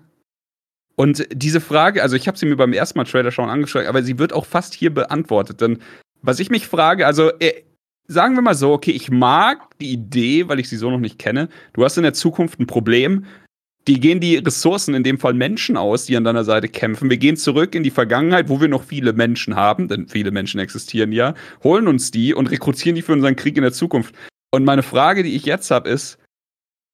Und 0.96 1.26
diese 1.32 1.60
Frage, 1.60 2.02
also 2.02 2.16
ich 2.16 2.28
habe 2.28 2.38
sie 2.38 2.46
mir 2.46 2.56
beim 2.56 2.72
ersten 2.72 2.98
Mal 2.98 3.04
Trailer 3.04 3.30
schon 3.30 3.48
angeschaut, 3.48 3.86
aber 3.86 4.02
sie 4.02 4.18
wird 4.18 4.32
auch 4.32 4.46
fast 4.46 4.74
hier 4.74 4.92
beantwortet. 4.92 5.60
Denn 5.60 5.78
was 6.20 6.38
ich 6.38 6.50
mich 6.50 6.66
frage, 6.66 7.06
also 7.06 7.30
äh, 7.38 7.62
sagen 8.06 8.34
wir 8.34 8.42
mal 8.42 8.54
so, 8.54 8.72
okay, 8.72 8.92
ich 8.92 9.10
mag 9.10 9.78
die 9.80 9.92
Idee, 9.92 10.48
weil 10.48 10.60
ich 10.60 10.68
sie 10.68 10.76
so 10.76 10.90
noch 10.90 11.00
nicht 11.00 11.18
kenne. 11.18 11.48
Du 11.72 11.84
hast 11.84 11.96
in 11.96 12.02
der 12.02 12.12
Zukunft 12.12 12.60
ein 12.60 12.66
Problem. 12.66 13.24
Die 13.88 13.98
gehen 13.98 14.20
die 14.20 14.36
Ressourcen, 14.36 14.94
in 14.94 15.02
dem 15.02 15.18
Fall 15.18 15.34
Menschen 15.34 15.76
aus, 15.76 16.04
die 16.04 16.16
an 16.16 16.22
deiner 16.22 16.44
Seite 16.44 16.68
kämpfen. 16.68 17.10
Wir 17.10 17.16
gehen 17.16 17.36
zurück 17.36 17.74
in 17.74 17.82
die 17.82 17.90
Vergangenheit, 17.90 18.48
wo 18.48 18.60
wir 18.60 18.68
noch 18.68 18.84
viele 18.84 19.12
Menschen 19.12 19.56
haben, 19.56 19.88
denn 19.88 20.06
viele 20.06 20.30
Menschen 20.30 20.60
existieren 20.60 21.10
ja, 21.10 21.34
holen 21.64 21.88
uns 21.88 22.12
die 22.12 22.32
und 22.32 22.48
rekrutieren 22.50 22.94
die 22.94 23.02
für 23.02 23.12
unseren 23.12 23.34
Krieg 23.34 23.56
in 23.56 23.64
der 23.64 23.72
Zukunft. 23.72 24.14
Und 24.52 24.64
meine 24.64 24.84
Frage, 24.84 25.24
die 25.24 25.34
ich 25.34 25.46
jetzt 25.46 25.72
habe, 25.72 25.88
ist, 25.88 26.18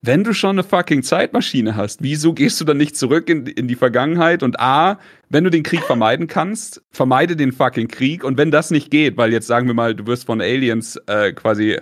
wenn 0.01 0.23
du 0.23 0.33
schon 0.33 0.51
eine 0.51 0.63
fucking 0.63 1.03
Zeitmaschine 1.03 1.75
hast, 1.75 2.03
wieso 2.03 2.33
gehst 2.33 2.61
du 2.61 2.65
dann 2.65 2.77
nicht 2.77 2.97
zurück 2.97 3.29
in, 3.29 3.47
in 3.47 3.67
die 3.67 3.75
Vergangenheit? 3.75 4.43
Und 4.43 4.61
A, 4.61 5.01
wenn 5.29 5.45
du 5.45 5.51
den 5.51 5.65
Krieg 5.65 5.83
vermeiden 5.83 6.29
kannst, 6.29 6.83
vermeide 6.91 7.35
den 7.35 7.53
fucking 7.53 7.89
Krieg. 7.89 8.23
Und 8.23 8.39
wenn 8.39 8.51
das 8.51 8.71
nicht 8.71 8.91
geht, 8.91 9.17
weil 9.17 9.33
jetzt 9.33 9.49
sagen 9.49 9.67
wir 9.67 9.75
mal, 9.75 9.95
du 9.95 10.07
wirst 10.07 10.27
von 10.27 10.41
Aliens 10.41 10.97
äh, 11.07 11.33
quasi, 11.33 11.73
äh, 11.73 11.81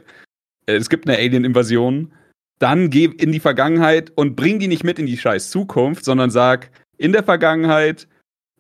es 0.66 0.88
gibt 0.88 1.06
eine 1.06 1.18
Alien-Invasion, 1.18 2.12
dann 2.58 2.88
geh 2.88 3.04
in 3.04 3.32
die 3.32 3.40
Vergangenheit 3.40 4.10
und 4.14 4.34
bring 4.34 4.58
die 4.58 4.68
nicht 4.68 4.84
mit 4.84 4.98
in 4.98 5.06
die 5.06 5.18
scheiß 5.18 5.50
Zukunft, 5.50 6.04
sondern 6.04 6.30
sag, 6.30 6.70
in 6.96 7.12
der 7.12 7.22
Vergangenheit, 7.22 8.08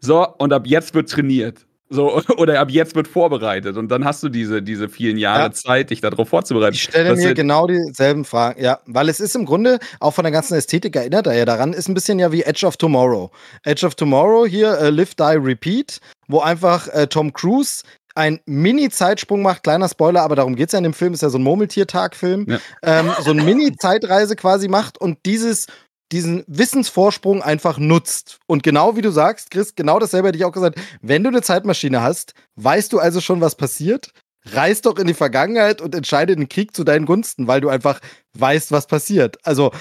so, 0.00 0.28
und 0.36 0.52
ab 0.52 0.66
jetzt 0.66 0.94
wird 0.94 1.10
trainiert. 1.10 1.65
So, 1.88 2.20
oder 2.36 2.58
ab 2.60 2.70
jetzt 2.70 2.94
wird 2.96 3.08
vorbereitet. 3.08 3.76
Und 3.76 3.88
dann 3.88 4.04
hast 4.04 4.22
du 4.22 4.28
diese, 4.28 4.62
diese 4.62 4.88
vielen 4.88 5.16
Jahre 5.18 5.42
Ja. 5.44 5.52
Zeit, 5.52 5.90
dich 5.90 6.00
darauf 6.00 6.28
vorzubereiten. 6.28 6.74
Ich 6.74 6.82
stelle 6.82 7.14
mir 7.14 7.34
genau 7.34 7.66
dieselben 7.66 8.24
Fragen. 8.24 8.60
Ja, 8.62 8.80
weil 8.86 9.08
es 9.08 9.20
ist 9.20 9.36
im 9.36 9.46
Grunde, 9.46 9.78
auch 10.00 10.12
von 10.12 10.24
der 10.24 10.32
ganzen 10.32 10.54
Ästhetik 10.54 10.96
erinnert 10.96 11.26
er 11.26 11.34
ja 11.34 11.44
daran, 11.44 11.72
ist 11.72 11.88
ein 11.88 11.94
bisschen 11.94 12.18
ja 12.18 12.32
wie 12.32 12.42
Edge 12.42 12.66
of 12.66 12.76
Tomorrow. 12.76 13.30
Edge 13.64 13.86
of 13.86 13.94
Tomorrow 13.94 14.46
hier, 14.46 14.78
äh, 14.78 14.90
Live, 14.90 15.14
Die, 15.14 15.22
Repeat, 15.36 16.00
wo 16.28 16.40
einfach 16.40 16.88
äh, 16.88 17.06
Tom 17.06 17.32
Cruise 17.32 17.82
ein 18.16 18.40
Mini-Zeitsprung 18.46 19.42
macht, 19.42 19.62
kleiner 19.62 19.88
Spoiler, 19.90 20.22
aber 20.22 20.36
darum 20.36 20.56
geht 20.56 20.68
es 20.68 20.72
ja 20.72 20.78
in 20.78 20.84
dem 20.84 20.94
Film, 20.94 21.12
ist 21.12 21.22
ja 21.22 21.28
so 21.28 21.36
ein 21.38 21.42
Murmeltier-Tag-Film, 21.42 22.46
Ja. 22.48 22.58
ähm, 22.82 23.10
so 23.22 23.30
eine 23.30 23.42
Mini-Zeitreise 23.42 24.36
quasi 24.36 24.68
macht 24.68 24.98
und 24.98 25.18
dieses 25.26 25.66
diesen 26.12 26.44
Wissensvorsprung 26.46 27.42
einfach 27.42 27.78
nutzt. 27.78 28.38
Und 28.46 28.62
genau 28.62 28.96
wie 28.96 29.02
du 29.02 29.10
sagst, 29.10 29.50
Chris, 29.50 29.74
genau 29.74 29.98
dasselbe 29.98 30.28
hätte 30.28 30.38
ich 30.38 30.44
auch 30.44 30.52
gesagt, 30.52 30.78
wenn 31.02 31.22
du 31.22 31.28
eine 31.28 31.42
Zeitmaschine 31.42 32.02
hast, 32.02 32.34
weißt 32.56 32.92
du 32.92 32.98
also 32.98 33.20
schon, 33.20 33.40
was 33.40 33.56
passiert, 33.56 34.10
reis 34.52 34.80
doch 34.80 34.98
in 34.98 35.06
die 35.06 35.14
Vergangenheit 35.14 35.80
und 35.80 35.94
entscheide 35.94 36.36
den 36.36 36.48
Krieg 36.48 36.74
zu 36.76 36.84
deinen 36.84 37.06
Gunsten, 37.06 37.48
weil 37.48 37.60
du 37.60 37.68
einfach 37.68 38.00
weißt, 38.34 38.70
was 38.70 38.86
passiert. 38.86 39.38
Also, 39.44 39.72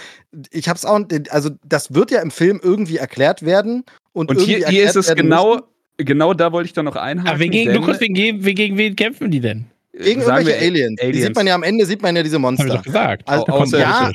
ich 0.50 0.68
hab's 0.70 0.86
auch, 0.86 1.00
also, 1.30 1.52
das 1.64 1.94
wird 1.94 2.10
ja 2.12 2.22
im 2.22 2.32
Film 2.32 2.60
irgendwie 2.64 2.98
erklärt 2.98 3.44
werden. 3.44 3.84
Und, 4.14 4.30
Und 4.30 4.38
irgendwie 4.38 4.56
hier, 4.56 4.68
hier 4.68 4.86
ist 4.86 4.96
es 4.96 5.14
genau, 5.14 5.56
müssen. 5.56 5.66
genau 5.98 6.34
da 6.34 6.52
wollte 6.52 6.68
ich 6.68 6.74
dann 6.74 6.86
noch 6.86 6.96
einhaken. 6.96 7.30
Aber 7.30 7.48
gegen, 7.48 7.74
Lukas, 7.74 8.00
wegen, 8.00 8.14
gegen 8.16 8.78
wen 8.78 8.96
kämpfen 8.96 9.30
die 9.30 9.42
denn? 9.42 9.66
Gegen 9.94 10.22
sagen 10.22 10.46
irgendwelche 10.48 10.62
wir 10.62 10.68
Aliens. 10.68 11.00
Die 11.00 11.06
Aliens. 11.08 11.26
sieht 11.28 11.36
man 11.36 11.48
ja 11.48 11.56
am 11.56 11.64
Ende, 11.64 11.86
sieht 11.86 12.02
man 12.02 12.16
ja 12.16 12.24
diese 12.24 12.36
Hab 12.36 12.40
ich 12.40 12.58
Monster. 12.58 12.68
doch 12.68 12.84
gesagt. 12.84 13.28
Also, 13.28 13.46
Da 13.46 13.52
kommen 13.52 13.64
außerirdische. 13.64 14.14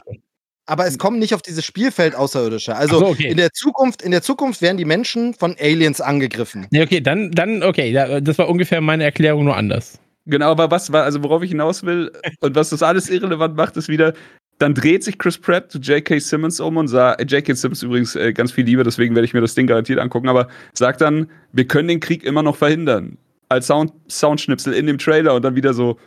Aber 0.71 0.87
es 0.87 0.99
kommen 0.99 1.19
nicht 1.19 1.35
auf 1.35 1.43
dieses 1.43 1.65
Spielfeld 1.65 2.15
Außerirdische. 2.15 2.77
Also 2.77 3.01
so, 3.01 3.07
okay. 3.09 3.29
in 3.29 3.37
der 3.37 3.53
Zukunft, 3.53 4.03
in 4.03 4.13
der 4.13 4.23
Zukunft 4.23 4.63
werden 4.63 4.77
die 4.77 4.85
Menschen 4.85 5.35
von 5.35 5.57
Aliens 5.59 6.01
angegriffen. 6.01 6.69
Nee, 6.71 6.83
okay, 6.83 7.01
dann, 7.01 7.33
dann, 7.33 7.65
okay, 7.65 7.93
da- 7.93 8.21
das 8.21 8.39
war 8.39 8.49
ungefähr 8.49 8.81
meine 8.81 9.03
Erklärung 9.03 9.45
nur 9.45 9.57
anders. 9.57 9.99
Genau, 10.27 10.53
aber 10.53 10.71
was 10.71 10.93
war, 10.93 11.03
also 11.03 11.25
worauf 11.25 11.43
ich 11.43 11.51
hinaus 11.51 11.83
will 11.83 12.13
und 12.41 12.55
was 12.55 12.71
das 12.71 12.85
alles 12.85 13.11
irrelevant 13.11 13.57
macht, 13.57 13.77
ist 13.77 13.89
wieder, 13.89 14.13
dann 14.59 14.75
dreht 14.75 15.03
sich 15.03 15.19
Chris 15.19 15.39
Pratt 15.39 15.73
zu 15.73 15.79
J.K. 15.79 16.21
Simmons 16.21 16.61
um 16.61 16.77
und 16.77 16.87
sagt, 16.87 17.29
J.K. 17.33 17.55
Simmons 17.55 17.83
übrigens 17.83 18.15
äh, 18.15 18.33
ganz 18.33 18.53
viel 18.53 18.65
Liebe, 18.65 18.85
deswegen 18.85 19.17
werde 19.17 19.25
ich 19.25 19.35
mir 19.35 19.41
das 19.41 19.57
Ding 19.57 19.67
garantiert 19.67 19.99
angucken, 19.99 20.29
aber 20.29 20.47
sagt 20.73 21.01
dann, 21.01 21.29
wir 21.53 21.67
können 21.67 21.89
den 21.89 21.99
Krieg 21.99 22.23
immer 22.23 22.45
noch 22.45 22.55
verhindern. 22.55 23.17
Als 23.49 23.67
Sound, 23.67 23.93
Soundschnipsel 24.09 24.73
in 24.73 24.87
dem 24.87 24.99
Trailer 24.99 25.35
und 25.35 25.43
dann 25.45 25.57
wieder 25.57 25.75
so, 25.75 25.99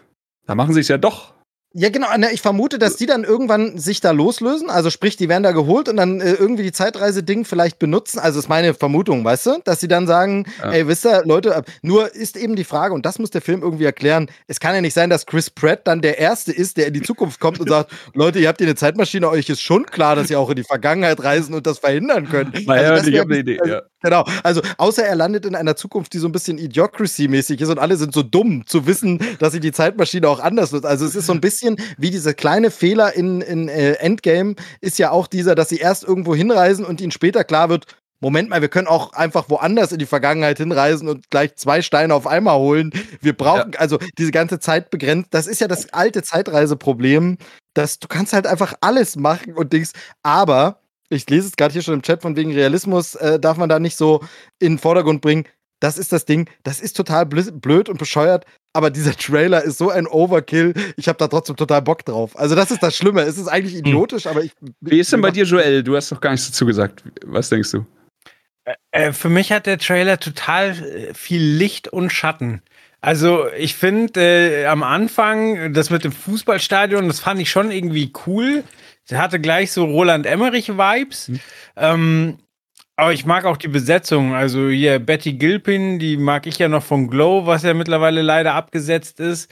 da 0.45 0.55
machen 0.55 0.73
sie 0.73 0.79
es 0.79 0.87
ja 0.87 0.97
doch. 0.97 1.33
Ja, 1.75 1.89
genau. 1.89 2.07
ne, 2.17 2.31
Ich 2.31 2.41
vermute, 2.41 2.77
dass 2.77 2.97
die 2.97 3.07
dann 3.07 3.23
irgendwann 3.23 3.79
sich 3.79 3.99
da 3.99 4.11
loslösen. 4.11 4.69
Also 4.69 4.91
sprich, 4.91 5.17
die 5.17 5.27
werden 5.27 5.41
da 5.41 5.51
geholt 5.53 5.89
und 5.89 5.97
dann 5.97 6.21
äh, 6.21 6.33
irgendwie 6.33 6.61
die 6.61 6.71
Zeitreise-Ding 6.71 7.45
vielleicht 7.45 7.79
benutzen. 7.79 8.19
Also 8.19 8.37
ist 8.37 8.47
meine 8.47 8.75
Vermutung, 8.75 9.25
weißt 9.25 9.45
du? 9.47 9.59
Dass 9.63 9.79
sie 9.79 9.87
dann 9.87 10.05
sagen, 10.05 10.45
Ja. 10.61 10.71
ey, 10.71 10.87
wisst 10.87 11.03
ihr, 11.05 11.23
Leute, 11.25 11.49
äh, 11.49 11.63
nur 11.81 12.13
ist 12.13 12.37
eben 12.37 12.55
die 12.55 12.63
Frage, 12.63 12.93
und 12.93 13.07
das 13.07 13.17
muss 13.17 13.31
der 13.31 13.41
Film 13.41 13.63
irgendwie 13.63 13.85
erklären, 13.85 14.29
es 14.47 14.59
kann 14.59 14.75
ja 14.75 14.81
nicht 14.81 14.93
sein, 14.93 15.09
dass 15.09 15.25
Chris 15.25 15.49
Pratt 15.49 15.81
dann 15.87 16.01
der 16.01 16.19
Erste 16.19 16.51
ist, 16.51 16.77
der 16.77 16.87
in 16.87 16.93
die 16.93 17.01
Zukunft 17.01 17.39
kommt 17.39 17.59
und 17.59 17.67
sagt, 17.69 17.91
Leute, 18.13 18.37
ihr 18.37 18.49
habt 18.49 18.59
hier 18.59 18.67
eine 18.67 18.75
Zeitmaschine, 18.75 19.27
euch 19.29 19.49
ist 19.49 19.61
schon 19.61 19.87
klar, 19.87 20.15
dass 20.15 20.29
ihr 20.29 20.39
auch 20.39 20.51
in 20.51 20.57
die 20.57 20.63
Vergangenheit 20.63 21.23
reisen 21.23 21.55
und 21.55 21.65
das 21.65 21.79
verhindern 21.79 22.29
könnt. 22.29 22.67
Naja, 22.67 22.91
Also 22.91 23.09
ich 23.09 23.17
habe 23.19 23.31
eine 23.31 23.39
Idee, 23.39 23.59
ja. 23.65 23.81
Genau, 24.03 24.25
also 24.43 24.61
außer 24.77 25.05
er 25.05 25.15
landet 25.15 25.45
in 25.45 25.55
einer 25.55 25.77
Zukunft, 25.77 26.11
die 26.11 26.17
so 26.17 26.27
ein 26.27 26.33
bisschen 26.33 26.57
Idiocracy-mäßig 26.57 27.61
ist 27.61 27.69
und 27.69 27.79
alle 27.79 27.95
sind 27.95 28.13
so 28.13 28.21
dumm 28.21 28.67
zu 28.67 28.85
wissen, 28.85 29.19
dass 29.39 29.53
sie 29.53 29.61
die 29.61 29.71
Zeitmaschine 29.71 30.27
auch 30.27 30.41
anders 30.41 30.73
nutzt. 30.73 30.85
Also 30.85 31.05
es 31.05 31.15
ist 31.15 31.25
so 31.25 31.31
ein 31.33 31.39
bisschen 31.39 31.77
wie 31.97 32.11
dieser 32.11 32.33
kleine 32.33 32.69
Fehler 32.69 33.15
in, 33.15 33.39
in 33.39 33.69
äh, 33.69 33.93
Endgame, 33.93 34.55
ist 34.81 34.99
ja 34.99 35.11
auch 35.11 35.27
dieser, 35.27 35.55
dass 35.55 35.69
sie 35.69 35.77
erst 35.77 36.03
irgendwo 36.03 36.35
hinreisen 36.35 36.83
und 36.83 36.99
ihnen 36.99 37.11
später 37.11 37.45
klar 37.45 37.69
wird, 37.69 37.85
Moment 38.19 38.49
mal, 38.49 38.61
wir 38.61 38.69
können 38.69 38.87
auch 38.87 39.11
einfach 39.11 39.49
woanders 39.49 39.91
in 39.91 39.99
die 39.99 40.05
Vergangenheit 40.05 40.57
hinreisen 40.57 41.09
und 41.09 41.29
gleich 41.29 41.55
zwei 41.55 41.81
Steine 41.81 42.13
auf 42.13 42.25
einmal 42.25 42.57
holen. 42.57 42.91
Wir 43.19 43.33
brauchen 43.35 43.75
also 43.75 43.99
diese 44.17 44.31
ganze 44.31 44.59
Zeit 44.59 44.89
begrenzt. 44.91 45.29
Das 45.31 45.45
ist 45.45 45.59
ja 45.59 45.67
das 45.67 45.91
alte 45.93 46.23
Zeitreiseproblem, 46.23 47.37
dass 47.73 47.99
du 47.99 48.07
kannst 48.07 48.31
halt 48.31 48.47
einfach 48.47 48.75
alles 48.79 49.17
machen 49.17 49.55
und 49.55 49.73
Dings. 49.73 49.91
Aber 50.23 50.82
ich 51.13 51.29
lese 51.29 51.47
es 51.47 51.55
gerade 51.55 51.73
hier 51.73 51.81
schon 51.81 51.95
im 51.95 52.01
Chat 52.01 52.21
von 52.21 52.35
wegen 52.35 52.53
Realismus, 52.53 53.15
äh, 53.15 53.39
darf 53.39 53.57
man 53.57 53.69
da 53.69 53.79
nicht 53.79 53.97
so 53.97 54.21
in 54.59 54.73
den 54.73 54.79
Vordergrund 54.79 55.21
bringen. 55.21 55.45
Das 55.79 55.97
ist 55.97 56.13
das 56.13 56.25
Ding. 56.25 56.49
Das 56.63 56.79
ist 56.79 56.95
total 56.95 57.25
blöd 57.25 57.89
und 57.89 57.97
bescheuert. 57.97 58.45
Aber 58.73 58.89
dieser 58.89 59.15
Trailer 59.15 59.63
ist 59.63 59.77
so 59.77 59.89
ein 59.89 60.07
Overkill. 60.07 60.73
Ich 60.95 61.07
habe 61.07 61.17
da 61.17 61.27
trotzdem 61.27 61.57
total 61.57 61.81
Bock 61.81 62.05
drauf. 62.05 62.39
Also 62.39 62.55
das 62.55 62.71
ist 62.71 62.81
das 62.81 62.95
Schlimme. 62.95 63.21
Es 63.21 63.37
ist 63.37 63.47
eigentlich 63.47 63.75
idiotisch, 63.75 64.25
aber 64.25 64.43
ich. 64.43 64.53
Wie 64.79 64.99
ist 64.99 65.11
denn 65.11 65.21
bei 65.21 65.31
dir, 65.31 65.43
Joel? 65.43 65.83
Du 65.83 65.95
hast 65.95 66.11
doch 66.11 66.21
gar 66.21 66.31
nichts 66.31 66.47
dazu 66.47 66.65
gesagt. 66.65 67.03
Was 67.25 67.49
denkst 67.49 67.71
du? 67.71 67.85
Äh, 68.91 69.11
für 69.11 69.29
mich 69.29 69.51
hat 69.51 69.65
der 69.65 69.77
Trailer 69.77 70.19
total 70.19 70.69
äh, 70.71 71.13
viel 71.13 71.41
Licht 71.41 71.89
und 71.89 72.11
Schatten. 72.11 72.61
Also 73.01 73.47
ich 73.57 73.75
finde 73.75 74.21
äh, 74.21 74.65
am 74.65 74.81
Anfang 74.81 75.73
das 75.73 75.89
mit 75.89 76.05
dem 76.05 76.13
Fußballstadion, 76.13 77.07
das 77.07 77.19
fand 77.19 77.41
ich 77.41 77.51
schon 77.51 77.69
irgendwie 77.69 78.13
cool. 78.25 78.63
Der 79.09 79.21
hatte 79.21 79.39
gleich 79.39 79.71
so 79.71 79.85
Roland 79.85 80.25
Emmerich-Vibes. 80.25 81.29
Mhm. 81.29 81.39
Ähm, 81.75 82.37
aber 82.95 83.11
ich 83.11 83.25
mag 83.25 83.45
auch 83.45 83.57
die 83.57 83.67
Besetzung. 83.67 84.33
Also 84.33 84.69
hier 84.69 84.99
Betty 84.99 85.33
Gilpin, 85.33 85.99
die 85.99 86.17
mag 86.17 86.45
ich 86.45 86.59
ja 86.59 86.67
noch 86.69 86.83
von 86.83 87.07
Glow, 87.07 87.45
was 87.45 87.63
ja 87.63 87.73
mittlerweile 87.73 88.21
leider 88.21 88.53
abgesetzt 88.53 89.19
ist. 89.19 89.51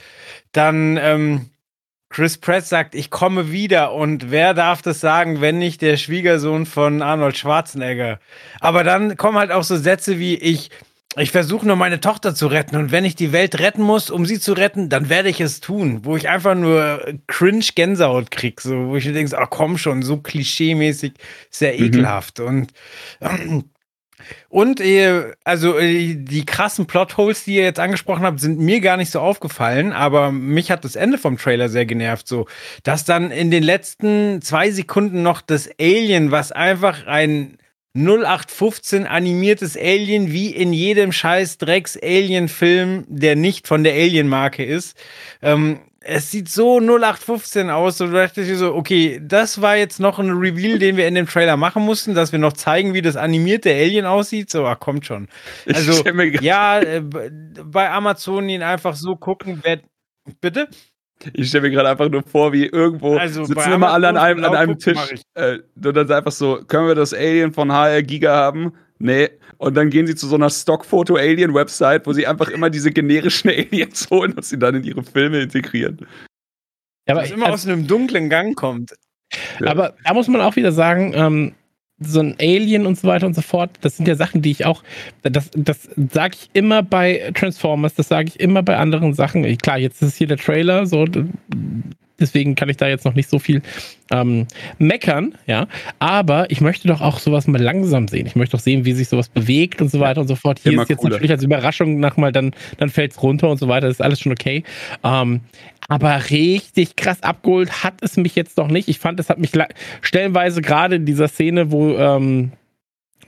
Dann 0.52 0.96
ähm, 0.96 1.50
Chris 2.08 2.38
Pratt 2.38 2.64
sagt, 2.64 2.94
ich 2.94 3.10
komme 3.10 3.50
wieder. 3.50 3.94
Und 3.94 4.30
wer 4.30 4.54
darf 4.54 4.82
das 4.82 5.00
sagen, 5.00 5.40
wenn 5.40 5.58
nicht 5.58 5.82
der 5.82 5.96
Schwiegersohn 5.96 6.66
von 6.66 7.02
Arnold 7.02 7.36
Schwarzenegger? 7.36 8.20
Aber 8.60 8.84
dann 8.84 9.16
kommen 9.16 9.38
halt 9.38 9.50
auch 9.50 9.64
so 9.64 9.76
Sätze 9.76 10.18
wie 10.18 10.36
ich. 10.36 10.70
Ich 11.16 11.30
versuche 11.30 11.66
nur 11.66 11.76
meine 11.76 12.00
Tochter 12.00 12.34
zu 12.34 12.46
retten 12.46 12.76
und 12.76 12.90
wenn 12.90 13.04
ich 13.04 13.14
die 13.14 13.32
Welt 13.32 13.58
retten 13.58 13.82
muss, 13.82 14.08
um 14.08 14.24
sie 14.24 14.40
zu 14.40 14.54
retten, 14.54 14.88
dann 14.88 15.10
werde 15.10 15.28
ich 15.28 15.40
es 15.42 15.60
tun. 15.60 16.04
Wo 16.04 16.16
ich 16.16 16.28
einfach 16.28 16.54
nur 16.54 17.04
cringe 17.26 17.66
Gänsehaut 17.74 18.30
krieg, 18.30 18.62
so 18.62 18.88
wo 18.88 18.96
ich 18.96 19.04
mir 19.04 19.12
denke, 19.12 19.38
ach 19.38 19.50
komm 19.50 19.76
schon, 19.76 20.02
so 20.02 20.16
klischeemäßig, 20.16 21.12
sehr 21.50 21.74
mhm. 21.74 21.84
ekelhaft 21.84 22.40
und 22.40 22.72
ähm, 23.20 23.64
und 24.48 24.80
äh, 24.80 25.32
also 25.44 25.78
äh, 25.78 26.14
die 26.14 26.46
krassen 26.46 26.86
Plotholes, 26.86 27.44
die 27.44 27.56
ihr 27.56 27.64
jetzt 27.64 27.80
angesprochen 27.80 28.24
habt, 28.24 28.40
sind 28.40 28.58
mir 28.58 28.80
gar 28.80 28.96
nicht 28.96 29.10
so 29.10 29.20
aufgefallen, 29.20 29.92
aber 29.92 30.32
mich 30.32 30.70
hat 30.70 30.82
das 30.82 30.96
Ende 30.96 31.18
vom 31.18 31.36
Trailer 31.36 31.68
sehr 31.68 31.84
genervt, 31.84 32.26
so 32.26 32.46
dass 32.84 33.04
dann 33.04 33.30
in 33.30 33.50
den 33.50 33.62
letzten 33.62 34.40
zwei 34.40 34.70
Sekunden 34.70 35.22
noch 35.22 35.42
das 35.42 35.68
Alien, 35.78 36.30
was 36.30 36.52
einfach 36.52 37.06
ein 37.06 37.58
0815 37.94 39.06
animiertes 39.06 39.76
Alien 39.76 40.32
wie 40.32 40.50
in 40.50 40.72
jedem 40.72 41.12
scheiß 41.12 41.58
Drecks-Alien-Film, 41.58 43.04
der 43.08 43.36
nicht 43.36 43.68
von 43.68 43.84
der 43.84 43.92
Alien-Marke 43.92 44.64
ist, 44.64 44.96
ähm, 45.42 45.80
es 46.04 46.30
sieht 46.30 46.48
so 46.48 46.80
0815 46.80 47.70
aus. 47.70 48.00
Und 48.00 48.12
da 48.12 48.26
dachte 48.26 48.42
ich 48.42 48.58
so, 48.58 48.74
okay, 48.74 49.20
das 49.22 49.60
war 49.60 49.76
jetzt 49.76 50.00
noch 50.00 50.18
ein 50.18 50.30
Reveal, 50.30 50.78
den 50.78 50.96
wir 50.96 51.06
in 51.06 51.14
dem 51.14 51.26
Trailer 51.26 51.56
machen 51.56 51.84
mussten, 51.84 52.14
dass 52.14 52.32
wir 52.32 52.38
noch 52.38 52.54
zeigen, 52.54 52.94
wie 52.94 53.02
das 53.02 53.16
animierte 53.16 53.70
Alien 53.70 54.06
aussieht. 54.06 54.50
So, 54.50 54.66
ach, 54.66 54.80
kommt 54.80 55.06
schon. 55.06 55.28
Also, 55.72 56.04
ja, 56.40 56.80
äh, 56.80 57.02
bei 57.02 57.90
Amazon 57.90 58.48
ihn 58.48 58.62
einfach 58.62 58.96
so 58.96 59.16
gucken, 59.16 59.60
wer. 59.62 59.80
Bitte? 60.40 60.68
Ich 61.32 61.48
stelle 61.48 61.68
mir 61.68 61.70
gerade 61.70 61.90
einfach 61.90 62.08
nur 62.08 62.22
vor, 62.22 62.52
wie 62.52 62.66
irgendwo 62.66 63.16
also 63.16 63.44
sitzen 63.44 63.72
immer 63.72 63.90
alle 63.90 64.08
an 64.08 64.16
einem, 64.16 64.44
an 64.44 64.54
einem 64.54 64.78
Tisch. 64.78 64.98
Äh, 65.34 65.58
und 65.82 65.96
dann 65.96 66.10
einfach 66.10 66.32
so, 66.32 66.60
können 66.66 66.88
wir 66.88 66.94
das 66.94 67.14
Alien 67.14 67.52
von 67.52 67.72
HR 67.72 68.02
Giga 68.02 68.34
haben? 68.34 68.72
Nee. 68.98 69.30
Und 69.58 69.76
dann 69.76 69.90
gehen 69.90 70.06
sie 70.06 70.14
zu 70.14 70.26
so 70.26 70.36
einer 70.36 70.50
Stock-Foto-Alien-Website, 70.50 72.06
wo 72.06 72.12
sie 72.12 72.26
einfach 72.26 72.48
immer 72.48 72.70
diese 72.70 72.90
generischen 72.90 73.50
Aliens 73.50 74.08
holen 74.10 74.32
und 74.32 74.44
sie 74.44 74.58
dann 74.58 74.76
in 74.76 74.84
ihre 74.84 75.02
Filme 75.02 75.40
integrieren. 75.40 76.06
Ja, 77.08 77.16
aber 77.16 77.26
immer 77.26 77.50
aus 77.50 77.66
einem 77.66 77.86
dunklen 77.86 78.28
Gang 78.28 78.56
kommt. 78.56 78.94
Ja. 79.60 79.68
Aber 79.68 79.94
da 80.04 80.14
muss 80.14 80.28
man 80.28 80.40
auch 80.40 80.56
wieder 80.56 80.72
sagen, 80.72 81.12
ähm, 81.14 81.54
so 82.06 82.20
ein 82.20 82.36
Alien 82.40 82.86
und 82.86 82.98
so 82.98 83.08
weiter 83.08 83.26
und 83.26 83.34
so 83.34 83.42
fort, 83.42 83.70
das 83.80 83.96
sind 83.96 84.08
ja 84.08 84.14
Sachen, 84.14 84.42
die 84.42 84.50
ich 84.50 84.64
auch, 84.64 84.82
das, 85.22 85.50
das 85.54 85.88
sage 86.12 86.36
ich 86.40 86.50
immer 86.52 86.82
bei 86.82 87.30
Transformers, 87.34 87.94
das 87.94 88.08
sage 88.08 88.28
ich 88.28 88.40
immer 88.40 88.62
bei 88.62 88.76
anderen 88.76 89.14
Sachen. 89.14 89.44
Klar, 89.58 89.78
jetzt 89.78 90.02
ist 90.02 90.16
hier 90.16 90.26
der 90.26 90.38
Trailer, 90.38 90.86
so 90.86 91.06
deswegen 92.20 92.54
kann 92.54 92.68
ich 92.68 92.76
da 92.76 92.88
jetzt 92.88 93.04
noch 93.04 93.14
nicht 93.14 93.28
so 93.28 93.38
viel 93.38 93.62
ähm, 94.10 94.46
meckern, 94.78 95.34
ja. 95.46 95.66
Aber 95.98 96.50
ich 96.50 96.60
möchte 96.60 96.88
doch 96.88 97.00
auch 97.00 97.18
sowas 97.18 97.46
mal 97.46 97.60
langsam 97.60 98.08
sehen. 98.08 98.26
Ich 98.26 98.36
möchte 98.36 98.56
doch 98.56 98.62
sehen, 98.62 98.84
wie 98.84 98.92
sich 98.92 99.08
sowas 99.08 99.28
bewegt 99.28 99.80
und 99.80 99.90
so 99.90 100.00
weiter 100.00 100.20
und 100.20 100.28
so 100.28 100.36
fort. 100.36 100.60
Hier 100.62 100.72
Immer 100.72 100.82
ist 100.82 100.90
jetzt 100.90 100.98
cooler. 100.98 101.14
natürlich 101.14 101.30
als 101.30 101.42
Überraschung 101.42 102.00
nochmal, 102.00 102.32
dann, 102.32 102.52
dann 102.78 102.88
fällt 102.88 103.12
es 103.12 103.22
runter 103.22 103.48
und 103.48 103.58
so 103.58 103.68
weiter. 103.68 103.86
Das 103.86 103.96
ist 103.96 104.02
alles 104.02 104.20
schon 104.20 104.32
okay. 104.32 104.64
Ähm, 105.02 105.40
aber 105.88 106.30
richtig 106.30 106.96
krass 106.96 107.22
abgeholt 107.22 107.82
hat 107.82 107.94
es 108.00 108.16
mich 108.16 108.34
jetzt 108.34 108.56
noch 108.56 108.68
nicht. 108.68 108.88
Ich 108.88 108.98
fand, 108.98 109.18
es 109.20 109.28
hat 109.28 109.38
mich 109.38 109.50
stellenweise 110.00 110.62
gerade 110.62 110.96
in 110.96 111.06
dieser 111.06 111.28
Szene, 111.28 111.70
wo 111.72 111.96
ähm, 111.96 112.52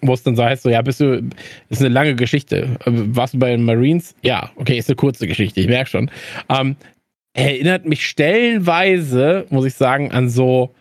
wo 0.07 0.13
es 0.13 0.23
dann 0.23 0.37
so 0.37 0.45
heißt, 0.45 0.63
so, 0.63 0.71
ja, 0.71 0.83
bist 0.83 1.01
du, 1.01 1.23
ist 1.71 1.81
eine 1.81 1.89
lange 1.89 2.15
Geschichte. 2.15 2.77
Warst 2.85 3.35
du 3.35 3.39
bei 3.39 3.51
den 3.51 3.65
Marines? 3.65 4.15
Ja, 4.23 4.51
okay, 4.57 4.77
ist 4.77 4.89
eine 4.89 4.97
kurze 4.97 5.27
Geschichte, 5.27 5.61
ich 5.61 5.67
merke 5.67 5.91
schon. 5.91 6.11
Ähm, 6.49 6.77
erinnert 7.35 7.85
mich 7.85 8.07
stellenweise, 8.07 9.47
muss 9.51 9.67
ich 9.67 9.75
sagen, 9.75 10.11
an 10.13 10.31
so 10.31 10.75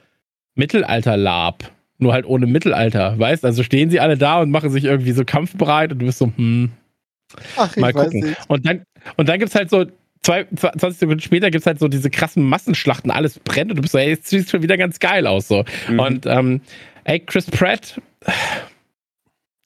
Mittelalter-Lab. 0.56 1.70
Nur 1.98 2.14
halt 2.14 2.26
ohne 2.26 2.48
Mittelalter, 2.48 3.18
weißt? 3.18 3.44
Also 3.46 3.64
stehen 3.64 3.90
sie 3.90 4.00
alle 4.00 4.18
da 4.18 4.42
und 4.42 4.52
machen 4.52 4.70
sich 4.70 4.86
irgendwie 4.86 5.12
so 5.12 5.26
kampfbereit 5.26 5.92
und 5.92 6.00
du 6.00 6.06
bist 6.06 6.20
so, 6.20 6.32
hm. 6.36 6.72
Ach, 7.58 7.76
mal 7.78 7.94
gucken. 7.94 8.36
Und 8.48 8.66
dann, 8.66 8.84
und 9.18 9.28
dann 9.30 9.40
gibt 9.40 9.50
es 9.50 9.56
halt 9.56 9.70
so, 9.70 9.86
zwei, 10.22 10.46
20 10.56 10.98
Sekunden 10.98 11.22
später 11.22 11.52
gibt 11.52 11.62
es 11.62 11.68
halt 11.68 11.80
so 11.80 11.88
diese 11.88 12.10
krassen 12.10 12.44
Massenschlachten, 12.44 13.12
alles 13.12 13.40
brennt 13.40 13.72
und 13.72 13.78
du 13.78 13.82
bist 13.82 13.94
so, 13.94 13.98
ey, 13.98 14.10
jetzt 14.10 14.28
sieht 14.28 14.50
schon 14.50 14.62
wieder 14.62 14.78
ganz 14.78 15.00
geil 15.00 15.28
aus. 15.28 15.48
So. 15.48 15.64
Mhm. 15.90 16.00
Und 16.00 16.26
ähm, 16.26 16.62
ey, 17.04 17.20
Chris 17.20 17.50
Pratt 17.50 18.00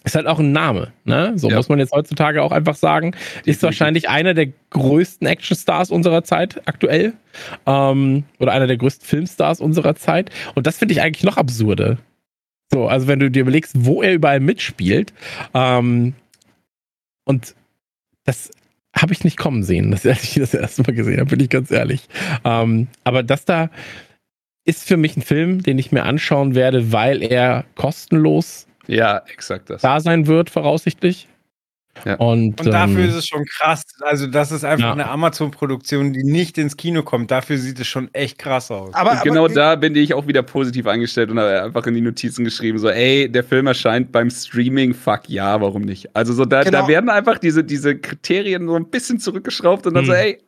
ist 0.07 0.15
halt 0.15 0.27
auch 0.27 0.39
ein 0.39 0.51
Name, 0.51 0.93
ne? 1.05 1.33
So 1.35 1.49
ja. 1.49 1.55
muss 1.55 1.69
man 1.69 1.79
jetzt 1.79 1.91
heutzutage 1.91 2.41
auch 2.41 2.51
einfach 2.51 2.75
sagen. 2.75 3.15
Ist 3.45 3.63
wahrscheinlich 3.63 4.09
einer 4.09 4.33
der 4.33 4.47
größten 4.69 5.27
Actionstars 5.27 5.91
unserer 5.91 6.23
Zeit 6.23 6.61
aktuell. 6.65 7.13
Ähm, 7.65 8.23
oder 8.39 8.53
einer 8.53 8.67
der 8.67 8.77
größten 8.77 9.05
Filmstars 9.05 9.59
unserer 9.59 9.95
Zeit. 9.95 10.29
Und 10.55 10.67
das 10.67 10.77
finde 10.77 10.93
ich 10.93 11.01
eigentlich 11.01 11.23
noch 11.23 11.37
absurde. 11.37 11.97
So, 12.71 12.87
also 12.87 13.07
wenn 13.07 13.19
du 13.19 13.29
dir 13.29 13.41
überlegst, 13.41 13.73
wo 13.77 14.01
er 14.01 14.13
überall 14.13 14.39
mitspielt. 14.39 15.13
Ähm, 15.53 16.13
und 17.25 17.55
das 18.25 18.51
habe 18.95 19.13
ich 19.13 19.23
nicht 19.23 19.37
kommen 19.37 19.63
sehen, 19.63 19.91
dass 19.91 20.05
ich 20.23 20.35
das 20.35 20.53
erste 20.53 20.83
Mal 20.83 20.93
gesehen 20.93 21.19
habe, 21.19 21.29
bin 21.29 21.39
ich 21.39 21.49
ganz 21.49 21.71
ehrlich. 21.71 22.07
Ähm, 22.43 22.87
aber 23.03 23.23
das 23.23 23.45
da 23.45 23.69
ist 24.63 24.85
für 24.87 24.97
mich 24.97 25.15
ein 25.15 25.21
Film, 25.21 25.63
den 25.63 25.79
ich 25.79 25.91
mir 25.91 26.03
anschauen 26.03 26.53
werde, 26.53 26.91
weil 26.91 27.23
er 27.23 27.63
kostenlos 27.75 28.66
ja, 28.87 29.21
exakt 29.31 29.69
das. 29.69 29.81
Da 29.81 29.99
sein 29.99 30.27
wird, 30.27 30.49
voraussichtlich. 30.49 31.27
Ja. 32.05 32.15
Und, 32.15 32.59
und 32.59 32.67
dafür 32.67 33.03
ähm, 33.03 33.09
ist 33.09 33.15
es 33.15 33.27
schon 33.27 33.43
krass. 33.45 33.83
Also, 34.01 34.27
das 34.27 34.51
ist 34.51 34.63
einfach 34.63 34.87
ja. 34.87 34.91
eine 34.93 35.07
Amazon-Produktion, 35.09 36.13
die 36.13 36.23
nicht 36.23 36.57
ins 36.57 36.77
Kino 36.77 37.03
kommt. 37.03 37.31
Dafür 37.31 37.57
sieht 37.57 37.79
es 37.79 37.87
schon 37.87 38.13
echt 38.13 38.37
krass 38.37 38.71
aus. 38.71 38.93
Aber, 38.93 39.13
aber 39.13 39.21
genau 39.21 39.47
da 39.47 39.75
bin 39.75 39.95
ich 39.95 40.13
auch 40.13 40.27
wieder 40.27 40.43
positiv 40.43 40.87
eingestellt 40.87 41.31
und 41.31 41.39
habe 41.39 41.63
einfach 41.63 41.85
in 41.87 41.93
die 41.93 42.01
Notizen 42.01 42.43
geschrieben: 42.43 42.77
so, 42.77 42.89
ey, 42.89 43.31
der 43.31 43.43
Film 43.43 43.67
erscheint 43.67 44.11
beim 44.11 44.29
Streaming, 44.29 44.93
fuck 44.93 45.21
ja, 45.27 45.59
warum 45.59 45.83
nicht? 45.83 46.15
Also, 46.15 46.33
so 46.33 46.45
da, 46.45 46.63
genau. 46.63 46.81
da 46.81 46.87
werden 46.87 47.09
einfach 47.09 47.37
diese, 47.37 47.63
diese 47.63 47.97
Kriterien 47.97 48.67
so 48.67 48.75
ein 48.75 48.89
bisschen 48.89 49.19
zurückgeschraubt 49.19 49.87
und 49.87 49.93
dann 49.93 50.03
hm. 50.03 50.07
so, 50.07 50.13
ey, 50.13 50.39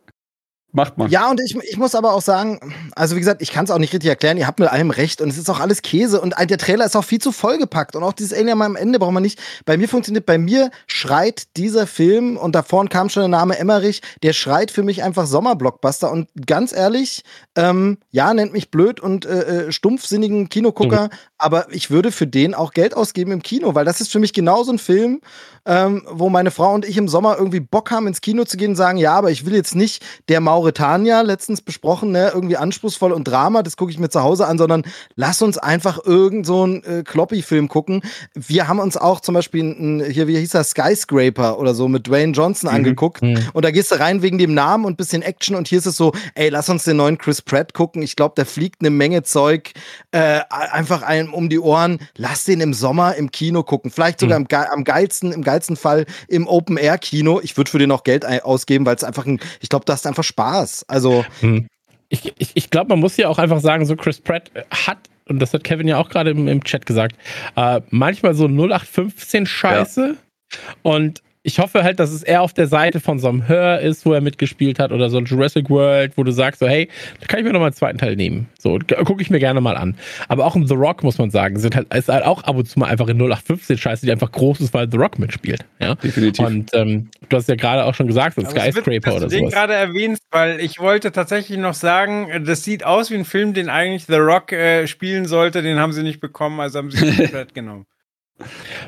Macht 0.72 1.00
man. 1.00 1.10
Ja, 1.10 1.32
und 1.32 1.42
ich, 1.42 1.56
ich 1.56 1.78
muss 1.78 1.96
aber 1.96 2.14
auch 2.14 2.22
sagen, 2.22 2.76
also 2.96 3.16
wie 3.16 3.20
gesagt, 3.20 3.42
ich 3.42 3.52
kann 3.52 3.66
es 3.66 3.72
auch 3.72 3.80
nicht 3.80 3.92
richtig 3.92 4.10
erklären, 4.10 4.38
ihr 4.38 4.46
habt 4.46 4.60
mit 4.60 4.70
allem 4.70 4.92
recht 4.92 5.20
und 5.20 5.30
es 5.30 5.38
ist 5.38 5.50
auch 5.50 5.60
alles 5.60 5.82
Käse 5.82 6.22
und 6.22 6.36
der 6.38 6.58
Trailer 6.60 6.86
ist 6.86 6.96
auch 6.96 7.04
viel 7.04 7.20
zu 7.20 7.32
vollgepackt 7.32 7.96
und 7.96 8.04
auch 8.04 8.14
dieses 8.14 8.38
Alien 8.38 8.62
am 8.62 8.76
Ende 8.76 9.00
braucht 9.00 9.14
man 9.14 9.24
nicht. 9.24 9.40
Bei 9.66 9.78
mir 9.78 9.90
funktioniert, 9.90 10.28
bei 10.28 10.38
mir 10.38 10.70
schreit 10.86 11.58
dieser 11.58 11.88
Film 11.88 12.38
und 12.38 12.54
da 12.54 12.62
vorne 12.62 12.90
kam 12.90 13.10
schon 13.10 13.22
der 13.22 13.30
Name 13.30 13.58
Emmerich, 13.58 14.04
der 14.22 14.34
schreit 14.34 14.70
für 14.70 14.84
mich 14.84 15.02
einfach 15.02 15.26
Sommerblockbuster 15.26 16.12
und 16.12 16.28
ganz 16.46 16.72
ehrlich, 16.72 17.24
ähm, 17.56 17.98
ja, 18.12 18.32
nennt 18.32 18.54
mich 18.54 18.70
blöd 18.70 19.00
und 19.00 19.26
äh, 19.26 19.68
äh, 19.68 19.72
stumpfsinnigen 19.72 20.50
Kinogucker, 20.50 21.06
mhm. 21.06 21.10
Aber 21.40 21.74
ich 21.74 21.90
würde 21.90 22.12
für 22.12 22.28
den 22.28 22.54
auch 22.54 22.74
Geld 22.74 22.96
ausgeben 22.96 23.32
im 23.32 23.42
Kino, 23.42 23.74
weil 23.74 23.86
das 23.86 24.02
ist 24.02 24.12
für 24.12 24.20
mich 24.20 24.34
genauso 24.34 24.74
ein 24.74 24.80
Film, 24.80 25.22
ähm, 25.66 26.04
wo 26.10 26.30
meine 26.30 26.52
Frau 26.52 26.74
und 26.74 26.86
ich 26.86 26.98
im 26.98 27.08
Sommer 27.08 27.38
irgendwie 27.38 27.60
Bock 27.60 27.92
haben, 27.92 28.08
ins 28.08 28.22
Kino 28.22 28.44
zu 28.44 28.58
gehen 28.58 28.72
und 28.72 28.76
sagen, 28.76 28.98
ja, 28.98 29.14
aber 29.14 29.32
ich 29.32 29.46
will 29.46 29.54
jetzt 29.56 29.76
nicht 29.76 30.04
der 30.28 30.42
Mauretanier, 30.42 31.24
letztens 31.24 31.62
besprochen, 31.62 32.12
ne, 32.12 32.32
irgendwie 32.34 32.58
anspruchsvoll 32.58 33.12
und 33.12 33.26
Drama, 33.26 33.64
das 33.64 33.78
gucke 33.78 33.92
ich 33.92 34.00
mir 34.00 34.10
zu 34.10 34.22
Hause 34.22 34.48
an, 34.48 34.58
sondern 34.58 34.84
lass 35.16 35.42
uns 35.42 35.58
einfach 35.58 36.04
irgend 36.06 36.46
so 36.46 36.64
einen 36.64 36.84
äh, 36.84 37.04
Kloppy-Film 37.04 37.68
gucken. 37.68 38.02
Wir 38.34 38.68
haben 38.68 38.80
uns 38.80 38.98
auch 38.98 39.20
zum 39.20 39.36
Beispiel 39.36 39.64
ein, 39.64 40.04
hier, 40.10 40.28
wie 40.28 40.38
hieß 40.38 40.52
das, 40.52 40.72
Skyscraper 40.72 41.60
oder 41.60 41.74
so 41.74 41.88
mit 41.88 42.08
Dwayne 42.08 42.34
Johnson 42.34 42.70
mhm. 42.70 42.76
angeguckt 42.76 43.22
mhm. 43.22 43.38
und 43.54 43.64
da 43.64 43.72
gehst 43.72 43.92
du 43.92 44.00
rein 44.00 44.22
wegen 44.22 44.38
dem 44.38 44.54
Namen 44.54 44.86
und 44.86 44.98
bisschen 44.98 45.22
Action 45.22 45.56
und 45.56 45.68
hier 45.68 45.80
ist 45.80 45.86
es 45.86 45.96
so, 45.96 46.12
ey, 46.36 46.50
lass 46.50 46.70
uns 46.70 46.84
den 46.84 46.98
neuen 46.98 47.18
Chris 47.18 47.42
Pratt 47.42 47.74
gucken. 47.74 48.02
Ich 48.02 48.16
glaube, 48.16 48.34
da 48.36 48.46
fliegt 48.46 48.82
eine 48.82 48.90
Menge 48.90 49.24
Zeug 49.24 49.72
äh, 50.12 50.42
einfach 50.50 51.04
einem 51.30 51.34
um 51.34 51.50
die 51.50 51.60
Ohren. 51.60 52.00
Lass 52.18 52.46
den 52.46 52.62
im 52.62 52.74
Sommer 52.74 53.16
im 53.16 53.32
Kino 53.32 53.64
gucken. 53.64 53.92
Vielleicht 53.92 54.20
sogar 54.20 54.40
mhm. 54.40 54.48
am, 54.52 54.66
am 54.72 54.84
geilsten, 54.84 55.32
im 55.32 55.44
geilsten 55.44 55.76
Fall 55.76 56.06
im 56.28 56.48
Open-Air-Kino. 56.48 57.40
Ich 57.42 57.58
würde 57.58 57.72
für 57.72 57.80
den 57.80 57.92
auch 57.92 58.04
Geld 58.04 58.26
ausgeben, 58.26 58.86
weil 58.86 58.96
es 58.96 59.04
einfach 59.04 59.26
ein, 59.26 59.40
ich 59.62 59.70
glaube, 59.70 59.86
das 59.86 60.02
ist 60.02 60.08
einfach 60.08 60.24
Spaß. 60.24 60.86
Also. 60.88 61.26
Hm. 61.42 61.68
Ich, 62.12 62.34
ich, 62.40 62.52
ich 62.56 62.72
glaube, 62.72 62.90
man 62.90 63.00
muss 63.00 63.18
ja 63.18 63.30
auch 63.30 63.38
einfach 63.38 63.60
sagen, 63.60 63.86
so 63.86 63.96
Chris 63.96 64.20
Pratt 64.20 64.50
hat 64.72 64.98
und 65.30 65.38
das 65.38 65.54
hat 65.54 65.64
Kevin 65.64 65.88
ja 65.88 65.98
auch 65.98 66.10
gerade 66.10 66.32
im, 66.32 66.48
im, 66.48 66.64
Chat 66.64 66.88
gesagt, 66.88 67.16
äh, 67.56 67.82
manchmal 67.92 68.34
so 68.34 68.46
0815 68.46 69.46
Scheiße. 69.46 70.16
Ja. 70.18 70.60
Und 70.82 71.22
ich 71.50 71.58
hoffe 71.58 71.84
halt, 71.84 72.00
dass 72.00 72.12
es 72.12 72.22
eher 72.22 72.44
auf 72.44 72.54
der 72.54 72.68
Seite 72.68 73.00
von 73.00 73.18
so 73.18 73.28
einem 73.28 73.48
Hör 73.48 73.80
ist, 73.80 74.06
wo 74.06 74.14
er 74.14 74.22
mitgespielt 74.22 74.78
hat 74.78 74.92
oder 74.92 75.10
so 75.10 75.18
ein 75.18 75.26
Jurassic 75.26 75.68
World, 75.72 76.16
wo 76.16 76.24
du 76.24 76.32
sagst 76.32 76.60
so, 76.60 76.68
hey, 76.68 76.90
da 77.20 77.26
kann 77.26 77.40
ich 77.40 77.46
mir 77.46 77.54
noch 77.54 77.60
mal 77.60 77.68
einen 77.68 77.76
zweiten 77.76 77.98
Teil 77.98 78.16
nehmen. 78.16 78.48
So, 78.60 78.78
gucke 79.04 79.24
ich 79.24 79.32
mir 79.32 79.40
gerne 79.40 79.60
mal 79.60 79.76
an. 79.76 79.96
Aber 80.28 80.46
auch 80.46 80.56
in 80.56 80.68
The 80.68 80.76
Rock, 80.76 81.04
muss 81.04 81.18
man 81.18 81.32
sagen, 81.32 81.58
sind 81.58 81.76
halt, 81.76 81.92
ist 81.92 82.08
halt 82.08 82.24
auch 82.24 82.44
ab 82.44 82.56
und 82.56 82.70
zu 82.70 82.78
mal 82.78 82.86
einfach 82.86 83.08
in 83.08 83.18
0815 83.18 83.80
Scheiße, 83.80 84.06
die 84.06 84.12
einfach 84.12 84.32
groß 84.32 84.62
ist, 84.62 84.76
weil 84.76 84.88
The 84.92 84.98
Rock 84.98 85.18
mitspielt. 85.18 85.66
Ja? 85.80 85.96
Definitiv. 85.96 86.46
Und 86.46 86.70
ähm, 86.76 87.10
du 87.30 87.38
hast 87.38 87.50
ja 87.50 87.56
gerade 87.56 87.84
auch 87.84 87.96
schon 87.96 88.06
gesagt, 88.06 88.36
so 88.36 88.46
Skyscraper 88.46 89.16
oder 89.16 89.22
so. 89.22 89.36
Ich 89.36 89.42
den 89.42 89.50
gerade 89.50 89.74
erwähnt, 89.74 90.20
weil 90.30 90.60
ich 90.60 90.78
wollte 90.78 91.12
tatsächlich 91.12 91.58
noch 91.58 91.74
sagen, 91.74 92.44
das 92.46 92.64
sieht 92.64 92.86
aus 92.86 93.10
wie 93.10 93.16
ein 93.16 93.26
Film, 93.26 93.56
den 93.56 93.70
eigentlich 93.70 94.06
The 94.06 94.18
Rock 94.18 94.52
äh, 94.52 94.86
spielen 94.86 95.26
sollte, 95.26 95.64
den 95.64 95.80
haben 95.80 95.94
sie 95.94 96.04
nicht 96.04 96.20
bekommen, 96.20 96.60
also 96.60 96.78
haben 96.78 96.92
sie 96.92 97.04
ihn 97.04 97.16
komplett 97.18 97.56
genommen. 97.56 97.88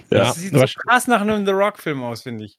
Ja, 0.09 0.19
das 0.19 0.35
sieht 0.35 0.53
so 0.53 0.65
krass 0.87 1.07
nach 1.07 1.21
einem 1.21 1.45
The 1.45 1.51
Rock-Film 1.51 2.03
aus, 2.03 2.23
finde 2.23 2.45
ich. 2.45 2.57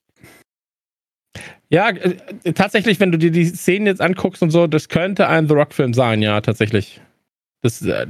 Ja, 1.69 1.89
äh, 1.89 2.53
tatsächlich, 2.53 3.01
wenn 3.01 3.13
du 3.13 3.19
dir 3.19 3.31
die 3.31 3.47
Szenen 3.47 3.87
jetzt 3.87 4.01
anguckst 4.01 4.43
und 4.43 4.51
so, 4.51 4.67
das 4.67 4.89
könnte 4.89 5.29
ein 5.29 5.49
The 5.49 5.55
Rock-Film 5.55 5.95
sein, 5.95 6.21
ja, 6.21 6.41
tatsächlich. 6.41 7.01
Das, 7.63 7.81
äh, 7.83 8.07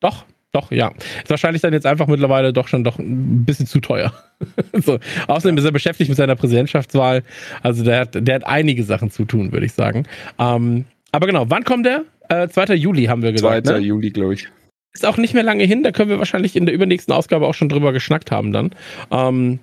doch, 0.00 0.24
doch, 0.52 0.72
ja. 0.72 0.92
Ist 1.22 1.28
wahrscheinlich 1.28 1.60
dann 1.60 1.74
jetzt 1.74 1.84
einfach 1.84 2.06
mittlerweile 2.06 2.52
doch 2.52 2.68
schon 2.68 2.84
doch 2.84 2.98
ein 2.98 3.44
bisschen 3.44 3.66
zu 3.66 3.80
teuer. 3.80 4.12
so. 4.72 4.98
Außerdem 5.26 5.58
ist 5.58 5.64
er 5.64 5.72
beschäftigt 5.72 6.08
mit 6.08 6.16
seiner 6.16 6.36
Präsidentschaftswahl. 6.36 7.22
Also 7.62 7.84
der 7.84 8.00
hat, 8.00 8.26
der 8.26 8.36
hat 8.36 8.46
einige 8.46 8.82
Sachen 8.84 9.10
zu 9.10 9.26
tun, 9.26 9.52
würde 9.52 9.66
ich 9.66 9.74
sagen. 9.74 10.06
Ähm, 10.38 10.86
aber 11.12 11.26
genau, 11.26 11.50
wann 11.50 11.64
kommt 11.64 11.84
der? 11.84 12.04
Äh, 12.30 12.48
2. 12.48 12.74
Juli 12.74 13.04
haben 13.04 13.22
wir 13.22 13.32
gesagt. 13.32 13.66
2. 13.66 13.74
Ne? 13.74 13.78
Juli, 13.80 14.10
glaube 14.10 14.34
ich. 14.34 14.48
Ist 14.92 15.06
auch 15.06 15.16
nicht 15.16 15.34
mehr 15.34 15.42
lange 15.42 15.64
hin, 15.64 15.82
da 15.82 15.92
können 15.92 16.10
wir 16.10 16.18
wahrscheinlich 16.18 16.56
in 16.56 16.66
der 16.66 16.74
übernächsten 16.74 17.14
Ausgabe 17.14 17.46
auch 17.46 17.54
schon 17.54 17.68
drüber 17.68 17.92
geschnackt 17.92 18.30
haben 18.30 18.52
dann. 18.52 18.70
Ähm, 19.10 19.60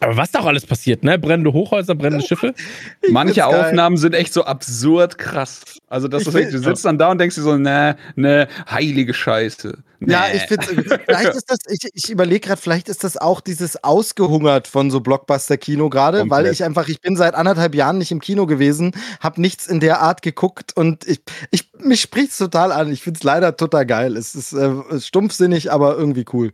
aber 0.00 0.18
was 0.18 0.30
da 0.30 0.40
auch 0.40 0.46
alles 0.46 0.66
passiert, 0.66 1.04
ne? 1.04 1.18
Brennende 1.18 1.54
Hochhäuser, 1.54 1.94
brennende 1.94 2.24
Schiffe. 2.26 2.52
Manche 3.10 3.46
Aufnahmen 3.46 3.96
sind 3.96 4.14
echt 4.14 4.32
so 4.32 4.44
absurd 4.44 5.16
krass. 5.16 5.62
Also, 5.88 6.06
dass 6.06 6.24
du, 6.24 6.30
du 6.30 6.58
sitzt 6.58 6.84
dann 6.84 6.98
da 6.98 7.10
und 7.10 7.18
denkst 7.18 7.36
dir 7.36 7.42
so, 7.42 7.56
ne, 7.56 7.96
ne, 8.14 8.46
heilige 8.70 9.14
Scheiße. 9.14 9.78
Nee. 10.00 10.12
Ja, 10.12 10.26
ich 10.34 10.42
finde, 10.42 10.66
vielleicht 10.66 11.34
ist 11.34 11.50
das, 11.50 11.60
ich, 11.70 11.88
ich 11.94 12.10
überlege 12.10 12.40
gerade, 12.40 12.60
vielleicht 12.60 12.90
ist 12.90 13.04
das 13.04 13.16
auch 13.16 13.40
dieses 13.40 13.82
ausgehungert 13.82 14.68
von 14.68 14.90
so 14.90 15.00
Blockbuster-Kino 15.00 15.88
gerade, 15.88 16.28
weil 16.28 16.48
ich 16.48 16.62
einfach, 16.64 16.88
ich 16.88 17.00
bin 17.00 17.16
seit 17.16 17.34
anderthalb 17.34 17.74
Jahren 17.74 17.96
nicht 17.96 18.12
im 18.12 18.20
Kino 18.20 18.44
gewesen, 18.44 18.92
habe 19.20 19.40
nichts 19.40 19.66
in 19.66 19.80
der 19.80 20.00
Art 20.02 20.20
geguckt 20.20 20.76
und 20.76 21.06
ich, 21.08 21.22
ich 21.50 21.70
mich 21.78 22.02
spricht's 22.02 22.36
total 22.36 22.72
an. 22.72 22.92
Ich 22.92 23.02
finde 23.02 23.16
es 23.18 23.24
leider 23.24 23.56
total 23.56 23.86
geil. 23.86 24.18
Es 24.18 24.34
ist 24.34 24.52
äh, 24.52 25.00
stumpfsinnig, 25.00 25.72
aber 25.72 25.96
irgendwie 25.96 26.26
cool. 26.34 26.52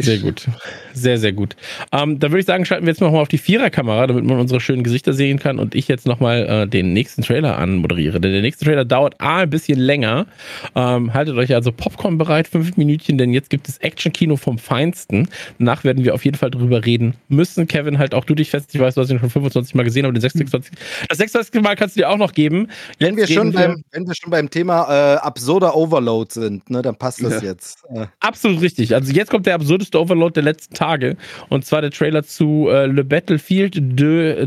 Sehr 0.00 0.18
gut. 0.18 0.46
Sehr, 0.92 1.18
sehr 1.18 1.32
gut. 1.32 1.56
Ähm, 1.92 2.18
dann 2.18 2.30
würde 2.30 2.40
ich 2.40 2.46
sagen, 2.46 2.64
schalten 2.64 2.86
wir 2.86 2.92
jetzt 2.92 3.00
nochmal 3.00 3.22
auf 3.22 3.28
die 3.28 3.38
Viererkamera, 3.38 4.06
damit 4.06 4.24
man 4.24 4.40
unsere 4.40 4.60
schönen 4.60 4.82
Gesichter 4.82 5.12
sehen 5.12 5.38
kann 5.38 5.58
und 5.58 5.74
ich 5.74 5.88
jetzt 5.88 6.06
nochmal 6.06 6.46
äh, 6.46 6.66
den 6.66 6.92
nächsten 6.92 7.22
Trailer 7.22 7.58
anmoderiere. 7.58 8.20
Denn 8.20 8.32
der 8.32 8.42
nächste 8.42 8.64
Trailer 8.64 8.84
dauert 8.84 9.20
A, 9.20 9.38
ein 9.38 9.50
bisschen 9.50 9.78
länger. 9.78 10.26
Ähm, 10.74 11.12
haltet 11.12 11.36
euch 11.36 11.54
also 11.54 11.72
Popcorn 11.72 12.18
bereit, 12.18 12.48
fünf 12.48 12.76
Minütchen, 12.76 13.18
denn 13.18 13.32
jetzt 13.32 13.50
gibt 13.50 13.68
es 13.68 13.78
Action-Kino 13.78 14.36
vom 14.36 14.58
Feinsten. 14.58 15.28
Danach 15.58 15.84
werden 15.84 16.04
wir 16.04 16.14
auf 16.14 16.24
jeden 16.24 16.36
Fall 16.36 16.50
drüber 16.50 16.84
reden 16.84 17.14
müssen. 17.28 17.66
Kevin, 17.66 17.98
halt 17.98 18.14
auch 18.14 18.24
du 18.24 18.34
dich 18.34 18.50
fest. 18.50 18.70
Ich 18.72 18.80
weiß, 18.80 18.94
du 18.94 19.02
hast 19.02 19.10
ihn 19.10 19.18
schon 19.18 19.30
25 19.30 19.74
Mal 19.74 19.82
gesehen, 19.82 20.04
aber 20.04 20.14
den 20.14 20.20
26. 20.20 20.72
Das 21.08 21.18
26. 21.18 21.62
Mal 21.62 21.76
kannst 21.76 21.96
du 21.96 22.00
dir 22.00 22.08
auch 22.08 22.16
noch 22.16 22.32
geben. 22.32 22.68
Wenn 22.98 23.16
wir, 23.16 23.26
schon 23.26 23.52
beim, 23.52 23.82
wenn 23.92 24.06
wir 24.06 24.14
schon 24.14 24.30
beim 24.30 24.48
Thema 24.48 25.14
äh, 25.14 25.16
absurder 25.18 25.76
Overload 25.76 26.32
sind, 26.32 26.68
ne, 26.70 26.82
dann 26.82 26.96
passt 26.96 27.22
das 27.22 27.42
ja. 27.42 27.50
jetzt. 27.50 27.84
Äh. 27.94 28.06
Absolut 28.20 28.60
richtig. 28.60 28.94
Also 28.94 29.12
jetzt 29.12 29.30
kommt 29.30 29.46
der 29.46 29.54
absurdeste 29.66 29.98
Overload 29.98 30.34
der 30.34 30.44
letzten 30.44 30.74
Tage. 30.74 31.16
Und 31.48 31.64
zwar 31.64 31.80
der 31.80 31.90
Trailer 31.90 32.22
zu 32.22 32.68
äh, 32.70 32.86
Le 32.86 33.04
Battlefield 33.04 33.74
de, 33.76 34.46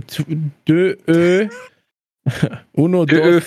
de 0.67 0.97
Ö. 1.07 1.47
Uno, 2.73 3.05
de 3.05 3.41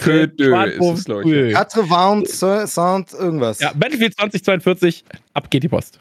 dos, 0.78 1.04
deux. 1.04 1.52
Quatre 1.52 1.88
Vent, 1.88 2.28
Saint, 2.28 3.12
irgendwas. 3.12 3.60
Ja, 3.60 3.72
Battlefield 3.74 4.14
2042, 4.16 5.04
ab 5.34 5.50
geht 5.50 5.62
die 5.62 5.68
Post. 5.68 5.98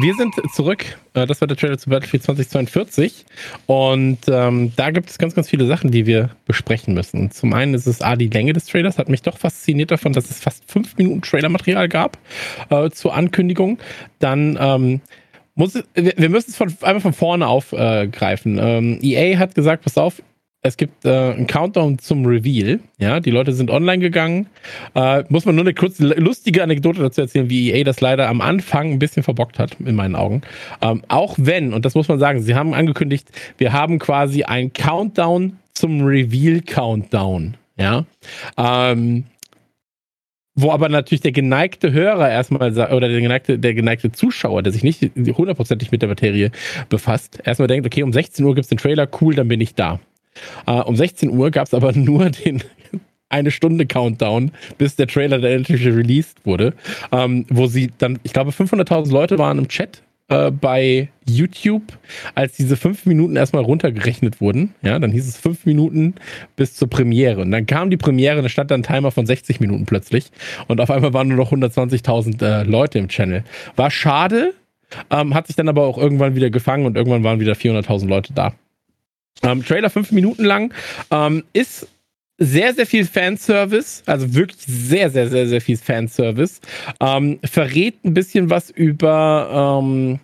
Wir 0.00 0.14
sind 0.14 0.34
zurück. 0.52 0.84
Äh, 1.14 1.26
das 1.26 1.40
war 1.40 1.46
der 1.46 1.56
Trailer 1.56 1.78
zu 1.78 1.88
Battlefield 1.88 2.24
2042. 2.24 3.24
Und 3.66 4.18
ähm, 4.26 4.72
da 4.74 4.90
gibt 4.90 5.08
es 5.08 5.18
ganz, 5.18 5.34
ganz 5.34 5.48
viele 5.48 5.66
Sachen, 5.66 5.92
die 5.92 6.04
wir 6.06 6.30
besprechen 6.46 6.94
müssen. 6.94 7.30
Zum 7.30 7.52
einen 7.52 7.74
ist 7.74 7.86
es 7.86 8.02
A, 8.02 8.16
die 8.16 8.28
Länge 8.28 8.52
des 8.52 8.66
Trailers. 8.66 8.98
Hat 8.98 9.08
mich 9.08 9.22
doch 9.22 9.38
fasziniert 9.38 9.92
davon, 9.92 10.12
dass 10.12 10.30
es 10.30 10.40
fast 10.40 10.64
fünf 10.70 10.96
Minuten 10.96 11.22
Trailermaterial 11.22 11.88
gab 11.88 12.18
äh, 12.70 12.90
zur 12.90 13.14
Ankündigung. 13.14 13.78
Dann 14.18 14.58
ähm, 14.60 15.00
muss 15.54 15.74
wir 15.94 16.28
müssen 16.28 16.50
es 16.50 16.56
von, 16.56 16.74
einmal 16.82 17.00
von 17.00 17.12
vorne 17.12 17.46
aufgreifen. 17.46 18.58
Äh, 18.58 18.78
ähm, 18.78 18.98
EA 19.00 19.38
hat 19.38 19.54
gesagt, 19.54 19.84
pass 19.84 19.96
auf, 19.96 20.20
es 20.66 20.78
gibt 20.78 21.04
äh, 21.04 21.10
einen 21.10 21.46
Countdown 21.46 21.98
zum 21.98 22.24
Reveal. 22.24 22.80
Ja, 22.98 23.20
die 23.20 23.30
Leute 23.30 23.52
sind 23.52 23.70
online 23.70 23.98
gegangen. 23.98 24.46
Äh, 24.94 25.22
muss 25.28 25.44
man 25.44 25.54
nur 25.54 25.64
eine 25.64 25.74
kurze 25.74 26.06
lustige 26.06 26.62
Anekdote 26.62 27.02
dazu 27.02 27.20
erzählen, 27.20 27.50
wie 27.50 27.70
EA 27.70 27.84
das 27.84 28.00
leider 28.00 28.28
am 28.28 28.40
Anfang 28.40 28.92
ein 28.92 28.98
bisschen 28.98 29.22
verbockt 29.22 29.58
hat, 29.58 29.76
in 29.78 29.94
meinen 29.94 30.16
Augen. 30.16 30.40
Ähm, 30.80 31.02
auch 31.08 31.36
wenn, 31.38 31.74
und 31.74 31.84
das 31.84 31.94
muss 31.94 32.08
man 32.08 32.18
sagen, 32.18 32.40
sie 32.40 32.54
haben 32.54 32.72
angekündigt, 32.72 33.28
wir 33.58 33.74
haben 33.74 33.98
quasi 33.98 34.44
einen 34.44 34.72
Countdown 34.72 35.58
zum 35.74 36.00
Reveal-Countdown. 36.02 37.58
Ja. 37.76 38.06
Ähm, 38.56 39.24
wo 40.54 40.70
aber 40.70 40.88
natürlich 40.88 41.20
der 41.20 41.32
geneigte 41.32 41.92
Hörer 41.92 42.30
erstmal 42.30 42.72
oder 42.72 43.08
der 43.08 43.20
geneigte, 43.20 43.58
der 43.58 43.74
geneigte 43.74 44.12
Zuschauer, 44.12 44.62
der 44.62 44.72
sich 44.72 44.82
nicht 44.82 45.10
hundertprozentig 45.16 45.90
mit 45.90 46.00
der 46.00 46.08
Materie 46.08 46.52
befasst, 46.88 47.40
erstmal 47.44 47.68
denkt, 47.68 47.84
okay, 47.84 48.02
um 48.02 48.14
16 48.14 48.42
Uhr 48.46 48.54
gibt 48.54 48.64
es 48.64 48.68
den 48.70 48.78
Trailer, 48.78 49.06
cool, 49.20 49.34
dann 49.34 49.48
bin 49.48 49.60
ich 49.60 49.74
da. 49.74 50.00
Uh, 50.66 50.82
um 50.82 50.96
16 50.96 51.30
Uhr 51.30 51.50
gab 51.50 51.66
es 51.66 51.74
aber 51.74 51.92
nur 51.94 52.30
den 52.30 52.62
eine 53.28 53.50
Stunde 53.50 53.86
Countdown, 53.86 54.52
bis 54.78 54.96
der 54.96 55.08
Trailer 55.08 55.40
dann 55.40 55.50
endlich 55.50 55.84
released 55.84 56.44
wurde, 56.44 56.74
ähm, 57.10 57.46
wo 57.48 57.66
sie 57.66 57.90
dann, 57.98 58.20
ich 58.22 58.32
glaube, 58.32 58.52
500.000 58.52 59.10
Leute 59.10 59.38
waren 59.38 59.58
im 59.58 59.68
Chat 59.68 60.02
äh, 60.28 60.50
bei 60.50 61.08
YouTube, 61.28 61.82
als 62.34 62.56
diese 62.56 62.76
fünf 62.76 63.06
Minuten 63.06 63.36
erstmal 63.36 63.62
runtergerechnet 63.62 64.40
wurden. 64.40 64.74
Ja, 64.82 64.98
dann 64.98 65.10
hieß 65.10 65.26
es 65.26 65.36
fünf 65.36 65.66
Minuten 65.66 66.14
bis 66.56 66.74
zur 66.74 66.88
Premiere. 66.88 67.42
Und 67.42 67.50
dann 67.50 67.66
kam 67.66 67.90
die 67.90 67.96
Premiere, 67.96 68.40
da 68.40 68.48
stand 68.48 68.70
dann 68.70 68.80
ein 68.80 68.84
Timer 68.84 69.10
von 69.10 69.26
60 69.26 69.60
Minuten 69.60 69.84
plötzlich. 69.84 70.30
Und 70.68 70.80
auf 70.80 70.90
einmal 70.90 71.12
waren 71.12 71.28
nur 71.28 71.36
noch 71.36 71.52
120.000 71.52 72.42
äh, 72.42 72.62
Leute 72.62 72.98
im 72.98 73.08
Channel. 73.08 73.44
War 73.76 73.90
schade, 73.90 74.54
ähm, 75.10 75.34
hat 75.34 75.48
sich 75.48 75.56
dann 75.56 75.68
aber 75.68 75.84
auch 75.84 75.98
irgendwann 75.98 76.36
wieder 76.36 76.50
gefangen 76.50 76.86
und 76.86 76.96
irgendwann 76.96 77.24
waren 77.24 77.40
wieder 77.40 77.54
400.000 77.54 78.06
Leute 78.06 78.32
da. 78.32 78.54
Ähm, 79.42 79.64
Trailer 79.64 79.90
fünf 79.90 80.12
Minuten 80.12 80.44
lang. 80.44 80.72
Ähm, 81.10 81.44
ist 81.52 81.88
sehr, 82.38 82.74
sehr 82.74 82.86
viel 82.86 83.04
Fanservice, 83.04 84.02
also 84.06 84.34
wirklich 84.34 84.60
sehr, 84.66 85.10
sehr, 85.10 85.28
sehr, 85.28 85.46
sehr 85.46 85.60
viel 85.60 85.76
Fanservice. 85.76 86.60
Ähm, 87.00 87.38
verrät 87.44 88.04
ein 88.04 88.14
bisschen 88.14 88.50
was 88.50 88.70
über 88.70 89.80
ähm, 89.82 90.18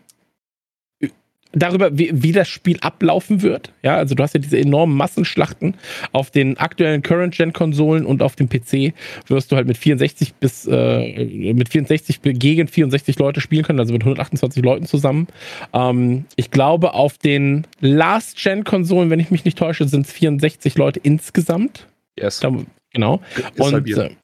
darüber, 1.52 1.97
wie, 1.97 2.10
wie 2.12 2.32
das 2.32 2.48
Spiel 2.48 2.78
ablaufen 2.81 3.43
wird. 3.43 3.72
Ja, 3.82 3.97
also 3.97 4.14
du 4.14 4.22
hast 4.22 4.35
ja 4.35 4.40
diese 4.40 4.59
enormen 4.59 4.97
Massenschlachten 4.97 5.74
auf 6.12 6.31
den 6.31 6.56
aktuellen 6.59 7.02
Current-Gen-Konsolen 7.02 8.06
und 8.06 8.22
auf 8.22 8.36
dem 8.36 8.48
PC 8.48 8.94
wirst 9.27 9.51
du 9.51 9.56
halt 9.56 9.66
mit 9.66 9.77
64 9.77 10.35
bis 10.35 10.66
äh, 10.66 11.52
mit 11.55 11.68
64 11.68 12.20
gegen 12.22 12.68
64 12.68 13.18
Leute 13.18 13.40
spielen 13.40 13.64
können, 13.64 13.81
also 13.81 13.93
mit 13.93 14.02
128 14.02 14.62
Leuten 14.62 14.86
zusammen. 14.86 15.27
Ähm, 15.72 16.24
ich 16.36 16.51
glaube, 16.51 16.94
auf 16.94 17.18
den 17.18 17.66
Last-Gen-Konsolen, 17.81 19.10
wenn 19.10 19.20
ich 19.20 19.31
mich 19.31 19.44
nicht 19.44 19.59
täusche, 19.59 19.86
sind 19.89 20.06
es 20.06 20.12
64 20.12 20.77
Leute 20.77 21.01
insgesamt. 21.02 21.86
Yes. 22.18 22.40
Da, 22.40 22.52
genau. 22.93 23.20
Ist 23.36 23.60
und 23.60 23.72
halt 23.72 24.19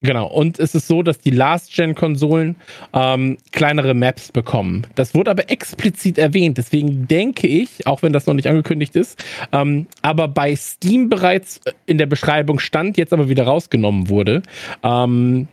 Genau, 0.00 0.28
und 0.28 0.60
es 0.60 0.76
ist 0.76 0.86
so, 0.86 1.02
dass 1.02 1.18
die 1.18 1.30
Last-Gen-Konsolen 1.30 2.54
ähm, 2.92 3.36
kleinere 3.50 3.94
Maps 3.94 4.30
bekommen. 4.30 4.86
Das 4.94 5.12
wurde 5.12 5.32
aber 5.32 5.50
explizit 5.50 6.18
erwähnt, 6.18 6.56
deswegen 6.56 7.08
denke 7.08 7.48
ich, 7.48 7.84
auch 7.84 8.02
wenn 8.02 8.12
das 8.12 8.26
noch 8.26 8.34
nicht 8.34 8.46
angekündigt 8.46 8.94
ist, 8.94 9.24
ähm, 9.50 9.88
aber 10.00 10.28
bei 10.28 10.54
Steam 10.54 11.08
bereits 11.08 11.60
in 11.86 11.98
der 11.98 12.06
Beschreibung 12.06 12.60
stand, 12.60 12.96
jetzt 12.96 13.12
aber 13.12 13.28
wieder 13.28 13.42
rausgenommen 13.42 14.08
wurde, 14.08 14.42
ähm, 14.84 15.48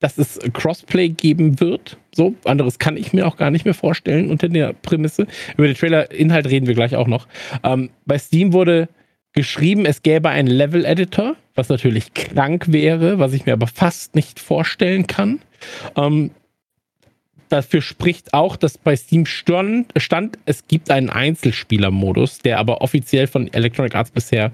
dass 0.00 0.18
es 0.18 0.38
Crossplay 0.52 1.08
geben 1.08 1.58
wird. 1.58 1.96
So, 2.14 2.34
anderes 2.44 2.78
kann 2.78 2.98
ich 2.98 3.14
mir 3.14 3.26
auch 3.26 3.38
gar 3.38 3.50
nicht 3.50 3.64
mehr 3.64 3.72
vorstellen 3.72 4.30
unter 4.30 4.50
der 4.50 4.74
Prämisse. 4.74 5.26
Über 5.56 5.66
den 5.66 5.76
Trailer-Inhalt 5.76 6.46
reden 6.50 6.66
wir 6.66 6.74
gleich 6.74 6.94
auch 6.96 7.06
noch. 7.06 7.26
Ähm, 7.62 7.88
bei 8.04 8.18
Steam 8.18 8.52
wurde 8.52 8.90
geschrieben, 9.36 9.84
es 9.84 10.02
gäbe 10.02 10.30
einen 10.30 10.48
Level-Editor, 10.48 11.36
was 11.54 11.68
natürlich 11.68 12.14
krank 12.14 12.72
wäre, 12.72 13.20
was 13.20 13.32
ich 13.34 13.46
mir 13.46 13.52
aber 13.52 13.68
fast 13.68 14.16
nicht 14.16 14.40
vorstellen 14.40 15.06
kann. 15.06 15.40
Ähm, 15.94 16.32
dafür 17.50 17.82
spricht 17.82 18.34
auch, 18.34 18.56
dass 18.56 18.78
bei 18.78 18.96
Steam 18.96 19.26
stand, 19.26 19.92
stand 19.96 20.38
es 20.46 20.66
gibt 20.66 20.90
einen 20.90 21.10
Einzelspieler-Modus, 21.10 22.38
der 22.38 22.58
aber 22.58 22.80
offiziell 22.80 23.26
von 23.26 23.52
Electronic 23.52 23.94
Arts 23.94 24.10
bisher 24.10 24.52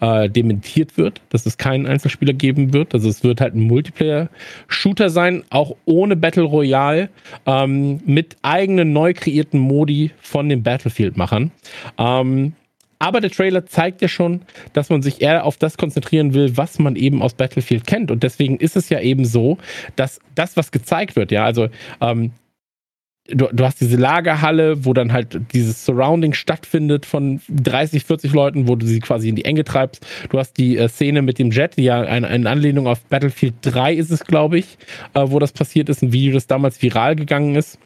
äh, 0.00 0.28
dementiert 0.28 0.98
wird, 0.98 1.20
dass 1.30 1.46
es 1.46 1.56
keinen 1.56 1.86
Einzelspieler 1.86 2.32
geben 2.32 2.72
wird. 2.72 2.92
Also 2.92 3.08
es 3.08 3.22
wird 3.22 3.40
halt 3.40 3.54
ein 3.54 3.62
Multiplayer-Shooter 3.62 5.10
sein, 5.10 5.44
auch 5.50 5.76
ohne 5.84 6.16
Battle 6.16 6.42
Royale, 6.42 7.08
ähm, 7.46 8.00
mit 8.04 8.36
eigenen 8.42 8.92
neu 8.92 9.14
kreierten 9.14 9.60
Modi 9.60 10.10
von 10.20 10.48
den 10.48 10.64
Battlefield-Machern. 10.64 11.52
Ähm, 11.98 12.54
aber 12.98 13.20
der 13.20 13.30
Trailer 13.30 13.66
zeigt 13.66 14.02
ja 14.02 14.08
schon, 14.08 14.42
dass 14.72 14.90
man 14.90 15.02
sich 15.02 15.20
eher 15.20 15.44
auf 15.44 15.56
das 15.56 15.76
konzentrieren 15.76 16.34
will, 16.34 16.56
was 16.56 16.78
man 16.78 16.96
eben 16.96 17.22
aus 17.22 17.34
Battlefield 17.34 17.86
kennt. 17.86 18.10
Und 18.10 18.22
deswegen 18.22 18.56
ist 18.56 18.76
es 18.76 18.88
ja 18.88 19.00
eben 19.00 19.24
so, 19.24 19.58
dass 19.96 20.20
das, 20.34 20.56
was 20.56 20.70
gezeigt 20.70 21.16
wird, 21.16 21.30
ja, 21.32 21.44
also 21.44 21.68
ähm, 22.00 22.32
du, 23.28 23.48
du 23.52 23.64
hast 23.64 23.80
diese 23.80 23.96
Lagerhalle, 23.96 24.84
wo 24.84 24.92
dann 24.92 25.12
halt 25.12 25.40
dieses 25.52 25.84
Surrounding 25.84 26.34
stattfindet 26.34 27.06
von 27.06 27.40
30, 27.48 28.04
40 28.04 28.32
Leuten, 28.32 28.68
wo 28.68 28.76
du 28.76 28.86
sie 28.86 29.00
quasi 29.00 29.28
in 29.28 29.36
die 29.36 29.44
Enge 29.44 29.64
treibst. 29.64 30.06
Du 30.30 30.38
hast 30.38 30.54
die 30.58 30.76
äh, 30.76 30.88
Szene 30.88 31.22
mit 31.22 31.38
dem 31.38 31.50
Jet, 31.50 31.76
die 31.76 31.84
ja 31.84 32.00
eine, 32.00 32.28
eine 32.28 32.50
Anlehnung 32.50 32.86
auf 32.86 33.00
Battlefield 33.06 33.54
3 33.62 33.94
ist 33.94 34.10
es, 34.10 34.24
glaube 34.24 34.58
ich, 34.58 34.78
äh, 35.14 35.22
wo 35.24 35.38
das 35.38 35.52
passiert 35.52 35.88
ist, 35.88 36.02
ein 36.02 36.12
Video, 36.12 36.34
das 36.34 36.46
damals 36.46 36.80
viral 36.82 37.16
gegangen 37.16 37.54
ist 37.54 37.78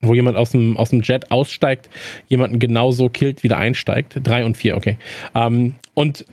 wo 0.00 0.14
jemand 0.14 0.36
aus 0.36 0.50
dem, 0.50 0.76
aus 0.76 0.90
dem 0.90 1.02
Jet 1.02 1.30
aussteigt, 1.30 1.88
jemanden 2.28 2.58
genauso 2.58 3.08
killt, 3.08 3.42
wieder 3.42 3.56
einsteigt. 3.56 4.18
Drei 4.22 4.44
und 4.44 4.56
vier, 4.56 4.76
okay. 4.76 4.98
Ähm, 5.34 5.74
und 5.94 6.24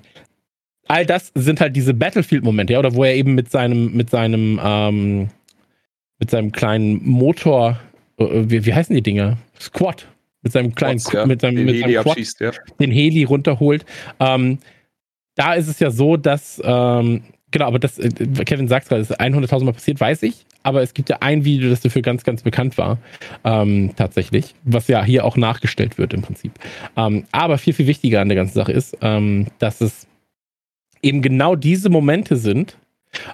all 0.87 1.05
das 1.05 1.31
sind 1.35 1.61
halt 1.61 1.75
diese 1.75 1.93
Battlefield-Momente, 1.93 2.73
ja, 2.73 2.79
oder 2.79 2.93
wo 2.93 3.03
er 3.03 3.15
eben 3.15 3.35
mit 3.35 3.49
seinem, 3.51 3.93
mit 3.93 4.09
seinem, 4.09 4.59
ähm, 4.63 5.29
mit 6.19 6.29
seinem 6.29 6.51
kleinen 6.51 7.01
Motor, 7.07 7.79
äh, 8.17 8.25
wie, 8.45 8.65
wie 8.65 8.73
heißen 8.73 8.95
die 8.95 9.01
Dinger? 9.01 9.37
Squad. 9.59 10.07
Mit 10.41 10.51
seinem 10.51 10.75
kleinen, 10.75 10.99
Quads, 10.99 11.13
ja. 11.13 11.25
mit 11.25 11.39
seinem, 11.39 11.55
den 11.55 11.65
mit 11.65 11.75
Heli 11.75 11.93
seinem 11.93 12.03
Quad, 12.03 12.11
abschießt, 12.11 12.39
ja. 12.41 12.51
den 12.79 12.91
Heli 12.91 13.23
runterholt. 13.23 13.85
Ähm, 14.19 14.59
da 15.35 15.53
ist 15.53 15.69
es 15.69 15.79
ja 15.79 15.89
so, 15.89 16.17
dass, 16.17 16.61
ähm, 16.63 17.23
genau, 17.53 17.67
aber 17.67 17.79
das, 17.79 17.97
äh, 17.97 18.09
Kevin 18.09 18.67
sagt 18.67 18.89
gerade, 18.89 19.01
das 19.01 19.11
ist 19.11 19.21
100.000 19.21 19.63
Mal 19.63 19.71
passiert, 19.71 20.01
weiß 20.01 20.23
ich. 20.23 20.45
Aber 20.63 20.81
es 20.81 20.93
gibt 20.93 21.09
ja 21.09 21.17
ein 21.21 21.45
Video, 21.45 21.69
das 21.69 21.81
dafür 21.81 22.01
ganz, 22.01 22.23
ganz 22.23 22.41
bekannt 22.41 22.77
war, 22.77 22.97
ähm, 23.45 23.91
tatsächlich, 23.95 24.55
was 24.63 24.87
ja 24.87 25.03
hier 25.03 25.23
auch 25.23 25.37
nachgestellt 25.37 25.97
wird 25.97 26.13
im 26.13 26.21
Prinzip. 26.21 26.53
Ähm, 26.97 27.25
aber 27.31 27.57
viel, 27.57 27.73
viel 27.73 27.87
wichtiger 27.87 28.19
an 28.21 28.29
der 28.29 28.35
ganzen 28.35 28.55
Sache 28.55 28.71
ist, 28.71 28.97
ähm, 29.01 29.47
dass 29.59 29.79
es 29.79 30.07
eben 31.01 31.21
genau 31.21 31.55
diese 31.55 31.89
Momente 31.89 32.35
sind, 32.37 32.77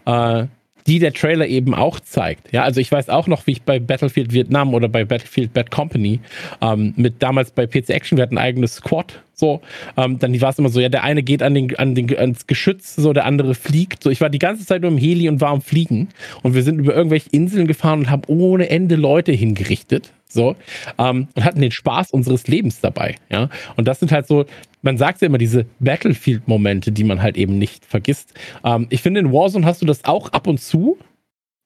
äh, 0.06 0.46
die 0.90 0.98
der 0.98 1.14
Trailer 1.14 1.46
eben 1.46 1.76
auch 1.76 2.00
zeigt. 2.00 2.52
Ja, 2.52 2.64
also 2.64 2.82
ich 2.82 2.92
weiß 2.92 3.10
auch 3.10 3.28
noch, 3.28 3.46
wie 3.46 3.52
ich 3.52 3.62
bei 3.62 3.80
Battlefield 3.80 4.34
Vietnam 4.34 4.74
oder 4.74 4.90
bei 4.90 5.06
Battlefield 5.06 5.54
Bad 5.54 5.70
Company 5.70 6.20
ähm, 6.62 6.94
mit 6.96 7.22
damals 7.22 7.52
bei 7.52 7.68
PC 7.68 7.92
Action, 7.92 8.18
wir 8.18 8.24
hatten 8.24 8.40
ein 8.40 8.44
eigenes 8.44 8.78
Squad, 8.78 9.22
so, 9.36 9.62
ähm, 9.98 10.18
dann 10.18 10.42
war 10.42 10.50
es 10.50 10.58
immer 10.58 10.70
so, 10.70 10.80
ja, 10.80 10.90
der 10.90 11.04
eine 11.04 11.22
geht 11.22 11.44
an 11.44 11.54
den, 11.54 11.76
an 11.78 11.94
den, 11.94 12.18
ans 12.18 12.48
Geschütz, 12.48 12.96
so, 12.96 13.14
der 13.14 13.26
andere 13.26 13.54
fliegt. 13.54 14.04
So, 14.04 14.10
ich 14.10 14.20
war 14.20 14.30
die 14.30 14.40
ganze 14.40 14.66
Zeit 14.66 14.82
nur 14.82 14.92
im 14.92 14.98
Heli 14.98 15.30
und 15.30 15.40
war 15.42 15.52
am 15.52 15.62
Fliegen 15.62 16.10
und 16.42 16.56
wir 16.56 16.64
sind 16.64 16.80
über 16.80 16.96
irgendwelche 16.96 17.30
Inseln 17.30 17.68
gefahren 17.68 18.00
und 18.00 18.10
haben 18.10 18.24
ohne 18.26 18.70
Ende 18.70 18.96
Leute 18.96 19.32
hingerichtet. 19.32 20.12
So, 20.32 20.56
ähm, 21.00 21.28
und 21.34 21.44
hatten 21.44 21.60
den 21.60 21.72
Spaß 21.72 22.12
unseres 22.12 22.48
Lebens 22.48 22.82
dabei, 22.82 23.16
ja. 23.32 23.50
Und 23.78 23.88
das 23.88 24.00
sind 24.00 24.12
halt 24.12 24.28
so, 24.28 24.46
man 24.84 24.98
sagt 24.98 25.22
ja 25.22 25.26
immer, 25.26 25.40
diese 25.40 25.66
Battlefield-Momente, 25.80 26.92
die 26.92 27.04
man 27.04 27.22
halt 27.22 27.36
eben 27.36 27.58
nicht 27.58 27.84
vergisst. 27.84 28.34
Ähm, 28.64 28.86
ich 28.92 29.02
finde, 29.02 29.22
in 29.22 29.34
Warzone 29.34 29.66
hast 29.66 29.82
du 29.82 29.88
das 29.88 30.06
auch 30.06 30.30
ab 30.32 30.46
und 30.46 30.62
zu, 30.62 31.00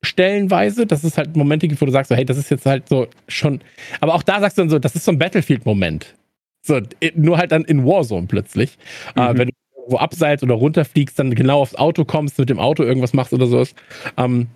stellenweise, 0.01 0.85
dass 0.85 1.03
es 1.03 1.17
halt 1.17 1.35
Momente 1.35 1.67
gibt, 1.67 1.81
wo 1.81 1.85
du 1.85 1.91
sagst, 1.91 2.09
so, 2.09 2.15
hey, 2.15 2.25
das 2.25 2.37
ist 2.37 2.49
jetzt 2.49 2.65
halt 2.65 2.87
so 2.87 3.07
schon, 3.27 3.61
aber 3.99 4.13
auch 4.13 4.23
da 4.23 4.39
sagst 4.39 4.57
du 4.57 4.61
dann 4.61 4.69
so, 4.69 4.79
das 4.79 4.95
ist 4.95 5.03
so 5.05 5.11
ein 5.11 5.19
Battlefield-Moment. 5.19 6.15
So, 6.65 6.79
nur 7.15 7.37
halt 7.37 7.51
dann 7.51 7.65
in 7.65 7.85
Warzone 7.85 8.27
plötzlich. 8.27 8.77
Mhm. 9.15 9.21
Äh, 9.21 9.37
wenn 9.37 9.47
du 9.49 9.53
irgendwo 9.77 9.97
abseits 9.97 10.41
oder 10.43 10.55
runterfliegst, 10.55 11.19
dann 11.19 11.35
genau 11.35 11.59
aufs 11.59 11.75
Auto 11.75 12.05
kommst, 12.05 12.39
mit 12.39 12.49
dem 12.49 12.59
Auto 12.59 12.83
irgendwas 12.83 13.13
machst 13.13 13.33
oder 13.33 13.47
sowas. 13.47 13.75
Ähm, 14.15 14.47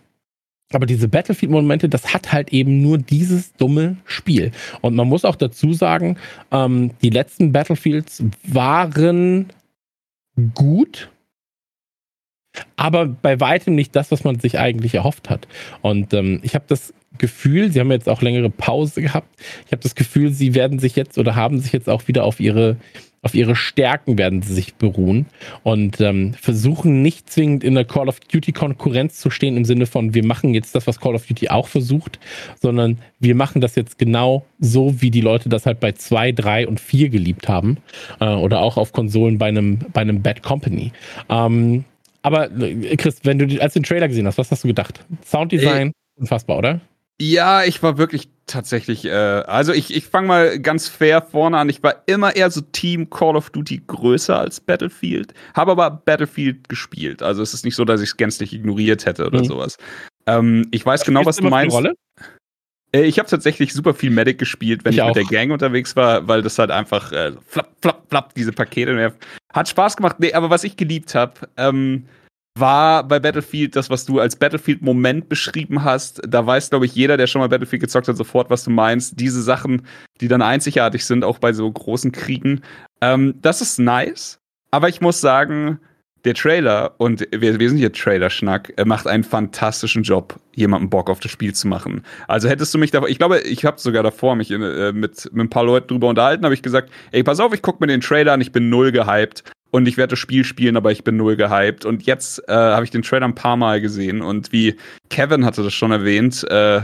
aber 0.73 0.85
diese 0.85 1.07
Battlefield-Momente, 1.07 1.87
das 1.87 2.13
hat 2.13 2.33
halt 2.33 2.51
eben 2.51 2.81
nur 2.81 2.97
dieses 2.97 3.53
dumme 3.53 3.97
Spiel. 4.05 4.51
Und 4.81 4.95
man 4.95 5.07
muss 5.07 5.23
auch 5.23 5.35
dazu 5.35 5.73
sagen, 5.73 6.17
ähm, 6.51 6.91
die 7.01 7.09
letzten 7.09 7.53
Battlefields 7.53 8.23
waren 8.43 9.47
gut, 10.53 11.09
aber 12.75 13.05
bei 13.05 13.39
weitem 13.39 13.75
nicht 13.75 13.95
das, 13.95 14.11
was 14.11 14.23
man 14.23 14.39
sich 14.39 14.59
eigentlich 14.59 14.95
erhofft 14.95 15.29
hat. 15.29 15.47
Und 15.81 16.13
ähm, 16.13 16.39
ich 16.43 16.55
habe 16.55 16.65
das 16.67 16.93
Gefühl, 17.17 17.71
sie 17.71 17.79
haben 17.79 17.91
jetzt 17.91 18.09
auch 18.09 18.21
längere 18.21 18.49
Pause 18.49 19.01
gehabt. 19.01 19.39
Ich 19.65 19.71
habe 19.71 19.81
das 19.81 19.95
Gefühl, 19.95 20.31
sie 20.31 20.53
werden 20.53 20.79
sich 20.79 20.95
jetzt 20.95 21.17
oder 21.17 21.35
haben 21.35 21.59
sich 21.59 21.71
jetzt 21.71 21.89
auch 21.89 22.07
wieder 22.07 22.25
auf 22.25 22.39
ihre 22.39 22.77
auf 23.27 23.35
ihre 23.35 23.57
Stärken 23.57 24.17
werden 24.17 24.41
sie 24.41 24.53
sich 24.53 24.75
beruhen 24.75 25.25
und 25.63 25.99
ähm, 25.99 26.33
versuchen 26.33 27.01
nicht 27.01 27.29
zwingend 27.29 27.61
in 27.61 27.75
der 27.75 27.83
Call 27.83 28.07
of 28.07 28.21
Duty 28.21 28.53
Konkurrenz 28.53 29.19
zu 29.19 29.29
stehen 29.29 29.57
im 29.57 29.65
Sinne 29.65 29.85
von 29.85 30.13
wir 30.13 30.25
machen 30.25 30.53
jetzt 30.53 30.73
das, 30.75 30.87
was 30.87 31.01
Call 31.01 31.13
of 31.13 31.25
Duty 31.25 31.49
auch 31.49 31.67
versucht, 31.67 32.19
sondern 32.61 32.99
wir 33.19 33.35
machen 33.35 33.59
das 33.59 33.75
jetzt 33.75 33.99
genau 33.99 34.45
so, 34.59 35.01
wie 35.01 35.11
die 35.11 35.19
Leute 35.19 35.49
das 35.49 35.65
halt 35.65 35.81
bei 35.81 35.91
2, 35.91 36.31
3 36.31 36.69
und 36.69 36.79
4 36.79 37.09
geliebt 37.09 37.49
haben 37.49 37.79
äh, 38.21 38.29
oder 38.29 38.61
auch 38.61 38.77
auf 38.77 38.93
Konsolen 38.93 39.37
bei 39.37 39.47
einem 39.47 39.79
bei 39.91 39.99
einem 39.99 40.21
Bad 40.21 40.41
Company. 40.41 40.93
Ähm, 41.27 41.83
aber 42.21 42.49
äh, 42.61 42.95
Chris, 42.95 43.19
wenn 43.23 43.39
du 43.39 43.61
als 43.61 43.73
den 43.73 43.83
Trailer 43.83 44.07
gesehen 44.07 44.25
hast, 44.25 44.37
was 44.37 44.49
hast 44.51 44.63
du 44.63 44.69
gedacht? 44.69 45.03
Sounddesign, 45.25 45.89
äh, 45.89 46.19
unfassbar, 46.21 46.57
oder? 46.57 46.79
Ja, 47.19 47.63
ich 47.63 47.81
war 47.81 47.97
wirklich 47.97 48.29
tatsächlich, 48.45 49.05
äh, 49.05 49.11
also 49.11 49.73
ich, 49.73 49.93
ich 49.93 50.05
fange 50.05 50.27
mal 50.27 50.59
ganz 50.59 50.87
fair 50.87 51.21
vorne 51.21 51.57
an. 51.57 51.69
Ich 51.69 51.81
war 51.83 52.03
immer 52.05 52.35
eher 52.35 52.49
so 52.51 52.61
Team 52.61 53.09
Call 53.09 53.35
of 53.35 53.49
Duty 53.49 53.83
größer 53.87 54.39
als 54.39 54.59
Battlefield, 54.59 55.33
habe 55.53 55.71
aber 55.71 55.89
Battlefield 55.89 56.69
gespielt. 56.69 57.23
Also 57.23 57.41
es 57.41 57.53
ist 57.53 57.65
nicht 57.65 57.75
so, 57.75 57.85
dass 57.85 58.01
ich 58.01 58.09
es 58.09 58.17
gänzlich 58.17 58.53
ignoriert 58.53 59.05
hätte 59.05 59.25
oder 59.25 59.39
mhm. 59.39 59.45
sowas. 59.45 59.77
Ähm, 60.27 60.67
ich 60.71 60.85
weiß 60.85 61.01
was 61.01 61.05
genau, 61.05 61.25
was 61.25 61.37
du 61.37 61.49
meinst. 61.49 61.75
Rolle? 61.75 61.93
Äh, 62.93 63.03
ich 63.03 63.19
habe 63.19 63.29
tatsächlich 63.29 63.73
super 63.73 63.93
viel 63.93 64.11
Medic 64.11 64.37
gespielt, 64.37 64.85
wenn 64.85 64.93
ich, 64.93 64.99
ich 64.99 65.05
mit 65.05 65.15
der 65.15 65.23
Gang 65.23 65.51
unterwegs 65.51 65.95
war, 65.95 66.27
weil 66.27 66.41
das 66.41 66.57
halt 66.59 66.71
einfach 66.71 67.11
äh, 67.11 67.33
flapp, 67.47 67.69
flapp, 67.81 68.03
flapp, 68.09 68.33
diese 68.35 68.51
Pakete. 68.51 69.13
Hat 69.53 69.67
Spaß 69.67 69.97
gemacht. 69.97 70.17
Nee, 70.19 70.33
aber 70.33 70.49
was 70.49 70.63
ich 70.63 70.77
geliebt 70.77 71.15
habe, 71.15 71.33
ähm, 71.57 72.05
war 72.59 73.07
bei 73.07 73.19
Battlefield 73.19 73.75
das, 73.75 73.89
was 73.89 74.05
du 74.05 74.19
als 74.19 74.35
Battlefield-Moment 74.35 75.29
beschrieben 75.29 75.83
hast. 75.83 76.21
Da 76.27 76.45
weiß, 76.45 76.69
glaube 76.69 76.85
ich, 76.85 76.95
jeder, 76.95 77.17
der 77.17 77.27
schon 77.27 77.41
mal 77.41 77.49
Battlefield 77.49 77.81
gezockt 77.81 78.07
hat, 78.07 78.17
sofort, 78.17 78.49
was 78.49 78.63
du 78.63 78.69
meinst. 78.69 79.19
Diese 79.19 79.41
Sachen, 79.41 79.83
die 80.21 80.27
dann 80.27 80.41
einzigartig 80.41 81.05
sind, 81.05 81.23
auch 81.23 81.39
bei 81.39 81.53
so 81.53 81.71
großen 81.71 82.11
Kriegen. 82.11 82.61
Ähm, 83.01 83.35
das 83.41 83.61
ist 83.61 83.79
nice. 83.79 84.39
Aber 84.71 84.89
ich 84.89 85.01
muss 85.01 85.21
sagen, 85.21 85.79
der 86.25 86.33
Trailer, 86.33 86.95
und 86.97 87.25
wir, 87.31 87.59
wir 87.59 87.69
sind 87.69 87.77
hier 87.77 87.93
Trailer-Schnack, 87.93 88.73
macht 88.85 89.07
einen 89.07 89.23
fantastischen 89.23 90.03
Job, 90.03 90.35
jemandem 90.55 90.89
Bock 90.89 91.09
auf 91.09 91.19
das 91.19 91.31
Spiel 91.31 91.53
zu 91.53 91.67
machen. 91.67 92.03
Also 92.27 92.49
hättest 92.49 92.73
du 92.73 92.77
mich 92.77 92.91
da, 92.91 93.05
ich 93.05 93.17
glaube, 93.17 93.39
ich 93.39 93.63
habe 93.63 93.79
sogar 93.79 94.03
davor 94.03 94.35
mich 94.35 94.51
in, 94.51 94.61
äh, 94.61 94.91
mit, 94.91 95.29
mit 95.31 95.45
ein 95.45 95.49
paar 95.49 95.63
Leuten 95.63 95.87
drüber 95.87 96.09
unterhalten, 96.09 96.43
habe 96.43 96.53
ich 96.53 96.63
gesagt, 96.63 96.91
ey, 97.11 97.23
pass 97.23 97.39
auf, 97.39 97.53
ich 97.53 97.61
gucke 97.61 97.77
mir 97.81 97.87
den 97.87 98.01
Trailer 98.01 98.33
an, 98.33 98.41
ich 98.41 98.51
bin 98.51 98.69
null 98.69 98.91
gehypt 98.91 99.43
und 99.71 99.87
ich 99.87 99.97
werde 99.97 100.11
das 100.11 100.19
Spiel 100.19 100.43
spielen, 100.43 100.77
aber 100.77 100.91
ich 100.91 101.03
bin 101.03 101.17
null 101.17 101.35
gehypt. 101.35 101.85
Und 101.85 102.03
jetzt 102.05 102.47
äh, 102.47 102.53
habe 102.53 102.85
ich 102.85 102.91
den 102.91 103.01
Trailer 103.01 103.25
ein 103.25 103.35
paar 103.35 103.57
Mal 103.57 103.81
gesehen 103.81 104.21
und 104.21 104.51
wie 104.51 104.75
Kevin 105.09 105.45
hatte 105.45 105.63
das 105.63 105.73
schon 105.73 105.91
erwähnt, 105.91 106.45
äh, 106.49 106.81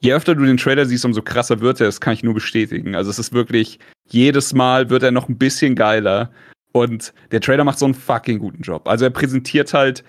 je 0.00 0.14
öfter 0.14 0.34
du 0.34 0.44
den 0.44 0.56
Trailer 0.56 0.86
siehst, 0.86 1.04
umso 1.04 1.22
krasser 1.22 1.60
wird 1.60 1.80
er. 1.80 1.86
Das 1.86 2.00
kann 2.00 2.14
ich 2.14 2.22
nur 2.22 2.34
bestätigen. 2.34 2.94
Also 2.94 3.10
es 3.10 3.18
ist 3.18 3.32
wirklich, 3.32 3.78
jedes 4.08 4.54
Mal 4.54 4.90
wird 4.90 5.02
er 5.02 5.10
noch 5.10 5.28
ein 5.28 5.38
bisschen 5.38 5.74
geiler. 5.74 6.30
Und 6.72 7.12
der 7.32 7.40
Trailer 7.40 7.64
macht 7.64 7.78
so 7.78 7.84
einen 7.84 7.94
fucking 7.94 8.38
guten 8.38 8.62
Job. 8.62 8.88
Also 8.88 9.04
er 9.04 9.10
präsentiert 9.10 9.74
halt, 9.74 10.04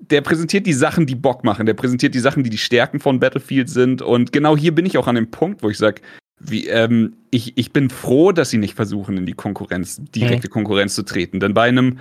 der 0.00 0.20
präsentiert 0.20 0.66
die 0.66 0.72
Sachen, 0.72 1.06
die 1.06 1.14
Bock 1.14 1.44
machen. 1.44 1.66
Der 1.66 1.74
präsentiert 1.74 2.14
die 2.14 2.20
Sachen, 2.20 2.44
die 2.44 2.50
die 2.50 2.58
Stärken 2.58 3.00
von 3.00 3.18
Battlefield 3.18 3.68
sind. 3.68 4.02
Und 4.02 4.32
genau 4.32 4.56
hier 4.56 4.74
bin 4.74 4.86
ich 4.86 4.96
auch 4.96 5.08
an 5.08 5.16
dem 5.16 5.30
Punkt, 5.30 5.62
wo 5.62 5.70
ich 5.70 5.78
sage, 5.78 6.02
wie, 6.40 6.66
ähm, 6.68 7.14
ich, 7.30 7.56
ich 7.56 7.72
bin 7.72 7.90
froh, 7.90 8.32
dass 8.32 8.50
sie 8.50 8.58
nicht 8.58 8.74
versuchen, 8.74 9.16
in 9.16 9.26
die 9.26 9.34
Konkurrenz, 9.34 10.00
direkte 10.14 10.48
mhm. 10.48 10.52
Konkurrenz 10.52 10.94
zu 10.94 11.02
treten. 11.02 11.40
Denn 11.40 11.54
bei 11.54 11.68
einem 11.68 11.98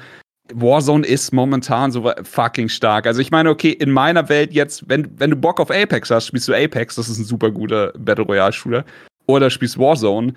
Warzone 0.54 1.06
ist 1.06 1.34
momentan 1.34 1.92
so 1.92 2.12
fucking 2.24 2.70
stark. 2.70 3.06
Also 3.08 3.22
ich 3.22 3.32
meine, 3.32 3.50
okay, 3.50 3.72
in 3.72 3.92
meiner 3.92 4.30
Welt 4.30 4.54
jetzt, 4.54 4.88
wenn, 4.88 5.08
wenn 5.20 5.32
du 5.32 5.36
Bock 5.36 5.60
auf 5.60 5.72
Apex 5.72 6.10
hast, 6.10 6.28
spielst 6.28 6.48
du 6.48 6.54
Apex, 6.54 6.96
das 6.96 7.10
ist 7.10 7.18
ein 7.18 7.26
super 7.26 7.52
guter 7.52 7.92
Battle 7.98 8.26
Royale-Shooter. 8.26 8.86
Oder 9.26 9.50
spielst 9.50 9.78
Warzone. 9.78 10.34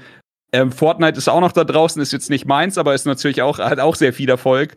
Ähm, 0.53 0.73
Fortnite 0.73 1.17
ist 1.17 1.29
auch 1.29 1.41
noch 1.41 1.53
da 1.53 1.63
draußen, 1.63 2.03
ist 2.03 2.13
jetzt 2.13 2.29
nicht 2.29 2.45
meins, 2.45 2.77
aber 2.77 2.95
ist 2.95 3.07
natürlich 3.07 3.43
auch, 3.43 3.59
hat 3.59 3.79
auch 3.79 3.95
sehr 3.95 4.13
viel 4.13 4.29
Erfolg. 4.29 4.77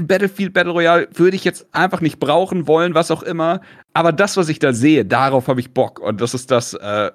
Battlefield 0.00 0.54
Battle 0.54 0.72
Royale 0.72 1.08
würde 1.12 1.36
ich 1.36 1.44
jetzt 1.44 1.66
einfach 1.74 2.00
nicht 2.00 2.18
brauchen 2.18 2.66
wollen, 2.66 2.94
was 2.94 3.10
auch 3.10 3.22
immer. 3.22 3.60
Aber 3.92 4.12
das, 4.12 4.38
was 4.38 4.48
ich 4.48 4.58
da 4.58 4.72
sehe, 4.72 5.04
darauf 5.04 5.48
habe 5.48 5.60
ich 5.60 5.74
Bock. 5.74 5.98
Und 5.98 6.22
das 6.22 6.32
ist 6.32 6.50
das, 6.50 6.72
äh, 6.72 7.10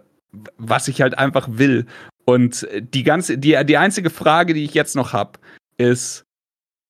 was 0.57 0.87
ich 0.87 1.01
halt 1.01 1.17
einfach 1.17 1.47
will. 1.51 1.85
Und 2.25 2.67
die 2.79 3.03
ganze, 3.03 3.37
die, 3.37 3.57
die 3.65 3.77
einzige 3.77 4.09
Frage, 4.09 4.53
die 4.53 4.65
ich 4.65 4.73
jetzt 4.73 4.95
noch 4.95 5.13
habe, 5.13 5.39
ist, 5.77 6.25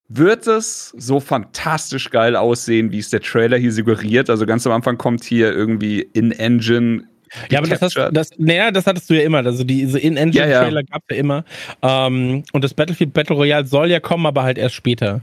wird 0.10 0.48
es 0.48 0.94
so 0.98 1.20
fantastisch 1.20 2.10
geil 2.10 2.36
aussehen, 2.36 2.92
wie 2.92 3.00
es 3.00 3.10
der 3.10 3.22
Trailer 3.22 3.58
hier 3.58 3.72
suggeriert? 3.72 4.30
Also 4.30 4.46
ganz 4.46 4.66
am 4.66 4.74
Anfang 4.74 4.98
kommt 4.98 5.24
hier 5.24 5.54
irgendwie 5.54 6.02
in-Engine 6.02 7.04
Ja, 7.52 7.60
aber 7.60 7.68
das, 7.68 7.82
hast, 7.82 7.98
das, 8.14 8.30
naja, 8.38 8.72
das 8.72 8.88
hattest 8.88 9.10
du 9.10 9.16
ja 9.16 9.24
immer. 9.24 9.46
Also 9.46 9.64
diese 9.64 10.00
In-Engine-Trailer 10.00 10.72
ja, 10.72 10.72
ja. 10.72 10.82
gab 10.82 11.04
es 11.08 11.16
ja 11.16 11.22
immer. 11.22 11.44
Ähm, 11.82 12.44
und 12.54 12.64
das 12.64 12.74
Battlefield 12.74 13.14
Battle 13.14 13.36
Royale 13.36 13.68
soll 13.68 13.92
ja 13.92 14.00
kommen, 14.00 14.26
aber 14.26 14.44
halt 14.44 14.58
erst 14.58 14.76
später. 14.76 15.22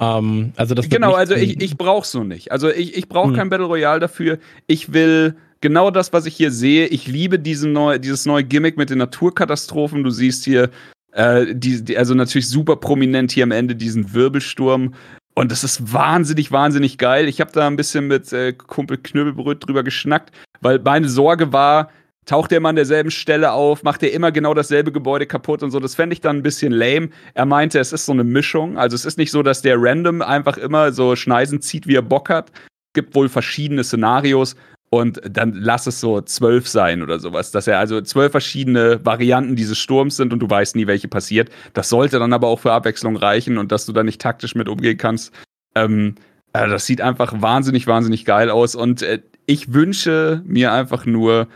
Ähm, 0.00 0.52
also 0.56 0.74
das 0.74 0.88
genau, 0.88 1.14
also 1.14 1.34
ich, 1.34 1.62
ich 1.62 1.76
brauche 1.76 2.06
so 2.06 2.24
nicht. 2.24 2.50
Also 2.50 2.70
ich, 2.70 2.96
ich 2.96 3.08
brauche 3.08 3.28
hm. 3.28 3.36
kein 3.36 3.50
Battle 3.50 3.66
Royale 3.66 4.00
dafür. 4.00 4.38
Ich 4.66 4.92
will 4.92 5.36
genau 5.64 5.90
das, 5.90 6.12
was 6.12 6.26
ich 6.26 6.36
hier 6.36 6.50
sehe. 6.50 6.88
Ich 6.88 7.06
liebe 7.06 7.38
diesen 7.38 7.72
neu, 7.72 7.98
dieses 7.98 8.26
neue 8.26 8.44
Gimmick 8.44 8.76
mit 8.76 8.90
den 8.90 8.98
Naturkatastrophen. 8.98 10.04
Du 10.04 10.10
siehst 10.10 10.44
hier, 10.44 10.68
äh, 11.12 11.54
die, 11.54 11.82
die, 11.82 11.96
also 11.96 12.12
natürlich 12.14 12.50
super 12.50 12.76
prominent 12.76 13.32
hier 13.32 13.44
am 13.44 13.50
Ende 13.50 13.74
diesen 13.74 14.12
Wirbelsturm. 14.12 14.92
Und 15.34 15.50
das 15.50 15.64
ist 15.64 15.90
wahnsinnig, 15.90 16.52
wahnsinnig 16.52 16.98
geil. 16.98 17.28
Ich 17.28 17.40
habe 17.40 17.50
da 17.50 17.66
ein 17.66 17.76
bisschen 17.76 18.08
mit 18.08 18.30
äh, 18.34 18.52
Kumpel 18.52 18.98
Knöbelbröt 18.98 19.66
drüber 19.66 19.82
geschnackt, 19.82 20.34
weil 20.60 20.80
meine 20.80 21.08
Sorge 21.08 21.54
war, 21.54 21.88
taucht 22.26 22.52
er 22.52 22.58
immer 22.58 22.68
an 22.68 22.76
derselben 22.76 23.10
Stelle 23.10 23.52
auf, 23.52 23.82
macht 23.82 24.02
er 24.02 24.12
immer 24.12 24.32
genau 24.32 24.52
dasselbe 24.52 24.92
Gebäude 24.92 25.24
kaputt 25.24 25.62
und 25.62 25.70
so. 25.70 25.80
Das 25.80 25.94
fände 25.94 26.12
ich 26.12 26.20
dann 26.20 26.36
ein 26.36 26.42
bisschen 26.42 26.74
lame. 26.74 27.08
Er 27.32 27.46
meinte, 27.46 27.78
es 27.78 27.94
ist 27.94 28.04
so 28.04 28.12
eine 28.12 28.24
Mischung. 28.24 28.76
Also 28.76 28.96
es 28.96 29.06
ist 29.06 29.16
nicht 29.16 29.30
so, 29.30 29.42
dass 29.42 29.62
der 29.62 29.76
random 29.78 30.20
einfach 30.20 30.58
immer 30.58 30.92
so 30.92 31.16
Schneisen 31.16 31.62
zieht, 31.62 31.86
wie 31.86 31.96
er 31.96 32.02
Bock 32.02 32.28
hat. 32.28 32.50
Es 32.52 33.00
gibt 33.00 33.14
wohl 33.14 33.30
verschiedene 33.30 33.82
Szenarios 33.82 34.56
und 35.00 35.20
dann 35.28 35.52
lass 35.52 35.86
es 35.86 36.00
so 36.00 36.20
zwölf 36.20 36.68
sein 36.68 37.02
oder 37.02 37.18
sowas. 37.18 37.50
Dass 37.50 37.66
er 37.66 37.78
also 37.78 38.00
zwölf 38.00 38.32
verschiedene 38.32 39.04
Varianten 39.04 39.56
dieses 39.56 39.78
Sturms 39.78 40.16
sind 40.16 40.32
und 40.32 40.40
du 40.40 40.48
weißt 40.48 40.76
nie, 40.76 40.86
welche 40.86 41.08
passiert. 41.08 41.50
Das 41.72 41.88
sollte 41.88 42.18
dann 42.18 42.32
aber 42.32 42.48
auch 42.48 42.60
für 42.60 42.72
Abwechslung 42.72 43.16
reichen 43.16 43.58
und 43.58 43.72
dass 43.72 43.86
du 43.86 43.92
da 43.92 44.02
nicht 44.02 44.20
taktisch 44.20 44.54
mit 44.54 44.68
umgehen 44.68 44.98
kannst. 44.98 45.32
Ähm, 45.74 46.14
also 46.52 46.72
das 46.72 46.86
sieht 46.86 47.00
einfach 47.00 47.40
wahnsinnig, 47.42 47.86
wahnsinnig 47.86 48.24
geil 48.24 48.48
aus 48.50 48.74
und 48.74 49.02
äh, 49.02 49.20
ich 49.46 49.74
wünsche 49.74 50.42
mir 50.46 50.72
einfach 50.72 51.04
nur, 51.04 51.48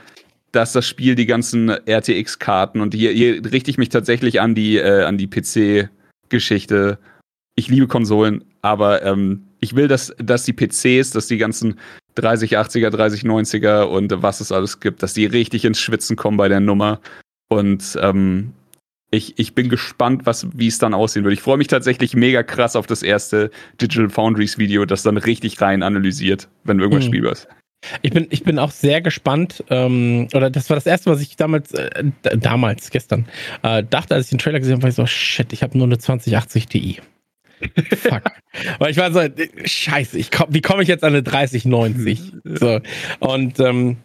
dass 0.53 0.73
das 0.73 0.87
Spiel 0.87 1.15
die 1.15 1.27
ganzen 1.27 1.71
RTX-Karten 1.71 2.81
und 2.81 2.95
hier, 2.95 3.13
hier 3.13 3.45
richte 3.53 3.71
ich 3.71 3.79
mich 3.79 3.91
tatsächlich 3.91 4.41
an 4.41 4.55
die, 4.55 4.79
äh, 4.79 5.11
die 5.17 5.29
PC-Geschichte. 5.29 6.99
Ich 7.55 7.69
liebe 7.69 7.87
Konsolen, 7.87 8.45
aber 8.63 9.03
ähm, 9.03 9.45
ich 9.61 9.75
will, 9.75 9.89
dass, 9.89 10.15
dass 10.19 10.45
die 10.45 10.53
PCs, 10.53 11.11
dass 11.11 11.27
die 11.27 11.39
ganzen 11.39 11.79
3080er, 12.19 12.89
3090er 12.89 13.83
und 13.83 14.23
was 14.23 14.41
es 14.41 14.53
alles 14.53 14.81
gibt, 14.81 15.03
dass 15.03 15.15
die 15.15 15.27
richtig 15.27 15.65
ins 15.65 15.81
Schwitzen 15.81 16.17
kommen 16.17 16.37
bei 16.37 16.49
der 16.49 16.61
Nummer. 16.61 17.01
Und 17.49 17.99
ähm, 18.01 18.53
ich, 19.11 19.39
ich 19.39 19.55
bin 19.55 19.69
gespannt, 19.69 20.27
was, 20.27 20.47
wie 20.55 20.67
es 20.67 20.79
dann 20.79 20.95
aussehen 20.95 21.25
wird. 21.25 21.33
Ich 21.33 21.41
freue 21.41 21.57
mich 21.57 21.69
tatsächlich 21.69 22.15
mega 22.15 22.43
krass 22.43 22.77
auf 22.77 22.87
das 22.87 23.03
erste 23.03 23.51
Digital 23.81 24.11
Foundries 24.11 24.59
Video, 24.59 24.85
das 24.85 25.03
dann 25.03 25.17
richtig 25.17 25.61
rein 25.61 25.83
analysiert, 25.83 26.49
wenn 26.65 26.79
irgendwas 26.79 27.05
mhm. 27.05 27.09
spielbar 27.09 27.33
ist. 27.33 27.49
Ich 28.03 28.11
bin, 28.11 28.27
ich 28.31 28.43
bin 28.43 28.59
auch 28.59 28.73
sehr 28.73 29.01
gespannt, 29.01 29.65
ähm, 29.71 30.27
oder 30.35 30.51
das 30.51 30.69
war 30.69 30.77
das 30.77 30.85
erste, 30.87 31.11
was 31.11 31.21
ich 31.21 31.37
damals, 31.37 31.73
äh, 31.73 32.05
damals, 32.37 32.91
gestern, 32.91 33.27
äh, 33.63 33.85
dachte, 33.89 34.17
als 34.17 34.27
ich 34.27 34.31
den 34.31 34.39
Trailer 34.41 34.59
gesehen 34.59 34.75
habe, 34.75 34.83
war 34.83 34.91
ich 34.91 34.97
so, 34.97 35.07
shit, 35.07 35.53
ich 35.53 35.63
habe 35.63 35.79
nur 35.79 35.87
eine 35.87 35.99
2080 35.99 36.67
Ti. 36.67 37.01
Fuck. 37.97 38.23
Weil 38.79 38.91
ich 38.91 38.97
war 38.97 39.13
so, 39.13 39.21
scheiße, 39.65 40.19
ich 40.19 40.31
komm, 40.31 40.47
wie 40.51 40.61
komme 40.61 40.83
ich 40.83 40.89
jetzt 40.89 41.05
an 41.05 41.13
eine 41.13 41.23
3090? 41.23 42.33
So. 42.45 42.81
Und 43.21 43.61
ähm, 43.61 43.99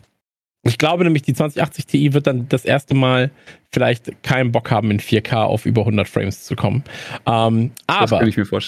ich 0.65 0.77
glaube 0.77 1.03
nämlich, 1.03 1.23
die 1.23 1.33
2080 1.33 1.87
Ti 1.87 2.13
wird 2.13 2.25
dann 2.25 2.47
das 2.47 2.63
erste 2.63 2.95
Mal 2.95 3.31
vielleicht 3.73 4.23
keinen 4.23 4.53
Bock 4.53 4.71
haben, 4.71 4.89
in 4.91 5.01
4K 5.01 5.43
auf 5.43 5.65
über 5.65 5.81
100 5.81 6.07
Frames 6.07 6.45
zu 6.45 6.55
kommen. 6.55 6.85
Ähm, 7.25 7.71
aber 7.87 8.21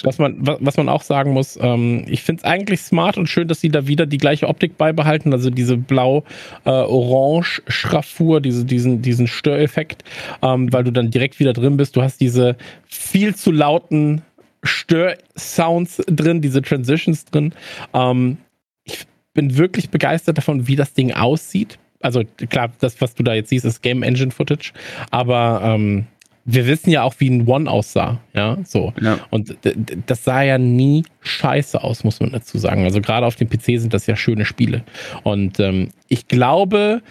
Was, 0.06 0.18
man, 0.18 0.36
was 0.42 0.76
man 0.76 0.90
auch 0.90 1.04
sagen 1.04 1.32
muss, 1.32 1.58
ähm, 1.62 2.04
ich 2.08 2.22
finde 2.22 2.42
es 2.42 2.44
eigentlich 2.44 2.82
smart 2.82 3.18
und 3.18 3.28
schön, 3.28 3.48
dass 3.48 3.62
sie 3.62 3.70
da 3.70 3.88
wieder 3.88 4.06
die 4.06 4.18
gleiche 4.18 4.50
Optik 4.50 4.78
beibehalten, 4.78 5.32
also 5.32 5.50
diese 5.50 5.78
blau-orange-Schraffur, 5.78 8.40
äh, 8.40 8.42
diese, 8.42 8.66
diesen, 8.66 9.02
diesen 9.02 9.28
Störeffekt, 9.28 10.04
ähm, 10.42 10.74
weil 10.74 10.84
du 10.84 10.92
dann 10.92 11.12
direkt 11.12 11.40
wieder 11.40 11.54
drin 11.54 11.78
bist. 11.78 11.96
Du 11.96 12.02
hast 12.02 12.20
diese 12.20 12.58
viel 12.88 13.36
zu 13.36 13.52
lauten 13.52 14.24
Störsounds 14.66 16.02
drin, 16.08 16.42
diese 16.42 16.62
Transitions 16.62 17.26
drin. 17.26 17.54
Ähm, 17.94 18.38
ich 18.84 19.06
bin 19.34 19.58
wirklich 19.58 19.90
begeistert 19.90 20.38
davon, 20.38 20.68
wie 20.68 20.76
das 20.76 20.94
Ding 20.94 21.14
aussieht 21.14 21.80
also 22.06 22.22
klar, 22.50 22.72
das, 22.80 23.02
was 23.02 23.16
du 23.16 23.24
da 23.24 23.34
jetzt 23.34 23.50
siehst, 23.50 23.66
ist 23.66 23.82
Game 23.82 24.04
Engine 24.04 24.32
Footage, 24.32 24.74
aber 25.10 25.62
ähm, 25.64 26.06
wir 26.46 26.68
wissen 26.68 26.92
ja 26.92 27.02
auch, 27.02 27.16
wie 27.18 27.30
ein 27.30 27.48
One 27.48 27.70
aussah, 27.70 28.20
ja, 28.34 28.58
so. 28.64 28.94
Ja. 29.02 29.20
Und 29.32 29.58
das 30.06 30.24
sah 30.24 30.44
ja 30.44 30.60
nie 30.60 31.04
scheiße 31.22 31.84
aus, 31.84 32.04
muss 32.04 32.20
man 32.20 32.32
dazu 32.32 32.60
sagen. 32.60 32.84
Also 32.84 33.02
gerade 33.02 33.26
auf 33.26 33.36
dem 33.36 33.50
PC 33.50 33.82
sind 33.82 33.96
das 33.96 34.06
ja 34.06 34.16
schöne 34.16 34.46
Spiele. 34.46 34.84
Und 35.24 35.60
ähm, 35.60 35.90
ich 36.08 36.28
glaube, 36.28 37.02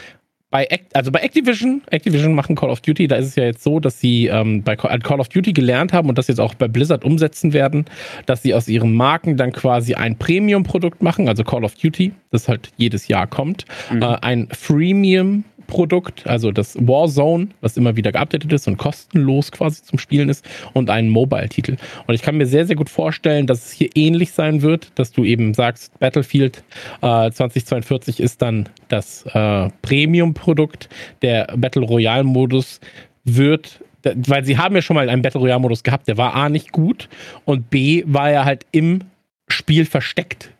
bei, 0.54 0.66
Act, 0.66 0.94
also 0.94 1.10
bei 1.10 1.18
Activision, 1.18 1.82
Activision 1.90 2.32
machen 2.32 2.54
Call 2.54 2.70
of 2.70 2.80
Duty, 2.80 3.08
da 3.08 3.16
ist 3.16 3.26
es 3.26 3.34
ja 3.34 3.42
jetzt 3.42 3.64
so, 3.64 3.80
dass 3.80 3.98
sie 3.98 4.28
ähm, 4.28 4.62
bei 4.62 4.76
Call 4.76 5.18
of 5.18 5.28
Duty 5.28 5.52
gelernt 5.52 5.92
haben 5.92 6.08
und 6.08 6.16
das 6.16 6.28
jetzt 6.28 6.38
auch 6.38 6.54
bei 6.54 6.68
Blizzard 6.68 7.04
umsetzen 7.04 7.52
werden, 7.52 7.86
dass 8.26 8.42
sie 8.42 8.54
aus 8.54 8.68
ihren 8.68 8.94
Marken 8.94 9.36
dann 9.36 9.50
quasi 9.50 9.94
ein 9.94 10.16
Premium-Produkt 10.16 11.02
machen, 11.02 11.26
also 11.26 11.42
Call 11.42 11.64
of 11.64 11.74
Duty, 11.74 12.12
das 12.30 12.46
halt 12.46 12.70
jedes 12.76 13.08
Jahr 13.08 13.26
kommt, 13.26 13.64
mhm. 13.90 14.02
äh, 14.02 14.16
ein 14.22 14.48
Freemium 14.52 15.42
Produkt, 15.66 16.26
also 16.26 16.50
das 16.50 16.76
Warzone, 16.76 17.48
was 17.60 17.76
immer 17.76 17.96
wieder 17.96 18.12
geupdatet 18.12 18.52
ist 18.52 18.66
und 18.68 18.76
kostenlos 18.76 19.52
quasi 19.52 19.82
zum 19.82 19.98
Spielen 19.98 20.28
ist, 20.28 20.44
und 20.72 20.90
einen 20.90 21.08
Mobile-Titel. 21.08 21.76
Und 22.06 22.14
ich 22.14 22.22
kann 22.22 22.36
mir 22.36 22.46
sehr, 22.46 22.66
sehr 22.66 22.76
gut 22.76 22.90
vorstellen, 22.90 23.46
dass 23.46 23.66
es 23.66 23.72
hier 23.72 23.90
ähnlich 23.94 24.32
sein 24.32 24.62
wird, 24.62 24.92
dass 24.94 25.12
du 25.12 25.24
eben 25.24 25.54
sagst, 25.54 25.98
Battlefield 25.98 26.64
äh, 27.02 27.30
2042 27.30 28.20
ist 28.20 28.42
dann 28.42 28.68
das 28.88 29.24
äh, 29.26 29.68
Premium-Produkt. 29.82 30.88
Der 31.22 31.46
Battle 31.56 31.82
Royale-Modus 31.82 32.80
wird 33.24 33.80
weil 34.26 34.44
sie 34.44 34.58
haben 34.58 34.74
ja 34.74 34.82
schon 34.82 34.96
mal 34.96 35.08
einen 35.08 35.22
Battle 35.22 35.40
Royale 35.40 35.60
Modus 35.60 35.82
gehabt, 35.82 36.08
der 36.08 36.18
war 36.18 36.34
A 36.34 36.50
nicht 36.50 36.72
gut 36.72 37.08
und 37.46 37.70
B 37.70 38.04
war 38.06 38.30
er 38.30 38.44
halt 38.44 38.66
im 38.70 39.00
Spiel 39.48 39.86
versteckt 39.86 40.50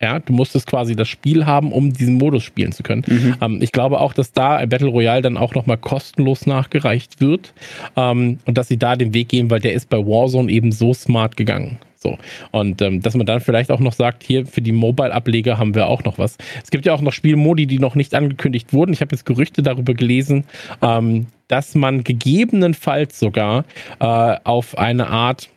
ja, 0.00 0.18
du 0.18 0.32
musstest 0.32 0.66
quasi 0.66 0.94
das 0.94 1.08
Spiel 1.08 1.46
haben, 1.46 1.72
um 1.72 1.92
diesen 1.92 2.14
Modus 2.16 2.44
spielen 2.44 2.72
zu 2.72 2.82
können. 2.82 3.02
Mhm. 3.06 3.36
Ähm, 3.40 3.62
ich 3.62 3.72
glaube 3.72 4.00
auch, 4.00 4.12
dass 4.12 4.32
da 4.32 4.56
ein 4.56 4.68
Battle 4.68 4.88
Royale 4.88 5.22
dann 5.22 5.36
auch 5.36 5.54
nochmal 5.54 5.78
kostenlos 5.78 6.46
nachgereicht 6.46 7.20
wird 7.20 7.54
ähm, 7.96 8.38
und 8.44 8.58
dass 8.58 8.68
sie 8.68 8.76
da 8.76 8.96
den 8.96 9.14
Weg 9.14 9.28
gehen, 9.28 9.50
weil 9.50 9.60
der 9.60 9.72
ist 9.72 9.88
bei 9.88 9.98
Warzone 9.98 10.52
eben 10.52 10.70
so 10.70 10.92
smart 10.92 11.36
gegangen. 11.36 11.78
So. 11.96 12.18
Und 12.50 12.82
ähm, 12.82 13.00
dass 13.00 13.14
man 13.14 13.24
dann 13.24 13.40
vielleicht 13.40 13.70
auch 13.70 13.80
noch 13.80 13.94
sagt, 13.94 14.22
hier 14.22 14.46
für 14.46 14.60
die 14.60 14.72
Mobile-Ableger 14.72 15.58
haben 15.58 15.74
wir 15.74 15.86
auch 15.86 16.04
noch 16.04 16.18
was. 16.18 16.36
Es 16.62 16.70
gibt 16.70 16.84
ja 16.84 16.92
auch 16.92 17.00
noch 17.00 17.12
Spielmodi, 17.12 17.66
die 17.66 17.78
noch 17.78 17.94
nicht 17.94 18.14
angekündigt 18.14 18.74
wurden. 18.74 18.92
Ich 18.92 19.00
habe 19.00 19.14
jetzt 19.14 19.24
Gerüchte 19.24 19.62
darüber 19.62 19.94
gelesen, 19.94 20.44
ähm, 20.82 21.26
dass 21.48 21.74
man 21.74 22.04
gegebenenfalls 22.04 23.18
sogar 23.18 23.64
äh, 23.98 24.36
auf 24.44 24.76
eine 24.76 25.08
Art 25.08 25.48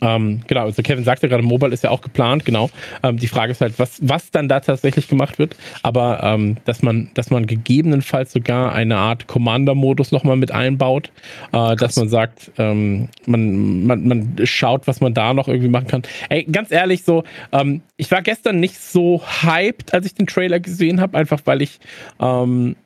ähm, 0.00 0.40
genau, 0.46 0.64
also 0.64 0.82
Kevin 0.82 1.04
sagte 1.04 1.28
gerade, 1.28 1.42
Mobile 1.42 1.72
ist 1.72 1.84
ja 1.84 1.90
auch 1.90 2.00
geplant, 2.00 2.44
genau. 2.44 2.70
Ähm, 3.02 3.18
die 3.18 3.28
Frage 3.28 3.52
ist 3.52 3.60
halt, 3.60 3.78
was, 3.78 3.98
was 4.02 4.30
dann 4.30 4.48
da 4.48 4.60
tatsächlich 4.60 5.08
gemacht 5.08 5.38
wird. 5.38 5.56
Aber 5.82 6.22
ähm, 6.22 6.56
dass 6.64 6.82
man, 6.82 7.10
dass 7.14 7.30
man 7.30 7.46
gegebenenfalls 7.46 8.32
sogar 8.32 8.72
eine 8.72 8.96
Art 8.96 9.26
Commander-Modus 9.26 10.12
nochmal 10.12 10.36
mit 10.36 10.52
einbaut, 10.52 11.10
äh, 11.52 11.76
dass 11.76 11.96
man 11.96 12.08
sagt, 12.08 12.50
ähm, 12.58 13.08
man, 13.26 13.84
man, 13.84 14.08
man 14.08 14.36
schaut, 14.44 14.86
was 14.86 15.00
man 15.00 15.14
da 15.14 15.34
noch 15.34 15.48
irgendwie 15.48 15.68
machen 15.68 15.86
kann. 15.86 16.02
Ey, 16.28 16.44
ganz 16.44 16.70
ehrlich, 16.70 17.04
so, 17.04 17.24
ähm, 17.52 17.82
ich 17.96 18.10
war 18.10 18.22
gestern 18.22 18.60
nicht 18.60 18.78
so 18.78 19.22
hyped, 19.42 19.92
als 19.92 20.06
ich 20.06 20.14
den 20.14 20.26
Trailer 20.26 20.60
gesehen 20.60 21.00
habe, 21.00 21.18
einfach 21.18 21.40
weil 21.44 21.62
ich 21.62 21.78
ähm, 22.20 22.76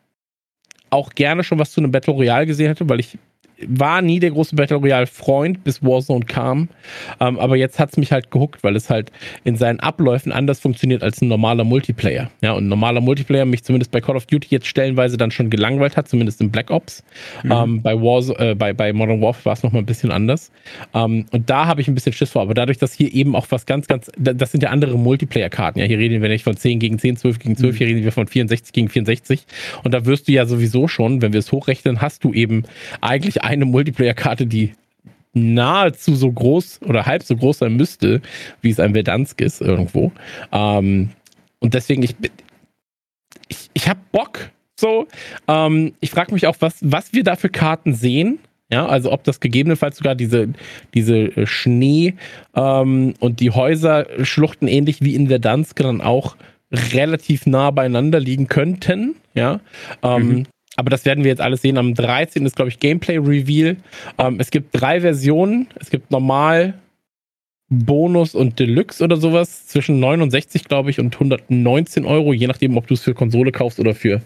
auch 0.90 1.10
gerne 1.10 1.44
schon 1.44 1.58
was 1.58 1.72
zu 1.72 1.80
einem 1.80 1.90
Battle 1.90 2.14
Royale 2.14 2.46
gesehen 2.46 2.68
hätte, 2.68 2.88
weil 2.88 3.00
ich 3.00 3.18
war 3.66 4.02
nie 4.02 4.20
der 4.20 4.30
große 4.30 4.56
Battle 4.56 4.78
Royale-Freund, 4.78 5.62
bis 5.64 5.82
Warzone 5.82 6.24
kam. 6.24 6.68
Ähm, 7.20 7.38
aber 7.38 7.56
jetzt 7.56 7.78
hat 7.78 7.90
es 7.90 7.96
mich 7.96 8.12
halt 8.12 8.30
gehuckt, 8.30 8.64
weil 8.64 8.74
es 8.76 8.90
halt 8.90 9.12
in 9.44 9.56
seinen 9.56 9.80
Abläufen 9.80 10.32
anders 10.32 10.60
funktioniert 10.60 11.02
als 11.02 11.22
ein 11.22 11.28
normaler 11.28 11.64
Multiplayer. 11.64 12.30
Ja, 12.42 12.52
und 12.52 12.66
ein 12.66 12.68
normaler 12.68 13.00
Multiplayer 13.00 13.44
mich 13.44 13.62
zumindest 13.62 13.92
bei 13.92 14.00
Call 14.00 14.16
of 14.16 14.26
Duty 14.26 14.48
jetzt 14.50 14.66
stellenweise 14.66 15.16
dann 15.16 15.30
schon 15.30 15.50
gelangweilt 15.50 15.96
hat, 15.96 16.08
zumindest 16.08 16.40
in 16.40 16.50
Black 16.50 16.70
Ops. 16.70 17.04
Mhm. 17.42 17.52
Ähm, 17.52 17.82
bei, 17.82 17.94
Warzone, 17.94 18.50
äh, 18.50 18.54
bei, 18.54 18.72
bei 18.72 18.92
Modern 18.92 19.20
Warfare 19.20 19.44
war 19.44 19.52
es 19.52 19.62
nochmal 19.62 19.82
ein 19.82 19.86
bisschen 19.86 20.10
anders. 20.10 20.50
Ähm, 20.92 21.26
und 21.30 21.48
da 21.48 21.66
habe 21.66 21.80
ich 21.80 21.88
ein 21.88 21.94
bisschen 21.94 22.12
Schiss 22.12 22.30
vor. 22.30 22.42
Aber 22.42 22.54
dadurch, 22.54 22.78
dass 22.78 22.92
hier 22.92 23.12
eben 23.14 23.36
auch 23.36 23.46
was 23.50 23.66
ganz, 23.66 23.86
ganz, 23.86 24.10
das 24.18 24.50
sind 24.50 24.62
ja 24.62 24.70
andere 24.70 24.98
Multiplayer-Karten. 24.98 25.78
Ja, 25.78 25.86
hier 25.86 25.98
reden 25.98 26.22
wir 26.22 26.28
nicht 26.28 26.44
von 26.44 26.56
10 26.56 26.80
gegen 26.80 26.98
10, 26.98 27.18
12 27.18 27.38
gegen 27.38 27.56
12, 27.56 27.74
mhm. 27.74 27.78
hier 27.78 27.86
reden 27.86 28.04
wir 28.04 28.12
von 28.12 28.26
64 28.26 28.72
gegen 28.72 28.88
64. 28.88 29.46
Und 29.84 29.94
da 29.94 30.04
wirst 30.06 30.26
du 30.26 30.32
ja 30.32 30.46
sowieso 30.46 30.88
schon, 30.88 31.22
wenn 31.22 31.32
wir 31.32 31.38
es 31.38 31.52
hochrechnen, 31.52 32.00
hast 32.00 32.24
du 32.24 32.32
eben 32.32 32.64
eigentlich 33.00 33.43
eine 33.44 33.64
Multiplayer-Karte, 33.64 34.46
die 34.46 34.74
nahezu 35.34 36.14
so 36.14 36.30
groß 36.30 36.80
oder 36.82 37.06
halb 37.06 37.22
so 37.22 37.36
groß 37.36 37.58
sein 37.58 37.76
müsste, 37.76 38.22
wie 38.62 38.70
es 38.70 38.80
ein 38.80 38.94
Verdansk 38.94 39.40
ist 39.40 39.60
irgendwo. 39.60 40.12
Ähm, 40.52 41.10
und 41.58 41.74
deswegen, 41.74 42.02
ich, 42.02 42.14
ich, 43.48 43.70
ich 43.72 43.88
habe 43.88 44.00
Bock. 44.12 44.50
So, 44.78 45.06
ähm, 45.48 45.94
ich 46.00 46.10
frage 46.10 46.34
mich 46.34 46.46
auch, 46.46 46.56
was, 46.60 46.78
was 46.80 47.12
wir 47.12 47.24
da 47.24 47.36
für 47.36 47.48
Karten 47.48 47.94
sehen. 47.94 48.38
Ja, 48.70 48.86
also 48.86 49.12
ob 49.12 49.22
das 49.24 49.40
gegebenenfalls 49.40 49.98
sogar 49.98 50.14
diese, 50.14 50.48
diese 50.94 51.46
Schnee 51.46 52.14
ähm, 52.56 53.14
und 53.20 53.40
die 53.40 53.50
Häuserschluchten 53.50 54.68
ähnlich 54.68 55.00
wie 55.00 55.14
in 55.14 55.28
Verdansk 55.28 55.76
dann 55.76 56.00
auch 56.00 56.36
relativ 56.72 57.46
nah 57.46 57.70
beieinander 57.70 58.18
liegen 58.20 58.48
könnten. 58.48 59.16
Ja. 59.34 59.60
Ähm, 60.02 60.28
mhm. 60.28 60.46
Aber 60.76 60.90
das 60.90 61.04
werden 61.04 61.24
wir 61.24 61.30
jetzt 61.30 61.40
alles 61.40 61.62
sehen. 61.62 61.78
Am 61.78 61.94
13. 61.94 62.44
ist, 62.46 62.56
glaube 62.56 62.70
ich, 62.70 62.80
Gameplay-Reveal. 62.80 63.76
Ähm, 64.18 64.36
es 64.40 64.50
gibt 64.50 64.68
drei 64.72 65.00
Versionen. 65.00 65.68
Es 65.80 65.90
gibt 65.90 66.10
normal, 66.10 66.74
Bonus 67.68 68.34
und 68.34 68.58
Deluxe 68.58 69.02
oder 69.02 69.16
sowas. 69.16 69.66
Zwischen 69.66 70.00
69, 70.00 70.64
glaube 70.64 70.90
ich, 70.90 71.00
und 71.00 71.14
119 71.14 72.04
Euro, 72.04 72.32
je 72.32 72.46
nachdem, 72.46 72.76
ob 72.76 72.86
du 72.86 72.94
es 72.94 73.02
für 73.02 73.14
Konsole 73.14 73.52
kaufst 73.52 73.80
oder 73.80 73.94
für 73.94 74.20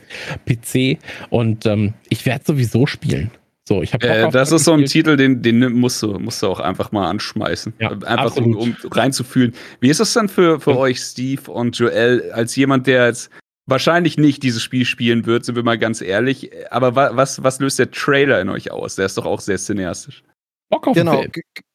PC. 0.47 0.99
Und 1.31 1.66
ähm, 1.66 1.95
ich 2.09 2.27
werde 2.27 2.45
sowieso 2.47 2.87
spielen. 2.87 3.31
So, 3.69 3.83
ich 3.83 3.93
äh, 3.93 4.31
das 4.31 4.51
ist 4.51 4.65
so 4.65 4.73
ein 4.73 4.87
Titel, 4.87 5.16
den, 5.16 5.43
den 5.43 5.75
musst, 5.75 6.03
du, 6.03 6.19
musst 6.19 6.43
du 6.43 6.47
auch 6.47 6.59
einfach 6.59 6.91
mal 6.91 7.11
anschmeißen. 7.11 7.75
Ja, 7.79 7.91
einfach 8.07 8.35
um, 8.37 8.57
um, 8.57 8.77
reinzufühlen. 8.91 9.53
Wie 9.81 9.91
ist 9.91 10.01
es 10.01 10.15
denn 10.15 10.31
für, 10.31 10.59
für 10.59 10.70
ja. 10.70 10.77
euch, 10.79 11.01
Steve 11.01 11.51
und 11.51 11.79
Joel, 11.79 12.31
als 12.33 12.57
jemand, 12.57 12.87
der 12.87 13.09
jetzt 13.09 13.31
wahrscheinlich 13.69 14.19
nicht 14.19 14.43
dieses 14.43 14.62
Spiel 14.62 14.85
spielen 14.85 15.27
wird, 15.27 15.45
sind 15.45 15.55
wir 15.55 15.62
mal 15.62 15.78
ganz 15.78 16.01
ehrlich. 16.01 16.51
Aber 16.70 16.97
wa 16.97 17.11
was, 17.15 17.43
was 17.43 17.61
löst 17.61 17.78
der 17.78 17.90
Trailer 17.90 18.40
in 18.40 18.49
euch 18.49 18.70
aus? 18.70 18.97
Der 18.97 19.07
ist 19.07 19.19
doch 19.19 19.27
auch 19.27 19.40
sehr 19.40 19.59
cineastisch. 19.59 20.23
Bock 20.70 20.86
auf 20.86 20.95
genau, 20.95 21.24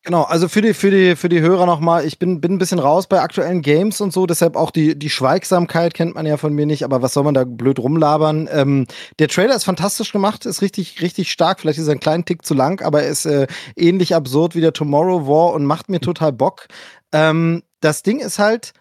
genau. 0.04 0.22
Also 0.22 0.48
für 0.48 0.62
die, 0.62 0.76
für 0.76 0.92
die, 0.92 1.16
für 1.16 1.28
die 1.28 1.42
Hörer 1.42 1.66
nochmal, 1.66 2.06
ich 2.06 2.20
bin, 2.20 2.42
bin 2.42 2.54
ein 2.54 2.58
bisschen 2.60 2.78
raus 2.78 3.08
bei 3.08 3.22
aktuellen 3.22 3.64
Games 3.64 4.02
und 4.02 4.14
so, 4.14 4.28
deshalb 4.28 4.56
auch 4.56 4.70
die, 4.70 4.98
die 4.98 5.10
Schweigsamkeit 5.10 5.96
kennt 5.96 6.14
man 6.14 6.28
ja 6.28 6.38
von 6.38 6.54
mir 6.54 6.68
nicht, 6.68 6.84
aber 6.84 7.02
was 7.02 7.14
soll 7.14 7.24
man 7.24 7.34
da 7.34 7.44
blöd 7.44 7.80
rumlabern? 7.80 8.48
Ähm, 8.52 8.86
der 9.18 9.30
Trailer 9.30 9.56
ist 9.56 9.64
fantastisch 9.64 10.12
gemacht, 10.12 10.46
ist 10.46 10.62
richtig, 10.62 11.02
richtig 11.02 11.32
stark. 11.32 11.60
Vielleicht 11.60 11.80
ist 11.80 11.88
er 11.88 11.94
einen 11.94 12.02
kleinen 12.02 12.26
Tick 12.26 12.46
zu 12.46 12.54
lang, 12.54 12.82
aber 12.82 13.02
er 13.02 13.10
ist 13.10 13.26
äh, 13.26 13.48
ähnlich 13.76 14.14
absurd 14.14 14.54
wie 14.54 14.62
der 14.62 14.74
Tomorrow 14.74 15.28
War 15.28 15.54
und 15.54 15.66
macht 15.66 15.90
mir 15.90 16.00
total 16.00 16.32
Bock. 16.32 16.68
Ähm, 17.12 17.64
das 17.82 18.04
Ding 18.04 18.20
ist 18.20 18.38
halt 18.38 18.74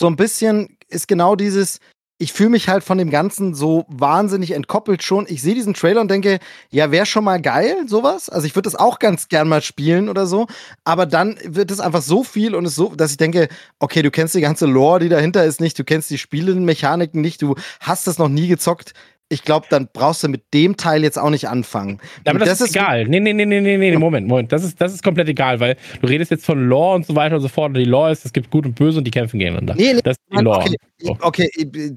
so 0.00 0.08
ein 0.08 0.16
bisschen, 0.16 0.78
ist 0.88 1.06
genau 1.06 1.36
dieses, 1.36 1.78
ich 2.24 2.32
fühle 2.32 2.48
mich 2.48 2.70
halt 2.70 2.82
von 2.82 2.96
dem 2.96 3.10
Ganzen 3.10 3.54
so 3.54 3.84
wahnsinnig 3.86 4.52
entkoppelt 4.52 5.02
schon. 5.02 5.26
Ich 5.28 5.42
sehe 5.42 5.54
diesen 5.54 5.74
Trailer 5.74 6.00
und 6.00 6.10
denke, 6.10 6.38
ja, 6.70 6.90
wäre 6.90 7.04
schon 7.04 7.22
mal 7.22 7.38
geil, 7.38 7.76
sowas. 7.86 8.30
Also 8.30 8.46
ich 8.46 8.56
würde 8.56 8.66
das 8.66 8.76
auch 8.76 8.98
ganz 8.98 9.28
gern 9.28 9.46
mal 9.46 9.60
spielen 9.60 10.08
oder 10.08 10.24
so. 10.24 10.46
Aber 10.84 11.04
dann 11.04 11.36
wird 11.44 11.70
es 11.70 11.80
einfach 11.80 12.00
so 12.00 12.24
viel 12.24 12.54
und 12.54 12.64
es 12.64 12.76
so, 12.76 12.94
dass 12.94 13.10
ich 13.10 13.18
denke, 13.18 13.48
okay, 13.78 14.00
du 14.00 14.10
kennst 14.10 14.34
die 14.34 14.40
ganze 14.40 14.64
Lore, 14.64 15.00
die 15.00 15.10
dahinter 15.10 15.44
ist 15.44 15.60
nicht, 15.60 15.78
du 15.78 15.84
kennst 15.84 16.08
die 16.08 16.16
Spielenmechaniken 16.16 17.20
nicht, 17.20 17.42
du 17.42 17.56
hast 17.80 18.06
das 18.06 18.16
noch 18.16 18.30
nie 18.30 18.48
gezockt 18.48 18.94
ich 19.30 19.42
glaube, 19.42 19.66
dann 19.70 19.88
brauchst 19.92 20.22
du 20.22 20.28
mit 20.28 20.42
dem 20.52 20.76
Teil 20.76 21.02
jetzt 21.02 21.18
auch 21.18 21.30
nicht 21.30 21.48
anfangen. 21.48 21.98
Aber 22.26 22.38
das, 22.38 22.50
das, 22.50 22.60
ist 22.60 22.76
egal. 22.76 23.06
Nee, 23.06 23.20
nee, 23.20 23.32
nee, 23.32 23.46
nee, 23.46 23.60
nee, 23.60 23.76
nee, 23.76 23.96
Moment, 23.96 24.28
Moment. 24.28 24.52
Das 24.52 24.62
ist, 24.62 24.80
das 24.80 24.92
ist 24.92 25.02
komplett 25.02 25.28
egal, 25.28 25.60
weil 25.60 25.76
du 26.00 26.06
redest 26.06 26.30
jetzt 26.30 26.44
von 26.44 26.68
Lore 26.68 26.96
und 26.96 27.06
so 27.06 27.16
weiter 27.16 27.36
und 27.36 27.40
so 27.40 27.48
fort. 27.48 27.68
Und 27.68 27.74
die 27.74 27.84
Lore 27.84 28.12
ist, 28.12 28.24
es 28.24 28.32
gibt 28.32 28.50
Gut 28.50 28.66
und 28.66 28.74
Böse 28.74 28.98
und 28.98 29.04
die 29.04 29.10
kämpfen 29.10 29.38
gegeneinander. 29.38 29.74
Nee, 29.76 29.94
nee, 29.94 30.00
das 30.02 30.16
ist 30.16 30.38
die 30.38 30.42
Lore. 30.42 30.60
Okay, 30.60 30.76
okay, 31.20 31.50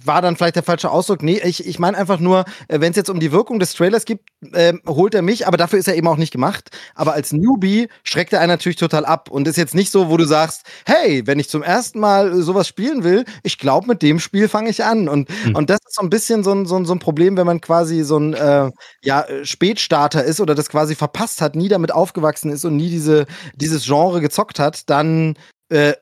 war 0.04 0.22
dann 0.22 0.36
vielleicht 0.36 0.56
der 0.56 0.64
falsche 0.64 0.90
Ausdruck. 0.90 1.24
Nee, 1.24 1.40
ich, 1.44 1.66
ich 1.66 1.80
meine 1.80 1.98
einfach 1.98 2.20
nur, 2.20 2.46
äh, 2.68 2.80
wenn 2.80 2.92
es 2.92 2.96
jetzt 2.98 3.10
um 3.10 3.20
die 3.20 3.32
Wirkung 3.32 3.60
des 3.60 3.74
Trailers 3.74 4.06
geht, 4.06 4.20
äh, 4.54 4.74
holt 4.88 5.16
er 5.16 5.22
mich, 5.22 5.48
aber 5.48 5.58
dafür 5.58 5.80
ist 5.80 5.88
er 5.88 5.96
eben 5.96 6.08
auch 6.08 6.18
nicht 6.18 6.32
gemacht. 6.32 6.70
Aber 6.96 7.14
als 7.14 7.34
Newbie 7.34 7.88
schreckt 8.04 8.34
er 8.34 8.40
einen 8.40 8.50
natürlich 8.50 8.76
total 8.78 9.06
ab 9.06 9.30
und 9.30 9.48
ist 9.48 9.58
jetzt 9.58 9.76
nicht 9.76 9.92
so, 9.92 10.10
wo 10.10 10.18
du 10.18 10.26
sagst, 10.26 10.64
hey, 10.86 11.26
wenn 11.26 11.40
ich 11.40 11.50
zum 11.50 11.64
ersten 11.64 12.00
Mal 12.00 12.42
sowas 12.42 12.68
spielen 12.68 13.04
will, 13.04 13.26
ich 13.44 13.58
glaube, 13.58 13.88
mit 13.88 14.02
dem 14.02 14.20
Spiel 14.20 14.48
fange 14.48 14.70
ich 14.70 14.84
an. 14.84 15.10
Und, 15.10 15.30
hm. 15.44 15.56
und 15.56 15.70
das 15.70 15.80
ist 15.86 15.96
so 15.96 16.02
ein 16.02 16.10
bisschen 16.10 16.44
so 16.44 16.54
ein, 16.54 16.66
so 16.66 16.76
ein, 16.76 16.86
so 16.86 16.94
ein 16.94 17.00
Problem, 17.00 17.38
wenn 17.38 17.46
man 17.46 17.62
quasi 17.62 18.04
so 18.04 18.18
ein 18.18 18.34
äh, 18.34 18.72
ja, 19.04 19.26
Spätstarter 19.44 20.24
ist 20.24 20.42
oder 20.42 20.56
das 20.56 20.70
quasi 20.70 20.96
verpasst 20.96 21.42
hat, 21.42 21.56
nie 21.56 21.70
damit 21.70 21.92
aufgewachsen 21.92 22.52
ist 22.52 22.66
und 22.66 22.76
nie 22.76 22.90
diese, 22.90 23.26
dieses 23.56 23.86
Genre 23.86 24.22
gezockt 24.22 24.60
hat, 24.60 24.90
dann 24.90 25.36
äh, 25.69 25.94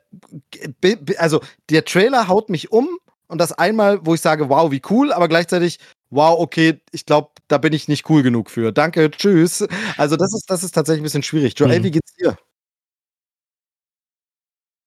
also 1.17 1.41
der 1.69 1.85
Trailer 1.85 2.27
haut 2.27 2.49
mich 2.49 2.71
um 2.71 2.87
und 3.27 3.39
das 3.39 3.51
einmal, 3.51 4.05
wo 4.05 4.13
ich 4.13 4.21
sage, 4.21 4.49
wow, 4.49 4.71
wie 4.71 4.81
cool, 4.89 5.11
aber 5.11 5.27
gleichzeitig, 5.27 5.79
wow, 6.09 6.39
okay, 6.39 6.81
ich 6.91 7.05
glaube, 7.05 7.29
da 7.47 7.57
bin 7.57 7.73
ich 7.73 7.87
nicht 7.87 8.09
cool 8.09 8.23
genug 8.23 8.49
für. 8.49 8.71
Danke, 8.71 9.11
tschüss. 9.11 9.65
Also 9.97 10.15
das 10.15 10.33
ist, 10.33 10.49
das 10.49 10.63
ist 10.63 10.71
tatsächlich 10.71 11.01
ein 11.01 11.03
bisschen 11.03 11.23
schwierig. 11.23 11.57
Joel, 11.57 11.79
mhm. 11.79 11.83
wie 11.83 11.91
geht's 11.91 12.15
dir? 12.15 12.37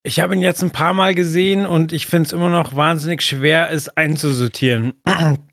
Ich 0.04 0.20
habe 0.20 0.34
ihn 0.34 0.40
jetzt 0.40 0.62
ein 0.62 0.70
paar 0.70 0.94
Mal 0.94 1.14
gesehen 1.14 1.66
und 1.66 1.92
ich 1.92 2.06
finde 2.06 2.28
es 2.28 2.32
immer 2.32 2.48
noch 2.48 2.74
wahnsinnig 2.74 3.22
schwer, 3.22 3.70
es 3.70 3.88
einzusortieren. 3.88 4.94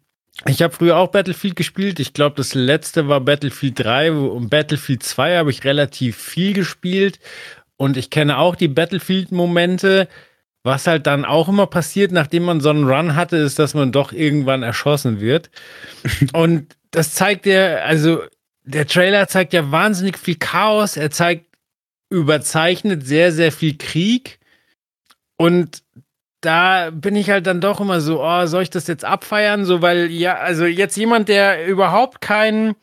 Ich 0.45 0.61
habe 0.61 0.73
früher 0.73 0.97
auch 0.97 1.11
Battlefield 1.11 1.55
gespielt. 1.55 1.97
Ich 2.01 2.11
glaube, 2.11 2.35
das 2.35 2.53
letzte 2.53 3.07
war 3.07 3.21
Battlefield 3.21 3.79
3 3.79 4.11
und 4.11 4.49
Battlefield 4.49 5.01
2 5.01 5.37
habe 5.37 5.49
ich 5.49 5.63
relativ 5.63 6.17
viel 6.17 6.51
gespielt. 6.51 7.19
Und 7.77 7.97
ich 7.97 8.09
kenne 8.09 8.37
auch 8.37 8.55
die 8.55 8.67
Battlefield-Momente. 8.67 10.07
Was 10.63 10.87
halt 10.87 11.05
dann 11.05 11.25
auch 11.25 11.47
immer 11.47 11.67
passiert, 11.67 12.11
nachdem 12.11 12.43
man 12.43 12.59
so 12.59 12.71
einen 12.71 12.89
Run 12.89 13.15
hatte, 13.15 13.37
ist, 13.37 13.59
dass 13.59 13.75
man 13.75 13.91
doch 13.91 14.11
irgendwann 14.11 14.63
erschossen 14.63 15.19
wird. 15.19 15.51
Und 16.33 16.75
das 16.89 17.13
zeigt 17.13 17.45
ja, 17.45 17.75
also 17.77 18.23
der 18.63 18.87
Trailer 18.87 19.27
zeigt 19.27 19.53
ja 19.53 19.71
wahnsinnig 19.71 20.17
viel 20.17 20.37
Chaos. 20.37 20.97
Er 20.97 21.11
zeigt 21.11 21.45
überzeichnet 22.09 23.05
sehr, 23.05 23.31
sehr 23.31 23.51
viel 23.51 23.77
Krieg. 23.77 24.39
Und 25.37 25.83
da 26.41 26.89
bin 26.91 27.15
ich 27.15 27.29
halt 27.29 27.47
dann 27.47 27.61
doch 27.61 27.79
immer 27.79 28.01
so, 28.01 28.23
oh, 28.23 28.45
soll 28.45 28.63
ich 28.63 28.69
das 28.69 28.87
jetzt 28.87 29.05
abfeiern? 29.05 29.65
So, 29.65 29.81
weil 29.81 30.11
ja, 30.11 30.35
also 30.37 30.65
jetzt 30.65 30.95
jemand, 30.95 31.29
der 31.29 31.67
überhaupt 31.67 32.21
keinen 32.21 32.75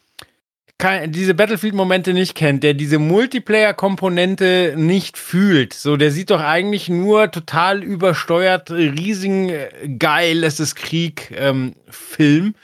diese 1.06 1.34
Battlefield-Momente 1.34 2.12
nicht 2.12 2.34
kennt, 2.34 2.64
der 2.64 2.74
diese 2.74 2.98
Multiplayer-Komponente 2.98 4.74
nicht 4.76 5.16
fühlt, 5.16 5.74
so, 5.74 5.96
der 5.96 6.10
sieht 6.10 6.30
doch 6.30 6.40
eigentlich 6.40 6.88
nur 6.88 7.30
total 7.30 7.84
übersteuert, 7.84 8.70
riesigen, 8.70 9.48
äh, 9.50 9.68
geil, 9.98 10.42
es 10.42 10.58
ist 10.58 10.74
Krieg-Film. 10.74 12.46
Ähm, 12.46 12.54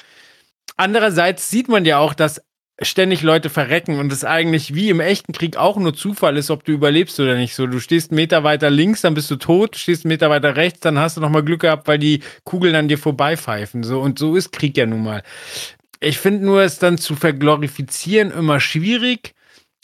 Andererseits 0.76 1.51
sieht 1.51 1.68
man 1.68 1.85
ja 1.85 1.98
auch, 1.98 2.14
dass 2.14 2.40
ständig 2.80 3.22
Leute 3.22 3.51
verrecken 3.51 3.98
und 3.98 4.12
es 4.12 4.24
eigentlich 4.24 4.74
wie 4.74 4.89
im 4.89 5.01
echten 5.01 5.32
Krieg 5.32 5.56
auch 5.56 5.76
nur 5.76 5.94
Zufall 5.94 6.36
ist, 6.36 6.51
ob 6.51 6.64
du 6.64 6.72
überlebst 6.72 7.18
oder 7.18 7.35
nicht. 7.35 7.55
So, 7.55 7.66
du 7.66 7.80
stehst 7.80 8.10
einen 8.10 8.16
Meter 8.16 8.44
weiter 8.44 8.70
links, 8.70 9.01
dann 9.01 9.14
bist 9.14 9.30
du 9.30 9.36
tot, 9.36 9.76
stehst 9.76 10.05
einen 10.05 10.10
Meter 10.10 10.30
weiter 10.30 10.55
rechts, 10.55 10.80
dann 10.80 10.98
hast 10.98 11.16
du 11.16 11.20
nochmal 11.20 11.43
Glück 11.43 11.62
gehabt, 11.62 11.89
weil 11.89 11.98
die 11.98 12.22
Kugeln 12.44 12.76
an 12.76 12.86
dir 12.86 12.98
vorbeipfeifen. 12.98 13.82
So, 13.82 14.01
und 14.01 14.18
so 14.18 14.36
ist 14.36 14.52
Krieg 14.52 14.76
ja 14.76 14.86
nun 14.86 15.02
mal. 15.02 15.22
Ich 16.01 16.19
finde 16.19 16.45
nur, 16.45 16.62
es 16.62 16.79
dann 16.79 16.99
zu 16.99 17.16
verglorifizieren 17.16 18.31
immer 18.31 18.61
schwierig. 18.61 19.35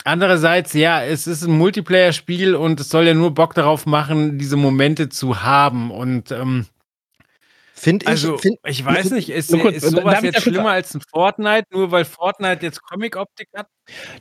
Andererseits, 0.03 0.73
ja, 0.73 1.03
es 1.03 1.25
ist 1.27 1.43
ein 1.43 1.57
Multiplayer-Spiel 1.57 2.55
und 2.55 2.79
es 2.79 2.89
soll 2.89 3.07
ja 3.07 3.13
nur 3.13 3.33
Bock 3.33 3.55
darauf 3.55 3.85
machen, 3.85 4.37
diese 4.37 4.55
Momente 4.55 5.09
zu 5.09 5.41
haben. 5.41 5.91
Und 5.91 6.31
ähm, 6.31 6.67
Finde 7.77 8.05
ich. 8.05 8.09
Also, 8.09 8.37
find, 8.37 8.57
ich 8.65 8.85
weiß 8.85 9.11
nicht, 9.11 9.29
ist, 9.29 9.51
kurz, 9.51 9.75
ist 9.75 9.91
sowas 9.91 10.23
jetzt 10.23 10.41
schlimmer 10.41 10.71
als 10.71 10.95
ein 10.95 11.01
Fortnite, 11.11 11.65
nur 11.71 11.91
weil 11.91 12.05
Fortnite 12.05 12.65
jetzt 12.65 12.81
Comic-Optik 12.81 13.49
hat? 13.53 13.67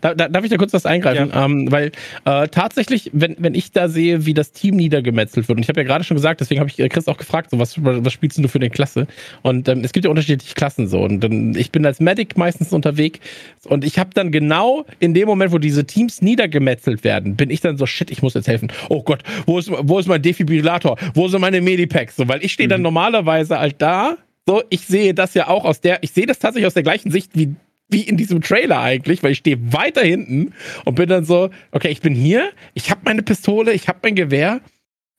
Da, 0.01 0.15
da, 0.15 0.29
darf 0.29 0.45
ich 0.45 0.51
da 0.51 0.57
kurz 0.57 0.75
was 0.75 0.85
eingreifen? 0.85 1.31
Ja. 1.31 1.47
Ähm, 1.47 1.71
weil 1.71 1.93
äh, 2.27 2.49
tatsächlich, 2.49 3.11
wenn, 3.15 3.37
wenn 3.39 3.55
ich 3.55 3.73
da 3.73 3.89
sehe, 3.89 4.27
wie 4.27 4.35
das 4.35 4.53
Team 4.53 4.77
niedergemetzelt 4.77 5.49
wird, 5.49 5.57
und 5.57 5.63
ich 5.63 5.69
habe 5.69 5.81
ja 5.81 5.87
gerade 5.87 6.05
schon 6.05 6.17
gesagt, 6.17 6.41
deswegen 6.41 6.61
habe 6.61 6.69
ich 6.69 6.79
äh, 6.81 6.89
Chris 6.89 7.07
auch 7.07 7.17
gefragt, 7.17 7.51
so, 7.51 7.59
was, 7.59 7.77
was 7.83 8.13
spielst 8.13 8.37
du 8.37 8.49
für 8.49 8.59
eine 8.59 8.71
Klasse? 8.71 9.07
Und 9.43 9.69
ähm, 9.69 9.83
es 9.85 9.93
gibt 9.93 10.05
ja 10.05 10.11
unterschiedliche 10.11 10.55
Klassen 10.55 10.89
so. 10.89 11.01
Und 11.01 11.25
ähm, 11.25 11.55
ich 11.57 11.71
bin 11.71 11.87
als 11.87 12.01
Medic 12.01 12.37
meistens 12.37 12.73
unterwegs 12.73 13.21
und 13.65 13.85
ich 13.85 13.99
habe 13.99 14.11
dann 14.13 14.33
genau 14.33 14.85
in 14.99 15.15
dem 15.15 15.29
Moment, 15.29 15.53
wo 15.53 15.59
diese 15.59 15.87
Teams 15.87 16.21
niedergemetzelt 16.21 17.05
werden, 17.05 17.37
bin 17.37 17.51
ich 17.51 17.61
dann 17.61 17.79
so, 17.79 17.87
shit, 17.87 18.11
ich 18.11 18.21
muss 18.21 18.35
jetzt 18.35 18.49
helfen. 18.49 18.71
Oh 18.91 19.03
Gott, 19.03 19.23
wo 19.47 19.59
ist, 19.59 19.71
wo 19.71 19.99
ist 19.99 20.09
mein 20.09 20.21
Defibrillator? 20.21 20.99
Wo 21.15 21.29
sind 21.29 21.41
meine 21.41 21.61
Medipacks? 21.63 22.17
So, 22.17 22.29
weil 22.29 22.45
ich 22.45 22.53
stehe 22.53 22.69
dann 22.69 22.81
mhm. 22.81 22.85
normalerweise 22.85 23.44
halt 23.51 23.81
da. 23.81 24.17
So, 24.47 24.63
ich 24.71 24.83
sehe 24.83 25.15
das 25.15 25.35
ja 25.35 25.49
auch 25.49 25.65
aus 25.65 25.81
der, 25.81 26.03
ich 26.03 26.13
sehe 26.13 26.27
das 26.27 26.39
tatsächlich 26.39 26.67
aus 26.67 26.75
der 26.75 26.83
gleichen 26.83 27.11
Sicht 27.11 27.31
wie 27.35 27.55
wie 27.89 28.03
in 28.03 28.17
diesem 28.17 28.41
Trailer 28.41 28.81
eigentlich, 28.81 29.23
weil 29.23 29.33
ich 29.33 29.39
stehe 29.39 29.73
weiter 29.73 30.03
hinten 30.03 30.55
und 30.85 30.95
bin 30.95 31.09
dann 31.09 31.25
so, 31.25 31.51
okay, 31.71 31.89
ich 31.89 32.01
bin 32.01 32.15
hier, 32.15 32.51
ich 32.73 32.91
habe 32.91 33.03
meine 33.05 33.23
Pistole, 33.23 33.73
ich 33.73 33.89
habe 33.89 33.99
mein 34.03 34.15
Gewehr, 34.15 34.61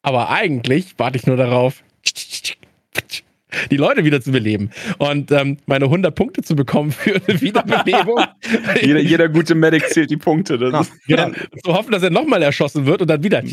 aber 0.01 0.29
eigentlich 0.29 0.95
warte 0.97 1.17
ich 1.17 1.27
nur 1.27 1.37
darauf, 1.37 1.83
die 3.71 3.77
Leute 3.77 4.03
wieder 4.03 4.21
zu 4.21 4.31
beleben 4.31 4.69
und 4.97 5.31
ähm, 5.31 5.57
meine 5.65 5.85
100 5.85 6.13
Punkte 6.15 6.41
zu 6.41 6.55
bekommen 6.55 6.91
für 6.91 7.15
eine 7.15 7.41
Wiederbelebung. 7.41 8.23
jeder, 8.81 8.99
jeder, 8.99 9.29
gute 9.29 9.55
Medic 9.55 9.89
zählt 9.89 10.09
die 10.09 10.17
Punkte. 10.17 10.57
Das 10.57 10.91
genau. 11.07 11.31
Zu 11.63 11.73
hoffen, 11.73 11.91
dass 11.91 12.03
er 12.03 12.09
nochmal 12.09 12.41
erschossen 12.41 12.85
wird 12.85 13.01
und 13.01 13.09
dann 13.09 13.23
wieder. 13.23 13.43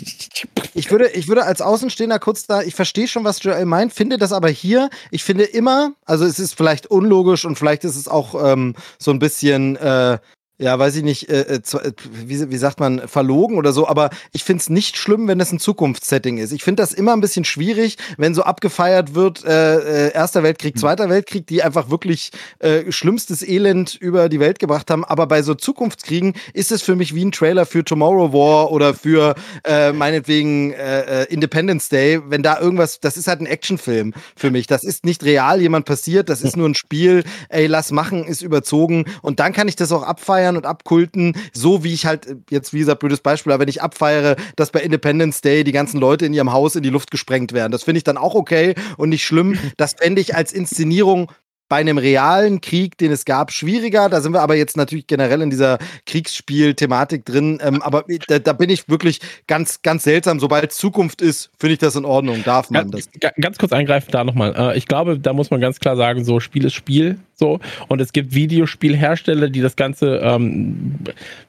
Ich 0.75 0.91
würde, 0.91 1.09
ich 1.11 1.29
würde 1.29 1.45
als 1.45 1.61
Außenstehender 1.61 2.19
kurz 2.19 2.47
da, 2.47 2.63
ich 2.63 2.75
verstehe 2.75 3.09
schon, 3.09 3.25
was 3.25 3.43
Joel 3.43 3.67
meint, 3.67 3.93
finde 3.93 4.19
das 4.19 4.33
aber 4.33 4.49
hier, 4.49 4.91
ich 5.11 5.25
finde 5.25 5.45
immer, 5.45 5.93
also 6.05 6.25
es 6.25 6.39
ist 6.39 6.55
vielleicht 6.55 6.87
unlogisch 6.87 7.45
und 7.45 7.57
vielleicht 7.57 7.85
ist 7.85 7.97
es 7.97 8.09
auch 8.09 8.53
ähm, 8.53 8.75
so 8.99 9.11
ein 9.11 9.19
bisschen 9.19 9.77
äh, 9.77 10.19
ja, 10.63 10.79
weiß 10.79 10.95
ich 10.95 11.03
nicht, 11.03 11.29
äh, 11.29 11.41
äh 11.41 11.93
wie, 12.25 12.51
wie 12.51 12.57
sagt 12.57 12.79
man, 12.79 13.09
verlogen 13.09 13.59
oder 13.59 13.73
so, 13.73 13.89
aber 13.89 14.11
ich 14.33 14.45
finde 14.45 14.61
es 14.61 14.71
nicht 14.71 14.97
schlimm, 14.97 15.27
wenn 15.27 15.41
es 15.41 15.51
ein 15.51 15.59
Zukunftssetting 15.59 16.39
ist. 16.39 16.53
Ich 16.53 16.63
finde 16.63 16.83
das 16.83 16.93
immer 16.93 17.13
ein 17.15 17.21
bisschen 17.21 17.45
schwierig, 17.45 17.97
wenn 18.17 18.33
so 18.33 18.45
abgefeiert 18.45 19.15
wird, 19.15 19.45
äh, 19.45 20.07
äh, 20.07 20.13
Erster 20.13 20.45
Weltkrieg, 20.45 20.75
hm. 20.75 20.81
Zweiter 20.81 21.11
Weltkrieg, 21.11 21.49
die 21.49 21.65
einfach 21.65 21.91
wirklich 21.91 22.31
äh, 22.61 22.93
schlimmstes 22.93 23.43
Elend 23.43 23.97
über 23.97 24.29
die 24.29 24.39
Welt 24.39 24.61
gebracht 24.61 24.89
haben. 24.91 25.05
Aber 25.05 25.27
bei 25.27 25.43
so 25.43 25.55
Zukunftskriegen 25.55 26.35
ist 26.55 26.71
es 26.71 26.83
für 26.83 26.95
mich 26.95 27.13
wie 27.13 27.25
ein 27.25 27.33
Trailer 27.33 27.67
für 27.67 27.85
Tomorrow 27.85 28.33
War 28.33 28.71
oder 28.71 28.95
für 28.95 29.35
äh, 29.65 29.93
meinetwegen 29.93 30.73
äh, 30.75 31.25
Independence 31.25 31.89
Day, 31.89 32.21
wenn 32.29 32.45
da 32.45 32.61
irgendwas, 32.61 33.01
das 33.01 33.17
ist 33.17 33.27
halt 33.27 33.41
ein 33.41 33.47
Actionfilm 33.47 34.15
für 34.37 34.53
mich. 34.53 34.69
Das 34.69 34.85
ist 34.85 35.05
nicht 35.05 35.25
real 35.25 35.61
jemand 35.61 35.87
passiert, 35.87 36.29
das 36.29 36.43
ist 36.43 36.57
nur 36.57 36.69
ein 36.69 36.77
Spiel, 36.77 37.25
ey, 37.49 37.67
lass 37.67 37.91
machen, 37.91 38.25
ist 38.25 38.43
überzogen. 38.43 39.07
Und 39.23 39.41
dann 39.41 39.53
kann 39.53 39.67
ich 39.67 39.75
das 39.75 39.91
auch 39.91 40.05
abfeiern 40.05 40.52
und 40.57 40.67
abkulten, 40.67 41.37
so 41.53 41.85
wie 41.85 41.93
ich 41.93 42.07
halt, 42.07 42.27
jetzt 42.51 42.73
wie 42.73 42.79
gesagt, 42.81 43.01
blödes 43.01 43.21
Beispiel, 43.21 43.53
aber 43.53 43.63
wenn 43.63 43.69
ich 43.69 43.83
abfeiere, 43.83 44.37
dass 44.57 44.71
bei 44.71 44.81
Independence 44.81 45.41
Day 45.41 45.65
die 45.65 45.73
ganzen 45.73 46.01
Leute 46.01 46.27
in 46.27 46.35
ihrem 46.35 46.53
Haus 46.53 46.77
in 46.77 46.83
die 46.83 46.91
Luft 46.91 47.11
gesprengt 47.11 47.53
werden. 47.53 47.73
Das 47.73 47.83
finde 47.83 47.99
ich 47.99 48.05
dann 48.05 48.17
auch 48.17 48.35
okay 48.35 48.75
und 48.97 49.09
nicht 49.09 49.25
schlimm. 49.25 49.59
Das 49.77 49.95
fände 49.95 50.21
ich 50.21 50.35
als 50.35 50.53
Inszenierung 50.53 51.33
bei 51.73 51.79
einem 51.79 51.97
realen 51.97 52.61
Krieg, 52.61 52.99
den 52.99 53.11
es 53.13 53.25
gab, 53.25 53.51
schwieriger. 53.51 54.11
Da 54.11 54.21
sind 54.21 54.35
wir 54.35 54.43
aber 54.43 54.57
jetzt 54.57 54.77
natürlich 54.77 55.07
generell 55.07 55.41
in 55.41 55.49
dieser 55.49 55.79
Kriegsspiel-Thematik 56.05 57.25
drin. 57.25 57.61
Ähm, 57.63 57.81
aber 57.81 58.05
da, 58.29 58.39
da, 58.39 58.53
bin 58.53 58.69
ich 58.69 58.91
wirklich 58.91 59.21
ganz, 59.47 59.81
ganz 59.81 60.05
seltsam. 60.05 60.39
Sobald 60.39 60.71
Zukunft 60.73 61.23
ist, 61.23 61.51
finde 61.59 61.73
ich 61.73 61.79
das 61.79 61.97
in 61.97 62.05
Ordnung. 62.05 62.45
Darf 62.45 62.69
man 62.69 62.91
ganz, 62.91 63.09
das? 63.19 63.33
Ganz 63.41 63.57
kurz 63.57 63.73
eingreifen 63.73 64.11
da 64.11 64.23
nochmal. 64.23 64.55
Äh, 64.55 64.77
ich 64.77 64.87
glaube, 64.87 65.19
da 65.19 65.33
muss 65.33 65.51
man 65.51 65.63
ganz 65.63 65.81
klar 65.81 65.97
sagen, 65.97 66.27
so 66.27 66.41
Spiel 66.41 66.67
ist 66.67 66.75
Spiel. 66.75 67.19
So. 67.43 67.59
Und 67.89 68.01
es 68.01 68.13
gibt 68.13 68.37
Videospielhersteller, 68.37 69.49
die 69.49 69.63
das 69.63 69.75
Ganze, 69.75 70.21
ähm, 70.23 70.95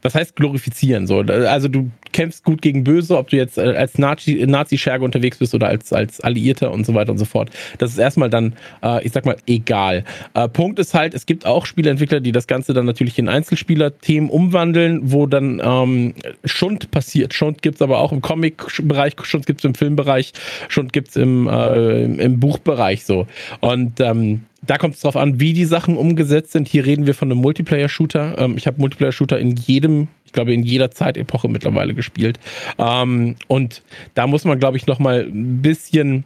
was 0.02 0.15
heißt 0.15 0.36
glorifizieren? 0.36 1.06
So. 1.06 1.20
Also 1.20 1.68
du 1.68 1.91
kämpfst 2.11 2.44
gut 2.44 2.64
gegen 2.64 2.84
Böse, 2.84 3.15
ob 3.15 3.30
du 3.30 3.38
jetzt 3.38 3.60
äh, 3.60 3.76
als 3.78 3.99
Nazi, 3.99 4.44
Nazi-Scherge 4.48 5.06
unterwegs 5.06 5.38
bist 5.38 5.53
oder 5.53 5.68
als, 5.68 5.94
als 5.94 6.20
Alliierter 6.20 6.72
und 6.72 6.88
so 6.88 6.95
weiter 6.95 7.11
und 7.11 7.20
so 7.20 7.26
fort. 7.26 7.52
Das 7.78 7.91
ist 7.91 7.99
erstmal 7.99 8.32
dann, 8.32 8.53
äh, 8.82 9.06
ich 9.06 9.11
sag 9.11 9.28
mal, 9.28 9.36
egal. 9.45 10.03
Äh, 10.34 10.49
Punkt 10.49 10.80
ist 10.80 10.95
halt, 10.95 11.14
es 11.14 11.28
gibt 11.28 11.45
auch 11.45 11.68
Spieleentwickler, 11.68 12.22
die 12.22 12.32
das 12.32 12.48
Ganze 12.48 12.74
dann 12.74 12.88
natürlich 12.88 13.20
in 13.20 13.30
Einzelspieler-Themen 13.30 14.32
umwandeln, 14.32 15.11
wo 15.11 15.28
dann 15.28 15.61
ähm, 15.64 16.15
Schund 16.44 16.90
passiert. 16.90 17.36
Schund 17.36 17.61
gibt 17.61 17.76
es 17.76 17.82
aber 17.84 17.99
auch 17.99 18.11
im 18.11 18.22
Comic-Bereich, 18.22 19.14
Schund 19.22 19.45
gibt 19.45 19.61
es 19.61 19.65
im 19.65 19.76
Filmbereich, 19.76 20.34
Schund 20.70 20.91
gibt 20.91 21.10
es 21.10 21.18
im, 21.18 21.48
äh, 21.48 22.06
im 22.06 22.40
Buchbereich 22.40 23.06
so. 23.06 23.28
Und 23.60 23.99
ähm, 23.99 24.45
da 24.65 24.77
kommt 24.77 24.95
es 24.95 25.02
drauf 25.02 25.15
an, 25.15 25.40
wie 25.40 25.53
die 25.53 25.65
Sachen 25.65 25.98
umgesetzt 25.98 26.52
sind. 26.52 26.68
Hier 26.68 26.85
reden 26.85 27.06
wir 27.06 27.14
von 27.14 27.31
einem 27.31 27.41
Multiplayer-Shooter. 27.41 28.38
Ähm, 28.38 28.57
ich 28.57 28.68
habe 28.68 28.80
Multiplayer-Shooter 28.80 29.40
in 29.40 29.56
jedem, 29.56 30.07
ich 30.26 30.31
glaube, 30.31 30.53
in 30.53 30.64
jeder 30.64 30.91
Zeitepoche 30.91 31.49
mittlerweile 31.49 31.94
gespielt. 31.94 32.40
Ähm, 32.77 33.35
und 33.48 33.84
da 34.14 34.27
muss 34.27 34.45
man, 34.45 34.60
glaube 34.60 34.77
ich, 34.77 34.88
noch 34.88 34.99
mal 34.99 35.22
ein 35.23 35.61
bisschen 35.61 36.23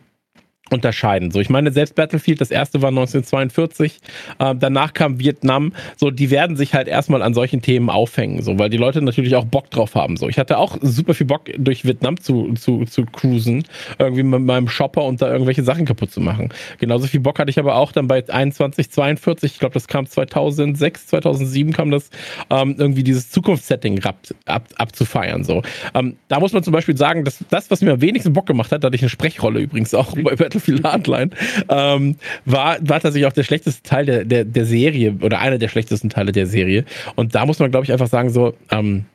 unterscheiden. 0.71 1.31
So, 1.31 1.39
ich 1.39 1.49
meine, 1.49 1.71
selbst 1.71 1.95
Battlefield, 1.95 2.41
das 2.41 2.51
erste 2.51 2.81
war 2.81 2.89
1942, 2.89 3.99
äh, 4.39 4.55
danach 4.55 4.93
kam 4.93 5.19
Vietnam, 5.19 5.73
so, 5.95 6.11
die 6.11 6.29
werden 6.29 6.55
sich 6.55 6.73
halt 6.73 6.87
erstmal 6.87 7.21
an 7.21 7.33
solchen 7.33 7.61
Themen 7.61 7.89
aufhängen, 7.89 8.41
so, 8.41 8.59
weil 8.59 8.69
die 8.69 8.77
Leute 8.77 9.01
natürlich 9.01 9.35
auch 9.35 9.45
Bock 9.45 9.69
drauf 9.71 9.95
haben, 9.95 10.17
so. 10.17 10.29
Ich 10.29 10.37
hatte 10.37 10.57
auch 10.57 10.77
super 10.81 11.13
viel 11.13 11.27
Bock, 11.27 11.49
durch 11.57 11.85
Vietnam 11.85 12.19
zu, 12.19 12.53
zu, 12.53 12.85
zu 12.85 13.05
cruisen, 13.05 13.63
irgendwie 13.97 14.23
mit 14.23 14.41
meinem 14.41 14.67
Shopper 14.67 15.03
und 15.03 15.21
da 15.21 15.31
irgendwelche 15.31 15.63
Sachen 15.63 15.85
kaputt 15.85 16.11
zu 16.11 16.21
machen. 16.21 16.49
Genauso 16.79 17.07
viel 17.07 17.19
Bock 17.19 17.39
hatte 17.39 17.49
ich 17.49 17.59
aber 17.59 17.75
auch 17.75 17.91
dann 17.91 18.07
bei 18.07 18.27
21, 18.27 18.89
42, 18.89 19.53
ich 19.53 19.59
glaube, 19.59 19.73
das 19.73 19.87
kam 19.87 20.05
2006, 20.05 21.07
2007 21.07 21.73
kam 21.73 21.91
das, 21.91 22.09
ähm, 22.49 22.75
irgendwie 22.77 23.03
dieses 23.03 23.29
Zukunftssetting 23.31 24.03
ab, 24.03 24.17
ab, 24.45 24.67
abzufeiern, 24.75 25.43
so. 25.43 25.61
Ähm, 25.93 26.17
da 26.27 26.39
muss 26.39 26.53
man 26.53 26.63
zum 26.63 26.73
Beispiel 26.73 26.97
sagen, 26.97 27.23
dass 27.23 27.43
das, 27.49 27.71
was 27.71 27.81
mir 27.81 27.93
am 27.93 28.01
wenigsten 28.01 28.33
Bock 28.33 28.45
gemacht 28.45 28.71
hat, 28.71 28.83
da 28.83 28.87
hatte 28.87 28.95
ich 28.95 29.01
eine 29.01 29.09
Sprechrolle 29.09 29.59
übrigens 29.59 29.93
auch 29.93 30.15
bei 30.15 30.35
Battlefield 30.35 30.56
Battlefield 30.57 30.83
Hardline, 30.83 31.29
ähm, 31.69 32.15
war, 32.45 32.77
war 32.81 32.99
tatsächlich 32.99 33.25
auch 33.25 33.33
der 33.33 33.43
schlechteste 33.43 33.83
Teil 33.83 34.05
der, 34.05 34.25
der, 34.25 34.45
der 34.45 34.65
Serie 34.65 35.15
oder 35.21 35.39
einer 35.39 35.57
der 35.57 35.69
schlechtesten 35.69 36.09
Teile 36.09 36.31
der 36.31 36.47
Serie. 36.47 36.85
Und 37.15 37.35
da 37.35 37.45
muss 37.45 37.59
man, 37.59 37.71
glaube 37.71 37.85
ich, 37.85 37.91
einfach 37.91 38.07
sagen, 38.07 38.29
so, 38.29 38.55
ähm, 38.71 39.05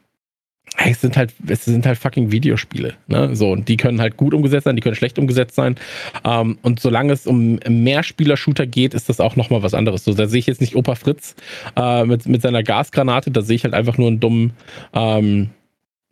es 0.86 1.02
sind 1.02 1.19
halt, 1.19 1.35
es 1.48 1.66
sind 1.66 1.85
halt 1.85 1.98
fucking 1.98 2.32
Videospiele, 2.32 2.94
ne? 3.06 3.36
So, 3.36 3.51
und 3.52 3.69
die 3.69 3.77
können 3.77 4.01
halt 4.01 4.16
gut 4.16 4.32
umgesetzt 4.32 4.64
sein, 4.64 4.74
die 4.74 4.81
können 4.81 4.94
schlecht 4.94 5.19
umgesetzt 5.19 5.55
sein. 5.55 5.77
Ähm, 6.24 6.59
und 6.62 6.81
solange 6.81 7.12
es 7.12 7.27
um 7.27 7.59
Mehrspieler-Shooter 7.69 8.66
geht, 8.66 8.94
ist 8.94 9.09
das 9.10 9.20
auch 9.20 9.36
nochmal 9.36 9.62
was 9.62 9.74
anderes. 9.74 10.05
So, 10.05 10.14
da 10.14 10.27
sehe 10.27 10.39
ich 10.39 10.47
jetzt 10.47 10.62
nicht 10.62 10.74
Opa 10.74 10.94
Fritz 10.94 11.35
äh, 11.77 12.05
mit, 12.05 12.27
mit 12.27 12.40
seiner 12.40 12.62
Gasgranate, 12.62 13.31
da 13.31 13.43
sehe 13.43 13.56
ich 13.56 13.64
halt 13.64 13.74
einfach 13.74 13.98
nur 13.98 14.09
einen 14.09 14.20
dummen, 14.20 14.52
ähm, 14.94 15.51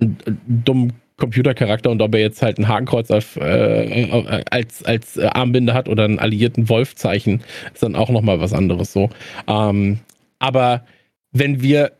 einen 0.00 0.40
dummen 0.46 0.92
Computercharakter 1.20 1.90
und 1.90 2.02
ob 2.02 2.14
er 2.14 2.20
jetzt 2.20 2.42
halt 2.42 2.58
ein 2.58 2.66
Hakenkreuz 2.66 3.10
auf, 3.10 3.36
äh, 3.36 4.42
als, 4.50 4.84
als 4.84 5.18
Armbinde 5.18 5.74
hat 5.74 5.88
oder 5.88 6.04
einen 6.04 6.18
alliierten 6.18 6.68
Wolfzeichen, 6.68 7.42
ist 7.72 7.82
dann 7.82 7.94
auch 7.94 8.10
nochmal 8.10 8.40
was 8.40 8.52
anderes 8.52 8.92
so. 8.92 9.10
Ähm, 9.46 10.00
aber 10.40 10.84
wenn 11.30 11.62
wir 11.62 11.92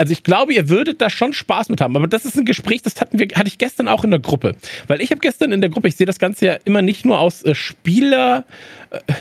also 0.00 0.14
ich 0.14 0.22
glaube, 0.22 0.54
ihr 0.54 0.70
würdet 0.70 1.02
da 1.02 1.10
schon 1.10 1.34
Spaß 1.34 1.68
mit 1.68 1.82
haben. 1.82 1.94
Aber 1.94 2.08
das 2.08 2.24
ist 2.24 2.34
ein 2.38 2.46
Gespräch, 2.46 2.80
das 2.80 2.98
hatten 3.02 3.18
wir, 3.18 3.28
hatte 3.34 3.48
ich 3.48 3.58
gestern 3.58 3.86
auch 3.86 4.02
in 4.02 4.10
der 4.10 4.18
Gruppe. 4.18 4.56
Weil 4.86 5.02
ich 5.02 5.10
habe 5.10 5.20
gestern 5.20 5.52
in 5.52 5.60
der 5.60 5.68
Gruppe, 5.68 5.88
ich 5.88 5.96
sehe 5.96 6.06
das 6.06 6.18
Ganze 6.18 6.46
ja 6.46 6.54
immer 6.64 6.80
nicht 6.80 7.04
nur 7.04 7.20
aus 7.20 7.42
äh, 7.42 7.54
Spieler, 7.54 8.46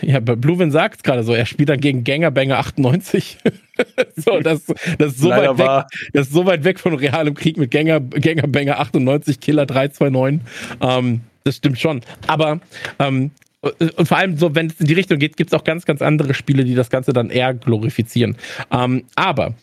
ja, 0.01 0.19
Bluewin 0.19 0.71
sagt 0.71 0.97
es 0.97 1.03
gerade 1.03 1.23
so, 1.23 1.33
er 1.33 1.45
spielt 1.45 1.69
dann 1.69 1.79
gegen 1.79 2.03
Gängerbanger 2.03 2.57
98. 2.57 3.37
so, 4.15 4.39
das, 4.39 4.65
das, 4.97 5.13
ist 5.13 5.19
so 5.19 5.29
weit 5.29 5.57
weg, 5.57 5.85
das 6.13 6.27
ist 6.27 6.33
so 6.33 6.45
weit 6.45 6.63
weg 6.63 6.79
von 6.79 6.93
realem 6.95 7.33
Krieg 7.33 7.57
mit 7.57 7.71
Gänger, 7.71 7.99
Gängerbanger 7.99 8.79
98, 8.79 9.39
Killer 9.39 9.65
329. 9.65 10.41
Ähm, 10.81 11.21
das 11.43 11.57
stimmt 11.57 11.79
schon. 11.79 12.01
Aber 12.27 12.59
ähm, 12.99 13.31
und 13.61 14.07
vor 14.07 14.17
allem 14.17 14.37
so, 14.37 14.55
wenn 14.55 14.67
es 14.67 14.79
in 14.79 14.87
die 14.87 14.93
Richtung 14.93 15.19
geht, 15.19 15.35
gibt 15.35 15.51
es 15.51 15.59
auch 15.59 15.65
ganz, 15.65 15.85
ganz 15.85 16.01
andere 16.01 16.33
Spiele, 16.33 16.63
die 16.63 16.75
das 16.75 16.89
Ganze 16.89 17.11
dann 17.11 17.29
eher 17.29 17.53
glorifizieren. 17.53 18.37
Ähm, 18.71 19.03
aber 19.15 19.53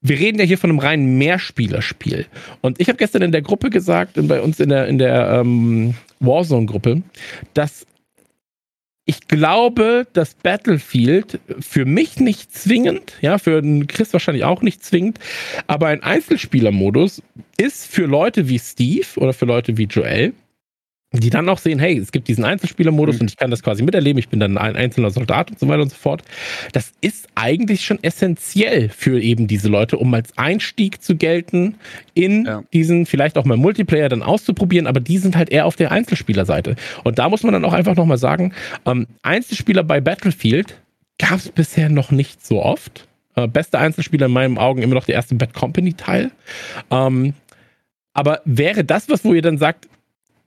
wir 0.00 0.18
reden 0.18 0.38
ja 0.38 0.44
hier 0.44 0.56
von 0.56 0.70
einem 0.70 0.78
reinen 0.78 1.18
Mehrspielerspiel. 1.18 2.26
Und 2.62 2.80
ich 2.80 2.88
habe 2.88 2.96
gestern 2.96 3.20
in 3.22 3.32
der 3.32 3.42
Gruppe 3.42 3.68
gesagt, 3.68 4.12
bei 4.16 4.40
uns 4.40 4.58
in 4.58 4.70
der, 4.70 4.86
in 4.86 4.96
der 4.96 5.40
ähm, 5.40 5.94
Warzone-Gruppe, 6.20 7.02
dass 7.52 7.86
ich 9.10 9.26
glaube, 9.26 10.06
dass 10.12 10.34
Battlefield 10.34 11.40
für 11.58 11.84
mich 11.84 12.20
nicht 12.20 12.54
zwingend, 12.54 13.14
ja, 13.20 13.38
für 13.38 13.60
Chris 13.88 14.12
wahrscheinlich 14.12 14.44
auch 14.44 14.62
nicht 14.62 14.84
zwingend, 14.84 15.18
aber 15.66 15.88
ein 15.88 16.04
Einzelspielermodus 16.04 17.20
ist 17.56 17.90
für 17.90 18.06
Leute 18.06 18.48
wie 18.48 18.60
Steve 18.60 19.06
oder 19.16 19.32
für 19.32 19.46
Leute 19.46 19.76
wie 19.76 19.86
Joel 19.86 20.32
die 21.12 21.30
dann 21.30 21.48
auch 21.48 21.58
sehen, 21.58 21.80
hey, 21.80 21.98
es 21.98 22.12
gibt 22.12 22.28
diesen 22.28 22.44
Einzelspielermodus 22.44 23.16
mhm. 23.16 23.22
und 23.22 23.30
ich 23.30 23.36
kann 23.36 23.50
das 23.50 23.62
quasi 23.62 23.82
miterleben, 23.82 24.18
ich 24.18 24.28
bin 24.28 24.38
dann 24.38 24.56
ein 24.56 24.76
einzelner 24.76 25.10
Soldat 25.10 25.50
und 25.50 25.58
so 25.58 25.66
weiter 25.66 25.82
und 25.82 25.90
so 25.90 25.96
fort. 25.96 26.22
Das 26.72 26.92
ist 27.00 27.28
eigentlich 27.34 27.84
schon 27.84 27.98
essentiell 28.02 28.88
für 28.90 29.20
eben 29.20 29.48
diese 29.48 29.68
Leute, 29.68 29.96
um 29.96 30.14
als 30.14 30.36
Einstieg 30.38 31.02
zu 31.02 31.16
gelten, 31.16 31.74
in 32.14 32.46
ja. 32.46 32.62
diesen 32.72 33.06
vielleicht 33.06 33.38
auch 33.38 33.44
mal 33.44 33.56
Multiplayer 33.56 34.08
dann 34.08 34.22
auszuprobieren, 34.22 34.86
aber 34.86 35.00
die 35.00 35.18
sind 35.18 35.36
halt 35.36 35.50
eher 35.50 35.66
auf 35.66 35.74
der 35.74 35.90
Einzelspielerseite. 35.90 36.76
Und 37.02 37.18
da 37.18 37.28
muss 37.28 37.42
man 37.42 37.52
dann 37.52 37.64
auch 37.64 37.72
einfach 37.72 37.96
nochmal 37.96 38.18
sagen, 38.18 38.52
ähm, 38.86 39.08
Einzelspieler 39.22 39.82
bei 39.82 40.00
Battlefield 40.00 40.80
gab 41.18 41.38
es 41.38 41.48
bisher 41.48 41.88
noch 41.88 42.12
nicht 42.12 42.46
so 42.46 42.62
oft. 42.62 43.08
Äh, 43.34 43.48
beste 43.48 43.78
Einzelspieler 43.78 44.26
in 44.26 44.32
meinen 44.32 44.58
Augen 44.58 44.82
immer 44.82 44.94
noch 44.94 45.06
der 45.06 45.16
erste 45.16 45.34
Bad 45.34 45.54
Company 45.54 45.94
Teil. 45.94 46.30
Ähm, 46.90 47.34
aber 48.12 48.42
wäre 48.44 48.84
das 48.84 49.08
was, 49.08 49.24
wo 49.24 49.34
ihr 49.34 49.42
dann 49.42 49.58
sagt, 49.58 49.88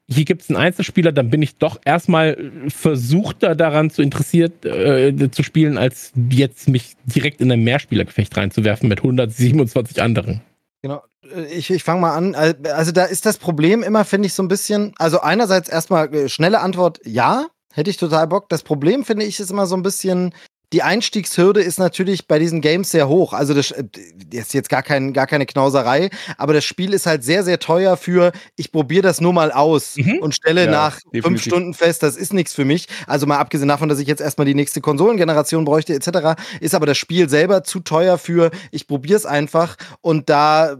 hier 0.10 0.26
gibt 0.26 0.42
es 0.42 0.50
einen 0.50 0.58
Einzelspieler, 0.58 1.12
dann 1.12 1.30
bin 1.30 1.42
ich 1.42 1.58
doch 1.58 1.80
erstmal 1.86 2.52
versuchter 2.68 3.56
daran 3.56 3.90
zu 3.90 4.02
interessiert 4.02 4.66
äh, 4.66 5.32
zu 5.32 5.44
spielen, 5.44 5.78
als 5.78 6.12
jetzt 6.30 6.68
mich 6.68 6.96
direkt 7.06 7.42
in 7.42 7.52
ein 7.52 7.64
Mehrspielergefecht 7.64 8.36
reinzuwerfen 8.36 8.90
mit 8.90 9.00
127 9.00 10.02
anderen. 10.02 10.42
Genau. 10.82 11.02
Äh, 11.34 11.46
ich, 11.46 11.70
ich 11.70 11.84
fange 11.84 12.02
mal 12.02 12.16
an. 12.16 12.36
Also 12.36 12.92
da 12.92 13.06
ist 13.06 13.26
das 13.26 13.38
Problem 13.38 13.82
immer, 13.84 14.06
finde 14.06 14.28
ich, 14.28 14.34
so 14.34 14.44
ein 14.44 14.50
bisschen. 14.50 14.94
Also 14.98 15.22
einerseits 15.22 15.70
erstmal 15.70 16.14
äh, 16.14 16.30
schnelle 16.30 16.60
Antwort, 16.60 17.00
ja, 17.06 17.48
hätte 17.74 17.90
ich 17.90 17.98
total 17.98 18.28
Bock. 18.28 18.50
Das 18.50 18.64
Problem, 18.64 19.06
finde 19.06 19.26
ich, 19.26 19.40
ist 19.40 19.52
immer 19.52 19.68
so 19.68 19.76
ein 19.76 19.84
bisschen, 19.84 20.34
die 20.74 20.82
Einstiegshürde 20.82 21.62
ist 21.62 21.78
natürlich 21.78 22.28
bei 22.28 22.40
diesen 22.40 22.60
Games 22.60 22.90
sehr 22.90 23.08
hoch. 23.08 23.34
Also 23.34 23.54
das 23.54 23.72
äh, 23.72 23.84
ist 24.32 24.54
jetzt 24.54 24.70
gar, 24.70 24.82
kein, 24.82 25.14
gar 25.14 25.28
keine 25.28 25.46
Knauserei, 25.46 26.10
aber 26.38 26.54
das 26.54 26.66
Spiel 26.66 26.94
ist 26.94 27.06
halt 27.06 27.24
sehr, 27.24 27.44
sehr 27.44 27.60
teuer 27.60 27.96
für, 27.96 28.32
ich 28.56 28.72
probiere 28.72 29.04
das 29.04 29.22
nur 29.22 29.34
mal 29.34 29.52
aus 29.52 29.96
mhm. 29.96 30.18
und 30.20 30.34
stelle 30.34 30.66
ja, 30.66 30.72
nach 30.72 30.96
definitiv. 30.96 31.24
fünf 31.24 31.44
Stunden 31.44 31.74
fest, 31.76 32.02
das 32.02 32.18
ist 32.18 32.34
nichts 32.34 32.54
für 32.54 32.66
mich. 32.66 32.88
Also 33.06 33.28
mal 33.28 33.38
abgesehen 33.38 33.68
davon, 33.68 33.88
dass 33.88 34.00
ich 34.00 34.08
jetzt 34.08 34.20
erstmal 34.20 34.46
die 34.46 34.56
nächste 34.56 34.82
Konsolengeneration 34.82 35.64
bräuchte, 35.64 35.94
etc., 35.94 36.42
ist 36.60 36.74
aber 36.74 36.88
das 36.88 36.98
Spiel 36.98 37.30
selber 37.30 37.64
zu 37.64 37.80
teuer 37.80 38.18
für, 38.18 38.50
ich 38.72 38.88
probiere 38.88 39.18
es 39.18 39.26
einfach 39.28 39.76
und 40.02 40.30
da, 40.30 40.76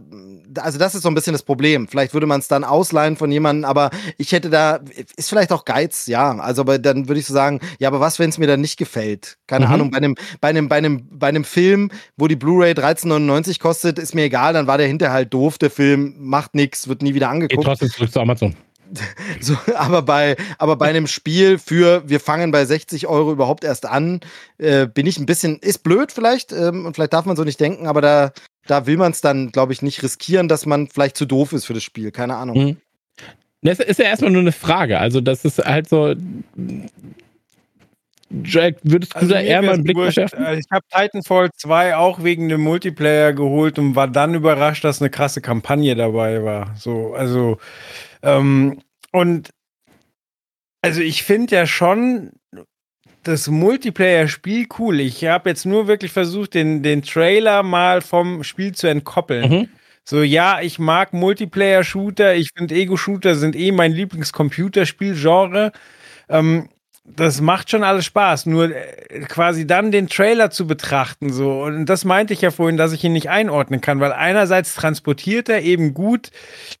also 0.58 0.78
das 0.78 0.96
ist 0.96 1.02
so 1.02 1.08
ein 1.08 1.14
bisschen 1.14 1.34
das 1.34 1.44
Problem. 1.44 1.86
Vielleicht 1.86 2.14
würde 2.14 2.26
man 2.26 2.40
es 2.40 2.48
dann 2.48 2.64
ausleihen 2.64 3.16
von 3.16 3.30
jemandem, 3.30 3.64
aber 3.64 3.90
ich 4.18 4.32
hätte 4.32 4.50
da, 4.50 4.80
ist 5.16 5.28
vielleicht 5.28 5.52
auch 5.52 5.64
Geiz, 5.64 6.06
ja. 6.08 6.36
Also 6.38 6.62
aber 6.62 6.78
dann 6.78 7.08
würde 7.08 7.20
ich 7.20 7.26
so 7.26 7.32
sagen, 7.34 7.60
ja, 7.78 7.88
aber 7.88 8.00
was, 8.00 8.18
wenn 8.18 8.30
es 8.30 8.38
mir 8.38 8.48
dann 8.48 8.60
nicht 8.60 8.76
gefällt? 8.76 9.36
Keine 9.46 9.66
mhm. 9.66 9.72
Ahnung 9.72 9.83
Ahnung, 9.84 9.90
bei 9.90 9.96
einem, 9.98 10.14
bei 10.40 10.48
einem, 10.48 10.68
bei 10.68 10.76
einem, 10.76 11.18
bei 11.18 11.28
einem 11.28 11.44
Film, 11.44 11.90
wo 12.16 12.28
die 12.28 12.36
Blu-ray 12.36 12.72
13,99 12.72 13.60
kostet, 13.60 13.98
ist 13.98 14.14
mir 14.14 14.24
egal, 14.24 14.52
dann 14.52 14.66
war 14.66 14.78
der 14.78 14.86
hinterher 14.86 15.14
halt 15.14 15.34
doof, 15.34 15.58
der 15.58 15.70
Film 15.70 16.14
macht 16.18 16.54
nichts, 16.54 16.88
wird 16.88 17.02
nie 17.02 17.14
wieder 17.14 17.28
angeguckt. 17.28 17.58
Geht 17.58 17.64
trotzdem 17.64 17.90
zurück 17.90 18.12
zu 18.12 18.20
Amazon. 18.20 18.54
So, 19.40 19.56
aber, 19.74 20.02
bei, 20.02 20.36
aber 20.58 20.76
bei 20.76 20.88
einem 20.88 21.08
Spiel 21.08 21.58
für, 21.58 22.08
wir 22.08 22.20
fangen 22.20 22.52
bei 22.52 22.64
60 22.64 23.08
Euro 23.08 23.32
überhaupt 23.32 23.64
erst 23.64 23.86
an, 23.86 24.20
äh, 24.58 24.86
bin 24.86 25.06
ich 25.06 25.18
ein 25.18 25.26
bisschen, 25.26 25.58
ist 25.58 25.82
blöd 25.82 26.12
vielleicht, 26.12 26.52
ähm, 26.52 26.86
und 26.86 26.94
vielleicht 26.94 27.12
darf 27.12 27.24
man 27.24 27.34
so 27.34 27.42
nicht 27.42 27.58
denken, 27.58 27.88
aber 27.88 28.00
da, 28.00 28.32
da 28.66 28.86
will 28.86 28.96
man 28.96 29.10
es 29.10 29.20
dann, 29.20 29.50
glaube 29.50 29.72
ich, 29.72 29.82
nicht 29.82 30.02
riskieren, 30.02 30.48
dass 30.48 30.66
man 30.66 30.86
vielleicht 30.86 31.16
zu 31.16 31.26
doof 31.26 31.52
ist 31.52 31.64
für 31.64 31.74
das 31.74 31.82
Spiel. 31.82 32.12
Keine 32.12 32.36
Ahnung. 32.36 32.56
Mhm. 32.56 32.76
Das 33.62 33.80
ist 33.80 33.98
ja 33.98 34.04
erstmal 34.04 34.30
nur 34.30 34.42
eine 34.42 34.52
Frage. 34.52 34.98
Also, 34.98 35.22
das 35.22 35.44
ist 35.44 35.58
halt 35.58 35.88
so. 35.88 36.14
Jack, 38.42 38.76
würdest 38.82 39.14
du 39.14 39.18
also 39.18 39.34
da 39.34 39.40
eher 39.40 39.62
mal 39.62 39.74
einen 39.74 39.84
Blick 39.84 39.98
verschärfen? 39.98 40.44
Also 40.44 40.60
ich 40.60 40.66
habe 40.70 40.84
Titanfall 40.90 41.50
2 41.56 41.96
auch 41.96 42.24
wegen 42.24 42.48
dem 42.48 42.62
Multiplayer 42.62 43.32
geholt 43.32 43.78
und 43.78 43.94
war 43.94 44.08
dann 44.08 44.34
überrascht, 44.34 44.84
dass 44.84 45.00
eine 45.00 45.10
krasse 45.10 45.40
Kampagne 45.40 45.94
dabei 45.94 46.42
war. 46.42 46.74
So, 46.76 47.14
also, 47.14 47.58
ähm, 48.22 48.80
und 49.12 49.50
also 50.82 51.00
ich 51.00 51.22
finde 51.22 51.54
ja 51.54 51.66
schon 51.66 52.32
das 53.22 53.48
Multiplayer-Spiel 53.48 54.66
cool. 54.78 55.00
Ich 55.00 55.24
habe 55.24 55.48
jetzt 55.48 55.64
nur 55.64 55.86
wirklich 55.86 56.12
versucht, 56.12 56.54
den, 56.54 56.82
den 56.82 57.02
Trailer 57.02 57.62
mal 57.62 58.02
vom 58.02 58.44
Spiel 58.44 58.74
zu 58.74 58.86
entkoppeln. 58.86 59.50
Mhm. 59.50 59.68
So, 60.04 60.22
ja, 60.22 60.60
ich 60.60 60.78
mag 60.78 61.14
Multiplayer-Shooter. 61.14 62.34
Ich 62.34 62.50
finde, 62.54 62.74
Ego-Shooter 62.74 63.34
sind 63.34 63.56
eh 63.56 63.72
mein 63.72 63.92
Lieblingscomputerspiel-Genre. 63.92 65.72
Ähm, 66.28 66.68
das 67.04 67.40
macht 67.40 67.70
schon 67.70 67.84
alles 67.84 68.06
Spaß. 68.06 68.46
Nur 68.46 68.74
äh, 68.74 69.20
quasi 69.28 69.66
dann 69.66 69.92
den 69.92 70.08
Trailer 70.08 70.50
zu 70.50 70.66
betrachten, 70.66 71.32
so. 71.32 71.62
Und 71.62 71.86
das 71.86 72.04
meinte 72.04 72.32
ich 72.32 72.40
ja 72.40 72.50
vorhin, 72.50 72.76
dass 72.76 72.92
ich 72.92 73.04
ihn 73.04 73.12
nicht 73.12 73.30
einordnen 73.30 73.80
kann, 73.80 74.00
weil 74.00 74.12
einerseits 74.12 74.74
transportiert 74.74 75.48
er 75.48 75.62
eben 75.62 75.94
gut 75.94 76.30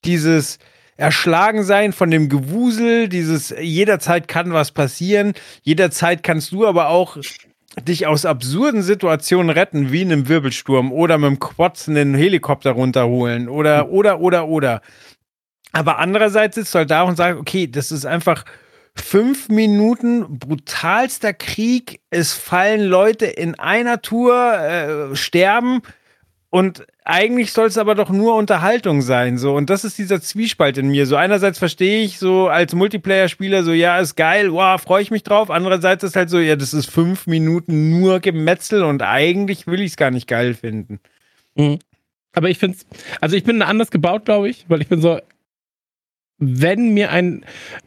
dieses 0.04 0.58
erschlagen 0.96 1.64
sein 1.64 1.92
von 1.92 2.10
dem 2.10 2.28
Gewusel, 2.28 3.08
dieses 3.08 3.52
jederzeit 3.60 4.28
kann 4.28 4.52
was 4.52 4.70
passieren, 4.70 5.34
jederzeit 5.62 6.22
kannst 6.22 6.52
du 6.52 6.66
aber 6.66 6.88
auch 6.88 7.16
dich 7.82 8.06
aus 8.06 8.24
absurden 8.24 8.82
Situationen 8.82 9.50
retten, 9.50 9.90
wie 9.90 10.02
in 10.02 10.12
einem 10.12 10.28
Wirbelsturm 10.28 10.92
oder 10.92 11.18
mit 11.18 11.30
dem 11.30 11.38
Quads 11.40 11.88
einen 11.88 12.14
Helikopter 12.14 12.70
runterholen 12.70 13.48
oder, 13.48 13.90
oder, 13.90 14.20
oder, 14.20 14.46
oder. 14.46 14.80
Aber 15.72 15.98
andererseits 15.98 16.54
sitzt 16.54 16.72
du 16.72 16.78
halt 16.78 16.92
da 16.92 17.02
und 17.02 17.16
sagt, 17.16 17.40
okay, 17.40 17.66
das 17.66 17.90
ist 17.90 18.06
einfach 18.06 18.44
fünf 18.96 19.48
Minuten 19.48 20.38
brutalster 20.38 21.32
Krieg, 21.32 22.00
es 22.10 22.32
fallen 22.32 22.82
Leute 22.82 23.26
in 23.26 23.58
einer 23.58 24.02
Tour, 24.02 24.58
äh, 24.58 25.16
sterben 25.16 25.82
und 26.54 26.86
eigentlich 27.04 27.52
soll 27.52 27.66
es 27.66 27.76
aber 27.78 27.96
doch 27.96 28.10
nur 28.10 28.36
Unterhaltung 28.36 29.02
sein, 29.02 29.38
so. 29.38 29.56
Und 29.56 29.70
das 29.70 29.84
ist 29.84 29.98
dieser 29.98 30.20
Zwiespalt 30.20 30.78
in 30.78 30.88
mir. 30.88 31.04
So, 31.04 31.16
einerseits 31.16 31.58
verstehe 31.58 32.04
ich 32.04 32.20
so 32.20 32.46
als 32.46 32.76
Multiplayer-Spieler 32.76 33.64
so, 33.64 33.72
ja, 33.72 33.98
ist 33.98 34.14
geil, 34.14 34.52
wow, 34.52 34.80
freue 34.80 35.02
ich 35.02 35.10
mich 35.10 35.24
drauf. 35.24 35.50
Andererseits 35.50 36.04
ist 36.04 36.14
halt 36.14 36.30
so, 36.30 36.38
ja, 36.38 36.54
das 36.54 36.72
ist 36.72 36.88
fünf 36.88 37.26
Minuten 37.26 37.90
nur 37.90 38.20
Gemetzel 38.20 38.84
und 38.84 39.02
eigentlich 39.02 39.66
will 39.66 39.80
ich 39.80 39.90
es 39.90 39.96
gar 39.96 40.12
nicht 40.12 40.28
geil 40.28 40.54
finden. 40.54 41.00
Mhm. 41.56 41.80
Aber 42.34 42.48
ich 42.48 42.58
finde 42.58 42.76
es, 42.76 42.86
also 43.20 43.34
ich 43.34 43.42
bin 43.42 43.60
anders 43.60 43.90
gebaut, 43.90 44.24
glaube 44.24 44.48
ich, 44.48 44.64
weil 44.68 44.80
ich 44.80 44.88
bin 44.88 45.00
so, 45.00 45.18
wenn 46.38 46.94
mir 46.94 47.10
ein, 47.10 47.44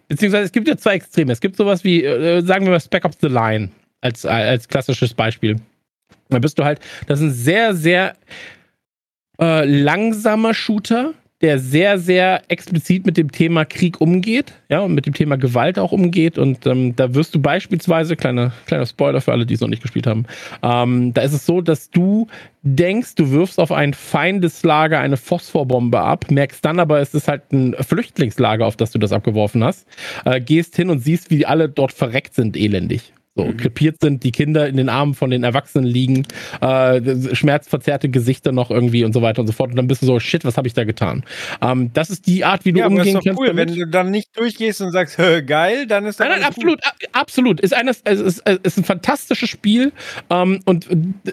beziehungsweise 0.08 0.46
es 0.46 0.52
gibt 0.52 0.68
ja 0.68 0.78
zwei 0.78 0.96
Extreme. 0.96 1.32
Es 1.32 1.42
gibt 1.42 1.58
sowas 1.58 1.84
wie, 1.84 2.04
äh, 2.04 2.42
sagen 2.42 2.66
wir 2.66 2.72
mal, 2.72 2.80
Spec 2.80 3.06
Ops 3.06 3.18
The 3.22 3.28
Line 3.28 3.70
als, 4.02 4.26
als 4.26 4.68
klassisches 4.68 5.14
Beispiel. 5.14 5.58
Da 6.30 6.40
bist 6.40 6.60
du 6.60 6.64
halt, 6.64 6.80
das 7.08 7.20
ist 7.20 7.26
ein 7.26 7.34
sehr, 7.34 7.76
sehr 7.76 8.16
äh, 9.40 9.66
langsamer 9.66 10.54
Shooter, 10.54 11.14
der 11.42 11.60
sehr, 11.60 12.00
sehr 12.00 12.42
explizit 12.48 13.06
mit 13.06 13.16
dem 13.16 13.32
Thema 13.32 13.64
Krieg 13.64 14.02
umgeht, 14.02 14.54
ja, 14.70 14.80
und 14.80 14.96
mit 14.96 15.06
dem 15.06 15.14
Thema 15.14 15.38
Gewalt 15.38 15.78
auch 15.78 15.92
umgeht. 15.92 16.40
Und 16.40 16.66
ähm, 16.66 16.96
da 16.96 17.14
wirst 17.14 17.36
du 17.36 17.40
beispielsweise, 17.40 18.16
kleiner, 18.16 18.54
kleiner 18.66 18.88
Spoiler 18.88 19.22
für 19.22 19.34
alle, 19.34 19.46
die 19.46 19.54
es 19.54 19.62
noch 19.62 19.68
nicht 19.68 19.84
gespielt 19.84 20.08
haben, 20.08 20.26
ähm, 20.64 21.14
da 21.14 21.22
ist 21.22 21.34
es 21.34 21.46
so, 21.46 21.62
dass 21.62 21.92
du 21.92 22.28
denkst, 22.64 23.16
du 23.16 23.30
wirfst 23.30 23.60
auf 23.60 23.72
ein 23.72 23.94
Feindeslager 23.94 25.00
eine 25.00 25.18
Phosphorbombe 25.18 26.00
ab, 26.00 26.26
merkst 26.32 26.66
dann 26.66 26.80
aber, 26.80 27.00
es 27.00 27.14
ist 27.14 27.28
halt 27.28 27.52
ein 27.52 27.76
Flüchtlingslager, 27.80 28.66
auf 28.66 28.76
das 28.76 28.92
du 28.92 28.98
das 28.98 29.12
abgeworfen 29.12 29.64
hast, 29.64 29.88
äh, 30.26 30.42
gehst 30.42 30.76
hin 30.76 30.90
und 30.90 31.00
siehst, 31.00 31.30
wie 31.30 31.46
alle 31.46 31.70
dort 31.70 31.92
verreckt 31.92 32.34
sind, 32.34 32.58
elendig 32.58 33.14
so 33.38 33.46
mhm. 33.46 33.58
krepiert 33.58 33.98
sind, 34.02 34.24
die 34.24 34.32
Kinder 34.32 34.68
in 34.68 34.78
den 34.78 34.90
Armen 34.90 35.14
von 35.14 35.30
den 35.30 35.44
Erwachsenen 35.44 35.86
liegen, 35.86 36.26
äh, 36.62 37.36
schmerzverzerrte 37.36 38.10
Gesichter 38.10 38.52
noch 38.52 38.72
irgendwie 38.72 39.04
und 39.04 39.14
so 39.14 39.22
weiter 39.22 39.42
und 39.42 39.48
so 39.48 39.54
fort. 39.54 39.70
Und 39.72 39.76
dann 39.76 39.88
bist 39.88 40.02
du 40.02 40.06
so, 40.06 40.20
shit, 40.20 40.44
was 40.44 40.58
habe 40.58 40.68
ich 40.68 40.74
da 40.74 40.84
getan? 40.84 41.24
Ähm, 41.62 41.92
das 41.94 42.10
ist 42.10 42.28
die 42.28 42.44
Art, 42.44 42.66
wie 42.66 42.74
du 42.74 42.80
ja, 42.80 42.88
umgehen 42.88 43.16
aber 43.16 43.20
ist 43.20 43.28
doch 43.28 43.40
cool. 43.40 43.56
Wenn 43.56 43.74
du 43.74 43.86
dann 43.88 44.12
nicht 44.12 44.36
durchgehst 44.38 44.82
und 44.82 44.92
sagst, 44.92 45.18
geil, 45.46 45.88
dann 45.88 46.06
ist 46.06 46.20
das. 46.20 46.28
Nein, 46.28 46.40
nein, 46.40 46.48
absolut, 46.48 46.82
gut. 46.82 47.10
absolut. 47.12 47.60
Ist, 47.62 47.74
eine, 47.74 47.92
es 47.92 48.20
ist, 48.20 48.42
es 48.46 48.58
ist 48.64 48.78
ein 48.78 48.84
fantastisches 48.84 49.50
Spiel 49.50 49.92
ähm, 50.30 50.60
und 50.66 50.88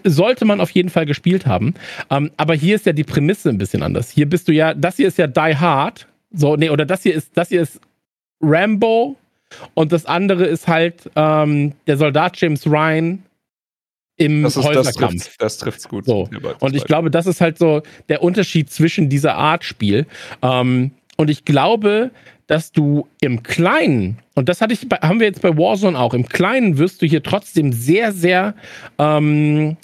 sollte 0.04 0.44
man 0.44 0.60
auf 0.60 0.70
jeden 0.70 0.90
Fall 0.90 1.06
gespielt 1.06 1.46
haben. 1.46 1.74
Ähm, 2.10 2.30
aber 2.36 2.54
hier 2.54 2.76
ist 2.76 2.86
ja 2.86 2.92
die 2.92 3.04
Prämisse 3.04 3.48
ein 3.48 3.58
bisschen 3.58 3.82
anders. 3.82 4.10
Hier 4.10 4.28
bist 4.28 4.48
du 4.48 4.52
ja, 4.52 4.74
das 4.74 4.96
hier 4.96 5.08
ist 5.08 5.18
ja 5.18 5.26
Die 5.26 5.56
Hard. 5.56 6.06
So, 6.32 6.56
nee, 6.56 6.70
oder 6.70 6.84
das 6.84 7.02
hier 7.02 7.14
ist, 7.14 7.30
das 7.34 7.48
hier 7.48 7.62
ist 7.62 7.80
Rambo 8.40 9.16
und 9.74 9.92
das 9.92 10.06
andere 10.06 10.44
ist 10.44 10.68
halt 10.68 11.10
ähm, 11.16 11.72
der 11.86 11.96
Soldat 11.96 12.40
James 12.40 12.66
Ryan 12.66 13.22
im 14.16 14.42
das 14.42 14.56
ist, 14.56 14.64
Häuserkampf. 14.64 15.36
Das, 15.38 15.58
trifft, 15.58 15.78
das 15.78 15.88
gut. 15.88 16.06
So. 16.06 16.28
Und 16.60 16.76
ich 16.76 16.84
glaube, 16.84 17.10
das 17.10 17.26
ist 17.26 17.40
halt 17.40 17.58
so 17.58 17.82
der 18.08 18.22
Unterschied 18.22 18.70
zwischen 18.70 19.08
dieser 19.08 19.34
Art 19.34 19.64
Spiel. 19.64 20.06
Ähm, 20.42 20.92
und 21.16 21.30
ich 21.30 21.44
glaube, 21.44 22.10
dass 22.46 22.72
du 22.72 23.08
im 23.20 23.42
Kleinen, 23.42 24.18
und 24.34 24.48
das 24.48 24.60
hatte 24.60 24.74
ich 24.74 24.88
bei, 24.88 24.96
haben 24.98 25.18
wir 25.18 25.26
jetzt 25.26 25.42
bei 25.42 25.56
Warzone 25.56 25.98
auch, 25.98 26.14
im 26.14 26.28
Kleinen 26.28 26.78
wirst 26.78 27.02
du 27.02 27.06
hier 27.06 27.22
trotzdem 27.22 27.72
sehr, 27.72 28.12
sehr, 28.12 28.54
ähm, 28.98 29.76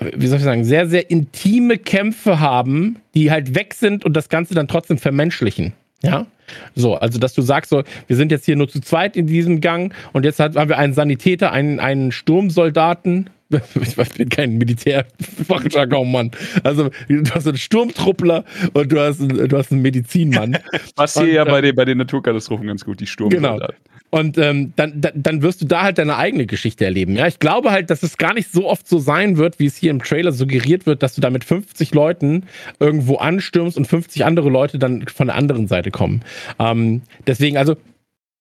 wie 0.00 0.26
soll 0.26 0.38
ich 0.38 0.44
sagen, 0.44 0.64
sehr, 0.64 0.88
sehr 0.88 1.10
intime 1.10 1.78
Kämpfe 1.78 2.40
haben, 2.40 2.96
die 3.14 3.30
halt 3.30 3.54
weg 3.54 3.74
sind 3.74 4.04
und 4.04 4.14
das 4.14 4.28
Ganze 4.28 4.54
dann 4.54 4.68
trotzdem 4.68 4.98
vermenschlichen. 4.98 5.72
Ja. 6.02 6.26
So, 6.74 6.94
also 6.96 7.18
dass 7.18 7.34
du 7.34 7.42
sagst, 7.42 7.70
so, 7.70 7.82
wir 8.06 8.16
sind 8.16 8.32
jetzt 8.32 8.44
hier 8.44 8.56
nur 8.56 8.68
zu 8.68 8.80
zweit 8.80 9.16
in 9.16 9.26
diesem 9.26 9.60
Gang 9.60 9.94
und 10.12 10.24
jetzt 10.24 10.40
haben 10.40 10.68
wir 10.68 10.78
einen 10.78 10.94
Sanitäter, 10.94 11.52
einen, 11.52 11.80
einen 11.80 12.12
Sturmsoldaten. 12.12 13.30
Ich 13.50 14.14
bin 14.14 14.28
kein 14.28 14.58
Militärfachjargon, 14.58 16.10
Mann. 16.10 16.30
Also, 16.64 16.90
du 17.08 17.30
hast 17.30 17.46
einen 17.46 17.56
Sturmtruppler 17.56 18.44
und 18.74 18.92
du 18.92 19.00
hast 19.00 19.20
einen, 19.20 19.48
du 19.48 19.56
hast 19.56 19.72
einen 19.72 19.80
Medizinmann. 19.80 20.58
Was 20.96 21.14
hier 21.14 21.22
und, 21.22 21.32
ja 21.32 21.44
bei 21.44 21.60
den, 21.62 21.74
bei 21.74 21.84
den 21.84 21.98
Naturkatastrophen 21.98 22.66
ganz 22.66 22.84
gut, 22.84 23.00
die 23.00 23.06
Sturmsoldaten. 23.06 23.60
Genau. 23.60 23.98
Und 24.10 24.38
ähm, 24.38 24.72
dann, 24.76 25.02
dann 25.14 25.42
wirst 25.42 25.60
du 25.60 25.66
da 25.66 25.82
halt 25.82 25.98
deine 25.98 26.16
eigene 26.16 26.46
Geschichte 26.46 26.84
erleben. 26.84 27.14
Ja, 27.14 27.26
ich 27.26 27.40
glaube 27.40 27.70
halt, 27.70 27.90
dass 27.90 28.02
es 28.02 28.16
gar 28.16 28.32
nicht 28.32 28.50
so 28.50 28.66
oft 28.66 28.88
so 28.88 28.98
sein 28.98 29.36
wird, 29.36 29.58
wie 29.58 29.66
es 29.66 29.76
hier 29.76 29.90
im 29.90 30.02
Trailer 30.02 30.32
suggeriert 30.32 30.86
wird, 30.86 31.02
dass 31.02 31.14
du 31.14 31.20
da 31.20 31.28
mit 31.28 31.44
50 31.44 31.92
Leuten 31.94 32.44
irgendwo 32.80 33.16
anstürmst 33.16 33.76
und 33.76 33.86
50 33.86 34.24
andere 34.24 34.48
Leute 34.48 34.78
dann 34.78 35.06
von 35.08 35.26
der 35.26 35.36
anderen 35.36 35.68
Seite 35.68 35.90
kommen. 35.90 36.22
Ähm, 36.58 37.02
deswegen, 37.26 37.58
also 37.58 37.76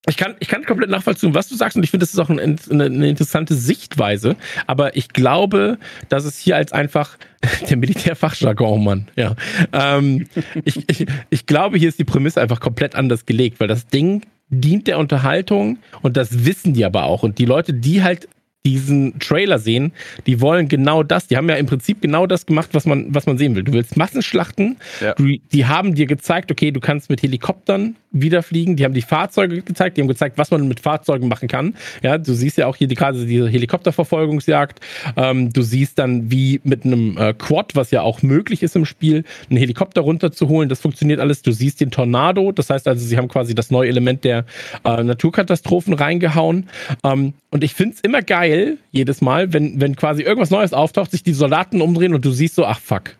ich 0.07 0.17
kann, 0.17 0.35
ich 0.39 0.47
kann 0.47 0.63
komplett 0.63 0.89
nachvollziehen, 0.89 1.33
was 1.33 1.49
du 1.49 1.55
sagst, 1.55 1.75
und 1.75 1.83
ich 1.83 1.91
finde, 1.91 2.05
das 2.05 2.13
ist 2.13 2.19
auch 2.19 2.29
ein, 2.29 2.39
eine, 2.39 2.85
eine, 2.85 3.09
interessante 3.09 3.55
Sichtweise. 3.55 4.35
Aber 4.65 4.95
ich 4.95 5.09
glaube, 5.09 5.77
dass 6.09 6.25
es 6.25 6.37
hier 6.37 6.55
als 6.55 6.71
einfach 6.71 7.17
der 7.69 7.77
Militärfachjargon, 7.77 8.83
Mann, 8.83 9.07
ja. 9.15 9.35
Ähm, 9.73 10.27
ich, 10.63 10.89
ich, 10.89 11.05
ich 11.29 11.45
glaube, 11.45 11.77
hier 11.77 11.89
ist 11.89 11.99
die 11.99 12.05
Prämisse 12.05 12.41
einfach 12.41 12.59
komplett 12.59 12.95
anders 12.95 13.25
gelegt, 13.25 13.59
weil 13.59 13.67
das 13.67 13.87
Ding 13.87 14.21
dient 14.49 14.87
der 14.87 14.97
Unterhaltung 14.97 15.79
und 16.01 16.15
das 16.15 16.45
wissen 16.45 16.73
die 16.73 16.85
aber 16.85 17.03
auch. 17.03 17.23
Und 17.23 17.37
die 17.37 17.45
Leute, 17.45 17.73
die 17.73 18.01
halt 18.01 18.29
diesen 18.67 19.17
Trailer 19.19 19.59
sehen, 19.59 19.93
die 20.25 20.41
wollen 20.41 20.67
genau 20.67 21.01
das. 21.01 21.27
Die 21.27 21.37
haben 21.37 21.47
ja 21.47 21.55
im 21.55 21.67
Prinzip 21.67 22.01
genau 22.01 22.27
das 22.27 22.45
gemacht, 22.45 22.69
was 22.73 22.85
man, 22.85 23.15
was 23.15 23.25
man 23.25 23.37
sehen 23.37 23.55
will. 23.55 23.63
Du 23.63 23.71
willst 23.71 23.95
Massenschlachten. 23.95 24.75
Ja. 24.99 25.13
Du, 25.13 25.37
die 25.53 25.65
haben 25.65 25.95
dir 25.95 26.05
gezeigt, 26.05 26.51
okay, 26.51 26.71
du 26.71 26.81
kannst 26.81 27.09
mit 27.09 27.23
Helikoptern 27.23 27.95
wieder 28.11 28.43
fliegen. 28.43 28.75
Die 28.75 28.83
haben 28.83 28.93
die 28.93 29.01
Fahrzeuge 29.01 29.61
gezeigt. 29.61 29.95
Die 29.95 30.01
haben 30.01 30.07
gezeigt, 30.09 30.37
was 30.37 30.51
man 30.51 30.67
mit 30.67 30.81
Fahrzeugen 30.81 31.29
machen 31.29 31.47
kann. 31.47 31.75
Ja, 32.03 32.17
du 32.17 32.33
siehst 32.33 32.57
ja 32.57 32.67
auch 32.67 32.75
hier 32.75 32.87
die, 32.87 32.95
gerade 32.95 33.25
diese 33.25 33.47
Helikopterverfolgungsjagd. 33.47 34.81
Ähm, 35.15 35.53
du 35.53 35.61
siehst 35.61 35.97
dann, 35.99 36.29
wie 36.29 36.59
mit 36.63 36.83
einem 36.83 37.17
äh, 37.17 37.33
Quad, 37.33 37.75
was 37.75 37.91
ja 37.91 38.01
auch 38.01 38.21
möglich 38.21 38.63
ist 38.63 38.75
im 38.75 38.85
Spiel, 38.85 39.23
einen 39.49 39.57
Helikopter 39.57 40.01
runterzuholen. 40.01 40.67
Das 40.67 40.81
funktioniert 40.81 41.21
alles. 41.21 41.41
Du 41.41 41.51
siehst 41.51 41.79
den 41.79 41.91
Tornado. 41.91 42.51
Das 42.51 42.69
heißt 42.69 42.87
also, 42.87 43.05
sie 43.05 43.17
haben 43.17 43.29
quasi 43.29 43.55
das 43.55 43.71
neue 43.71 43.87
Element 43.87 44.25
der 44.25 44.45
äh, 44.83 45.03
Naturkatastrophen 45.03 45.93
reingehauen. 45.93 46.69
Ähm, 47.05 47.33
und 47.49 47.63
ich 47.63 47.73
finde 47.73 47.95
es 47.95 48.01
immer 48.01 48.21
geil, 48.21 48.56
jedes 48.91 49.21
Mal, 49.21 49.53
wenn, 49.53 49.79
wenn 49.79 49.95
quasi 49.95 50.23
irgendwas 50.23 50.49
Neues 50.49 50.73
auftaucht, 50.73 51.11
sich 51.11 51.23
die 51.23 51.33
Soldaten 51.33 51.81
umdrehen 51.81 52.13
und 52.13 52.23
du 52.23 52.31
siehst 52.31 52.55
so, 52.55 52.65
ach 52.65 52.79
fuck. 52.79 53.15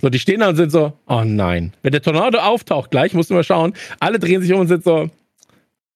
So, 0.00 0.10
die 0.10 0.18
stehen 0.18 0.40
da 0.40 0.48
und 0.50 0.56
sind 0.56 0.70
so, 0.70 0.92
oh 1.08 1.22
nein. 1.24 1.72
Wenn 1.82 1.92
der 1.92 2.02
Tornado 2.02 2.38
auftaucht 2.38 2.90
gleich, 2.90 3.14
musst 3.14 3.30
du 3.30 3.34
mal 3.34 3.44
schauen, 3.44 3.72
alle 3.98 4.18
drehen 4.18 4.42
sich 4.42 4.52
um 4.52 4.60
und 4.60 4.68
sind 4.68 4.84
so, 4.84 5.10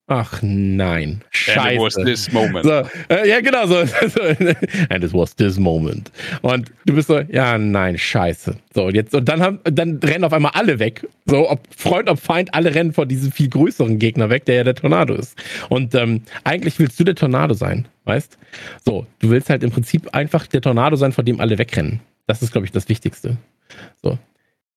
Ach 0.06 0.42
nein. 0.42 1.22
Scheiße. 1.30 1.60
And 1.60 1.72
it 1.72 1.80
was 1.80 1.94
this 1.94 2.32
moment. 2.32 2.66
So, 2.66 2.82
äh, 3.08 3.26
ja, 3.26 3.40
genau 3.40 3.66
so. 3.66 3.78
And 3.78 5.02
it 5.02 5.14
was 5.14 5.34
this 5.34 5.58
moment. 5.58 6.12
Und 6.42 6.70
du 6.84 6.94
bist 6.94 7.08
so, 7.08 7.20
ja, 7.20 7.56
nein, 7.56 7.96
scheiße. 7.96 8.54
So, 8.74 8.84
und 8.84 8.94
jetzt, 8.94 9.14
und 9.14 9.26
dann 9.26 9.40
haben, 9.40 9.60
dann 9.64 9.98
rennen 10.04 10.24
auf 10.24 10.34
einmal 10.34 10.52
alle 10.54 10.78
weg. 10.78 11.08
So, 11.24 11.50
ob 11.50 11.60
Freund, 11.74 12.10
ob 12.10 12.18
Feind, 12.20 12.52
alle 12.52 12.74
rennen 12.74 12.92
vor 12.92 13.06
diesem 13.06 13.32
viel 13.32 13.48
größeren 13.48 13.98
Gegner 13.98 14.28
weg, 14.28 14.44
der 14.44 14.56
ja 14.56 14.64
der 14.64 14.74
Tornado 14.74 15.14
ist. 15.14 15.42
Und 15.70 15.94
ähm, 15.94 16.20
eigentlich 16.44 16.78
willst 16.78 17.00
du 17.00 17.04
der 17.04 17.14
Tornado 17.14 17.54
sein, 17.54 17.88
weißt? 18.04 18.36
So, 18.84 19.06
du 19.20 19.30
willst 19.30 19.48
halt 19.48 19.62
im 19.62 19.70
Prinzip 19.70 20.14
einfach 20.14 20.46
der 20.46 20.60
Tornado 20.60 20.96
sein, 20.96 21.12
vor 21.12 21.24
dem 21.24 21.40
alle 21.40 21.56
wegrennen. 21.56 22.00
Das 22.26 22.42
ist, 22.42 22.52
glaube 22.52 22.66
ich, 22.66 22.72
das 22.72 22.90
Wichtigste. 22.90 23.38
So. 24.02 24.18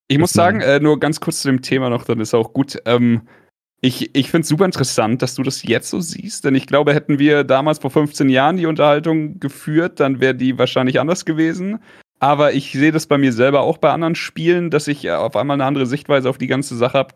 Ich 0.08 0.20
muss 0.20 0.32
sagen, 0.32 0.62
äh, 0.62 0.80
nur 0.80 1.02
ganz 1.02 1.20
kurz 1.20 1.41
zu 1.41 1.49
dem 1.49 1.62
Thema 1.62 1.90
noch, 1.90 2.06
dann 2.06 2.22
ist 2.22 2.34
auch 2.34 2.54
gut. 2.54 2.82
Ähm, 2.86 3.24
ich 3.82 4.16
ich 4.16 4.32
finde 4.32 4.44
es 4.44 4.49
super 4.49 4.66
interessant, 4.66 5.22
dass 5.22 5.36
du 5.36 5.44
das 5.44 5.64
jetzt 5.64 5.90
so 5.90 5.99
siehst, 5.99 6.45
denn 6.45 6.56
ich 6.56 6.68
glaube, 6.68 6.94
hätten 6.94 7.20
wir 7.20 7.44
damals 7.44 7.80
vor 7.80 7.91
15 7.91 8.30
Jahren 8.30 8.58
die 8.58 8.66
Unterhaltung 8.66 9.40
geführt, 9.40 9.99
dann 9.99 10.20
wäre 10.20 10.36
die 10.36 10.58
wahrscheinlich 10.58 10.99
anders 10.99 11.26
gewesen. 11.26 11.80
Aber 12.20 12.54
ich 12.54 12.72
sehe 12.72 12.91
das 12.91 13.06
bei 13.06 13.18
mir 13.18 13.32
selber 13.32 13.62
auch 13.62 13.78
bei 13.78 13.91
anderen 13.91 14.16
Spielen, 14.16 14.72
dass 14.72 14.88
ich 14.88 15.10
auf 15.12 15.36
einmal 15.36 15.56
eine 15.56 15.66
andere 15.66 15.86
Sichtweise 15.86 16.30
auf 16.30 16.40
die 16.40 16.48
ganze 16.48 16.76
Sache 16.76 16.98
habe. 16.98 17.14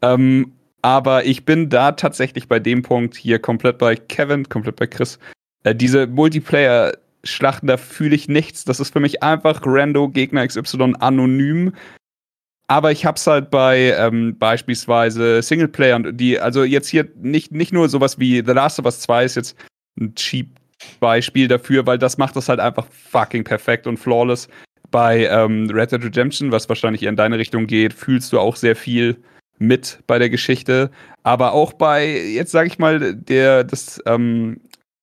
Ähm, 0.00 0.52
aber 0.82 1.24
ich 1.24 1.44
bin 1.44 1.70
da 1.70 1.92
tatsächlich 1.92 2.46
bei 2.46 2.60
dem 2.60 2.82
Punkt 2.82 3.16
hier 3.16 3.38
komplett 3.38 3.78
bei 3.78 3.96
Kevin, 3.96 4.48
komplett 4.48 4.76
bei 4.76 4.86
Chris. 4.86 5.18
Äh, 5.64 5.74
diese 5.74 6.06
Multiplayer-Schlachten, 6.06 7.66
da 7.66 7.78
fühle 7.78 8.14
ich 8.14 8.28
nichts. 8.28 8.64
Das 8.64 8.80
ist 8.80 8.92
für 8.92 9.00
mich 9.00 9.22
einfach 9.22 9.62
Rando 9.64 10.08
Gegner 10.08 10.46
XY 10.46 10.94
anonym. 11.00 11.72
Aber 12.66 12.92
ich 12.92 13.04
hab's 13.04 13.26
halt 13.26 13.50
bei 13.50 13.94
ähm, 13.98 14.36
beispielsweise 14.38 15.42
Singleplayer 15.42 15.96
und 15.96 16.16
die, 16.16 16.40
also 16.40 16.64
jetzt 16.64 16.88
hier 16.88 17.08
nicht, 17.16 17.52
nicht 17.52 17.72
nur 17.72 17.88
sowas 17.88 18.18
wie 18.18 18.42
The 18.44 18.52
Last 18.52 18.78
of 18.78 18.86
Us 18.86 19.00
2 19.00 19.24
ist 19.24 19.36
jetzt 19.36 19.56
ein 20.00 20.14
cheap 20.14 20.48
Beispiel 21.00 21.48
dafür, 21.48 21.86
weil 21.86 21.98
das 21.98 22.18
macht 22.18 22.36
das 22.36 22.48
halt 22.48 22.60
einfach 22.60 22.86
fucking 22.90 23.44
perfekt 23.44 23.86
und 23.86 23.98
flawless. 23.98 24.48
Bei 24.90 25.26
ähm, 25.26 25.68
Red 25.70 25.92
Dead 25.92 26.04
Redemption, 26.04 26.52
was 26.52 26.68
wahrscheinlich 26.68 27.02
eher 27.02 27.10
in 27.10 27.16
deine 27.16 27.38
Richtung 27.38 27.66
geht, 27.66 27.92
fühlst 27.92 28.32
du 28.32 28.38
auch 28.38 28.56
sehr 28.56 28.76
viel 28.76 29.16
mit 29.58 29.98
bei 30.06 30.18
der 30.18 30.30
Geschichte. 30.30 30.90
Aber 31.22 31.52
auch 31.52 31.72
bei, 31.72 32.06
jetzt 32.06 32.52
sag 32.52 32.66
ich 32.66 32.78
mal, 32.78 33.14
der, 33.14 33.64
das, 33.64 34.00
ähm, 34.06 34.60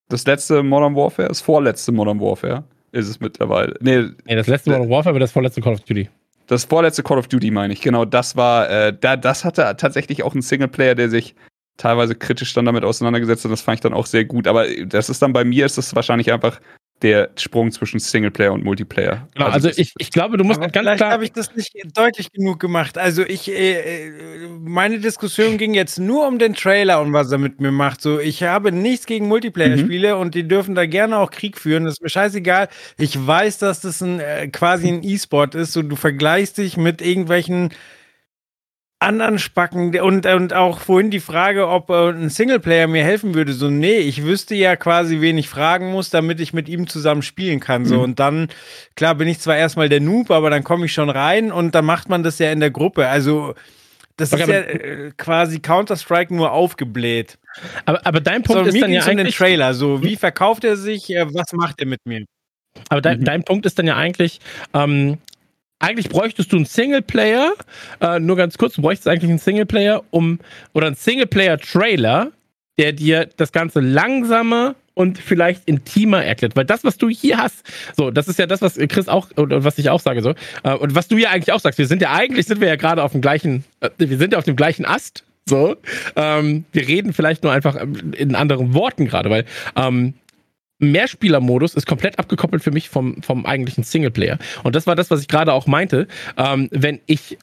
das 0.10 0.26
letzte 0.26 0.64
Modern 0.64 0.96
Warfare, 0.96 1.28
das 1.28 1.42
vorletzte 1.42 1.92
Modern 1.92 2.20
Warfare 2.20 2.64
ist 2.92 3.08
es 3.08 3.20
mittlerweile. 3.20 3.76
Nee, 3.82 4.06
nee 4.26 4.36
das 4.36 4.48
letzte 4.48 4.72
Modern 4.72 4.90
Warfare, 4.90 5.12
aber 5.12 5.20
das 5.20 5.32
vorletzte 5.32 5.62
Call 5.62 5.74
of 5.74 5.82
Duty. 5.82 6.10
Das 6.52 6.66
vorletzte 6.66 7.02
Call 7.02 7.18
of 7.18 7.30
Duty 7.30 7.50
meine 7.50 7.72
ich, 7.72 7.80
genau. 7.80 8.04
Das 8.04 8.36
war, 8.36 8.70
äh, 8.70 8.94
da, 9.00 9.16
das 9.16 9.46
hatte 9.46 9.74
tatsächlich 9.78 10.22
auch 10.22 10.34
einen 10.34 10.42
Singleplayer, 10.42 10.96
der 10.96 11.10
sich 11.10 11.34
teilweise 11.78 12.14
kritisch 12.14 12.54
dann 12.54 12.66
damit 12.66 12.84
auseinandergesetzt 12.84 13.46
hat. 13.46 13.54
Das 13.54 13.62
fand 13.62 13.76
ich 13.76 13.80
dann 13.80 13.94
auch 13.94 14.06
sehr 14.06 14.26
gut. 14.26 14.48
Aber 14.48 14.66
das 14.86 15.10
ist 15.10 15.22
dann 15.22 15.32
bei 15.32 15.46
mir, 15.46 15.66
ist 15.66 15.78
das 15.78 15.96
wahrscheinlich 15.96 16.30
einfach 16.30 16.60
der 17.02 17.32
Sprung 17.36 17.72
zwischen 17.72 18.00
Singleplayer 18.00 18.54
und 18.54 18.64
Multiplayer. 18.64 19.28
Genau, 19.34 19.48
also, 19.48 19.70
also 19.70 19.82
ich, 19.82 19.94
ich 19.98 20.12
glaube, 20.12 20.38
du 20.38 20.44
musst 20.44 20.60
ganz 20.60 20.72
vielleicht 20.74 20.98
klar. 20.98 21.12
habe 21.12 21.24
ich 21.24 21.32
das 21.32 21.56
nicht 21.56 21.74
deutlich 21.96 22.32
genug 22.32 22.60
gemacht. 22.60 22.98
Also 22.98 23.24
ich, 23.24 23.50
äh, 23.50 24.06
äh, 24.06 24.48
meine 24.62 25.00
Diskussion 25.00 25.58
ging 25.58 25.74
jetzt 25.74 26.00
nur 26.00 26.28
um 26.28 26.38
den 26.38 26.54
Trailer 26.54 27.02
und 27.02 27.14
was 27.14 27.32
er 27.32 27.38
mit 27.38 27.60
mir 27.60 27.72
macht. 27.72 28.02
So, 28.02 28.20
ich 28.20 28.44
habe 28.44 28.72
nichts 28.72 29.06
gegen 29.06 29.28
Multiplayer-Spiele 29.28 30.16
mhm. 30.16 30.22
und 30.22 30.36
die 30.36 30.48
dürfen 30.48 30.76
da 30.76 30.86
gerne 30.86 31.18
auch 31.18 31.32
Krieg 31.32 31.58
führen. 31.58 31.86
Das 31.86 31.94
ist 31.94 32.02
mir 32.02 32.10
scheißegal. 32.10 32.70
Ich 32.98 33.26
weiß, 33.26 33.58
dass 33.58 33.82
das 33.82 34.02
ein 34.02 34.20
äh, 34.20 34.48
quasi 34.50 34.88
ein 34.88 35.04
E-Sport 35.04 35.56
ist. 35.56 35.74
So, 35.74 35.82
du 35.82 35.96
vergleichst 35.96 36.58
dich 36.58 36.78
mit 36.78 37.02
irgendwelchen 37.02 37.70
anderen 39.02 39.40
Spacken 39.40 40.00
und, 40.00 40.26
und 40.28 40.54
auch 40.54 40.80
vorhin 40.80 41.10
die 41.10 41.20
Frage, 41.20 41.68
ob 41.68 41.90
äh, 41.90 42.10
ein 42.10 42.30
Singleplayer 42.30 42.88
mir 42.88 43.04
helfen 43.04 43.34
würde. 43.34 43.54
So, 43.54 43.70
nee, 43.70 43.98
ich 43.98 44.24
wüsste 44.24 44.54
ja 44.54 44.76
quasi, 44.76 45.22
wen 45.22 45.38
ich 45.40 45.50
fragen 45.50 45.92
muss, 45.92 46.12
damit 46.12 46.40
ich 46.40 46.54
mit 46.54 46.70
ihm 46.70 46.88
zusammen 46.88 47.24
spielen 47.24 47.60
kann. 47.60 47.86
So, 47.86 47.96
mhm. 47.96 48.02
und 48.02 48.20
dann, 48.20 48.50
klar, 48.96 49.16
bin 49.16 49.28
ich 49.28 49.40
zwar 49.40 49.58
erstmal 49.58 49.90
der 49.90 50.02
Noob, 50.02 50.30
aber 50.30 50.52
dann 50.52 50.64
komme 50.64 50.86
ich 50.86 50.94
schon 50.94 51.10
rein 51.10 51.52
und 51.52 51.74
dann 51.74 51.84
macht 51.84 52.10
man 52.10 52.22
das 52.22 52.38
ja 52.38 52.52
in 52.52 52.60
der 52.60 52.70
Gruppe. 52.70 53.08
Also, 53.08 53.56
das 54.18 54.34
okay, 54.34 54.44
ist 54.44 54.50
ja 54.50 54.56
äh, 54.56 55.12
quasi 55.18 55.60
Counter-Strike 55.60 56.34
nur 56.34 56.52
aufgebläht. 56.52 57.40
Aber, 57.86 58.06
aber 58.06 58.22
dein 58.22 58.44
Punkt 58.44 58.66
so, 58.66 58.70
ist 58.70 58.82
dann 58.82 58.94
ja 58.94 59.02
eigentlich... 59.02 59.36
den 59.36 59.46
Trailer, 59.46 59.74
so, 59.74 60.04
wie 60.04 60.16
verkauft 60.16 60.64
er 60.64 60.78
sich, 60.78 61.10
äh, 61.10 61.26
was 61.34 61.54
macht 61.54 61.80
er 61.80 61.88
mit 61.88 62.02
mir? 62.06 62.26
Aber 62.90 63.02
de 63.02 63.18
mhm. 63.18 63.24
dein 63.24 63.44
Punkt 63.44 63.66
ist 63.66 63.80
dann 63.80 63.88
ja 63.88 63.96
eigentlich, 63.96 64.40
ähm, 64.74 65.18
eigentlich 65.82 66.10
bräuchtest 66.10 66.52
du 66.52 66.58
einen 66.58 66.66
Singleplayer, 66.66 67.54
äh, 68.00 68.20
nur 68.20 68.38
ganz 68.38 68.58
kurz, 68.58 68.76
du 68.76 68.82
bräuchtest 68.82 69.08
eigentlich 69.08 69.30
einen 69.30 69.40
Singleplayer, 69.40 70.04
um, 70.12 70.40
oder 70.74 70.88
einen 70.88 70.96
Singleplayer-Trailer, 70.96 72.32
der 72.78 72.94
dir 72.94 73.30
das 73.38 73.52
Ganze 73.52 73.80
langsamer 73.80 74.76
und 74.94 75.18
vielleicht 75.18 75.66
intimer 75.66 76.24
erklärt. 76.24 76.56
Weil 76.56 76.66
das, 76.66 76.84
was 76.84 76.98
du 76.98 77.10
hier 77.10 77.38
hast, 77.38 77.64
so, 77.96 78.12
das 78.12 78.28
ist 78.28 78.40
ja 78.40 78.46
das, 78.46 78.62
was 78.62 78.76
Chris 78.76 79.08
auch, 79.08 79.30
oder 79.38 79.64
was 79.64 79.78
ich 79.78 79.90
auch 79.90 80.00
sage, 80.00 80.22
so, 80.22 80.34
äh, 80.64 80.74
und 80.74 80.96
was 80.96 81.08
du 81.08 81.18
ja 81.18 81.30
eigentlich 81.30 81.52
auch 81.52 81.60
sagst, 81.60 81.80
wir 81.80 81.88
sind 81.88 82.02
ja 82.02 82.12
eigentlich, 82.12 82.46
sind 82.46 82.62
wir 82.62 82.68
ja 82.68 82.76
gerade 82.76 83.04
auf 83.04 83.12
dem 83.12 83.22
gleichen, 83.22 83.64
äh, 83.80 83.90
wir 83.98 84.18
sind 84.18 84.34
ja 84.34 84.40
auf 84.40 84.46
dem 84.46 84.56
gleichen 84.56 84.86
Ast, 84.86 85.24
so. 85.46 85.76
Ähm, 86.16 86.66
wir 86.72 86.88
reden 86.88 87.14
vielleicht 87.14 87.44
nur 87.44 87.52
einfach 87.52 87.76
in 87.76 88.36
anderen 88.36 88.74
Worten 88.74 89.08
gerade, 89.08 89.30
weil 89.30 89.46
ähm, 89.76 90.14
Mehrspieler-Modus 90.82 91.76
ist 91.76 91.86
komplett 91.86 92.20
abgekoppelt 92.20 92.64
für 92.64 92.72
mich 92.72 92.90
vom, 92.90 93.22
vom 93.24 93.46
eigentlichen 93.46 93.84
Singleplayer. 93.84 94.38
Und 94.64 94.76
das 94.76 94.88
war 94.88 94.96
das, 94.96 95.10
was 95.12 95.22
ich 95.22 95.28
gerade 95.28 95.54
auch 95.54 95.68
meinte. 95.68 96.08
Ähm, 96.38 96.68
wenn 96.72 97.00
ich 97.06 97.38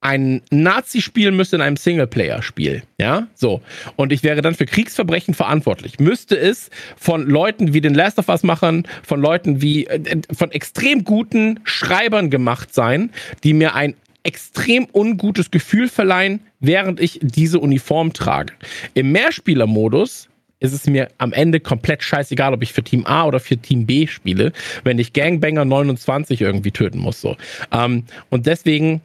ein 0.00 0.42
Nazi 0.50 1.02
spielen 1.02 1.36
müsste 1.36 1.56
in 1.56 1.62
einem 1.62 1.76
Singleplayer-Spiel, 1.76 2.82
ja, 3.00 3.26
so, 3.34 3.60
und 3.96 4.12
ich 4.12 4.22
wäre 4.22 4.40
dann 4.40 4.54
für 4.54 4.66
Kriegsverbrechen 4.66 5.34
verantwortlich, 5.34 5.98
müsste 5.98 6.38
es 6.38 6.70
von 6.96 7.26
Leuten 7.26 7.72
wie 7.72 7.80
den 7.80 7.94
Last 7.94 8.18
of 8.18 8.28
Us-Machern, 8.28 8.86
von 9.02 9.20
Leuten 9.20 9.62
wie, 9.62 9.86
äh, 9.86 10.22
von 10.32 10.52
extrem 10.52 11.02
guten 11.02 11.60
Schreibern 11.64 12.30
gemacht 12.30 12.72
sein, 12.72 13.10
die 13.42 13.52
mir 13.52 13.74
ein 13.74 13.94
extrem 14.22 14.86
ungutes 14.92 15.50
Gefühl 15.50 15.88
verleihen, 15.88 16.40
während 16.60 17.00
ich 17.00 17.18
diese 17.22 17.58
Uniform 17.58 18.12
trage. 18.12 18.52
Im 18.94 19.12
Mehrspieler-Modus 19.12 20.28
ist 20.60 20.72
es 20.72 20.86
mir 20.86 21.08
am 21.18 21.32
Ende 21.32 21.60
komplett 21.60 22.02
scheißegal, 22.02 22.54
ob 22.54 22.62
ich 22.62 22.72
für 22.72 22.82
Team 22.82 23.06
A 23.06 23.24
oder 23.24 23.40
für 23.40 23.56
Team 23.56 23.86
B 23.86 24.06
spiele, 24.06 24.52
wenn 24.84 24.98
ich 24.98 25.12
Gangbanger 25.12 25.64
29 25.64 26.40
irgendwie 26.40 26.70
töten 26.70 26.98
muss. 26.98 27.20
So. 27.20 27.36
Ähm, 27.72 28.04
und 28.30 28.46
deswegen 28.46 29.02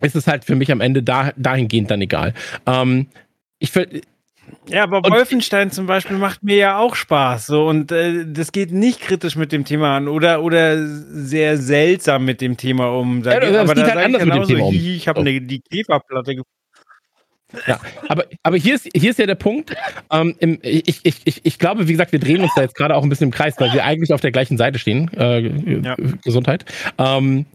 ist 0.00 0.16
es 0.16 0.26
halt 0.26 0.44
für 0.44 0.56
mich 0.56 0.72
am 0.72 0.80
Ende 0.80 1.02
da, 1.02 1.32
dahingehend 1.36 1.90
dann 1.90 2.00
egal. 2.00 2.34
Ähm, 2.66 3.06
ich 3.58 3.72
ja, 4.68 4.82
aber 4.82 4.98
und 4.98 5.10
Wolfenstein 5.10 5.70
zum 5.70 5.86
Beispiel 5.86 6.16
macht 6.16 6.42
mir 6.42 6.56
ja 6.56 6.78
auch 6.78 6.94
Spaß. 6.94 7.46
So, 7.46 7.68
und 7.68 7.92
äh, 7.92 8.24
das 8.26 8.52
geht 8.52 8.72
nicht 8.72 9.00
kritisch 9.00 9.36
mit 9.36 9.52
dem 9.52 9.64
Thema 9.64 9.96
an 9.96 10.08
oder, 10.08 10.42
oder 10.42 10.76
sehr 10.86 11.56
seltsam 11.56 12.24
mit 12.24 12.40
dem 12.40 12.56
Thema 12.56 12.88
um. 12.88 13.22
Da 13.22 13.40
ja, 13.40 13.60
aber 13.60 13.74
da 13.74 13.82
halt 13.82 13.96
anders 13.96 14.24
mit 14.24 14.34
dem 14.34 14.44
Thema 14.44 14.64
um. 14.64 14.74
Ich 14.74 15.08
habe 15.08 15.20
oh. 15.20 15.24
die 15.24 15.60
Käferplatte 15.60 16.34
gefunden. 16.34 16.59
Ja, 17.66 17.80
aber, 18.08 18.26
aber 18.42 18.56
hier, 18.56 18.74
ist, 18.74 18.88
hier 18.94 19.10
ist 19.10 19.18
ja 19.18 19.26
der 19.26 19.34
Punkt. 19.34 19.74
Ähm, 20.12 20.34
im, 20.38 20.58
ich, 20.62 21.00
ich, 21.02 21.20
ich, 21.24 21.40
ich 21.44 21.58
glaube, 21.58 21.88
wie 21.88 21.92
gesagt, 21.92 22.12
wir 22.12 22.20
drehen 22.20 22.40
uns 22.40 22.52
da 22.54 22.62
jetzt 22.62 22.74
gerade 22.74 22.96
auch 22.96 23.02
ein 23.02 23.08
bisschen 23.08 23.28
im 23.28 23.30
Kreis, 23.30 23.54
weil 23.58 23.72
wir 23.72 23.84
eigentlich 23.84 24.12
auf 24.12 24.20
der 24.20 24.30
gleichen 24.30 24.56
Seite 24.56 24.78
stehen. 24.78 25.10
Äh, 25.16 25.80
ja. 25.82 25.96
Gesundheit. 26.24 26.64
Ähm, 26.98 27.46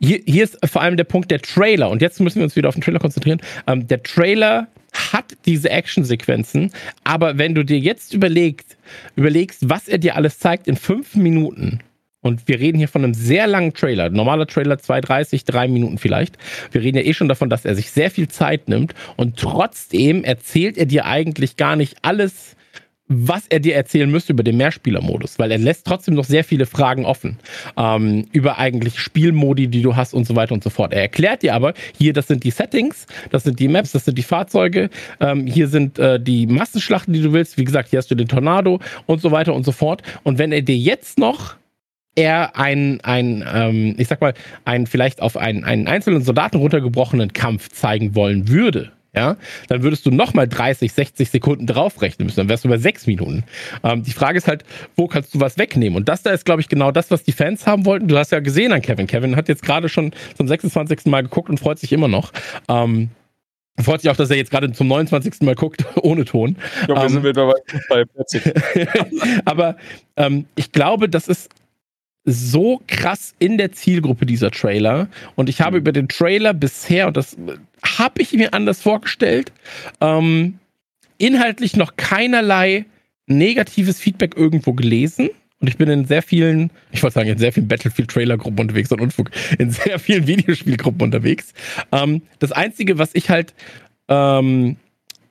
hier, 0.00 0.20
hier 0.26 0.44
ist 0.44 0.58
vor 0.66 0.82
allem 0.82 0.96
der 0.96 1.04
Punkt 1.04 1.30
der 1.30 1.40
Trailer. 1.40 1.90
Und 1.90 2.02
jetzt 2.02 2.20
müssen 2.20 2.36
wir 2.36 2.44
uns 2.44 2.56
wieder 2.56 2.68
auf 2.68 2.74
den 2.74 2.82
Trailer 2.82 2.98
konzentrieren. 2.98 3.40
Ähm, 3.66 3.86
der 3.86 4.02
Trailer 4.02 4.68
hat 5.12 5.34
diese 5.44 5.70
Actionsequenzen, 5.70 6.70
aber 7.02 7.36
wenn 7.36 7.54
du 7.54 7.64
dir 7.64 7.78
jetzt 7.78 8.14
überlegst, 8.14 8.76
überlegst, 9.16 9.68
was 9.68 9.88
er 9.88 9.98
dir 9.98 10.14
alles 10.14 10.38
zeigt 10.38 10.68
in 10.68 10.76
fünf 10.76 11.16
Minuten, 11.16 11.80
und 12.24 12.48
wir 12.48 12.58
reden 12.58 12.78
hier 12.78 12.88
von 12.88 13.04
einem 13.04 13.14
sehr 13.14 13.46
langen 13.46 13.74
Trailer. 13.74 14.08
Normaler 14.08 14.46
Trailer 14.46 14.76
2,30, 14.76 15.44
drei 15.44 15.68
Minuten 15.68 15.98
vielleicht. 15.98 16.38
Wir 16.72 16.80
reden 16.80 16.96
ja 16.96 17.04
eh 17.04 17.12
schon 17.12 17.28
davon, 17.28 17.50
dass 17.50 17.66
er 17.66 17.76
sich 17.76 17.90
sehr 17.90 18.10
viel 18.10 18.28
Zeit 18.28 18.66
nimmt 18.66 18.94
und 19.16 19.36
trotzdem 19.36 20.24
erzählt 20.24 20.78
er 20.78 20.86
dir 20.86 21.04
eigentlich 21.04 21.56
gar 21.56 21.76
nicht 21.76 21.98
alles, 22.00 22.56
was 23.08 23.46
er 23.48 23.60
dir 23.60 23.74
erzählen 23.74 24.10
müsste 24.10 24.32
über 24.32 24.42
den 24.42 24.56
Mehrspielermodus, 24.56 25.38
weil 25.38 25.50
er 25.50 25.58
lässt 25.58 25.86
trotzdem 25.86 26.14
noch 26.14 26.24
sehr 26.24 26.44
viele 26.44 26.64
Fragen 26.64 27.04
offen 27.04 27.38
ähm, 27.76 28.26
über 28.32 28.58
eigentlich 28.58 28.98
Spielmodi, 28.98 29.68
die 29.68 29.82
du 29.82 29.94
hast 29.94 30.14
und 30.14 30.26
so 30.26 30.34
weiter 30.34 30.54
und 30.54 30.64
so 30.64 30.70
fort. 30.70 30.94
Er 30.94 31.02
erklärt 31.02 31.42
dir 31.42 31.54
aber, 31.54 31.74
hier, 31.98 32.14
das 32.14 32.26
sind 32.26 32.42
die 32.42 32.50
Settings, 32.50 33.06
das 33.30 33.44
sind 33.44 33.60
die 33.60 33.68
Maps, 33.68 33.92
das 33.92 34.06
sind 34.06 34.16
die 34.16 34.22
Fahrzeuge, 34.22 34.88
ähm, 35.20 35.46
hier 35.46 35.68
sind 35.68 35.98
äh, 35.98 36.18
die 36.18 36.46
Massenschlachten, 36.46 37.12
die 37.12 37.20
du 37.20 37.34
willst. 37.34 37.58
Wie 37.58 37.64
gesagt, 37.64 37.90
hier 37.90 37.98
hast 37.98 38.10
du 38.10 38.14
den 38.14 38.28
Tornado 38.28 38.80
und 39.04 39.20
so 39.20 39.30
weiter 39.30 39.52
und 39.52 39.64
so 39.64 39.72
fort. 39.72 40.02
Und 40.22 40.38
wenn 40.38 40.52
er 40.52 40.62
dir 40.62 40.76
jetzt 40.76 41.18
noch 41.18 41.56
er 42.14 42.56
ein, 42.56 43.00
ein 43.02 43.44
ähm, 43.52 43.94
ich 43.98 44.08
sag 44.08 44.20
mal, 44.20 44.34
einen 44.64 44.86
vielleicht 44.86 45.20
auf 45.20 45.36
einen, 45.36 45.64
einen 45.64 45.86
einzelnen 45.86 46.22
Soldaten 46.22 46.58
runtergebrochenen 46.58 47.32
Kampf 47.32 47.70
zeigen 47.70 48.14
wollen 48.14 48.48
würde, 48.48 48.92
ja, 49.14 49.36
dann 49.68 49.82
würdest 49.84 50.04
du 50.06 50.10
nochmal 50.10 50.48
30, 50.48 50.92
60 50.92 51.30
Sekunden 51.30 51.66
draufrechnen 51.66 52.26
müssen. 52.26 52.40
Dann 52.40 52.48
wärst 52.48 52.64
du 52.64 52.68
bei 52.68 52.78
sechs 52.78 53.06
Minuten. 53.06 53.44
Ähm, 53.84 54.02
die 54.02 54.10
Frage 54.10 54.38
ist 54.38 54.48
halt, 54.48 54.64
wo 54.96 55.06
kannst 55.06 55.32
du 55.34 55.40
was 55.40 55.56
wegnehmen? 55.56 55.96
Und 55.96 56.08
das 56.08 56.24
da 56.24 56.30
ist, 56.30 56.44
glaube 56.44 56.60
ich, 56.60 56.68
genau 56.68 56.90
das, 56.90 57.12
was 57.12 57.22
die 57.22 57.30
Fans 57.30 57.64
haben 57.64 57.86
wollten. 57.86 58.08
Du 58.08 58.18
hast 58.18 58.32
ja 58.32 58.40
gesehen 58.40 58.72
an 58.72 58.82
Kevin. 58.82 59.06
Kevin 59.06 59.36
hat 59.36 59.48
jetzt 59.48 59.62
gerade 59.62 59.88
schon 59.88 60.12
zum 60.36 60.48
26. 60.48 61.06
Mal 61.06 61.22
geguckt 61.22 61.48
und 61.48 61.60
freut 61.60 61.78
sich 61.78 61.92
immer 61.92 62.08
noch. 62.08 62.32
Ähm, 62.68 63.10
Freut 63.82 64.02
sich 64.02 64.10
auch, 64.10 64.16
dass 64.16 64.30
er 64.30 64.36
jetzt 64.36 64.52
gerade 64.52 64.70
zum 64.70 64.86
29. 64.86 65.42
Mal 65.42 65.56
guckt, 65.56 65.84
ohne 66.02 66.24
Ton. 66.24 66.56
Ich 66.80 66.86
glaube, 66.86 67.02
wir 67.02 67.08
sind 67.08 67.22
mittlerweile 67.24 67.62
bei 67.88 68.04
40. 68.06 68.54
Aber 69.44 69.76
ähm, 70.16 70.46
ich 70.54 70.70
glaube, 70.70 71.08
das 71.08 71.26
ist 71.26 71.50
so 72.24 72.80
krass 72.86 73.34
in 73.38 73.58
der 73.58 73.72
Zielgruppe 73.72 74.26
dieser 74.26 74.50
Trailer. 74.50 75.08
Und 75.34 75.48
ich 75.48 75.60
habe 75.60 75.78
über 75.78 75.92
den 75.92 76.08
Trailer 76.08 76.54
bisher, 76.54 77.06
und 77.08 77.16
das 77.16 77.36
habe 77.84 78.22
ich 78.22 78.32
mir 78.32 78.54
anders 78.54 78.80
vorgestellt, 78.80 79.52
ähm, 80.00 80.58
inhaltlich 81.18 81.76
noch 81.76 81.96
keinerlei 81.96 82.86
negatives 83.26 84.00
Feedback 84.00 84.36
irgendwo 84.36 84.72
gelesen. 84.72 85.30
Und 85.60 85.68
ich 85.68 85.76
bin 85.78 85.88
in 85.88 86.04
sehr 86.06 86.22
vielen, 86.22 86.70
ich 86.92 87.02
wollte 87.02 87.14
sagen, 87.14 87.28
in 87.28 87.38
sehr 87.38 87.52
vielen 87.52 87.68
Battlefield-Trailer-Gruppen 87.68 88.60
unterwegs 88.60 88.90
und 88.92 89.00
Unfug, 89.00 89.30
in 89.58 89.70
sehr 89.70 89.98
vielen 89.98 90.26
Videospielgruppen 90.26 91.02
unterwegs. 91.02 91.52
Ähm, 91.92 92.22
das 92.38 92.52
Einzige, 92.52 92.98
was 92.98 93.10
ich 93.14 93.30
halt 93.30 93.54
ähm, 94.08 94.76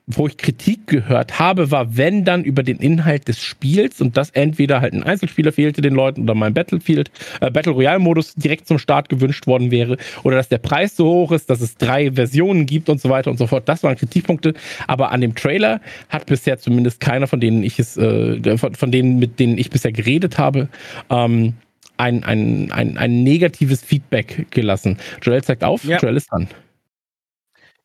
wo 0.05 0.27
ich 0.27 0.38
Kritik 0.38 0.88
gehört 0.88 1.39
habe, 1.39 1.71
war, 1.71 1.95
wenn 1.95 2.25
dann 2.25 2.43
über 2.43 2.63
den 2.63 2.77
Inhalt 2.77 3.27
des 3.27 3.41
Spiels 3.41 4.01
und 4.01 4.17
das 4.17 4.31
entweder 4.31 4.81
halt 4.81 4.93
ein 4.93 5.03
Einzelspieler 5.03 5.53
fehlte 5.53 5.81
den 5.81 5.93
Leuten 5.93 6.23
oder 6.23 6.35
mein 6.35 6.53
Battlefield, 6.53 7.09
äh, 7.39 7.49
Battle 7.49 7.71
Royale 7.71 7.99
Modus 7.99 8.34
direkt 8.35 8.67
zum 8.67 8.80
Start 8.80 9.07
gewünscht 9.07 9.47
worden 9.47 9.71
wäre 9.71 9.97
oder 10.23 10.35
dass 10.35 10.49
der 10.49 10.57
Preis 10.57 10.95
so 10.95 11.05
hoch 11.05 11.31
ist, 11.31 11.49
dass 11.49 11.61
es 11.61 11.77
drei 11.77 12.11
Versionen 12.11 12.65
gibt 12.65 12.89
und 12.89 12.99
so 12.99 13.09
weiter 13.09 13.31
und 13.31 13.38
so 13.38 13.47
fort. 13.47 13.69
Das 13.69 13.84
waren 13.84 13.95
Kritikpunkte. 13.95 14.53
Aber 14.88 15.11
an 15.11 15.21
dem 15.21 15.35
Trailer 15.35 15.80
hat 16.09 16.25
bisher 16.25 16.59
zumindest 16.59 16.99
keiner 16.99 17.27
von 17.27 17.39
denen 17.39 17.63
ich 17.63 17.80
es, 17.80 17.95
äh, 17.97 18.57
von, 18.57 18.75
von 18.75 18.91
denen, 18.91 19.19
mit 19.19 19.39
denen 19.39 19.57
ich 19.57 19.69
bisher 19.69 19.91
geredet 19.91 20.38
habe, 20.38 20.67
ähm, 21.09 21.53
ein, 21.97 22.23
ein, 22.23 22.71
ein, 22.71 22.97
ein 22.97 23.23
negatives 23.23 23.81
Feedback 23.81 24.47
gelassen. 24.51 24.97
Joel 25.21 25.43
zeigt 25.43 25.63
auf, 25.63 25.84
ja. 25.85 25.97
Joel 25.99 26.17
ist 26.17 26.31
dran. 26.31 26.47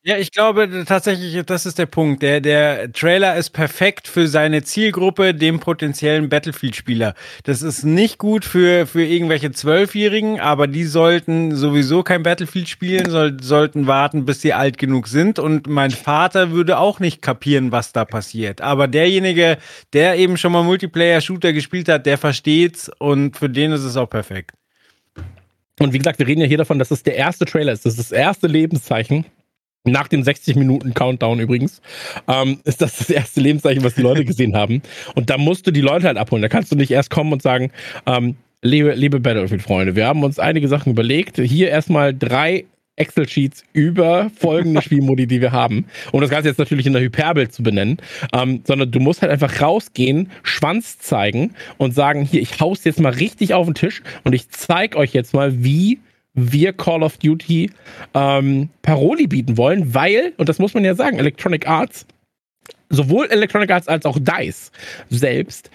Ja, 0.09 0.17
ich 0.17 0.33
glaube 0.33 0.85
tatsächlich, 0.87 1.45
das 1.45 1.67
ist 1.67 1.79
der 1.79 1.85
Punkt. 1.85 2.23
Der, 2.23 2.41
der 2.41 2.91
Trailer 2.95 3.37
ist 3.37 3.51
perfekt 3.51 4.09
für 4.09 4.27
seine 4.27 4.63
Zielgruppe, 4.63 5.35
dem 5.35 5.61
potenziellen 5.61 6.31
Battlefield-Spieler. 6.31 7.13
Das 7.43 7.61
ist 7.61 7.85
nicht 7.85 8.17
gut 8.17 8.47
für, 8.47 8.87
für 8.87 9.05
irgendwelche 9.05 9.53
Zwölfjährigen, 9.53 10.41
aber 10.41 10.67
die 10.67 10.85
sollten 10.85 11.55
sowieso 11.55 12.03
kein 12.05 12.23
Battlefield 12.23 12.71
spielen, 12.71 13.11
soll, 13.11 13.37
sollten 13.43 13.87
warten, 13.87 14.25
bis 14.25 14.41
sie 14.41 14.55
alt 14.55 14.79
genug 14.79 15.09
sind. 15.09 15.39
Und 15.39 15.67
mein 15.67 15.91
Vater 15.91 16.53
würde 16.53 16.79
auch 16.79 17.01
nicht 17.01 17.21
kapieren, 17.21 17.71
was 17.71 17.93
da 17.93 18.07
passiert. 18.07 18.63
Aber 18.63 18.89
derjenige, 18.89 19.59
der 19.93 20.17
eben 20.17 20.39
schon 20.39 20.53
mal 20.53 20.65
Multiplayer-Shooter 20.65 21.53
gespielt 21.53 21.91
hat, 21.91 22.07
der 22.07 22.17
versteht's 22.17 22.91
und 22.99 23.37
für 23.37 23.51
den 23.51 23.73
ist 23.73 23.85
es 23.85 23.99
auch 23.99 24.09
perfekt. 24.09 24.53
Und 25.79 25.93
wie 25.93 25.99
gesagt, 25.99 26.19
wir 26.19 26.27
reden 26.27 26.41
ja 26.41 26.47
hier 26.47 26.57
davon, 26.57 26.79
dass 26.79 26.91
es 26.91 27.03
der 27.03 27.17
erste 27.17 27.45
Trailer 27.45 27.73
ist. 27.73 27.85
Das 27.85 27.99
ist 27.99 28.11
das 28.11 28.13
erste 28.13 28.47
Lebenszeichen 28.47 29.27
nach 29.85 30.09
dem 30.09 30.23
60 30.23 30.57
Minuten 30.57 30.95
Countdown 30.95 31.41
übrigens, 31.41 31.81
ähm, 32.27 32.61
ist 32.65 32.81
das 32.83 32.97
das 32.97 33.11
erste 33.11 33.41
Lebenszeichen, 33.41 33.85
was 33.85 33.95
die 33.95 34.03
Leute 34.03 34.25
gesehen 34.27 34.57
haben. 34.57 34.83
Und 35.15 35.31
da 35.31 35.39
musst 35.39 35.67
du 35.67 35.71
die 35.71 35.81
Leute 35.81 36.07
halt 36.07 36.19
abholen. 36.19 36.43
Da 36.43 36.49
kannst 36.49 36.73
du 36.73 36.77
nicht 36.77 36.91
erst 36.91 37.11
kommen 37.11 37.33
und 37.33 37.43
sagen, 37.43 37.71
ähm, 38.07 38.37
liebe, 38.63 38.95
liebe 38.95 39.21
Battlefield-Freunde, 39.21 39.97
wir 39.97 40.07
haben 40.07 40.25
uns 40.25 40.39
einige 40.39 40.69
Sachen 40.69 40.93
überlegt. 40.93 41.39
Hier 41.39 41.71
erstmal 41.71 42.15
drei 42.15 42.65
Excel-Sheets 42.97 43.65
über 43.73 44.31
folgende 44.37 44.83
Spielmodi, 44.83 45.27
die 45.27 45.41
wir 45.41 45.53
haben. 45.53 45.87
Um 46.13 46.21
das 46.21 46.31
Ganze 46.31 46.49
jetzt 46.49 46.59
natürlich 46.59 46.87
in 46.87 46.93
der 46.93 47.03
Hyperbel 47.03 47.49
zu 47.49 47.63
benennen. 47.63 47.99
Ähm, 48.33 48.63
sondern 48.65 48.91
du 48.91 49.01
musst 49.01 49.23
halt 49.23 49.33
einfach 49.33 49.61
rausgehen, 49.61 50.31
Schwanz 50.43 50.99
zeigen 50.99 51.55
und 51.77 51.95
sagen, 51.95 52.25
hier, 52.25 52.43
ich 52.43 52.61
hau's 52.61 52.85
jetzt 52.85 53.01
mal 53.01 53.13
richtig 53.13 53.55
auf 53.55 53.67
den 53.67 53.75
Tisch 53.75 54.03
und 54.25 54.33
ich 54.33 54.51
zeig 54.51 54.97
euch 54.97 55.13
jetzt 55.13 55.33
mal, 55.35 55.63
wie 55.63 56.01
wir 56.41 56.73
Call 56.73 57.03
of 57.03 57.19
Duty 57.19 57.71
ähm, 58.15 58.71
Paroli 58.83 59.27
bieten 59.27 59.57
wollen, 59.57 59.95
weil, 59.95 60.33
und 60.37 60.49
das 60.49 60.59
muss 60.59 60.75
man 60.75 60.85
ja 60.85 60.95
sagen, 60.95 61.19
Electronic 61.19 61.69
Arts, 61.69 62.07
sowohl 62.91 63.27
Electronic 63.27 63.71
Arts 63.71 63.89
als 63.89 64.07
auch 64.07 64.19
DICE 64.19 64.71
selbst 65.11 65.71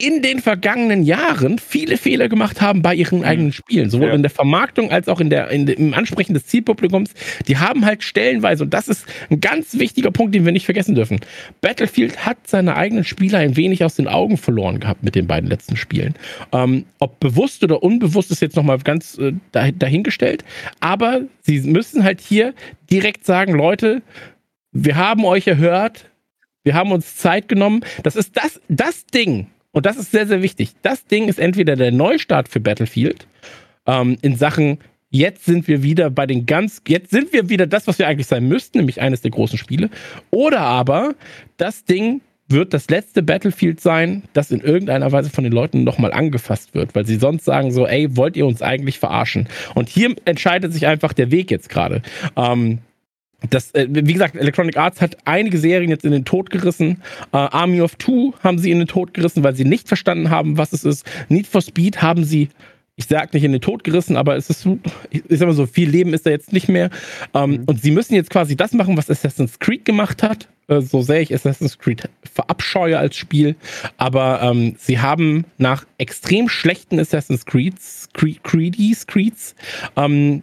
in 0.00 0.22
den 0.22 0.38
vergangenen 0.38 1.02
Jahren 1.02 1.58
viele 1.58 1.96
Fehler 1.96 2.28
gemacht 2.28 2.60
haben 2.60 2.82
bei 2.82 2.94
ihren 2.94 3.18
mhm. 3.18 3.24
eigenen 3.24 3.52
Spielen, 3.52 3.90
sowohl 3.90 4.08
ja. 4.08 4.14
in 4.14 4.22
der 4.22 4.30
Vermarktung 4.30 4.92
als 4.92 5.08
auch 5.08 5.18
in 5.18 5.28
der, 5.28 5.50
in, 5.50 5.66
im 5.66 5.92
Ansprechen 5.92 6.34
des 6.34 6.46
Zielpublikums. 6.46 7.10
Die 7.48 7.56
haben 7.56 7.84
halt 7.84 8.04
stellenweise, 8.04 8.62
und 8.62 8.72
das 8.72 8.86
ist 8.86 9.06
ein 9.28 9.40
ganz 9.40 9.76
wichtiger 9.76 10.12
Punkt, 10.12 10.36
den 10.36 10.44
wir 10.44 10.52
nicht 10.52 10.66
vergessen 10.66 10.94
dürfen. 10.94 11.18
Battlefield 11.60 12.24
hat 12.24 12.38
seine 12.46 12.76
eigenen 12.76 13.02
Spieler 13.02 13.40
ein 13.40 13.56
wenig 13.56 13.84
aus 13.84 13.96
den 13.96 14.06
Augen 14.06 14.36
verloren 14.36 14.78
gehabt 14.78 15.02
mit 15.02 15.16
den 15.16 15.26
beiden 15.26 15.50
letzten 15.50 15.76
Spielen. 15.76 16.14
Ähm, 16.52 16.84
ob 17.00 17.18
bewusst 17.18 17.64
oder 17.64 17.82
unbewusst 17.82 18.30
ist 18.30 18.40
jetzt 18.40 18.54
nochmal 18.54 18.78
ganz 18.78 19.18
äh, 19.18 19.32
dahingestellt, 19.50 20.44
aber 20.78 21.22
sie 21.42 21.60
müssen 21.62 22.04
halt 22.04 22.20
hier 22.20 22.54
direkt 22.88 23.26
sagen, 23.26 23.52
Leute, 23.52 24.02
wir 24.70 24.94
haben 24.94 25.24
euch 25.24 25.48
erhört, 25.48 26.08
wir 26.62 26.74
haben 26.74 26.92
uns 26.92 27.16
Zeit 27.16 27.48
genommen. 27.48 27.80
Das 28.02 28.14
ist 28.14 28.36
das, 28.36 28.60
das 28.68 29.06
Ding, 29.06 29.48
und 29.72 29.86
das 29.86 29.96
ist 29.96 30.10
sehr, 30.10 30.26
sehr 30.26 30.42
wichtig. 30.42 30.72
Das 30.82 31.06
Ding 31.06 31.28
ist 31.28 31.38
entweder 31.38 31.76
der 31.76 31.92
Neustart 31.92 32.48
für 32.48 32.60
Battlefield 32.60 33.26
ähm, 33.86 34.18
in 34.22 34.36
Sachen, 34.36 34.78
jetzt 35.10 35.44
sind 35.44 35.68
wir 35.68 35.82
wieder 35.82 36.10
bei 36.10 36.26
den 36.26 36.46
ganz, 36.46 36.82
jetzt 36.86 37.10
sind 37.10 37.32
wir 37.32 37.48
wieder 37.48 37.66
das, 37.66 37.86
was 37.86 37.98
wir 37.98 38.08
eigentlich 38.08 38.26
sein 38.26 38.46
müssten, 38.46 38.78
nämlich 38.78 39.00
eines 39.00 39.22
der 39.22 39.30
großen 39.30 39.58
Spiele. 39.58 39.90
Oder 40.30 40.60
aber 40.60 41.14
das 41.56 41.84
Ding 41.84 42.20
wird 42.48 42.72
das 42.72 42.88
letzte 42.88 43.22
Battlefield 43.22 43.80
sein, 43.80 44.22
das 44.32 44.50
in 44.50 44.60
irgendeiner 44.60 45.12
Weise 45.12 45.28
von 45.28 45.44
den 45.44 45.52
Leuten 45.52 45.84
nochmal 45.84 46.12
angefasst 46.12 46.74
wird, 46.74 46.94
weil 46.94 47.04
sie 47.06 47.16
sonst 47.16 47.44
sagen 47.44 47.72
so, 47.72 47.86
ey, 47.86 48.16
wollt 48.16 48.36
ihr 48.36 48.46
uns 48.46 48.62
eigentlich 48.62 48.98
verarschen? 48.98 49.48
Und 49.74 49.90
hier 49.90 50.14
entscheidet 50.24 50.72
sich 50.72 50.86
einfach 50.86 51.12
der 51.12 51.30
Weg 51.30 51.50
jetzt 51.50 51.68
gerade. 51.68 52.00
Ähm, 52.36 52.78
das, 53.50 53.72
äh, 53.72 53.86
wie 53.88 54.12
gesagt, 54.12 54.36
Electronic 54.36 54.76
Arts 54.76 55.00
hat 55.00 55.16
einige 55.24 55.58
Serien 55.58 55.90
jetzt 55.90 56.04
in 56.04 56.10
den 56.10 56.24
Tod 56.24 56.50
gerissen. 56.50 57.02
Äh, 57.32 57.36
Army 57.36 57.80
of 57.80 57.94
Two 57.96 58.34
haben 58.42 58.58
sie 58.58 58.70
in 58.70 58.78
den 58.78 58.88
Tod 58.88 59.14
gerissen, 59.14 59.44
weil 59.44 59.54
sie 59.54 59.64
nicht 59.64 59.86
verstanden 59.86 60.30
haben, 60.30 60.58
was 60.58 60.72
es 60.72 60.84
ist. 60.84 61.06
Need 61.28 61.46
for 61.46 61.62
Speed 61.62 62.02
haben 62.02 62.24
sie, 62.24 62.48
ich 62.96 63.06
sag 63.06 63.32
nicht 63.32 63.44
in 63.44 63.52
den 63.52 63.60
Tod 63.60 63.84
gerissen, 63.84 64.16
aber 64.16 64.36
es 64.36 64.50
ist, 64.50 64.66
ich 65.10 65.22
sag 65.28 65.46
mal 65.46 65.54
so, 65.54 65.66
viel 65.66 65.88
Leben 65.88 66.14
ist 66.14 66.26
da 66.26 66.30
jetzt 66.30 66.52
nicht 66.52 66.68
mehr. 66.68 66.90
Ähm, 67.32 67.50
mhm. 67.50 67.64
Und 67.66 67.80
sie 67.80 67.92
müssen 67.92 68.14
jetzt 68.14 68.30
quasi 68.30 68.56
das 68.56 68.72
machen, 68.72 68.96
was 68.96 69.08
Assassin's 69.08 69.60
Creed 69.60 69.84
gemacht 69.84 70.24
hat. 70.24 70.48
Äh, 70.66 70.80
so 70.80 71.02
sehr 71.02 71.20
ich 71.20 71.32
Assassin's 71.32 71.78
Creed 71.78 72.08
verabscheue 72.24 72.98
als 72.98 73.16
Spiel. 73.16 73.54
Aber 73.98 74.42
ähm, 74.42 74.74
sie 74.78 74.98
haben 74.98 75.44
nach 75.58 75.86
extrem 75.98 76.48
schlechten 76.48 76.98
Assassin's 76.98 77.46
Creeds, 77.46 78.08
Creed, 78.14 78.42
Creedies, 78.42 79.06
Creeds, 79.06 79.54
ähm, 79.96 80.42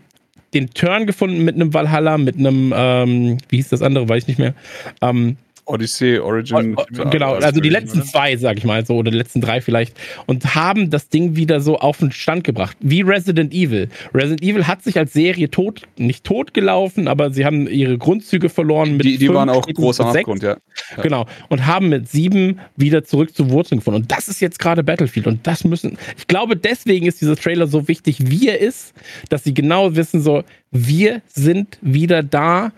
den 0.55 0.69
Turn 0.71 1.05
gefunden 1.05 1.43
mit 1.43 1.55
einem 1.55 1.73
Valhalla, 1.73 2.17
mit 2.17 2.37
einem, 2.37 2.73
ähm, 2.75 3.37
wie 3.49 3.57
hieß 3.57 3.69
das 3.69 3.81
andere, 3.81 4.09
weiß 4.09 4.23
ich 4.23 4.27
nicht 4.27 4.39
mehr. 4.39 4.53
Ähm, 5.01 5.37
Odyssey, 5.65 6.19
Origin. 6.19 6.75
genau, 7.11 7.33
also 7.35 7.59
die 7.59 7.69
letzten 7.69 8.03
zwei, 8.03 8.37
sag 8.37 8.57
ich 8.57 8.63
mal 8.63 8.85
so, 8.85 8.95
oder 8.95 9.11
die 9.11 9.17
letzten 9.17 9.41
drei 9.41 9.61
vielleicht. 9.61 9.97
Und 10.27 10.55
haben 10.55 10.89
das 10.89 11.09
Ding 11.09 11.35
wieder 11.35 11.59
so 11.59 11.77
auf 11.77 11.97
den 11.97 12.11
Stand 12.11 12.43
gebracht. 12.43 12.77
Wie 12.81 13.01
Resident 13.01 13.53
Evil. 13.53 13.89
Resident 14.13 14.43
Evil 14.43 14.67
hat 14.67 14.83
sich 14.83 14.97
als 14.97 15.13
Serie 15.13 15.49
tot, 15.49 15.81
nicht 15.97 16.23
tot 16.23 16.53
gelaufen, 16.53 17.07
aber 17.07 17.31
sie 17.31 17.45
haben 17.45 17.67
ihre 17.67 17.97
Grundzüge 17.97 18.49
verloren. 18.49 18.97
Mit 18.97 19.05
die 19.05 19.17
die 19.17 19.25
fünf, 19.25 19.37
waren 19.37 19.49
auch 19.49 19.65
groß 19.67 20.01
am 20.01 20.15
Abgrund, 20.15 20.43
ja. 20.43 20.57
ja. 20.95 21.03
Genau. 21.03 21.25
Und 21.49 21.65
haben 21.65 21.89
mit 21.89 22.09
sieben 22.09 22.59
wieder 22.75 23.03
zurück 23.03 23.35
zu 23.35 23.49
Wurzeln 23.49 23.79
gefunden. 23.79 24.01
Und 24.01 24.11
das 24.11 24.27
ist 24.27 24.39
jetzt 24.41 24.59
gerade 24.59 24.83
Battlefield. 24.83 25.27
Und 25.27 25.47
das 25.47 25.63
müssen, 25.63 25.97
ich 26.17 26.27
glaube, 26.27 26.55
deswegen 26.55 27.07
ist 27.07 27.21
dieser 27.21 27.35
Trailer 27.35 27.67
so 27.67 27.87
wichtig, 27.87 28.29
wie 28.29 28.47
er 28.47 28.59
ist, 28.59 28.93
dass 29.29 29.43
sie 29.43 29.53
genau 29.53 29.95
wissen, 29.95 30.21
so, 30.21 30.43
wir 30.71 31.21
sind 31.27 31.77
wieder 31.81 32.21
da 32.21 32.71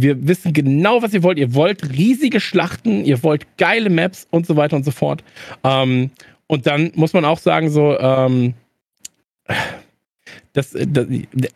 wir 0.00 0.26
wissen 0.26 0.52
genau, 0.52 1.02
was 1.02 1.14
ihr 1.14 1.22
wollt. 1.22 1.38
Ihr 1.38 1.54
wollt 1.54 1.90
riesige 1.90 2.40
Schlachten, 2.40 3.04
ihr 3.04 3.22
wollt 3.22 3.46
geile 3.58 3.90
Maps 3.90 4.26
und 4.30 4.46
so 4.46 4.56
weiter 4.56 4.76
und 4.76 4.84
so 4.84 4.90
fort. 4.90 5.22
Ähm, 5.64 6.10
und 6.46 6.66
dann 6.66 6.92
muss 6.94 7.12
man 7.12 7.24
auch 7.24 7.38
sagen, 7.38 7.70
so, 7.70 7.98
ähm, 7.98 8.54
das, 10.52 10.72
das, 10.72 11.06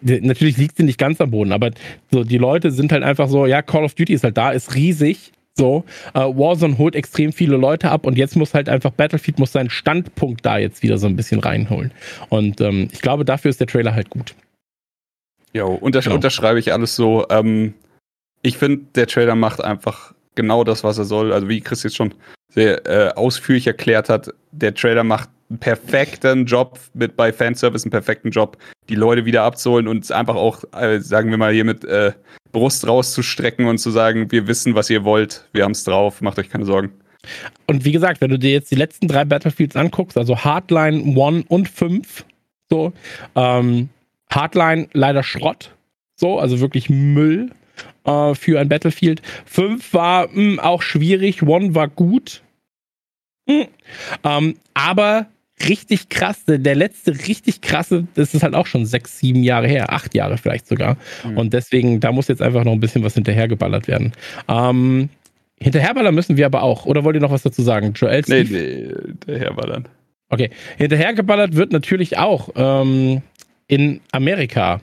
natürlich 0.01 0.57
liegt 0.57 0.77
sie 0.77 0.83
nicht 0.83 0.99
ganz 0.99 1.21
am 1.21 1.31
Boden, 1.31 1.53
aber 1.53 1.71
so 2.11 2.25
die 2.25 2.39
Leute 2.39 2.71
sind 2.71 2.93
halt 2.93 3.03
einfach 3.03 3.29
so, 3.29 3.47
ja, 3.47 3.63
Call 3.63 3.85
of 3.85 3.95
Duty 3.95 4.13
ist 4.13 4.25
halt 4.25 4.37
da, 4.37 4.53
ist 4.53 4.75
riesig. 4.75 5.33
So, 5.55 5.85
äh, 6.15 6.21
Warzone 6.21 6.79
holt 6.79 6.95
extrem 6.95 7.31
viele 7.31 7.59
Leute 7.59 7.91
ab 7.91 8.07
und 8.07 8.17
jetzt 8.17 8.37
muss 8.37 8.55
halt 8.55 8.71
einfach 8.71 8.91
Battlefield 8.91 9.39
muss 9.39 9.53
seinen 9.53 9.69
Standpunkt 9.69 10.47
da 10.47 10.57
jetzt 10.57 10.83
wieder 10.83 10.97
so 10.97 11.07
ein 11.07 11.15
bisschen 11.15 11.41
reinholen. 11.41 11.93
Und 12.31 12.63
ähm, 12.63 12.89
ich 12.91 13.03
glaube, 13.03 13.27
dafür 13.27 13.51
ist 13.51 13.61
der 13.61 13.67
Trailer 13.67 13.95
halt 13.95 14.09
gut. 14.09 14.35
Jo, 15.53 15.69
untersch 15.69 16.05
genau. 16.05 16.17
unterschreibe 16.17 16.59
ich 16.59 16.73
alles 16.73 16.97
so. 16.97 17.27
Ähm, 17.29 17.75
ich 18.43 18.59
finde, 18.59 18.85
der 18.95 19.07
Trailer 19.07 19.35
macht 19.35 19.63
einfach 19.63 20.15
genau 20.35 20.65
das, 20.65 20.85
was 20.85 20.99
er 20.99 21.05
soll. 21.05 21.33
Also 21.33 21.49
wie 21.49 21.61
Chris 21.61 21.83
jetzt 21.83 21.97
schon 21.97 22.15
sehr 22.49 22.87
äh, 22.87 23.13
ausführlich 23.15 23.67
erklärt 23.67 24.09
hat, 24.09 24.31
der 24.51 24.75
Trailer 24.75 25.05
macht 25.05 25.31
einen 25.49 25.59
perfekten 25.59 26.47
Job 26.47 26.79
mit 26.95 27.17
bei 27.17 27.33
Fanservice, 27.33 27.85
einen 27.85 27.91
perfekten 27.91 28.31
Job, 28.31 28.57
die 28.89 28.95
Leute 28.95 29.25
wieder 29.25 29.43
abzuholen 29.43 29.87
und 29.87 30.11
einfach 30.11 30.35
auch, 30.35 30.65
äh, 30.75 31.01
sagen 31.01 31.31
wir 31.31 31.39
mal, 31.39 31.53
hier 31.53 31.65
mit 31.65 31.85
äh, 31.85 32.13
Brust 32.53 32.87
rauszustrecken 32.87 33.67
und 33.67 33.79
zu 33.79 33.91
sagen, 33.91 34.31
wir 34.31 34.47
wissen, 34.47 34.75
was 34.75 34.91
ihr 34.91 35.05
wollt, 35.05 35.49
wir 35.53 35.65
haben 35.65 35.73
es 35.73 35.85
drauf, 35.85 36.21
macht 36.21 36.39
euch 36.39 36.51
keine 36.51 36.65
Sorgen. 36.65 36.93
Und 37.67 37.85
wie 37.85 37.93
gesagt, 37.93 38.21
wenn 38.21 38.31
du 38.31 38.39
dir 38.39 38.51
jetzt 38.51 38.71
die 38.71 38.77
letzten 38.77 39.09
drei 39.09 39.25
Battlefields 39.25 39.77
anguckst, 39.77 40.19
also 40.19 40.39
Hardline 40.39 41.19
1 41.19 41.47
und 41.49 41.69
5, 41.69 42.25
so, 42.69 42.93
ähm, 43.37 43.89
Hardline 44.31 44.89
leider 44.93 45.23
Schrott, 45.23 45.75
so, 46.17 46.39
also 46.39 46.61
wirklich 46.61 46.91
Müll. 46.91 47.51
Äh, 48.05 48.35
für 48.35 48.61
ein 48.61 48.69
Battlefield. 48.69 49.23
5 49.47 49.93
war 49.95 50.29
mh, 50.29 50.35
hm, 50.35 50.61
auch 50.61 50.83
schwierig, 50.83 51.43
One 51.43 51.75
war 51.75 51.89
gut. 51.89 52.43
Hm. 53.49 53.67
Ähm, 54.25 54.57
aber 54.75 55.27
richtig 55.69 56.09
krass, 56.09 56.45
der 56.47 56.75
letzte 56.75 57.13
richtig 57.27 57.61
krasse, 57.61 58.07
das 58.15 58.35
ist 58.35 58.43
halt 58.43 58.55
auch 58.55 58.67
schon 58.67 58.87
sechs, 58.87 59.19
sieben 59.19 59.43
Jahre 59.43 59.69
her, 59.69 59.93
acht 59.93 60.15
Jahre 60.15 60.39
vielleicht 60.39 60.67
sogar. 60.67 60.97
Mhm. 61.25 61.39
Und 61.39 61.53
deswegen, 61.53 62.01
da 62.01 62.13
muss 62.13 62.29
jetzt 62.29 62.43
einfach 62.43 62.65
noch 62.65 62.73
ein 62.73 62.81
bisschen 62.81 63.03
was 63.03 63.15
hinterhergeballert 63.15 63.89
werden. 63.89 64.13
Ähm, 64.49 65.09
hinterherballern 65.61 66.15
müssen 66.15 66.37
wir 66.37 66.47
aber 66.47 66.63
auch. 66.63 66.87
Oder 66.87 67.05
wollt 67.05 67.17
ihr 67.17 67.21
noch 67.21 67.31
was 67.31 67.43
dazu 67.43 67.63
sagen? 67.63 67.93
Joel? 67.95 68.23
Nee, 68.27 68.45
nee, 68.45 68.89
hinterherballern. 69.27 69.89
Okay, 70.29 70.51
hinterhergeballert 70.79 71.57
wird 71.57 71.73
natürlich 71.73 72.19
auch 72.19 72.51
ähm, 72.57 73.23
in 73.69 74.01
Amerika 74.13 74.81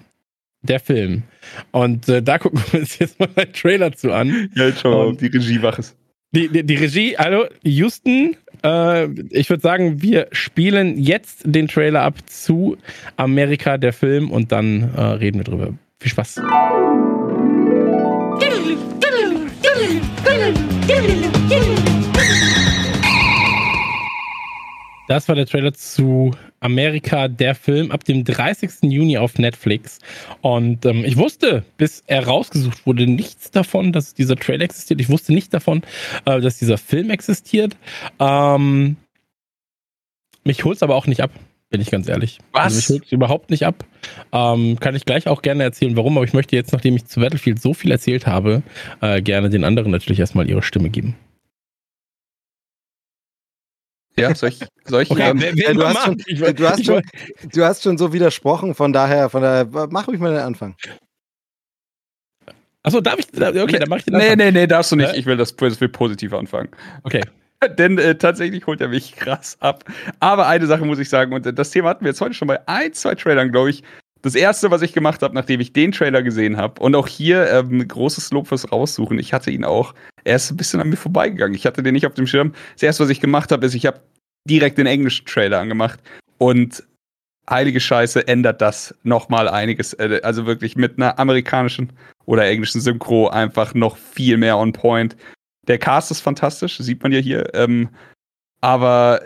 der 0.62 0.80
Film. 0.80 1.24
Und 1.72 2.08
äh, 2.10 2.22
da 2.22 2.38
gucken 2.38 2.62
wir 2.72 2.82
uns 2.82 3.00
jetzt 3.00 3.20
mal 3.20 3.30
einen 3.36 3.54
Trailer 3.54 3.92
zu 3.92 4.14
an. 4.14 4.50
Ja, 4.56 4.68
jetzt 4.68 4.82
schauen 4.82 4.94
wir, 4.94 5.14
ob 5.14 5.18
die 5.18 5.28
Regie 5.28 5.62
wach 5.62 5.80
ist. 5.80 5.96
Die, 6.32 6.48
die, 6.48 6.64
die 6.64 6.76
Regie, 6.76 7.16
hallo, 7.18 7.46
Houston, 7.64 8.36
äh, 8.64 9.08
ich 9.32 9.50
würde 9.50 9.62
sagen, 9.62 10.02
wir 10.02 10.28
spielen 10.32 11.00
jetzt 11.00 11.42
den 11.44 11.68
Trailer 11.68 12.04
ab 12.04 12.16
zu 12.28 12.78
Amerika, 13.18 13.80
der 13.80 13.94
Film, 13.94 14.30
und 14.30 14.52
dann 14.52 14.94
äh, 14.96 15.02
reden 15.02 15.40
wir 15.40 15.46
drüber. 15.46 15.74
Viel 16.00 16.12
Spaß. 16.12 16.40
Das 25.10 25.28
war 25.28 25.34
der 25.34 25.48
Trailer 25.48 25.74
zu 25.74 26.36
Amerika, 26.60 27.28
der 27.28 27.56
Film, 27.56 27.90
ab 27.90 28.04
dem 28.04 28.24
30. 28.24 28.84
Juni 28.84 29.18
auf 29.18 29.40
Netflix. 29.40 29.98
Und 30.42 30.86
ähm, 30.86 31.04
ich 31.04 31.18
wusste, 31.18 31.64
bis 31.78 32.04
er 32.06 32.28
rausgesucht 32.28 32.86
wurde, 32.86 33.08
nichts 33.08 33.50
davon, 33.50 33.92
dass 33.92 34.14
dieser 34.14 34.36
Trailer 34.36 34.66
existiert. 34.66 35.02
Ich 35.02 35.10
wusste 35.10 35.34
nicht 35.34 35.52
davon, 35.52 35.82
äh, 36.26 36.40
dass 36.40 36.60
dieser 36.60 36.78
Film 36.78 37.10
existiert. 37.10 37.76
Ähm, 38.20 38.98
mich 40.44 40.64
holt 40.64 40.76
es 40.76 40.84
aber 40.84 40.94
auch 40.94 41.08
nicht 41.08 41.22
ab, 41.22 41.32
bin 41.72 41.82
ich 41.82 41.90
ganz 41.90 42.08
ehrlich. 42.08 42.38
Was? 42.52 42.66
Also 42.66 42.76
mich 42.76 42.90
holt 42.90 43.06
es 43.08 43.12
überhaupt 43.12 43.50
nicht 43.50 43.66
ab. 43.66 43.86
Ähm, 44.32 44.80
kann 44.80 44.96
ich 44.96 45.06
gleich 45.06 45.28
auch 45.28 45.42
gerne 45.42 45.64
erzählen, 45.64 45.98
warum. 45.98 46.18
Aber 46.18 46.26
ich 46.26 46.34
möchte 46.34 46.56
jetzt, 46.56 46.72
nachdem 46.72 46.96
ich 46.96 47.06
zu 47.06 47.20
Battlefield 47.20 47.60
so 47.60 47.74
viel 47.74 47.90
erzählt 47.90 48.28
habe, 48.28 48.62
äh, 49.02 49.24
gerne 49.24 49.50
den 49.50 49.64
anderen 49.64 49.92
natürlich 49.92 50.20
erstmal 50.20 50.48
ihre 50.48 50.62
Stimme 50.62 50.92
geben. 50.92 51.16
Ja, 54.22 54.36
soll 54.36 54.50
ich, 54.50 54.60
soll 54.86 55.04
ich 55.04 55.12
okay, 55.12 55.30
ähm, 55.30 55.40
ja, 55.56 55.74
du, 55.74 55.86
hast 55.86 56.06
schon, 56.06 56.18
du, 56.18 56.70
hast 56.70 56.86
schon, 56.86 57.02
du 57.52 57.64
hast 57.64 57.84
schon 57.84 57.98
so 57.98 58.14
widersprochen, 58.14 58.76
von 58.76 58.94
daher, 58.94 59.30
von 59.30 59.42
daher, 59.42 59.68
mach 59.90 60.08
mich 60.08 60.20
mal 60.20 60.32
den 60.32 60.42
Anfang. 60.42 60.76
Achso, 62.84 63.02
darf 63.02 63.20
ich? 63.20 63.28
Okay, 63.34 63.80
dann 63.80 63.90
mach 63.90 63.98
ich 63.98 64.06
den 64.06 64.16
Anfang. 64.16 64.30
Nee, 64.30 64.36
nee, 64.36 64.52
nee, 64.52 64.68
darfst 64.68 64.92
du 64.92 64.96
nicht. 64.96 65.14
Ich 65.16 65.26
will 65.26 65.38
das, 65.38 65.56
das 65.56 65.82
will 65.82 65.90
positiv 65.90 66.34
anfangen. 66.34 66.70
Okay. 67.04 67.22
Denn 67.78 67.98
äh, 67.98 68.16
tatsächlich 68.16 68.66
holt 68.68 68.82
er 68.82 68.88
mich 68.88 69.16
krass 69.16 69.58
ab. 69.60 69.84
Aber 70.20 70.48
eine 70.48 70.66
Sache 70.68 70.86
muss 70.86 71.00
ich 71.00 71.10
sagen, 71.10 71.34
und 71.34 71.46
äh, 71.46 71.54
das 71.54 71.72
Thema 71.72 71.90
hatten 71.90 72.06
wir 72.06 72.12
jetzt 72.12 72.22
heute 72.22 72.34
schon 72.34 72.48
bei 72.48 72.66
ein, 72.68 72.94
zwei 72.94 73.16
Trailern, 73.16 73.52
glaube 73.52 73.70
ich. 73.72 73.84
Das 74.22 74.36
erste, 74.36 74.70
was 74.70 74.82
ich 74.82 74.94
gemacht 74.94 75.22
habe, 75.22 75.34
nachdem 75.34 75.62
ich 75.62 75.72
den 75.72 75.92
Trailer 75.92 76.22
gesehen 76.22 76.58
habe, 76.58 76.82
und 76.82 76.96
auch 76.96 77.08
hier 77.08 77.50
ähm, 77.52 77.88
großes 77.88 78.32
Lob 78.32 78.48
fürs 78.48 78.70
Raussuchen. 78.72 79.18
Ich 79.18 79.34
hatte 79.34 79.50
ihn 79.50 79.64
auch, 79.64 79.94
er 80.26 80.36
ist 80.36 80.52
ein 80.52 80.58
bisschen 80.58 80.82
an 80.82 80.90
mir 80.90 80.98
vorbeigegangen. 80.98 81.56
Ich 81.56 81.66
hatte 81.66 81.84
den 81.84 81.94
nicht 81.94 82.06
auf 82.06 82.16
dem 82.16 82.28
Schirm. 82.28 82.54
Das 82.74 82.84
erste, 82.84 83.04
was 83.04 83.10
ich 83.10 83.22
gemacht 83.22 83.52
habe, 83.52 83.66
ist, 83.66 83.76
ich 83.76 83.86
habe 83.86 84.02
direkt 84.50 84.78
den 84.78 84.88
englischen 84.88 85.26
Trailer 85.26 85.60
angemacht. 85.60 86.00
Und 86.38 86.84
heilige 87.50 87.80
Scheiße 87.80 88.28
ändert 88.28 88.62
das 88.62 88.94
nochmal 89.04 89.48
einiges. 89.48 89.94
Äh, 89.94 90.20
also 90.24 90.46
wirklich 90.46 90.76
mit 90.76 90.98
einer 90.98 91.18
amerikanischen 91.18 91.94
oder 92.26 92.46
englischen 92.46 92.82
Synchro 92.82 93.30
einfach 93.30 93.74
noch 93.74 93.98
viel 93.98 94.38
mehr 94.38 94.58
on 94.58 94.74
point. 94.74 95.16
Der 95.68 95.78
Cast 95.78 96.12
ist 96.12 96.22
fantastisch, 96.22 96.78
sieht 96.78 97.02
man 97.04 97.12
ja 97.12 97.20
hier. 97.20 97.54
Ähm, 97.54 97.90
aber 98.62 99.22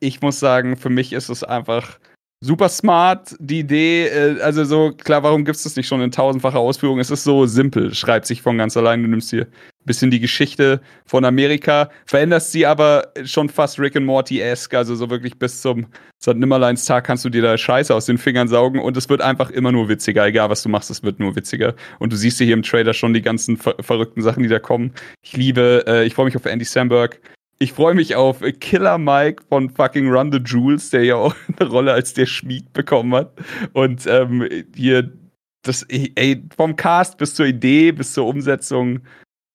ich 0.00 0.22
muss 0.22 0.40
sagen, 0.40 0.76
für 0.76 0.88
mich 0.88 1.12
ist 1.12 1.28
es 1.28 1.44
einfach 1.44 1.98
super 2.40 2.68
smart, 2.68 3.36
die 3.38 3.60
Idee. 3.60 4.06
Äh, 4.06 4.40
also 4.40 4.64
so, 4.64 4.92
klar, 4.92 5.22
warum 5.22 5.44
gibt 5.44 5.56
es 5.56 5.62
das 5.64 5.76
nicht 5.76 5.86
schon 5.86 6.00
in 6.00 6.10
tausendfacher 6.10 6.58
Ausführung? 6.58 6.98
Es 6.98 7.10
ist 7.10 7.24
so 7.24 7.46
simpel, 7.46 7.94
schreibt 7.94 8.26
sich 8.26 8.42
von 8.42 8.58
ganz 8.58 8.76
allein. 8.76 9.02
Du 9.02 9.08
nimmst 9.08 9.30
hier 9.30 9.42
ein 9.42 9.86
bisschen 9.86 10.10
die 10.10 10.20
Geschichte 10.20 10.80
von 11.06 11.24
Amerika, 11.24 11.90
veränderst 12.06 12.52
sie 12.52 12.66
aber 12.66 13.12
schon 13.24 13.48
fast 13.48 13.78
Rick 13.78 13.96
and 13.96 14.06
Morty-esque, 14.06 14.74
also 14.74 14.94
so 14.94 15.08
wirklich 15.10 15.38
bis 15.38 15.60
zum 15.60 15.86
St. 16.22 16.36
Nimmerleins 16.36 16.84
Tag 16.84 17.04
kannst 17.04 17.24
du 17.24 17.30
dir 17.30 17.40
da 17.40 17.56
Scheiße 17.56 17.94
aus 17.94 18.04
den 18.04 18.18
Fingern 18.18 18.48
saugen 18.48 18.78
und 18.80 18.96
es 18.96 19.08
wird 19.08 19.22
einfach 19.22 19.50
immer 19.50 19.72
nur 19.72 19.88
witziger. 19.88 20.26
Egal, 20.26 20.50
was 20.50 20.62
du 20.62 20.68
machst, 20.68 20.90
es 20.90 21.02
wird 21.02 21.18
nur 21.18 21.34
witziger. 21.36 21.74
Und 21.98 22.12
du 22.12 22.16
siehst 22.16 22.38
hier 22.38 22.52
im 22.52 22.62
Trailer 22.62 22.92
schon 22.92 23.14
die 23.14 23.22
ganzen 23.22 23.56
ver 23.56 23.74
verrückten 23.80 24.22
Sachen, 24.22 24.42
die 24.42 24.48
da 24.48 24.58
kommen. 24.58 24.92
Ich 25.22 25.36
liebe, 25.36 25.84
äh, 25.86 26.04
ich 26.04 26.14
freue 26.14 26.26
mich 26.26 26.36
auf 26.36 26.44
Andy 26.44 26.64
Samberg. 26.64 27.20
Ich 27.62 27.74
freue 27.74 27.94
mich 27.94 28.14
auf 28.14 28.40
Killer 28.60 28.96
Mike 28.96 29.42
von 29.50 29.68
fucking 29.68 30.08
Run 30.08 30.32
the 30.32 30.38
Jewels, 30.38 30.88
der 30.88 31.04
ja 31.04 31.16
auch 31.16 31.34
eine 31.58 31.68
Rolle 31.68 31.92
als 31.92 32.14
der 32.14 32.24
Schmied 32.24 32.72
bekommen 32.72 33.14
hat. 33.14 33.34
Und 33.74 34.06
ähm, 34.06 34.48
hier, 34.74 35.12
das, 35.60 35.82
ey, 35.90 36.42
vom 36.56 36.74
Cast 36.74 37.18
bis 37.18 37.34
zur 37.34 37.44
Idee, 37.44 37.92
bis 37.92 38.14
zur 38.14 38.26
Umsetzung, 38.26 39.00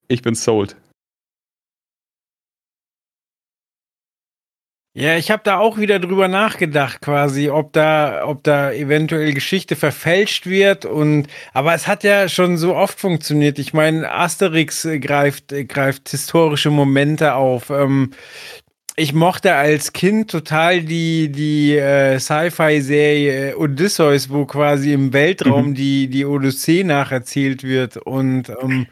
ich 0.08 0.22
bin 0.22 0.36
sold. 0.36 0.78
Ja, 4.98 5.18
ich 5.18 5.30
habe 5.30 5.42
da 5.44 5.58
auch 5.58 5.78
wieder 5.78 6.00
drüber 6.00 6.30
nachgedacht, 6.30 7.02
quasi, 7.02 7.50
ob 7.50 7.74
da, 7.74 8.26
ob 8.26 8.46
da 8.46 8.72
eventuell 8.72 9.34
Geschichte 9.34 9.76
verfälscht 9.76 10.46
wird 10.46 10.86
und, 10.86 11.28
aber 11.52 11.74
es 11.74 11.86
hat 11.86 12.06
ja 12.06 12.30
schon 12.30 12.56
so 12.56 12.74
oft 12.78 12.98
funktioniert. 12.98 13.60
Ich 13.60 13.74
meine, 13.74 14.10
Asterix 14.10 14.88
greift, 15.02 15.50
greift 15.68 16.08
historische 16.08 16.70
Momente 16.70 17.34
auf. 17.34 17.72
Ähm, 17.72 18.12
ich 18.96 19.12
mochte 19.12 19.56
als 19.56 19.92
Kind 19.92 20.32
total 20.32 20.82
die, 20.82 21.30
die 21.30 21.76
äh, 21.76 22.18
Sci-Fi-Serie 22.18 23.58
Odysseus, 23.58 24.30
wo 24.30 24.46
quasi 24.46 24.94
im 24.94 25.12
Weltraum 25.12 25.72
mhm. 25.72 25.76
die, 25.76 26.08
die 26.08 26.24
Odyssee 26.24 26.86
nacherzählt 26.86 27.64
wird. 27.64 27.98
Und 27.98 28.50
ähm, 28.62 28.88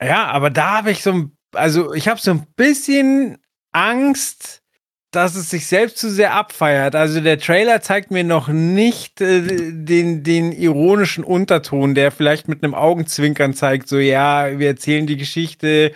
ja, 0.00 0.24
aber 0.28 0.48
da 0.48 0.78
habe 0.78 0.90
ich 0.90 1.02
so 1.02 1.12
ein, 1.12 1.36
also 1.52 1.92
ich 1.92 2.08
habe 2.08 2.18
so 2.18 2.30
ein 2.30 2.46
bisschen 2.56 3.36
Angst, 3.72 4.62
dass 5.10 5.34
es 5.34 5.50
sich 5.50 5.66
selbst 5.66 5.98
zu 5.98 6.10
sehr 6.10 6.34
abfeiert. 6.34 6.94
Also 6.94 7.20
der 7.20 7.38
Trailer 7.38 7.80
zeigt 7.80 8.10
mir 8.10 8.24
noch 8.24 8.48
nicht 8.48 9.20
äh, 9.20 9.72
den, 9.72 10.22
den 10.22 10.52
ironischen 10.52 11.24
Unterton, 11.24 11.94
der 11.94 12.10
vielleicht 12.10 12.48
mit 12.48 12.62
einem 12.62 12.74
Augenzwinkern 12.74 13.54
zeigt, 13.54 13.88
so 13.88 13.98
ja, 13.98 14.58
wir 14.58 14.68
erzählen 14.68 15.06
die 15.06 15.16
Geschichte. 15.16 15.92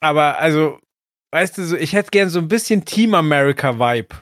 Aber 0.00 0.38
also, 0.38 0.78
weißt 1.30 1.58
du, 1.58 1.64
so, 1.64 1.76
ich 1.76 1.92
hätte 1.92 2.10
gern 2.10 2.28
so 2.28 2.38
ein 2.38 2.48
bisschen 2.48 2.84
Team 2.84 3.14
America 3.14 3.78
Vibe. 3.78 4.16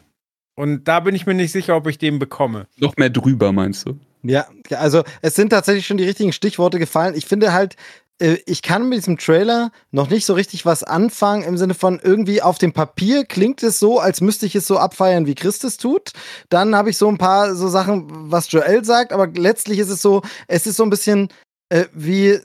Und 0.56 0.88
da 0.88 1.00
bin 1.00 1.14
ich 1.14 1.26
mir 1.26 1.34
nicht 1.34 1.52
sicher, 1.52 1.76
ob 1.76 1.86
ich 1.86 1.98
den 1.98 2.18
bekomme. 2.18 2.66
Noch 2.78 2.96
mehr 2.96 3.10
drüber, 3.10 3.52
meinst 3.52 3.86
du? 3.86 3.98
Ja, 4.22 4.46
also 4.70 5.04
es 5.22 5.34
sind 5.34 5.50
tatsächlich 5.50 5.86
schon 5.86 5.98
die 5.98 6.04
richtigen 6.04 6.32
Stichworte 6.32 6.78
gefallen. 6.78 7.14
Ich 7.14 7.26
finde 7.26 7.52
halt, 7.52 7.76
ich 8.18 8.62
kann 8.62 8.88
mit 8.88 8.98
diesem 8.98 9.18
Trailer 9.18 9.70
noch 9.90 10.08
nicht 10.08 10.24
so 10.24 10.32
richtig 10.32 10.64
was 10.64 10.82
anfangen 10.82 11.42
im 11.42 11.58
Sinne 11.58 11.74
von 11.74 12.00
irgendwie 12.02 12.40
auf 12.40 12.56
dem 12.56 12.72
Papier 12.72 13.26
klingt 13.26 13.62
es 13.62 13.78
so, 13.78 14.00
als 14.00 14.22
müsste 14.22 14.46
ich 14.46 14.54
es 14.54 14.66
so 14.66 14.78
abfeiern, 14.78 15.26
wie 15.26 15.34
Christus 15.34 15.76
tut. 15.76 16.12
Dann 16.48 16.74
habe 16.74 16.88
ich 16.90 16.96
so 16.96 17.08
ein 17.08 17.18
paar 17.18 17.54
so 17.54 17.68
Sachen, 17.68 18.06
was 18.30 18.50
Joel 18.50 18.84
sagt, 18.84 19.12
aber 19.12 19.26
letztlich 19.26 19.78
ist 19.78 19.90
es 19.90 20.00
so, 20.00 20.22
es 20.48 20.66
ist 20.66 20.76
so 20.76 20.84
ein 20.84 20.90
bisschen 20.90 21.28
äh, 21.68 21.84
wie 21.92 22.40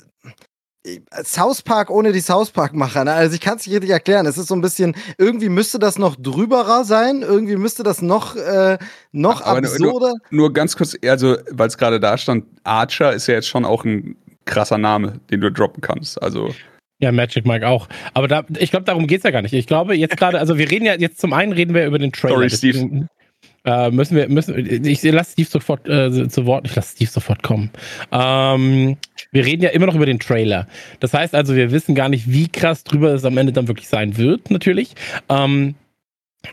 äh, 0.83 0.99
South 1.23 1.61
Park 1.61 1.89
ohne 1.89 2.11
die 2.11 2.19
South 2.19 2.51
Park-Macher. 2.51 3.05
Ne? 3.05 3.13
Also 3.13 3.35
ich 3.35 3.41
kann 3.41 3.57
es 3.57 3.65
nicht 3.65 3.75
richtig 3.75 3.91
erklären. 3.91 4.25
Es 4.25 4.37
ist 4.37 4.47
so 4.47 4.55
ein 4.55 4.61
bisschen, 4.61 4.95
irgendwie 5.17 5.49
müsste 5.49 5.79
das 5.79 5.97
noch 5.97 6.15
drüberer 6.17 6.83
sein, 6.83 7.21
irgendwie 7.21 7.55
müsste 7.55 7.83
das 7.83 8.01
noch, 8.01 8.35
äh, 8.35 8.77
noch 9.11 9.41
Ach, 9.41 9.55
absurder. 9.57 10.13
Nur, 10.31 10.41
nur, 10.41 10.53
ganz 10.53 10.75
kurz, 10.75 10.97
also 11.05 11.37
weil 11.51 11.67
es 11.67 11.77
gerade 11.77 11.99
da 11.99 12.17
stand, 12.17 12.45
Archer 12.63 13.13
ist 13.13 13.27
ja 13.27 13.35
jetzt 13.35 13.47
schon 13.47 13.63
auch 13.63 13.85
ein 13.85 14.17
krasser 14.45 14.77
Name, 14.77 15.19
den 15.29 15.41
du 15.41 15.51
droppen 15.51 15.81
kannst. 15.81 16.21
Also. 16.21 16.53
Ja, 16.99 17.11
Magic 17.11 17.45
Mike 17.45 17.67
auch. 17.67 17.87
Aber 18.13 18.27
da, 18.27 18.43
ich 18.59 18.71
glaube, 18.71 18.85
darum 18.85 19.07
geht 19.07 19.19
es 19.19 19.23
ja 19.23 19.31
gar 19.31 19.41
nicht. 19.41 19.53
Ich 19.53 19.67
glaube, 19.67 19.95
jetzt 19.95 20.17
gerade, 20.17 20.39
also 20.39 20.57
wir 20.57 20.69
reden 20.69 20.85
ja, 20.85 20.95
jetzt 20.95 21.19
zum 21.19 21.33
einen 21.33 21.51
reden 21.51 21.73
wir 21.73 21.85
über 21.85 21.99
den 21.99 22.11
Trailer. 22.11 22.35
Sorry, 22.35 22.49
Steve. 22.49 23.07
Äh, 23.63 23.91
müssen 23.91 24.15
wir, 24.15 24.27
müssen, 24.27 24.57
ich 24.85 25.03
lasse 25.03 25.33
Steve 25.33 25.47
sofort 25.47 25.87
äh, 25.87 26.27
zu 26.29 26.45
Wort, 26.47 26.65
ich 26.65 26.75
lasse 26.75 26.95
Steve 26.95 27.09
sofort 27.11 27.43
kommen. 27.43 27.69
Ähm, 28.11 28.97
wir 29.31 29.45
reden 29.45 29.61
ja 29.61 29.69
immer 29.69 29.85
noch 29.85 29.95
über 29.95 30.07
den 30.07 30.19
Trailer. 30.19 30.67
Das 30.99 31.13
heißt 31.13 31.35
also, 31.35 31.55
wir 31.55 31.71
wissen 31.71 31.93
gar 31.93 32.09
nicht, 32.09 32.31
wie 32.31 32.47
krass 32.47 32.83
drüber 32.83 33.13
es 33.13 33.23
am 33.23 33.37
Ende 33.37 33.53
dann 33.53 33.67
wirklich 33.67 33.87
sein 33.87 34.17
wird, 34.17 34.49
natürlich. 34.49 34.95
Ähm, 35.29 35.75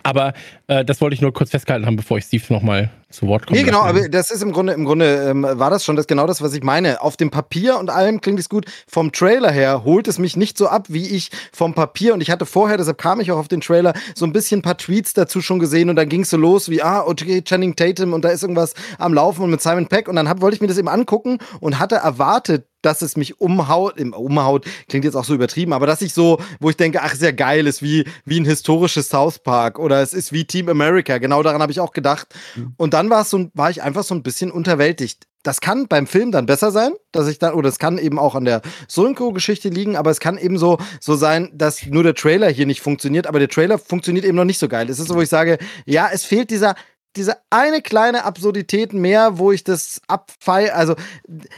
aber 0.02 0.35
äh, 0.66 0.85
das 0.85 1.01
wollte 1.01 1.15
ich 1.15 1.23
nur 1.23 1.32
kurz 1.32 1.51
festgehalten 1.51 1.86
haben, 1.86 1.97
bevor 1.97 2.19
ich 2.19 2.24
Steve 2.24 2.44
nochmal 2.51 2.90
zu 3.10 3.26
Wort 3.26 3.47
kommen. 3.47 3.59
Nee, 3.59 3.64
genau, 3.64 3.85
lassen. 3.85 3.98
aber 3.98 4.09
das 4.09 4.30
ist 4.30 4.43
im 4.43 4.52
Grunde, 4.52 4.74
im 4.74 4.85
Grunde 4.85 5.30
ähm, 5.30 5.43
war 5.43 5.70
das 5.70 5.85
schon 5.85 5.97
das 5.97 6.06
genau 6.06 6.26
das, 6.26 6.43
was 6.43 6.52
ich 6.52 6.62
meine. 6.62 7.01
Auf 7.01 7.16
dem 7.16 7.30
Papier 7.30 7.78
und 7.78 7.89
allem 7.89 8.20
klingt 8.20 8.39
es 8.39 8.48
gut. 8.48 8.66
Vom 8.86 9.12
Trailer 9.12 9.51
her 9.51 9.82
holt 9.85 10.09
es 10.09 10.18
mich 10.18 10.36
nicht 10.36 10.59
so 10.59 10.68
ab, 10.68 10.86
wie 10.89 11.09
ich 11.09 11.30
vom 11.52 11.74
Papier. 11.74 12.12
Und 12.12 12.20
ich 12.20 12.30
hatte 12.30 12.44
vorher, 12.44 12.76
deshalb 12.76 12.98
kam 12.98 13.20
ich 13.20 13.32
auch 13.32 13.39
auf 13.39 13.48
den 13.48 13.62
Trailer, 13.62 13.94
so 14.14 14.26
ein 14.26 14.32
bisschen 14.32 14.60
ein 14.60 14.62
paar 14.62 14.76
Tweets 14.76 15.14
dazu 15.14 15.40
schon 15.40 15.59
gesehen 15.59 15.89
und 15.89 15.97
dann 15.97 16.09
ging 16.09 16.22
es 16.22 16.30
so 16.30 16.36
los 16.36 16.68
wie, 16.68 16.82
ah, 16.82 17.02
okay, 17.06 17.43
Channing 17.43 17.76
Tatum 17.76 18.12
und 18.12 18.24
da 18.24 18.28
ist 18.28 18.43
irgendwas 18.43 18.74
am 18.98 19.14
Laufen 19.14 19.43
und 19.43 19.51
mit 19.51 19.62
Simon 19.62 19.86
Peck. 19.86 20.09
Und 20.09 20.16
dann 20.16 20.28
hab, 20.28 20.43
wollte 20.43 20.56
ich 20.56 20.60
mir 20.60 20.68
das 20.68 20.78
eben 20.78 20.89
angucken 20.89 21.39
und 21.60 21.78
hatte 21.78 21.97
erwartet, 21.97 22.66
dass 22.82 23.02
es 23.02 23.16
mich 23.16 23.40
umhaut, 23.40 23.98
im 23.98 24.12
umhaut, 24.12 24.64
klingt 24.89 25.05
jetzt 25.05 25.16
auch 25.16 25.24
so 25.24 25.35
übertrieben, 25.35 25.72
aber 25.72 25.86
dass 25.86 26.01
ich 26.01 26.14
so, 26.14 26.39
wo 26.60 26.70
ich 26.70 26.76
denke, 26.76 27.02
ach, 27.02 27.14
sehr 27.14 27.32
geil, 27.32 27.66
ist 27.66 27.82
wie, 27.82 28.05
wie 28.24 28.39
ein 28.39 28.44
historisches 28.44 29.09
South 29.09 29.40
Park 29.40 29.78
oder 29.78 30.01
es 30.01 30.12
ist 30.12 30.32
wie 30.32 30.44
Team 30.44 30.68
America. 30.68 31.18
Genau 31.18 31.43
daran 31.43 31.60
habe 31.60 31.72
ich 31.72 31.80
auch 31.80 31.93
gedacht. 31.93 32.28
Und 32.76 32.94
dann 32.94 32.98
war 33.11 33.23
es 33.23 33.31
so, 33.31 33.49
war 33.55 33.70
ich 33.70 33.83
einfach 33.83 34.05
so 34.05 34.15
ein 34.15 34.23
bisschen 34.23 34.51
unterwältigt. 34.51 35.27
Das 35.43 35.61
kann 35.61 35.87
beim 35.89 36.07
Film 36.07 36.33
dann 36.33 36.47
besser 36.47 36.73
sein, 36.73 36.93
dass 37.12 37.29
ich 37.29 37.39
dann, 37.39 37.55
oder 37.55 37.69
es 37.69 37.79
kann 37.79 37.97
eben 37.97 38.19
auch 38.19 38.35
an 38.35 38.45
der 38.45 38.61
Synchro-Geschichte 38.89 39.69
liegen, 39.69 39.97
aber 39.97 40.11
es 40.11 40.20
kann 40.20 40.37
eben 40.37 40.59
so, 40.59 40.79
so 41.01 41.15
sein, 41.15 41.51
dass 41.55 41.87
nur 41.87 42.03
der 42.03 42.15
Trailer 42.15 42.51
hier 42.51 42.66
nicht 42.66 42.81
funktioniert, 42.81 43.27
aber 43.27 43.39
der 43.39 43.49
Trailer 43.49 43.79
funktioniert 43.79 44.25
eben 44.25 44.37
noch 44.37 44.45
nicht 44.45 44.59
so 44.59 44.69
geil. 44.69 44.91
Es 44.91 44.99
ist 44.99 45.09
so, 45.09 45.15
wo 45.15 45.23
ich 45.23 45.29
sage, 45.29 45.59
ja, 45.87 46.11
es 46.12 46.25
fehlt 46.25 46.51
dieser, 46.51 46.75
diese 47.16 47.37
eine 47.51 47.83
kleine 47.83 48.25
Absurdität 48.25 48.93
mehr, 48.93 49.39
wo 49.39 49.53
ich 49.53 49.65
das 49.65 50.01
abfeier. 50.09 50.75
Also, 50.75 50.95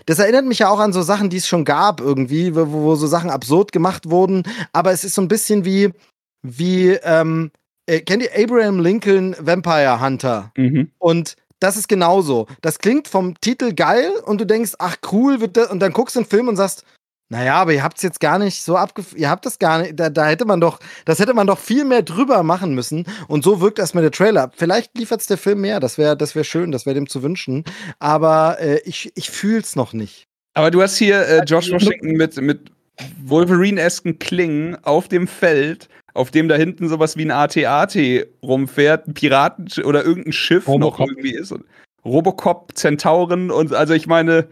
das 0.06 0.18
erinnert 0.18 0.44
mich 0.44 0.60
ja 0.60 0.68
auch 0.68 0.78
an 0.78 0.92
so 0.92 1.02
Sachen, 1.02 1.30
die 1.30 1.38
es 1.38 1.48
schon 1.48 1.64
gab 1.64 2.00
irgendwie, 2.00 2.54
wo, 2.54 2.70
wo 2.70 2.94
so 2.96 3.06
Sachen 3.06 3.30
absurd 3.30 3.72
gemacht 3.72 4.10
wurden. 4.10 4.42
Aber 4.72 4.92
es 4.92 5.04
ist 5.04 5.14
so 5.14 5.22
ein 5.22 5.28
bisschen 5.28 5.64
wie, 5.64 5.90
wie, 6.42 6.90
ähm, 7.02 7.50
äh, 7.90 8.00
kennt 8.00 8.22
ihr 8.22 8.30
Abraham 8.36 8.78
Lincoln 8.78 9.34
Vampire 9.40 10.00
Hunter? 10.00 10.52
Mhm. 10.56 10.90
Und 10.98 11.36
das 11.58 11.76
ist 11.76 11.88
genauso. 11.88 12.46
Das 12.62 12.78
klingt 12.78 13.08
vom 13.08 13.38
Titel 13.40 13.74
geil 13.74 14.12
und 14.24 14.40
du 14.40 14.46
denkst, 14.46 14.74
ach 14.78 14.96
cool, 15.12 15.40
wird 15.40 15.56
das, 15.56 15.70
und 15.70 15.80
dann 15.80 15.92
guckst 15.92 16.16
du 16.16 16.20
den 16.20 16.26
Film 16.26 16.48
und 16.48 16.56
sagst, 16.56 16.84
naja, 17.28 17.54
aber 17.56 17.72
ihr 17.72 17.82
habt 17.82 17.96
es 17.98 18.02
jetzt 18.02 18.18
gar 18.18 18.40
nicht 18.40 18.62
so 18.62 18.76
abgef... 18.76 19.14
Ihr 19.14 19.30
habt 19.30 19.46
das 19.46 19.60
gar 19.60 19.82
nicht... 19.82 20.00
Da, 20.00 20.10
da 20.10 20.26
hätte 20.26 20.46
man 20.46 20.60
doch... 20.60 20.80
Das 21.04 21.20
hätte 21.20 21.32
man 21.32 21.46
doch 21.46 21.60
viel 21.60 21.84
mehr 21.84 22.02
drüber 22.02 22.42
machen 22.42 22.74
müssen. 22.74 23.06
Und 23.28 23.44
so 23.44 23.60
wirkt 23.60 23.78
erstmal 23.78 24.02
der 24.02 24.10
Trailer. 24.10 24.50
Vielleicht 24.56 24.98
liefert 24.98 25.20
es 25.20 25.28
der 25.28 25.38
Film 25.38 25.60
mehr. 25.60 25.78
Das 25.78 25.96
wäre 25.96 26.16
das 26.16 26.34
wär 26.34 26.42
schön. 26.42 26.72
Das 26.72 26.86
wäre 26.86 26.94
dem 26.94 27.08
zu 27.08 27.22
wünschen. 27.22 27.62
Aber 28.00 28.58
äh, 28.58 28.80
ich, 28.84 29.12
ich 29.14 29.30
fühle 29.30 29.60
es 29.60 29.76
noch 29.76 29.92
nicht. 29.92 30.26
Aber 30.54 30.72
du 30.72 30.82
hast 30.82 30.96
hier 30.96 31.24
äh, 31.24 31.44
Josh 31.44 31.70
Washington 31.70 32.14
mit, 32.14 32.36
mit 32.40 32.72
Wolverine-esken 33.22 34.18
Klingen 34.18 34.76
auf 34.82 35.06
dem 35.06 35.28
Feld, 35.28 35.88
auf 36.14 36.30
dem 36.30 36.48
da 36.48 36.56
hinten 36.56 36.88
sowas 36.88 37.16
wie 37.16 37.24
ein 37.24 37.30
AT-AT 37.30 37.96
rumfährt, 38.42 39.08
ein 39.08 39.14
Piraten 39.14 39.68
oder 39.84 40.04
irgendein 40.04 40.32
Schiff 40.32 40.66
Robocop. 40.68 40.98
noch 40.98 41.06
irgendwie 41.06 41.34
ist. 41.34 41.52
Und 41.52 41.64
Robocop, 42.04 42.72
Zentauren 42.74 43.50
und 43.50 43.74
also 43.74 43.94
ich 43.94 44.06
meine, 44.06 44.48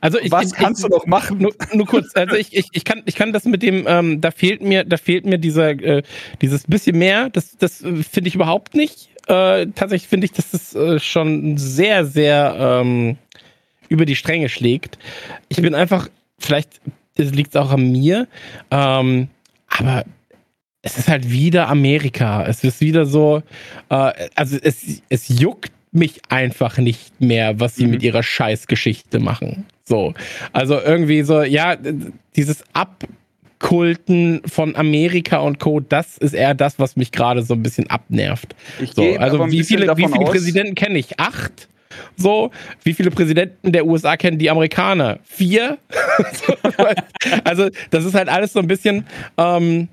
Also 0.00 0.18
ich, 0.18 0.30
was 0.30 0.46
ich, 0.46 0.52
kannst 0.54 0.82
ich, 0.82 0.88
du 0.88 0.96
noch 0.96 1.06
machen? 1.06 1.38
Nur, 1.38 1.54
nur 1.72 1.86
kurz, 1.86 2.14
also 2.14 2.34
ich, 2.34 2.56
ich, 2.56 2.68
ich, 2.72 2.84
kann, 2.84 3.02
ich 3.04 3.14
kann 3.14 3.32
das 3.32 3.44
mit 3.44 3.62
dem, 3.62 3.84
ähm, 3.86 4.20
da 4.20 4.30
fehlt 4.30 4.62
mir, 4.62 4.84
da 4.84 4.96
fehlt 4.96 5.24
mir 5.24 5.38
dieser, 5.38 5.70
äh, 5.70 6.02
dieses 6.40 6.64
bisschen 6.64 6.98
mehr, 6.98 7.30
das, 7.30 7.56
das 7.58 7.78
finde 7.78 8.28
ich 8.28 8.34
überhaupt 8.34 8.74
nicht. 8.74 9.08
Äh, 9.26 9.66
tatsächlich 9.74 10.08
finde 10.08 10.24
ich, 10.24 10.32
dass 10.32 10.50
das 10.50 10.74
äh, 10.74 10.98
schon 10.98 11.58
sehr, 11.58 12.06
sehr 12.06 12.56
ähm, 12.58 13.18
über 13.88 14.06
die 14.06 14.16
Stränge 14.16 14.48
schlägt. 14.48 14.98
Ich 15.48 15.60
bin 15.60 15.74
einfach, 15.74 16.08
vielleicht 16.38 16.80
liegt 17.16 17.50
es 17.50 17.56
auch 17.56 17.70
an 17.70 17.92
mir, 17.92 18.26
ähm, 18.70 19.28
aber 19.68 20.04
es 20.88 20.98
ist 20.98 21.08
halt 21.08 21.30
wieder 21.30 21.68
Amerika. 21.68 22.44
Es 22.46 22.64
ist 22.64 22.80
wieder 22.80 23.06
so, 23.06 23.42
äh, 23.90 24.12
also 24.34 24.56
es, 24.62 25.02
es 25.08 25.28
juckt 25.28 25.72
mich 25.92 26.20
einfach 26.28 26.78
nicht 26.78 27.20
mehr, 27.20 27.60
was 27.60 27.76
sie 27.76 27.84
Mhm. 27.84 27.90
mit 27.92 28.02
ihrer 28.02 28.22
Scheißgeschichte 28.22 29.18
machen. 29.18 29.66
So. 29.84 30.14
Also 30.52 30.78
irgendwie 30.80 31.22
so, 31.22 31.42
ja, 31.42 31.76
dieses 32.36 32.62
Abkulten 32.74 34.42
von 34.46 34.76
Amerika 34.76 35.38
und 35.38 35.58
Co., 35.58 35.80
das 35.80 36.18
ist 36.18 36.34
eher 36.34 36.54
das, 36.54 36.78
was 36.78 36.96
mich 36.96 37.10
gerade 37.10 37.42
so 37.42 37.54
ein 37.54 37.62
bisschen 37.62 37.88
abnervt. 37.90 38.54
So, 38.94 39.16
also 39.16 39.50
wie 39.50 39.64
viele, 39.64 39.96
wie 39.96 40.06
viele 40.06 40.24
Präsidenten 40.26 40.74
kenne 40.74 40.98
ich? 40.98 41.18
Acht? 41.18 41.68
So, 42.16 42.50
wie 42.84 42.92
viele 42.94 43.10
Präsidenten 43.10 43.72
der 43.72 43.86
USA 43.86 44.16
kennen 44.16 44.38
die 44.38 44.50
Amerikaner? 44.50 45.18
Vier? 45.24 45.78
also, 47.44 47.70
das 47.90 48.04
ist 48.04 48.14
halt 48.14 48.28
alles 48.28 48.52
so 48.52 48.60
ein 48.60 48.68
bisschen. 48.68 49.06
Ähm, 49.36 49.88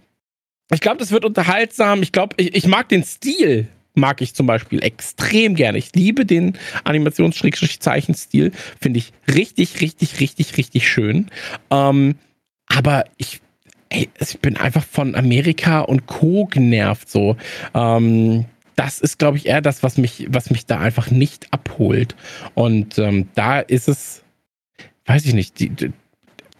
ich 0.71 0.81
glaube, 0.81 0.97
das 0.97 1.11
wird 1.11 1.25
unterhaltsam. 1.25 2.01
Ich 2.01 2.11
glaube, 2.11 2.35
ich, 2.37 2.55
ich 2.55 2.67
mag 2.67 2.89
den 2.89 3.03
Stil, 3.03 3.67
mag 3.93 4.21
ich 4.21 4.33
zum 4.33 4.47
Beispiel 4.47 4.83
extrem 4.83 5.55
gerne. 5.55 5.77
Ich 5.77 5.93
liebe 5.93 6.25
den 6.25 6.57
Animations-Zeichenstil. 6.83 8.51
Finde 8.79 8.99
ich 8.99 9.13
richtig, 9.33 9.81
richtig, 9.81 10.19
richtig, 10.19 10.57
richtig 10.57 10.89
schön. 10.89 11.29
Ähm, 11.69 12.15
aber 12.67 13.05
ich, 13.17 13.41
ey, 13.89 14.09
ich 14.19 14.39
bin 14.39 14.57
einfach 14.57 14.83
von 14.83 15.15
Amerika 15.15 15.81
und 15.81 16.07
Co. 16.07 16.45
genervt 16.45 17.09
so. 17.09 17.37
Ähm, 17.73 18.45
das 18.75 18.99
ist, 18.99 19.19
glaube 19.19 19.37
ich, 19.37 19.45
eher 19.45 19.61
das, 19.61 19.83
was 19.83 19.97
mich, 19.97 20.27
was 20.29 20.49
mich 20.49 20.65
da 20.65 20.79
einfach 20.79 21.09
nicht 21.09 21.53
abholt. 21.53 22.15
Und 22.55 22.97
ähm, 22.97 23.29
da 23.35 23.59
ist 23.59 23.87
es, 23.87 24.23
weiß 25.05 25.25
ich 25.25 25.33
nicht, 25.33 25.59
die, 25.59 25.69
die, 25.69 25.93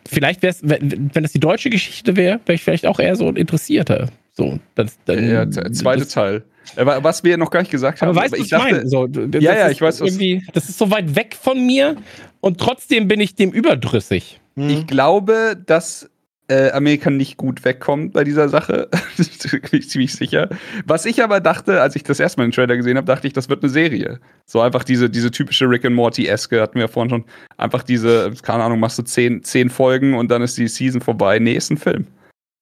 vielleicht 0.08 0.42
wäre 0.42 0.52
es, 0.52 0.60
wenn, 0.64 1.10
wenn 1.14 1.24
das 1.24 1.32
die 1.32 1.40
deutsche 1.40 1.70
Geschichte 1.70 2.16
wäre, 2.16 2.40
wäre 2.46 2.56
ich 2.56 2.64
vielleicht 2.64 2.86
auch 2.86 3.00
eher 3.00 3.16
so 3.16 3.30
interessierter. 3.30 4.10
So, 4.34 4.60
das, 4.76 4.98
dann, 5.06 5.30
Ja, 5.30 5.50
zweite 5.50 6.08
Teil. 6.08 6.44
Aber 6.76 7.04
was 7.04 7.24
wir 7.24 7.38
noch 7.38 7.52
gar 7.52 7.60
nicht 7.62 7.72
gesagt 7.72 8.02
haben, 8.02 8.10
aber 8.10 8.22
weißt 8.22 8.34
du, 8.38 8.42
ich 8.42 8.52
meine? 8.52 8.88
So, 8.88 9.08
Ja, 9.08 9.56
ja, 9.56 9.70
ich 9.70 9.82
weiß, 9.82 10.02
was- 10.02 10.18
das 10.54 10.68
ist 10.70 10.78
so 10.78 10.90
weit 10.92 11.16
weg 11.16 11.36
von 11.40 11.64
mir 11.66 11.96
und 12.42 12.60
trotzdem 12.60 13.08
bin 13.08 13.20
ich 13.20 13.36
dem 13.36 13.52
überdrüssig. 13.52 14.42
Hm. 14.56 14.70
Ich 14.70 14.88
glaube, 14.88 15.56
dass 15.66 16.10
äh, 16.48 16.72
Amerika 16.72 17.10
nicht 17.10 17.38
gut 17.38 17.64
wegkommt 17.66 18.14
bei 18.14 18.24
dieser 18.24 18.50
Sache. 18.50 18.90
bin 19.18 19.80
ich 19.80 19.90
ziemlich 19.90 20.14
sicher. 20.14 20.50
Was 20.86 21.06
ich 21.06 21.24
aber 21.24 21.40
dachte, 21.40 21.82
als 21.82 21.96
ich 21.96 22.04
das 22.04 22.20
erste 22.20 22.40
Mal 22.40 22.48
den 22.48 22.52
Trailer 22.52 22.78
gesehen 22.78 22.98
habe, 22.98 23.08
dachte 23.08 23.28
ich, 23.28 23.34
das 23.34 23.50
wird 23.50 23.64
eine 23.64 23.72
Serie. 23.72 24.20
So 24.46 24.62
einfach 24.62 24.84
diese, 24.84 25.10
diese 25.10 25.32
typische 25.32 25.70
Rick 25.70 25.86
and 25.86 25.96
Morty-eske, 25.96 26.62
hatten 26.62 26.76
wir 26.76 26.84
ja 26.84 26.88
vorhin 26.88 27.10
schon. 27.10 27.26
Einfach 27.58 27.84
diese, 27.84 28.34
keine 28.44 28.64
Ahnung, 28.64 28.80
machst 28.80 29.00
du 29.00 29.04
zehn, 29.04 29.44
zehn 29.44 29.70
Folgen 29.70 30.14
und 30.14 30.30
dann 30.30 30.42
ist 30.42 30.58
die 30.58 30.68
Season 30.68 31.02
vorbei. 31.02 31.40
Nee, 31.40 31.54
ist 31.54 31.72
ein 31.72 31.78
Film. 31.78 32.08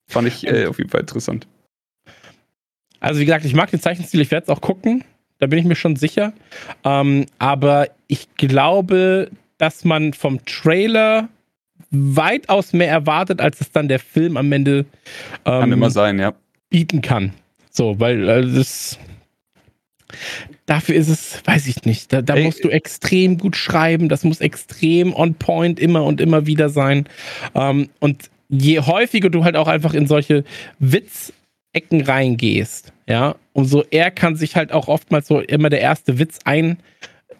Fand 0.09 0.27
ich 0.27 0.47
äh, 0.47 0.67
auf 0.67 0.77
jeden 0.77 0.89
Fall 0.89 1.01
interessant. 1.01 1.47
Also 2.99 3.19
wie 3.19 3.25
gesagt, 3.25 3.43
ich 3.43 3.53
mag 3.53 3.69
den 3.69 3.81
Zeichenstil, 3.81 4.21
ich 4.21 4.31
werde 4.31 4.45
es 4.45 4.49
auch 4.49 4.61
gucken, 4.61 5.03
da 5.39 5.47
bin 5.47 5.59
ich 5.59 5.65
mir 5.65 5.75
schon 5.75 5.97
sicher. 5.97 6.31
Ähm, 6.85 7.25
aber 7.37 7.89
ich 8.07 8.33
glaube, 8.35 9.29
dass 9.57 9.83
man 9.83 10.13
vom 10.13 10.43
Trailer 10.45 11.27
weitaus 11.93 12.73
mehr 12.73 12.89
erwartet, 12.89 13.39
als 13.39 13.61
es 13.61 13.71
dann 13.71 13.87
der 13.87 13.99
Film 13.99 14.35
am 14.35 14.51
Ende 14.51 14.85
Kann 15.45 15.63
ähm, 15.63 15.73
immer 15.73 15.91
sein, 15.91 16.19
ja. 16.19 16.33
bieten 16.69 17.01
kann. 17.01 17.33
So, 17.69 17.99
weil 17.99 18.27
äh, 18.27 18.53
das 18.53 18.99
dafür 20.65 20.95
ist 20.95 21.09
es, 21.09 21.41
weiß 21.45 21.67
ich 21.67 21.83
nicht, 21.85 22.13
da, 22.13 22.21
da 22.21 22.35
Ey. 22.35 22.43
musst 22.43 22.63
du 22.63 22.69
extrem 22.69 23.37
gut 23.37 23.55
schreiben, 23.55 24.09
das 24.09 24.23
muss 24.23 24.41
extrem 24.41 25.13
on 25.13 25.35
point 25.35 25.79
immer 25.79 26.03
und 26.03 26.21
immer 26.21 26.45
wieder 26.45 26.69
sein. 26.69 27.07
Ähm, 27.55 27.89
und 27.99 28.29
je 28.49 28.79
häufiger 28.79 29.29
du 29.29 29.43
halt 29.43 29.55
auch 29.55 29.67
einfach 29.67 29.93
in 29.93 30.07
solche 30.07 30.43
Witzecken 30.79 32.01
reingehst, 32.01 32.93
ja, 33.07 33.35
umso 33.53 33.83
eher 33.89 34.11
kann 34.11 34.35
sich 34.35 34.55
halt 34.55 34.71
auch 34.71 34.87
oftmals 34.87 35.27
so 35.27 35.39
immer 35.39 35.69
der 35.69 35.81
erste 35.81 36.19
Witz 36.19 36.39
ein 36.45 36.77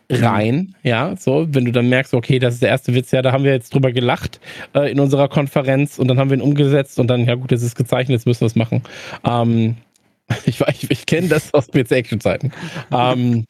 rein, 0.10 0.76
ja, 0.84 1.16
so, 1.18 1.48
wenn 1.52 1.66
du 1.66 1.72
dann 1.72 1.90
merkst, 1.90 2.14
okay, 2.14 2.40
das 2.40 2.56
ist 2.56 2.64
der 2.64 2.70
erste 2.70 2.94
Witz, 2.94 3.12
ja, 3.12 3.22
da 3.22 3.32
haben 3.32 3.44
wir 3.44 3.52
jetzt 3.54 3.74
drüber 3.74 3.92
gelacht 3.92 4.40
äh, 4.76 4.92
in 4.92 5.00
unserer 5.00 5.28
Konferenz 5.30 5.98
und 6.00 6.08
dann 6.08 6.20
haben 6.20 6.30
wir 6.30 6.38
ihn 6.38 6.42
umgesetzt 6.42 7.00
und 7.00 7.08
dann, 7.08 7.26
ja 7.26 7.36
gut, 7.36 7.52
jetzt 7.52 7.64
ist 7.64 7.76
gezeichnet, 7.76 8.18
jetzt 8.18 8.26
müssen 8.28 8.42
wir 8.42 8.48
es 8.48 8.56
machen. 8.56 8.84
Ähm, 9.26 9.78
ich 10.46 10.62
ich, 10.62 10.92
ich 10.92 11.06
kenne 11.06 11.28
das 11.28 11.54
aus 11.54 11.68
PC-Action-Zeiten. 11.68 12.52
ähm, 12.92 13.46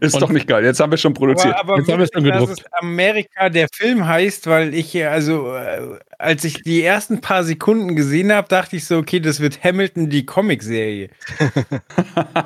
Ist 0.00 0.14
Und- 0.14 0.20
doch 0.20 0.30
nicht 0.30 0.46
geil. 0.46 0.64
Jetzt 0.64 0.78
haben 0.80 0.90
wir 0.92 0.96
schon 0.98 1.14
produziert. 1.14 1.54
Aber, 1.54 1.72
aber 1.74 1.78
Jetzt 1.78 1.90
haben 1.92 1.98
wir 1.98 2.08
schon 2.12 2.24
dass 2.24 2.40
gedruckt. 2.40 2.60
es 2.60 2.72
Amerika 2.80 3.48
der 3.48 3.66
Film 3.74 4.06
heißt, 4.06 4.46
weil 4.46 4.74
ich, 4.74 4.94
äh, 4.94 5.06
also, 5.06 5.54
äh, 5.56 5.98
als 6.18 6.44
ich 6.44 6.62
die 6.62 6.82
ersten 6.82 7.20
paar 7.20 7.42
Sekunden 7.44 7.96
gesehen 7.96 8.32
habe, 8.32 8.46
dachte 8.48 8.76
ich 8.76 8.84
so, 8.84 8.98
okay, 8.98 9.18
das 9.20 9.40
wird 9.40 9.62
Hamilton 9.64 10.08
die 10.08 10.24
Comicserie. 10.24 11.10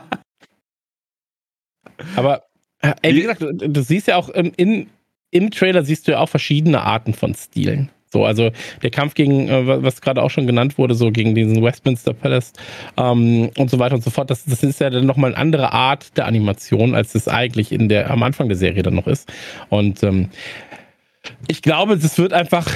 aber, 2.16 2.42
äh, 2.90 2.94
ey, 3.02 3.14
wie 3.14 3.22
gesagt, 3.22 3.42
du, 3.42 3.52
du 3.52 3.82
siehst 3.82 4.08
ja 4.08 4.16
auch 4.16 4.30
ähm, 4.34 4.52
in, 4.56 4.88
im 5.30 5.50
Trailer 5.50 5.84
siehst 5.84 6.06
du 6.06 6.12
ja 6.12 6.18
auch 6.20 6.28
verschiedene 6.28 6.82
Arten 6.82 7.14
von 7.14 7.34
Stilen. 7.34 7.90
So, 8.12 8.24
also 8.24 8.50
der 8.82 8.90
Kampf 8.90 9.14
gegen, 9.14 9.48
äh, 9.48 9.66
wa- 9.66 9.82
was 9.82 10.00
gerade 10.00 10.22
auch 10.22 10.30
schon 10.30 10.46
genannt 10.46 10.78
wurde, 10.78 10.94
so 10.94 11.10
gegen 11.10 11.34
diesen 11.34 11.62
Westminster 11.62 12.14
Palace 12.14 12.52
ähm, 12.96 13.50
und 13.58 13.68
so 13.68 13.78
weiter 13.78 13.96
und 13.96 14.04
so 14.04 14.10
fort, 14.10 14.30
das, 14.30 14.44
das 14.44 14.62
ist 14.62 14.80
ja 14.80 14.90
dann 14.90 15.04
nochmal 15.06 15.32
eine 15.32 15.38
andere 15.40 15.72
Art 15.72 16.16
der 16.16 16.26
Animation, 16.26 16.94
als 16.94 17.14
es 17.14 17.26
eigentlich 17.28 17.72
in 17.72 17.88
der, 17.88 18.10
am 18.10 18.22
Anfang 18.22 18.48
der 18.48 18.56
Serie 18.56 18.82
dann 18.84 18.94
noch 18.94 19.08
ist. 19.08 19.30
Und 19.70 20.02
ähm, 20.04 20.30
ich 21.48 21.62
glaube, 21.62 21.94
es 21.94 22.16
wird 22.16 22.32
einfach, 22.32 22.68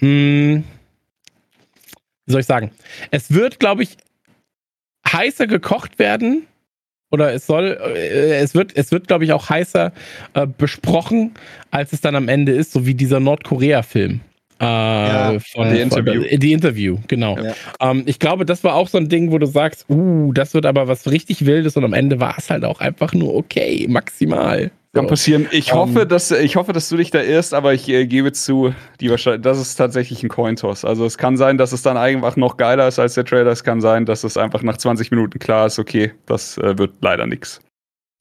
mh, 0.00 0.62
wie 2.26 2.32
soll 2.32 2.40
ich 2.42 2.46
sagen, 2.46 2.70
es 3.10 3.32
wird, 3.32 3.58
glaube 3.58 3.82
ich, 3.82 3.96
heißer 5.10 5.46
gekocht 5.46 5.98
werden, 5.98 6.46
oder 7.12 7.32
es 7.32 7.46
soll, 7.46 7.78
äh, 7.94 8.40
es 8.40 8.54
wird, 8.54 8.76
es 8.76 8.90
wird, 8.90 9.06
glaube 9.06 9.24
ich, 9.24 9.32
auch 9.32 9.48
heißer 9.48 9.92
äh, 10.34 10.46
besprochen, 10.46 11.32
als 11.70 11.92
es 11.92 12.00
dann 12.00 12.16
am 12.16 12.28
Ende 12.28 12.52
ist, 12.52 12.72
so 12.72 12.86
wie 12.86 12.94
dieser 12.94 13.20
Nordkorea-Film. 13.20 14.20
Äh, 14.60 14.64
ja, 14.64 15.38
von, 15.40 15.70
die 15.70 15.80
Interview. 15.80 16.22
Von, 16.22 16.40
die 16.40 16.52
Interview, 16.52 16.98
genau. 17.08 17.36
Ja. 17.36 17.52
Ähm, 17.80 18.04
ich 18.06 18.18
glaube, 18.18 18.46
das 18.46 18.64
war 18.64 18.74
auch 18.74 18.88
so 18.88 18.96
ein 18.96 19.08
Ding, 19.08 19.30
wo 19.32 19.38
du 19.38 19.46
sagst, 19.46 19.86
uh, 19.88 20.32
das 20.32 20.54
wird 20.54 20.66
aber 20.66 20.88
was 20.88 21.10
richtig 21.10 21.44
Wildes 21.44 21.76
und 21.76 21.84
am 21.84 21.92
Ende 21.92 22.20
war 22.20 22.36
es 22.38 22.48
halt 22.48 22.64
auch 22.64 22.80
einfach 22.80 23.12
nur 23.12 23.34
okay, 23.34 23.86
maximal. 23.88 24.70
Kann 24.94 25.06
passieren. 25.06 25.48
Ich 25.52 25.72
um, 25.72 25.78
hoffe, 25.78 26.06
dass 26.06 26.30
ich 26.30 26.56
hoffe, 26.56 26.74
dass 26.74 26.90
du 26.90 26.98
dich 26.98 27.10
da 27.10 27.22
irrst, 27.22 27.54
aber 27.54 27.72
ich 27.72 27.88
äh, 27.88 28.06
gebe 28.06 28.32
zu, 28.32 28.74
die 29.00 29.10
wahrscheinlich, 29.10 29.42
das 29.42 29.58
ist 29.58 29.76
tatsächlich 29.76 30.22
ein 30.22 30.28
Cointoss. 30.28 30.84
Also 30.84 31.06
es 31.06 31.16
kann 31.16 31.38
sein, 31.38 31.56
dass 31.56 31.72
es 31.72 31.80
dann 31.80 31.96
einfach 31.96 32.36
noch 32.36 32.58
geiler 32.58 32.88
ist 32.88 32.98
als 32.98 33.14
der 33.14 33.24
Trailer. 33.24 33.50
Es 33.50 33.64
kann 33.64 33.80
sein, 33.80 34.04
dass 34.04 34.22
es 34.22 34.36
einfach 34.36 34.62
nach 34.62 34.76
20 34.76 35.10
Minuten 35.10 35.38
klar 35.38 35.66
ist, 35.66 35.78
okay, 35.78 36.12
das 36.26 36.58
äh, 36.58 36.76
wird 36.76 36.92
leider 37.00 37.26
nichts. 37.26 37.60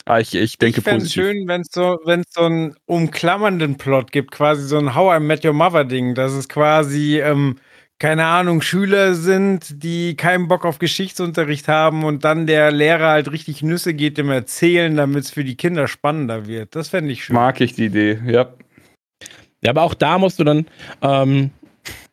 Ah, 0.06 0.20
ich, 0.20 0.34
ich 0.34 0.58
denke 0.58 0.80
ich 0.80 0.86
positiv. 0.86 1.12
schön, 1.12 1.48
wenn 1.48 1.62
es 1.62 1.70
so, 1.72 2.00
wenn's 2.06 2.34
so 2.34 2.42
einen 2.42 2.76
umklammernden 2.86 3.78
Plot 3.78 4.12
gibt, 4.12 4.32
quasi 4.32 4.64
so 4.64 4.78
ein 4.78 4.96
How 4.96 5.18
I 5.18 5.20
Met 5.20 5.46
Your 5.46 5.54
Mother 5.54 5.84
Ding, 5.84 6.16
dass 6.16 6.32
es 6.32 6.48
quasi 6.48 7.20
ähm, 7.20 7.58
keine 8.02 8.26
Ahnung, 8.26 8.64
Schüler 8.64 9.14
sind, 9.14 9.84
die 9.84 10.16
keinen 10.16 10.48
Bock 10.48 10.66
auf 10.66 10.80
Geschichtsunterricht 10.80 11.68
haben 11.68 12.04
und 12.04 12.24
dann 12.24 12.48
der 12.48 12.72
Lehrer 12.72 13.10
halt 13.10 13.32
richtig 13.32 13.62
Nüsse 13.62 13.94
geht 13.94 14.18
im 14.18 14.32
Erzählen, 14.32 14.96
damit 14.96 15.26
es 15.26 15.30
für 15.30 15.44
die 15.44 15.56
Kinder 15.56 15.88
spannender 15.88 16.48
wird. 16.48 16.76
Das 16.76 16.90
fände 16.90 17.12
ich 17.12 17.24
schön. 17.24 17.36
Mag 17.36 17.62
ich 17.62 17.76
die 17.76 17.86
Idee, 17.86 18.20
ja. 18.26 18.54
Ja, 19.64 19.70
aber 19.70 19.84
auch 19.84 19.94
da 19.94 20.18
musst 20.18 20.40
du 20.40 20.44
dann, 20.44 20.66
ähm, 21.04 21.52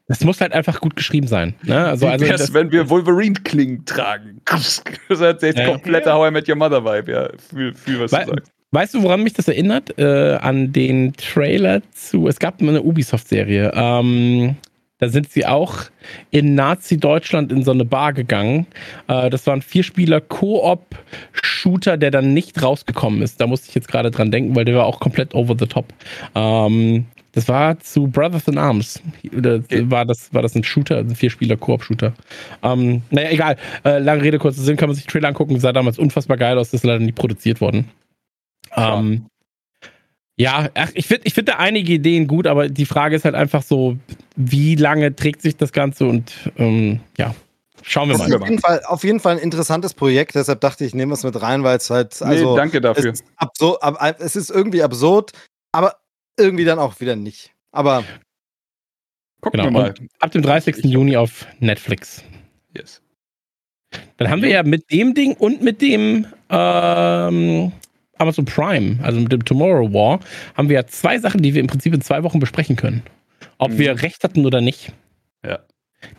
das 0.08 0.22
muss 0.24 0.42
halt 0.42 0.52
einfach 0.52 0.82
gut 0.82 0.94
geschrieben 0.94 1.26
sein. 1.26 1.54
Ne? 1.62 1.86
Also, 1.86 2.06
also 2.06 2.26
das, 2.26 2.52
wenn 2.52 2.70
wir 2.70 2.90
Wolverine-Klingen 2.90 3.86
tragen. 3.86 4.42
Das 4.50 4.82
ist 5.08 5.42
jetzt 5.42 5.58
ja, 5.58 5.70
kompletter 5.70 6.10
ja. 6.10 6.16
How 6.16 6.28
I 6.28 6.30
Met 6.30 6.46
Your 6.50 6.56
Mother 6.56 6.84
Vibe, 6.84 7.10
ja. 7.10 7.30
Fühl, 7.48 7.74
fühl 7.74 8.00
was 8.00 8.12
We 8.12 8.18
du 8.26 8.26
sagst. 8.26 8.52
Weißt 8.72 8.92
du, 8.92 9.02
woran 9.02 9.22
mich 9.22 9.32
das 9.32 9.48
erinnert? 9.48 9.98
Äh, 9.98 10.34
an 10.34 10.70
den 10.70 11.14
Trailer 11.14 11.80
zu. 11.92 12.28
Es 12.28 12.38
gab 12.38 12.60
eine 12.60 12.82
Ubisoft-Serie. 12.82 13.72
Ähm, 13.74 14.56
da 14.98 15.08
sind 15.08 15.30
sie 15.30 15.46
auch 15.46 15.76
in 16.30 16.54
Nazi-Deutschland 16.54 17.50
in 17.52 17.64
so 17.64 17.70
eine 17.70 17.84
Bar 17.84 18.12
gegangen. 18.12 18.66
Äh, 19.06 19.30
das 19.30 19.46
war 19.46 19.54
ein 19.54 19.62
Vierspieler-Koop-Shooter, 19.62 21.96
der 21.96 22.10
dann 22.10 22.34
nicht 22.34 22.60
rausgekommen 22.62 23.22
ist. 23.22 23.40
Da 23.40 23.46
musste 23.46 23.68
ich 23.68 23.74
jetzt 23.74 23.88
gerade 23.88 24.10
dran 24.10 24.30
denken, 24.30 24.54
weil 24.56 24.64
der 24.64 24.76
war 24.76 24.86
auch 24.86 25.00
komplett 25.00 25.34
over 25.34 25.54
the 25.58 25.66
top. 25.66 25.92
Ähm, 26.34 27.06
das 27.32 27.46
war 27.46 27.78
zu 27.78 28.06
Brothers 28.08 28.48
in 28.48 28.56
Arms. 28.58 29.00
Das 29.22 29.62
war, 29.70 30.04
das, 30.04 30.34
war 30.34 30.42
das 30.42 30.56
ein 30.56 30.64
Shooter, 30.64 30.98
ein 30.98 31.14
Vierspieler-Koop-Shooter. 31.14 32.12
Ähm, 32.64 33.02
naja, 33.10 33.30
egal. 33.30 33.56
Äh, 33.84 33.98
lange 33.98 34.22
Rede, 34.22 34.38
kurzer 34.38 34.62
Sinn, 34.62 34.76
kann 34.76 34.88
man 34.88 34.96
sich 34.96 35.04
den 35.04 35.10
Trailer 35.10 35.28
angucken. 35.28 35.60
Sah 35.60 35.72
damals 35.72 35.98
unfassbar 35.98 36.36
geil 36.36 36.58
aus. 36.58 36.70
Das 36.70 36.80
ist 36.80 36.84
leider 36.84 36.98
nie 36.98 37.12
produziert 37.12 37.60
worden. 37.60 37.88
Ähm, 38.76 39.26
ja, 40.38 40.70
ach, 40.74 40.90
ich 40.94 41.06
finde 41.06 41.22
ich 41.26 41.34
find 41.34 41.48
da 41.48 41.54
einige 41.56 41.94
Ideen 41.94 42.28
gut, 42.28 42.46
aber 42.46 42.68
die 42.68 42.86
Frage 42.86 43.16
ist 43.16 43.24
halt 43.24 43.34
einfach 43.34 43.62
so, 43.62 43.96
wie 44.36 44.76
lange 44.76 45.14
trägt 45.14 45.42
sich 45.42 45.56
das 45.56 45.72
Ganze 45.72 46.06
und 46.06 46.32
ähm, 46.56 47.00
ja, 47.18 47.34
schauen 47.82 48.08
wir 48.08 48.16
das 48.16 48.28
mal. 48.28 48.28
Ist 48.28 48.42
auf, 48.42 48.48
jeden 48.48 48.60
Fall, 48.60 48.82
auf 48.86 49.04
jeden 49.04 49.20
Fall 49.20 49.36
ein 49.36 49.42
interessantes 49.42 49.94
Projekt, 49.94 50.36
deshalb 50.36 50.60
dachte 50.60 50.84
ich, 50.84 50.94
nehme 50.94 51.12
es 51.14 51.24
mit 51.24 51.40
rein, 51.42 51.64
weil 51.64 51.76
es 51.76 51.90
halt. 51.90 52.22
Also, 52.22 52.52
nee, 52.52 52.56
danke 52.56 52.80
dafür. 52.80 53.10
Es 53.12 53.20
ist, 53.20 53.28
absurd, 53.36 53.82
ab, 53.82 54.16
es 54.20 54.36
ist 54.36 54.50
irgendwie 54.50 54.82
absurd, 54.82 55.32
aber 55.72 55.96
irgendwie 56.38 56.64
dann 56.64 56.78
auch 56.78 57.00
wieder 57.00 57.16
nicht. 57.16 57.50
Aber. 57.72 58.04
Gucken 59.40 59.60
genau, 59.60 59.72
wir 59.72 59.82
mal. 59.82 59.94
Ab 60.20 60.30
dem 60.30 60.42
30. 60.42 60.84
Juni 60.84 61.16
auf 61.16 61.46
Netflix. 61.58 62.22
Yes. 62.76 63.00
Dann 64.18 64.30
haben 64.30 64.42
wir 64.42 64.50
ja 64.50 64.62
mit 64.62 64.90
dem 64.92 65.14
Ding 65.14 65.34
und 65.34 65.62
mit 65.62 65.80
dem 65.80 66.26
ähm, 66.50 67.72
Amazon 68.18 68.44
Prime, 68.44 68.98
also 69.02 69.20
mit 69.20 69.32
dem 69.32 69.44
Tomorrow 69.44 69.92
War, 69.92 70.20
haben 70.54 70.68
wir 70.68 70.76
ja 70.76 70.86
zwei 70.86 71.18
Sachen, 71.18 71.42
die 71.42 71.54
wir 71.54 71.60
im 71.60 71.66
Prinzip 71.66 71.94
in 71.94 72.00
zwei 72.00 72.22
Wochen 72.22 72.38
besprechen 72.38 72.76
können. 72.76 73.02
Ob 73.58 73.72
mhm. 73.72 73.78
wir 73.78 74.02
recht 74.02 74.24
hatten 74.24 74.46
oder 74.46 74.60
nicht. 74.60 74.92
Ja. 75.44 75.60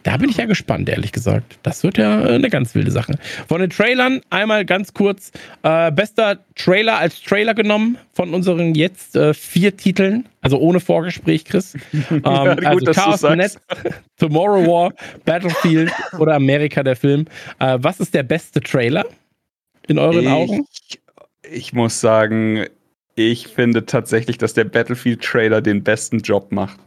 Da 0.03 0.17
bin 0.17 0.30
ich 0.30 0.38
ja 0.38 0.45
gespannt, 0.45 0.89
ehrlich 0.89 1.11
gesagt. 1.11 1.57
Das 1.63 1.84
wird 1.84 1.97
ja 1.97 2.26
äh, 2.26 2.35
eine 2.35 2.49
ganz 2.49 2.76
wilde 2.76 2.91
Sache. 2.91 3.17
Von 3.47 3.61
den 3.61 3.69
Trailern 3.69 4.21
einmal 4.30 4.65
ganz 4.65 4.93
kurz. 4.93 5.31
Äh, 5.63 5.91
bester 5.91 6.39
Trailer 6.55 6.97
als 6.97 7.21
Trailer 7.21 7.53
genommen 7.53 7.97
von 8.11 8.34
unseren 8.34 8.76
jetzt 8.76 9.15
äh, 9.15 9.34
vier 9.34 9.77
Titeln. 9.77 10.27
Also 10.41 10.59
ohne 10.59 10.80
Vorgespräch, 10.80 11.45
Chris. 11.45 11.77
Ähm, 12.11 12.21
ja, 12.23 12.55
gut, 12.55 12.88
also 12.88 12.91
Chaos 12.91 13.21
Net, 13.21 13.57
Tomorrow 14.17 14.65
War, 14.65 14.93
Battlefield 15.26 15.91
oder 16.17 16.35
Amerika 16.35 16.84
der 16.84 16.95
Film. 16.95 17.26
Äh, 17.59 17.77
was 17.81 17.99
ist 17.99 18.13
der 18.13 18.23
beste 18.23 18.61
Trailer 18.61 19.05
in 19.88 19.99
euren 19.99 20.23
ich 20.23 20.27
Augen? 20.27 20.65
Ich 21.44 21.74
muss 21.74 21.99
sagen, 21.99 22.66
ich 23.16 23.48
finde 23.48 23.86
tatsächlich, 23.86 24.38
dass 24.38 24.53
der 24.53 24.66
Battlefield-Trailer 24.66 25.61
den 25.61 25.84
besten 25.84 26.20
Job 26.20 26.52
macht. 26.52 26.80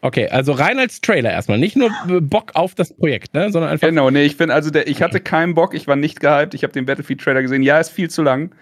Okay, 0.00 0.28
also 0.28 0.52
rein 0.52 0.78
als 0.78 1.00
Trailer 1.00 1.30
erstmal. 1.30 1.58
Nicht 1.58 1.76
nur 1.76 1.90
Bock 2.20 2.52
auf 2.54 2.74
das 2.74 2.94
Projekt, 2.94 3.34
ne? 3.34 3.50
sondern 3.52 3.70
einfach. 3.70 3.88
Genau, 3.88 4.10
nee, 4.10 4.24
ich 4.24 4.36
bin 4.36 4.50
also 4.50 4.70
der, 4.70 4.88
ich 4.88 5.02
hatte 5.02 5.20
keinen 5.20 5.54
Bock, 5.54 5.74
ich 5.74 5.86
war 5.86 5.96
nicht 5.96 6.20
gehypt, 6.20 6.54
ich 6.54 6.62
habe 6.62 6.72
den 6.72 6.86
Battlefield-Trailer 6.86 7.42
gesehen. 7.42 7.62
Ja, 7.62 7.78
ist 7.78 7.90
viel 7.90 8.10
zu 8.10 8.22
lang. 8.22 8.54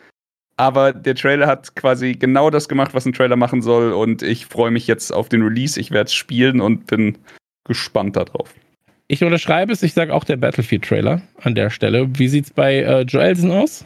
Aber 0.56 0.92
der 0.92 1.14
Trailer 1.14 1.46
hat 1.46 1.76
quasi 1.76 2.14
genau 2.14 2.48
das 2.48 2.68
gemacht, 2.68 2.94
was 2.94 3.04
ein 3.04 3.12
Trailer 3.12 3.36
machen 3.36 3.60
soll. 3.60 3.92
Und 3.92 4.22
ich 4.22 4.46
freue 4.46 4.70
mich 4.70 4.86
jetzt 4.86 5.12
auf 5.12 5.28
den 5.28 5.42
Release. 5.42 5.78
Ich 5.78 5.90
werde 5.90 6.06
es 6.06 6.14
spielen 6.14 6.60
und 6.60 6.86
bin 6.86 7.18
gespannt 7.64 8.16
darauf. 8.16 8.54
Ich 9.08 9.22
unterschreibe 9.22 9.72
es, 9.72 9.82
ich 9.82 9.92
sage 9.92 10.14
auch 10.14 10.24
der 10.24 10.38
Battlefield-Trailer 10.38 11.20
an 11.42 11.54
der 11.54 11.70
Stelle. 11.70 12.08
Wie 12.18 12.28
sieht 12.28 12.46
es 12.46 12.50
bei 12.50 12.78
äh, 12.78 13.02
Joelsen 13.02 13.50
aus? 13.50 13.84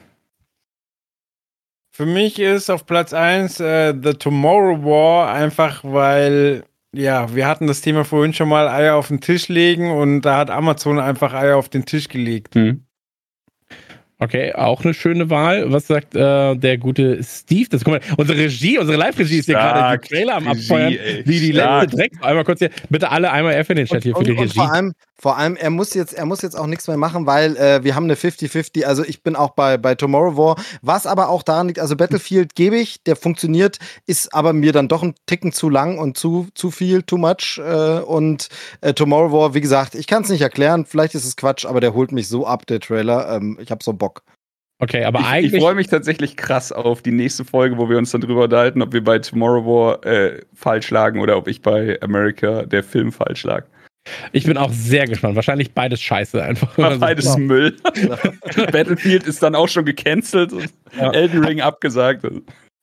Für 2.01 2.06
mich 2.06 2.39
ist 2.39 2.70
auf 2.70 2.86
Platz 2.86 3.12
1 3.12 3.60
äh, 3.60 3.93
The 3.93 4.14
Tomorrow 4.14 4.82
War, 4.82 5.35
einfach 5.35 5.85
weil, 5.85 6.64
ja, 6.93 7.35
wir 7.35 7.47
hatten 7.47 7.66
das 7.66 7.82
Thema 7.82 8.06
vorhin 8.06 8.32
schon 8.32 8.48
mal 8.48 8.68
Eier 8.68 8.97
auf 8.97 9.09
den 9.09 9.20
Tisch 9.20 9.48
legen 9.48 9.90
und 9.90 10.22
da 10.22 10.39
hat 10.39 10.48
Amazon 10.48 10.98
einfach 10.98 11.35
Eier 11.35 11.59
auf 11.59 11.68
den 11.68 11.85
Tisch 11.85 12.09
gelegt. 12.09 12.55
Mhm. 12.55 12.86
Okay, 14.22 14.52
auch 14.52 14.84
eine 14.84 14.92
schöne 14.92 15.30
Wahl. 15.30 15.72
Was 15.72 15.86
sagt 15.86 16.14
äh, 16.14 16.55
der 16.55 16.76
gute 16.76 17.22
Steve? 17.24 17.68
Das, 17.70 17.84
guck 17.84 17.94
mal, 17.94 18.01
unsere 18.18 18.38
Regie, 18.38 18.78
unsere 18.78 18.98
Live-Regie 18.98 19.38
ist 19.38 19.47
hier 19.47 19.55
gerade 19.55 19.98
die 19.98 20.09
Trailer 20.09 20.36
am 20.36 20.47
Abfeuern, 20.47 20.92
ey, 20.92 21.22
wie 21.24 21.40
die 21.40 21.52
stark. 21.55 21.84
letzte 21.84 21.97
Dreck. 21.97 22.12
Einmal 22.20 22.44
kurz 22.44 22.59
hier, 22.59 22.70
bitte 22.90 23.10
alle 23.10 23.30
einmal 23.32 23.55
F 23.55 23.70
in 23.70 23.76
den 23.76 23.86
Chat 23.86 23.97
und, 23.97 24.02
hier 24.02 24.12
für 24.12 24.18
und, 24.18 24.26
die 24.26 24.32
Regie. 24.32 24.55
vor 24.55 24.72
allem, 24.72 24.92
vor 25.20 25.36
allem, 25.36 25.56
er 25.56 25.68
muss 25.68 25.92
jetzt, 25.92 26.14
er 26.14 26.24
muss 26.24 26.40
jetzt 26.40 26.55
auch 26.55 26.66
nichts 26.66 26.88
mehr 26.88 26.97
machen, 26.97 27.26
weil 27.26 27.55
äh, 27.59 27.84
wir 27.84 27.94
haben 27.94 28.05
eine 28.05 28.14
50-50. 28.14 28.84
Also 28.84 29.05
ich 29.05 29.22
bin 29.22 29.36
auch 29.36 29.51
bei, 29.51 29.76
bei 29.76 29.94
Tomorrow 29.94 30.36
War. 30.36 30.56
Was 30.80 31.06
aber 31.06 31.28
auch 31.28 31.42
daran 31.42 31.68
liegt, 31.68 31.78
also 31.78 31.94
Battlefield 31.94 32.55
gebe 32.55 32.76
ich, 32.76 33.02
der 33.02 33.16
funktioniert, 33.16 33.78
ist 34.06 34.34
aber 34.34 34.55
mir 34.55 34.72
dann 34.72 34.88
doch 34.88 35.02
ein 35.02 35.14
Ticken 35.26 35.52
zu 35.52 35.68
lang 35.68 35.98
und 35.98 36.16
zu, 36.16 36.48
zu 36.55 36.70
viel, 36.70 37.02
too 37.02 37.18
much. 37.18 37.59
Äh, 37.59 38.01
und 38.01 38.48
äh, 38.80 38.94
Tomorrow 38.94 39.32
War, 39.32 39.55
wie 39.55 39.60
gesagt, 39.60 39.94
ich 39.94 40.06
kann 40.06 40.22
es 40.22 40.30
nicht 40.30 40.40
erklären. 40.40 40.86
Vielleicht 40.86 41.14
ist 41.14 41.26
es 41.26 41.36
Quatsch, 41.36 41.66
aber 41.66 41.80
der 41.80 41.94
holt 41.94 42.12
mich 42.12 42.28
so 42.28 42.47
ab, 42.47 42.66
der 42.66 42.80
Trailer. 42.80 43.36
Ähm, 43.36 43.59
ich 43.60 43.70
habe 43.70 43.84
so 43.84 43.92
Bock. 43.92 44.09
Okay, 44.81 45.05
aber 45.05 45.20
ich, 45.20 45.27
eigentlich. 45.27 45.55
Ich 45.55 45.61
freue 45.61 45.74
mich 45.74 45.89
tatsächlich 45.89 46.36
krass 46.36 46.73
auf 46.73 47.02
die 47.02 47.12
nächste 47.12 47.44
Folge, 47.44 47.77
wo 47.77 47.89
wir 47.89 47.98
uns 47.98 48.11
dann 48.11 48.23
drüber 48.23 48.44
unterhalten, 48.44 48.81
ob 48.81 48.93
wir 48.93 49.05
bei 49.05 49.19
Tomorrow 49.19 49.65
War 49.66 50.07
äh, 50.07 50.40
falsch 50.55 50.90
lagen 50.90 51.20
oder 51.20 51.36
ob 51.36 51.48
ich 51.48 51.61
bei 51.61 52.01
America 52.01 52.65
der 52.65 52.82
Film 52.82 53.12
falsch 53.12 53.44
lag. 53.44 53.66
Ich 54.32 54.44
bin 54.44 54.57
auch 54.57 54.73
sehr 54.73 55.07
gespannt. 55.07 55.36
Wahrscheinlich 55.36 55.73
beides 55.73 56.01
scheiße 56.01 56.43
einfach. 56.43 56.74
beides 56.98 57.27
so. 57.27 57.39
Müll. 57.39 57.77
Battlefield 58.73 59.27
ist 59.27 59.43
dann 59.43 59.55
auch 59.55 59.69
schon 59.69 59.85
gecancelt 59.85 60.55
und 60.55 60.70
ja. 60.97 61.12
Elden 61.12 61.44
Ring 61.44 61.61
abgesagt. 61.61 62.27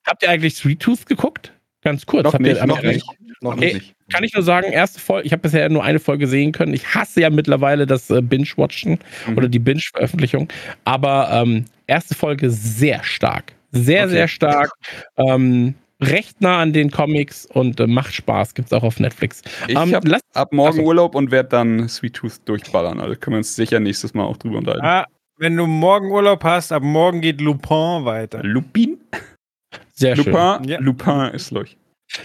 Habt 0.06 0.24
ihr 0.24 0.30
eigentlich 0.30 0.56
Sweet 0.56 0.80
Tooth 0.80 1.06
geguckt? 1.08 1.52
Ganz 1.82 2.06
kurz. 2.06 2.26
Noch 2.26 2.34
Habt 2.34 2.44
nicht, 2.44 2.58
ihr, 2.58 2.68
noch 2.68 2.82
nicht. 2.84 3.06
Noch 3.42 3.54
okay. 3.54 3.74
nicht. 3.76 3.94
Kann 4.12 4.24
ich 4.24 4.34
nur 4.34 4.44
sagen, 4.44 4.72
erste 4.72 5.00
Folge, 5.00 5.26
ich 5.26 5.32
habe 5.34 5.42
bisher 5.42 5.68
nur 5.70 5.84
eine 5.84 6.00
Folge 6.00 6.28
sehen 6.28 6.54
können. 6.54 6.74
Ich 6.74 6.96
hasse 6.96 7.22
ja 7.22 7.30
mittlerweile 7.30 7.86
das 7.86 8.10
äh, 8.10 8.22
Binge-Watchen 8.22 9.00
mhm. 9.28 9.38
oder 9.38 9.50
die 9.50 9.60
Binge-Veröffentlichung. 9.60 10.48
Aber 10.86 11.30
ähm, 11.32 11.66
erste 11.88 12.16
Folge 12.16 12.50
sehr 12.50 13.04
stark. 13.04 13.54
Sehr, 13.72 14.04
okay. 14.04 14.12
sehr 14.12 14.28
stark. 14.28 14.72
Ähm, 15.18 15.76
recht 16.02 16.42
nah 16.42 16.60
an 16.60 16.74
den 16.74 16.90
Comics 16.90 17.46
und 17.48 17.80
äh, 17.80 17.88
macht 17.88 18.14
Spaß. 18.14 18.54
Gibt's 18.54 18.72
auch 18.72 18.84
auf 18.84 19.00
Netflix. 19.00 19.42
Ich 19.68 19.76
ähm, 19.76 19.94
hab 19.94 20.06
ab 20.34 20.54
morgen 20.54 20.80
achso. 20.80 20.88
Urlaub 20.88 21.16
und 21.16 21.32
werde 21.32 21.50
dann 21.50 21.90
Sweet 21.90 22.14
Tooth 22.14 22.40
durchballern. 22.46 23.00
Also 23.00 23.16
können 23.16 23.36
wir 23.36 23.40
uns 23.40 23.56
sicher 23.56 23.80
nächstes 23.80 24.14
Mal 24.14 24.24
auch 24.24 24.38
drüber 24.38 24.60
unterhalten. 24.60 24.86
Ah, 24.86 25.06
wenn 25.38 25.56
du 25.56 25.68
morgen 25.68 26.12
Urlaub 26.12 26.44
hast, 26.44 26.72
ab 26.72 26.84
morgen 26.84 27.22
geht 27.22 27.42
Lupin 27.42 28.06
weiter. 28.06 28.42
Lupin? 28.44 28.98
Sehr 29.92 30.16
Lupin, 30.16 30.34
schön. 30.34 30.64
Ja. 30.70 30.80
Lupin 30.80 31.34
ist 31.34 31.52
durch. 31.52 31.78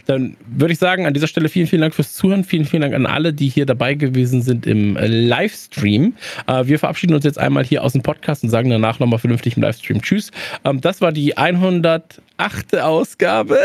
Dann 0.06 0.36
würde 0.46 0.72
ich 0.72 0.78
sagen, 0.78 1.06
an 1.06 1.14
dieser 1.14 1.26
Stelle 1.26 1.48
vielen, 1.48 1.66
vielen 1.66 1.82
Dank 1.82 1.94
fürs 1.94 2.14
Zuhören. 2.14 2.44
Vielen, 2.44 2.64
vielen 2.64 2.82
Dank 2.82 2.94
an 2.94 3.06
alle, 3.06 3.32
die 3.32 3.48
hier 3.48 3.66
dabei 3.66 3.94
gewesen 3.94 4.42
sind 4.42 4.66
im 4.66 4.96
äh, 4.96 5.06
Livestream. 5.06 6.14
Äh, 6.46 6.66
wir 6.66 6.78
verabschieden 6.78 7.14
uns 7.14 7.24
jetzt 7.24 7.38
einmal 7.38 7.64
hier 7.64 7.82
aus 7.82 7.92
dem 7.92 8.02
Podcast 8.02 8.42
und 8.44 8.50
sagen 8.50 8.70
danach 8.70 8.98
nochmal 8.98 9.18
vernünftig 9.18 9.56
im 9.56 9.62
Livestream 9.62 10.02
Tschüss. 10.02 10.30
Ähm, 10.64 10.80
das 10.80 11.00
war 11.00 11.12
die 11.12 11.36
108. 11.36 12.76
Ausgabe. 12.80 13.58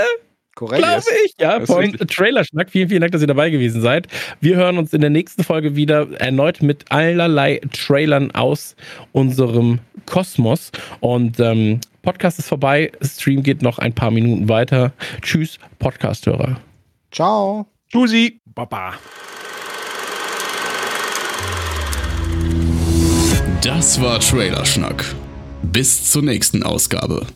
Korrekt. 0.57 0.81
Glaube 0.81 1.03
ich, 1.23 1.33
ja, 1.39 1.63
von 1.63 1.91
Trailerschnack. 1.93 2.71
Vielen, 2.71 2.89
vielen 2.89 3.01
Dank, 3.01 3.11
dass 3.11 3.21
ihr 3.21 3.27
dabei 3.27 3.51
gewesen 3.51 3.79
seid. 3.79 4.07
Wir 4.41 4.55
hören 4.55 4.79
uns 4.79 4.91
in 4.91 5.01
der 5.01 5.11
nächsten 5.11 5.43
Folge 5.43 5.75
wieder 5.75 6.07
erneut 6.19 6.63
mit 6.63 6.85
allerlei 6.91 7.61
Trailern 7.71 8.31
aus 8.31 8.75
unserem 9.11 9.79
Kosmos. 10.07 10.71
Und 10.99 11.39
ähm, 11.39 11.81
Podcast 12.01 12.39
ist 12.39 12.47
vorbei, 12.47 12.91
Stream 13.01 13.43
geht 13.43 13.61
noch 13.61 13.77
ein 13.77 13.93
paar 13.93 14.11
Minuten 14.11 14.49
weiter. 14.49 14.93
Tschüss, 15.21 15.59
Podcast-Hörer. 15.77 16.59
Ciao. 17.11 17.67
Tschüssi. 17.89 18.41
Baba. 18.55 18.93
Das 23.61 24.01
war 24.01 24.19
Trailerschnack. 24.19 25.03
Bis 25.61 26.09
zur 26.09 26.23
nächsten 26.23 26.63
Ausgabe. 26.63 27.27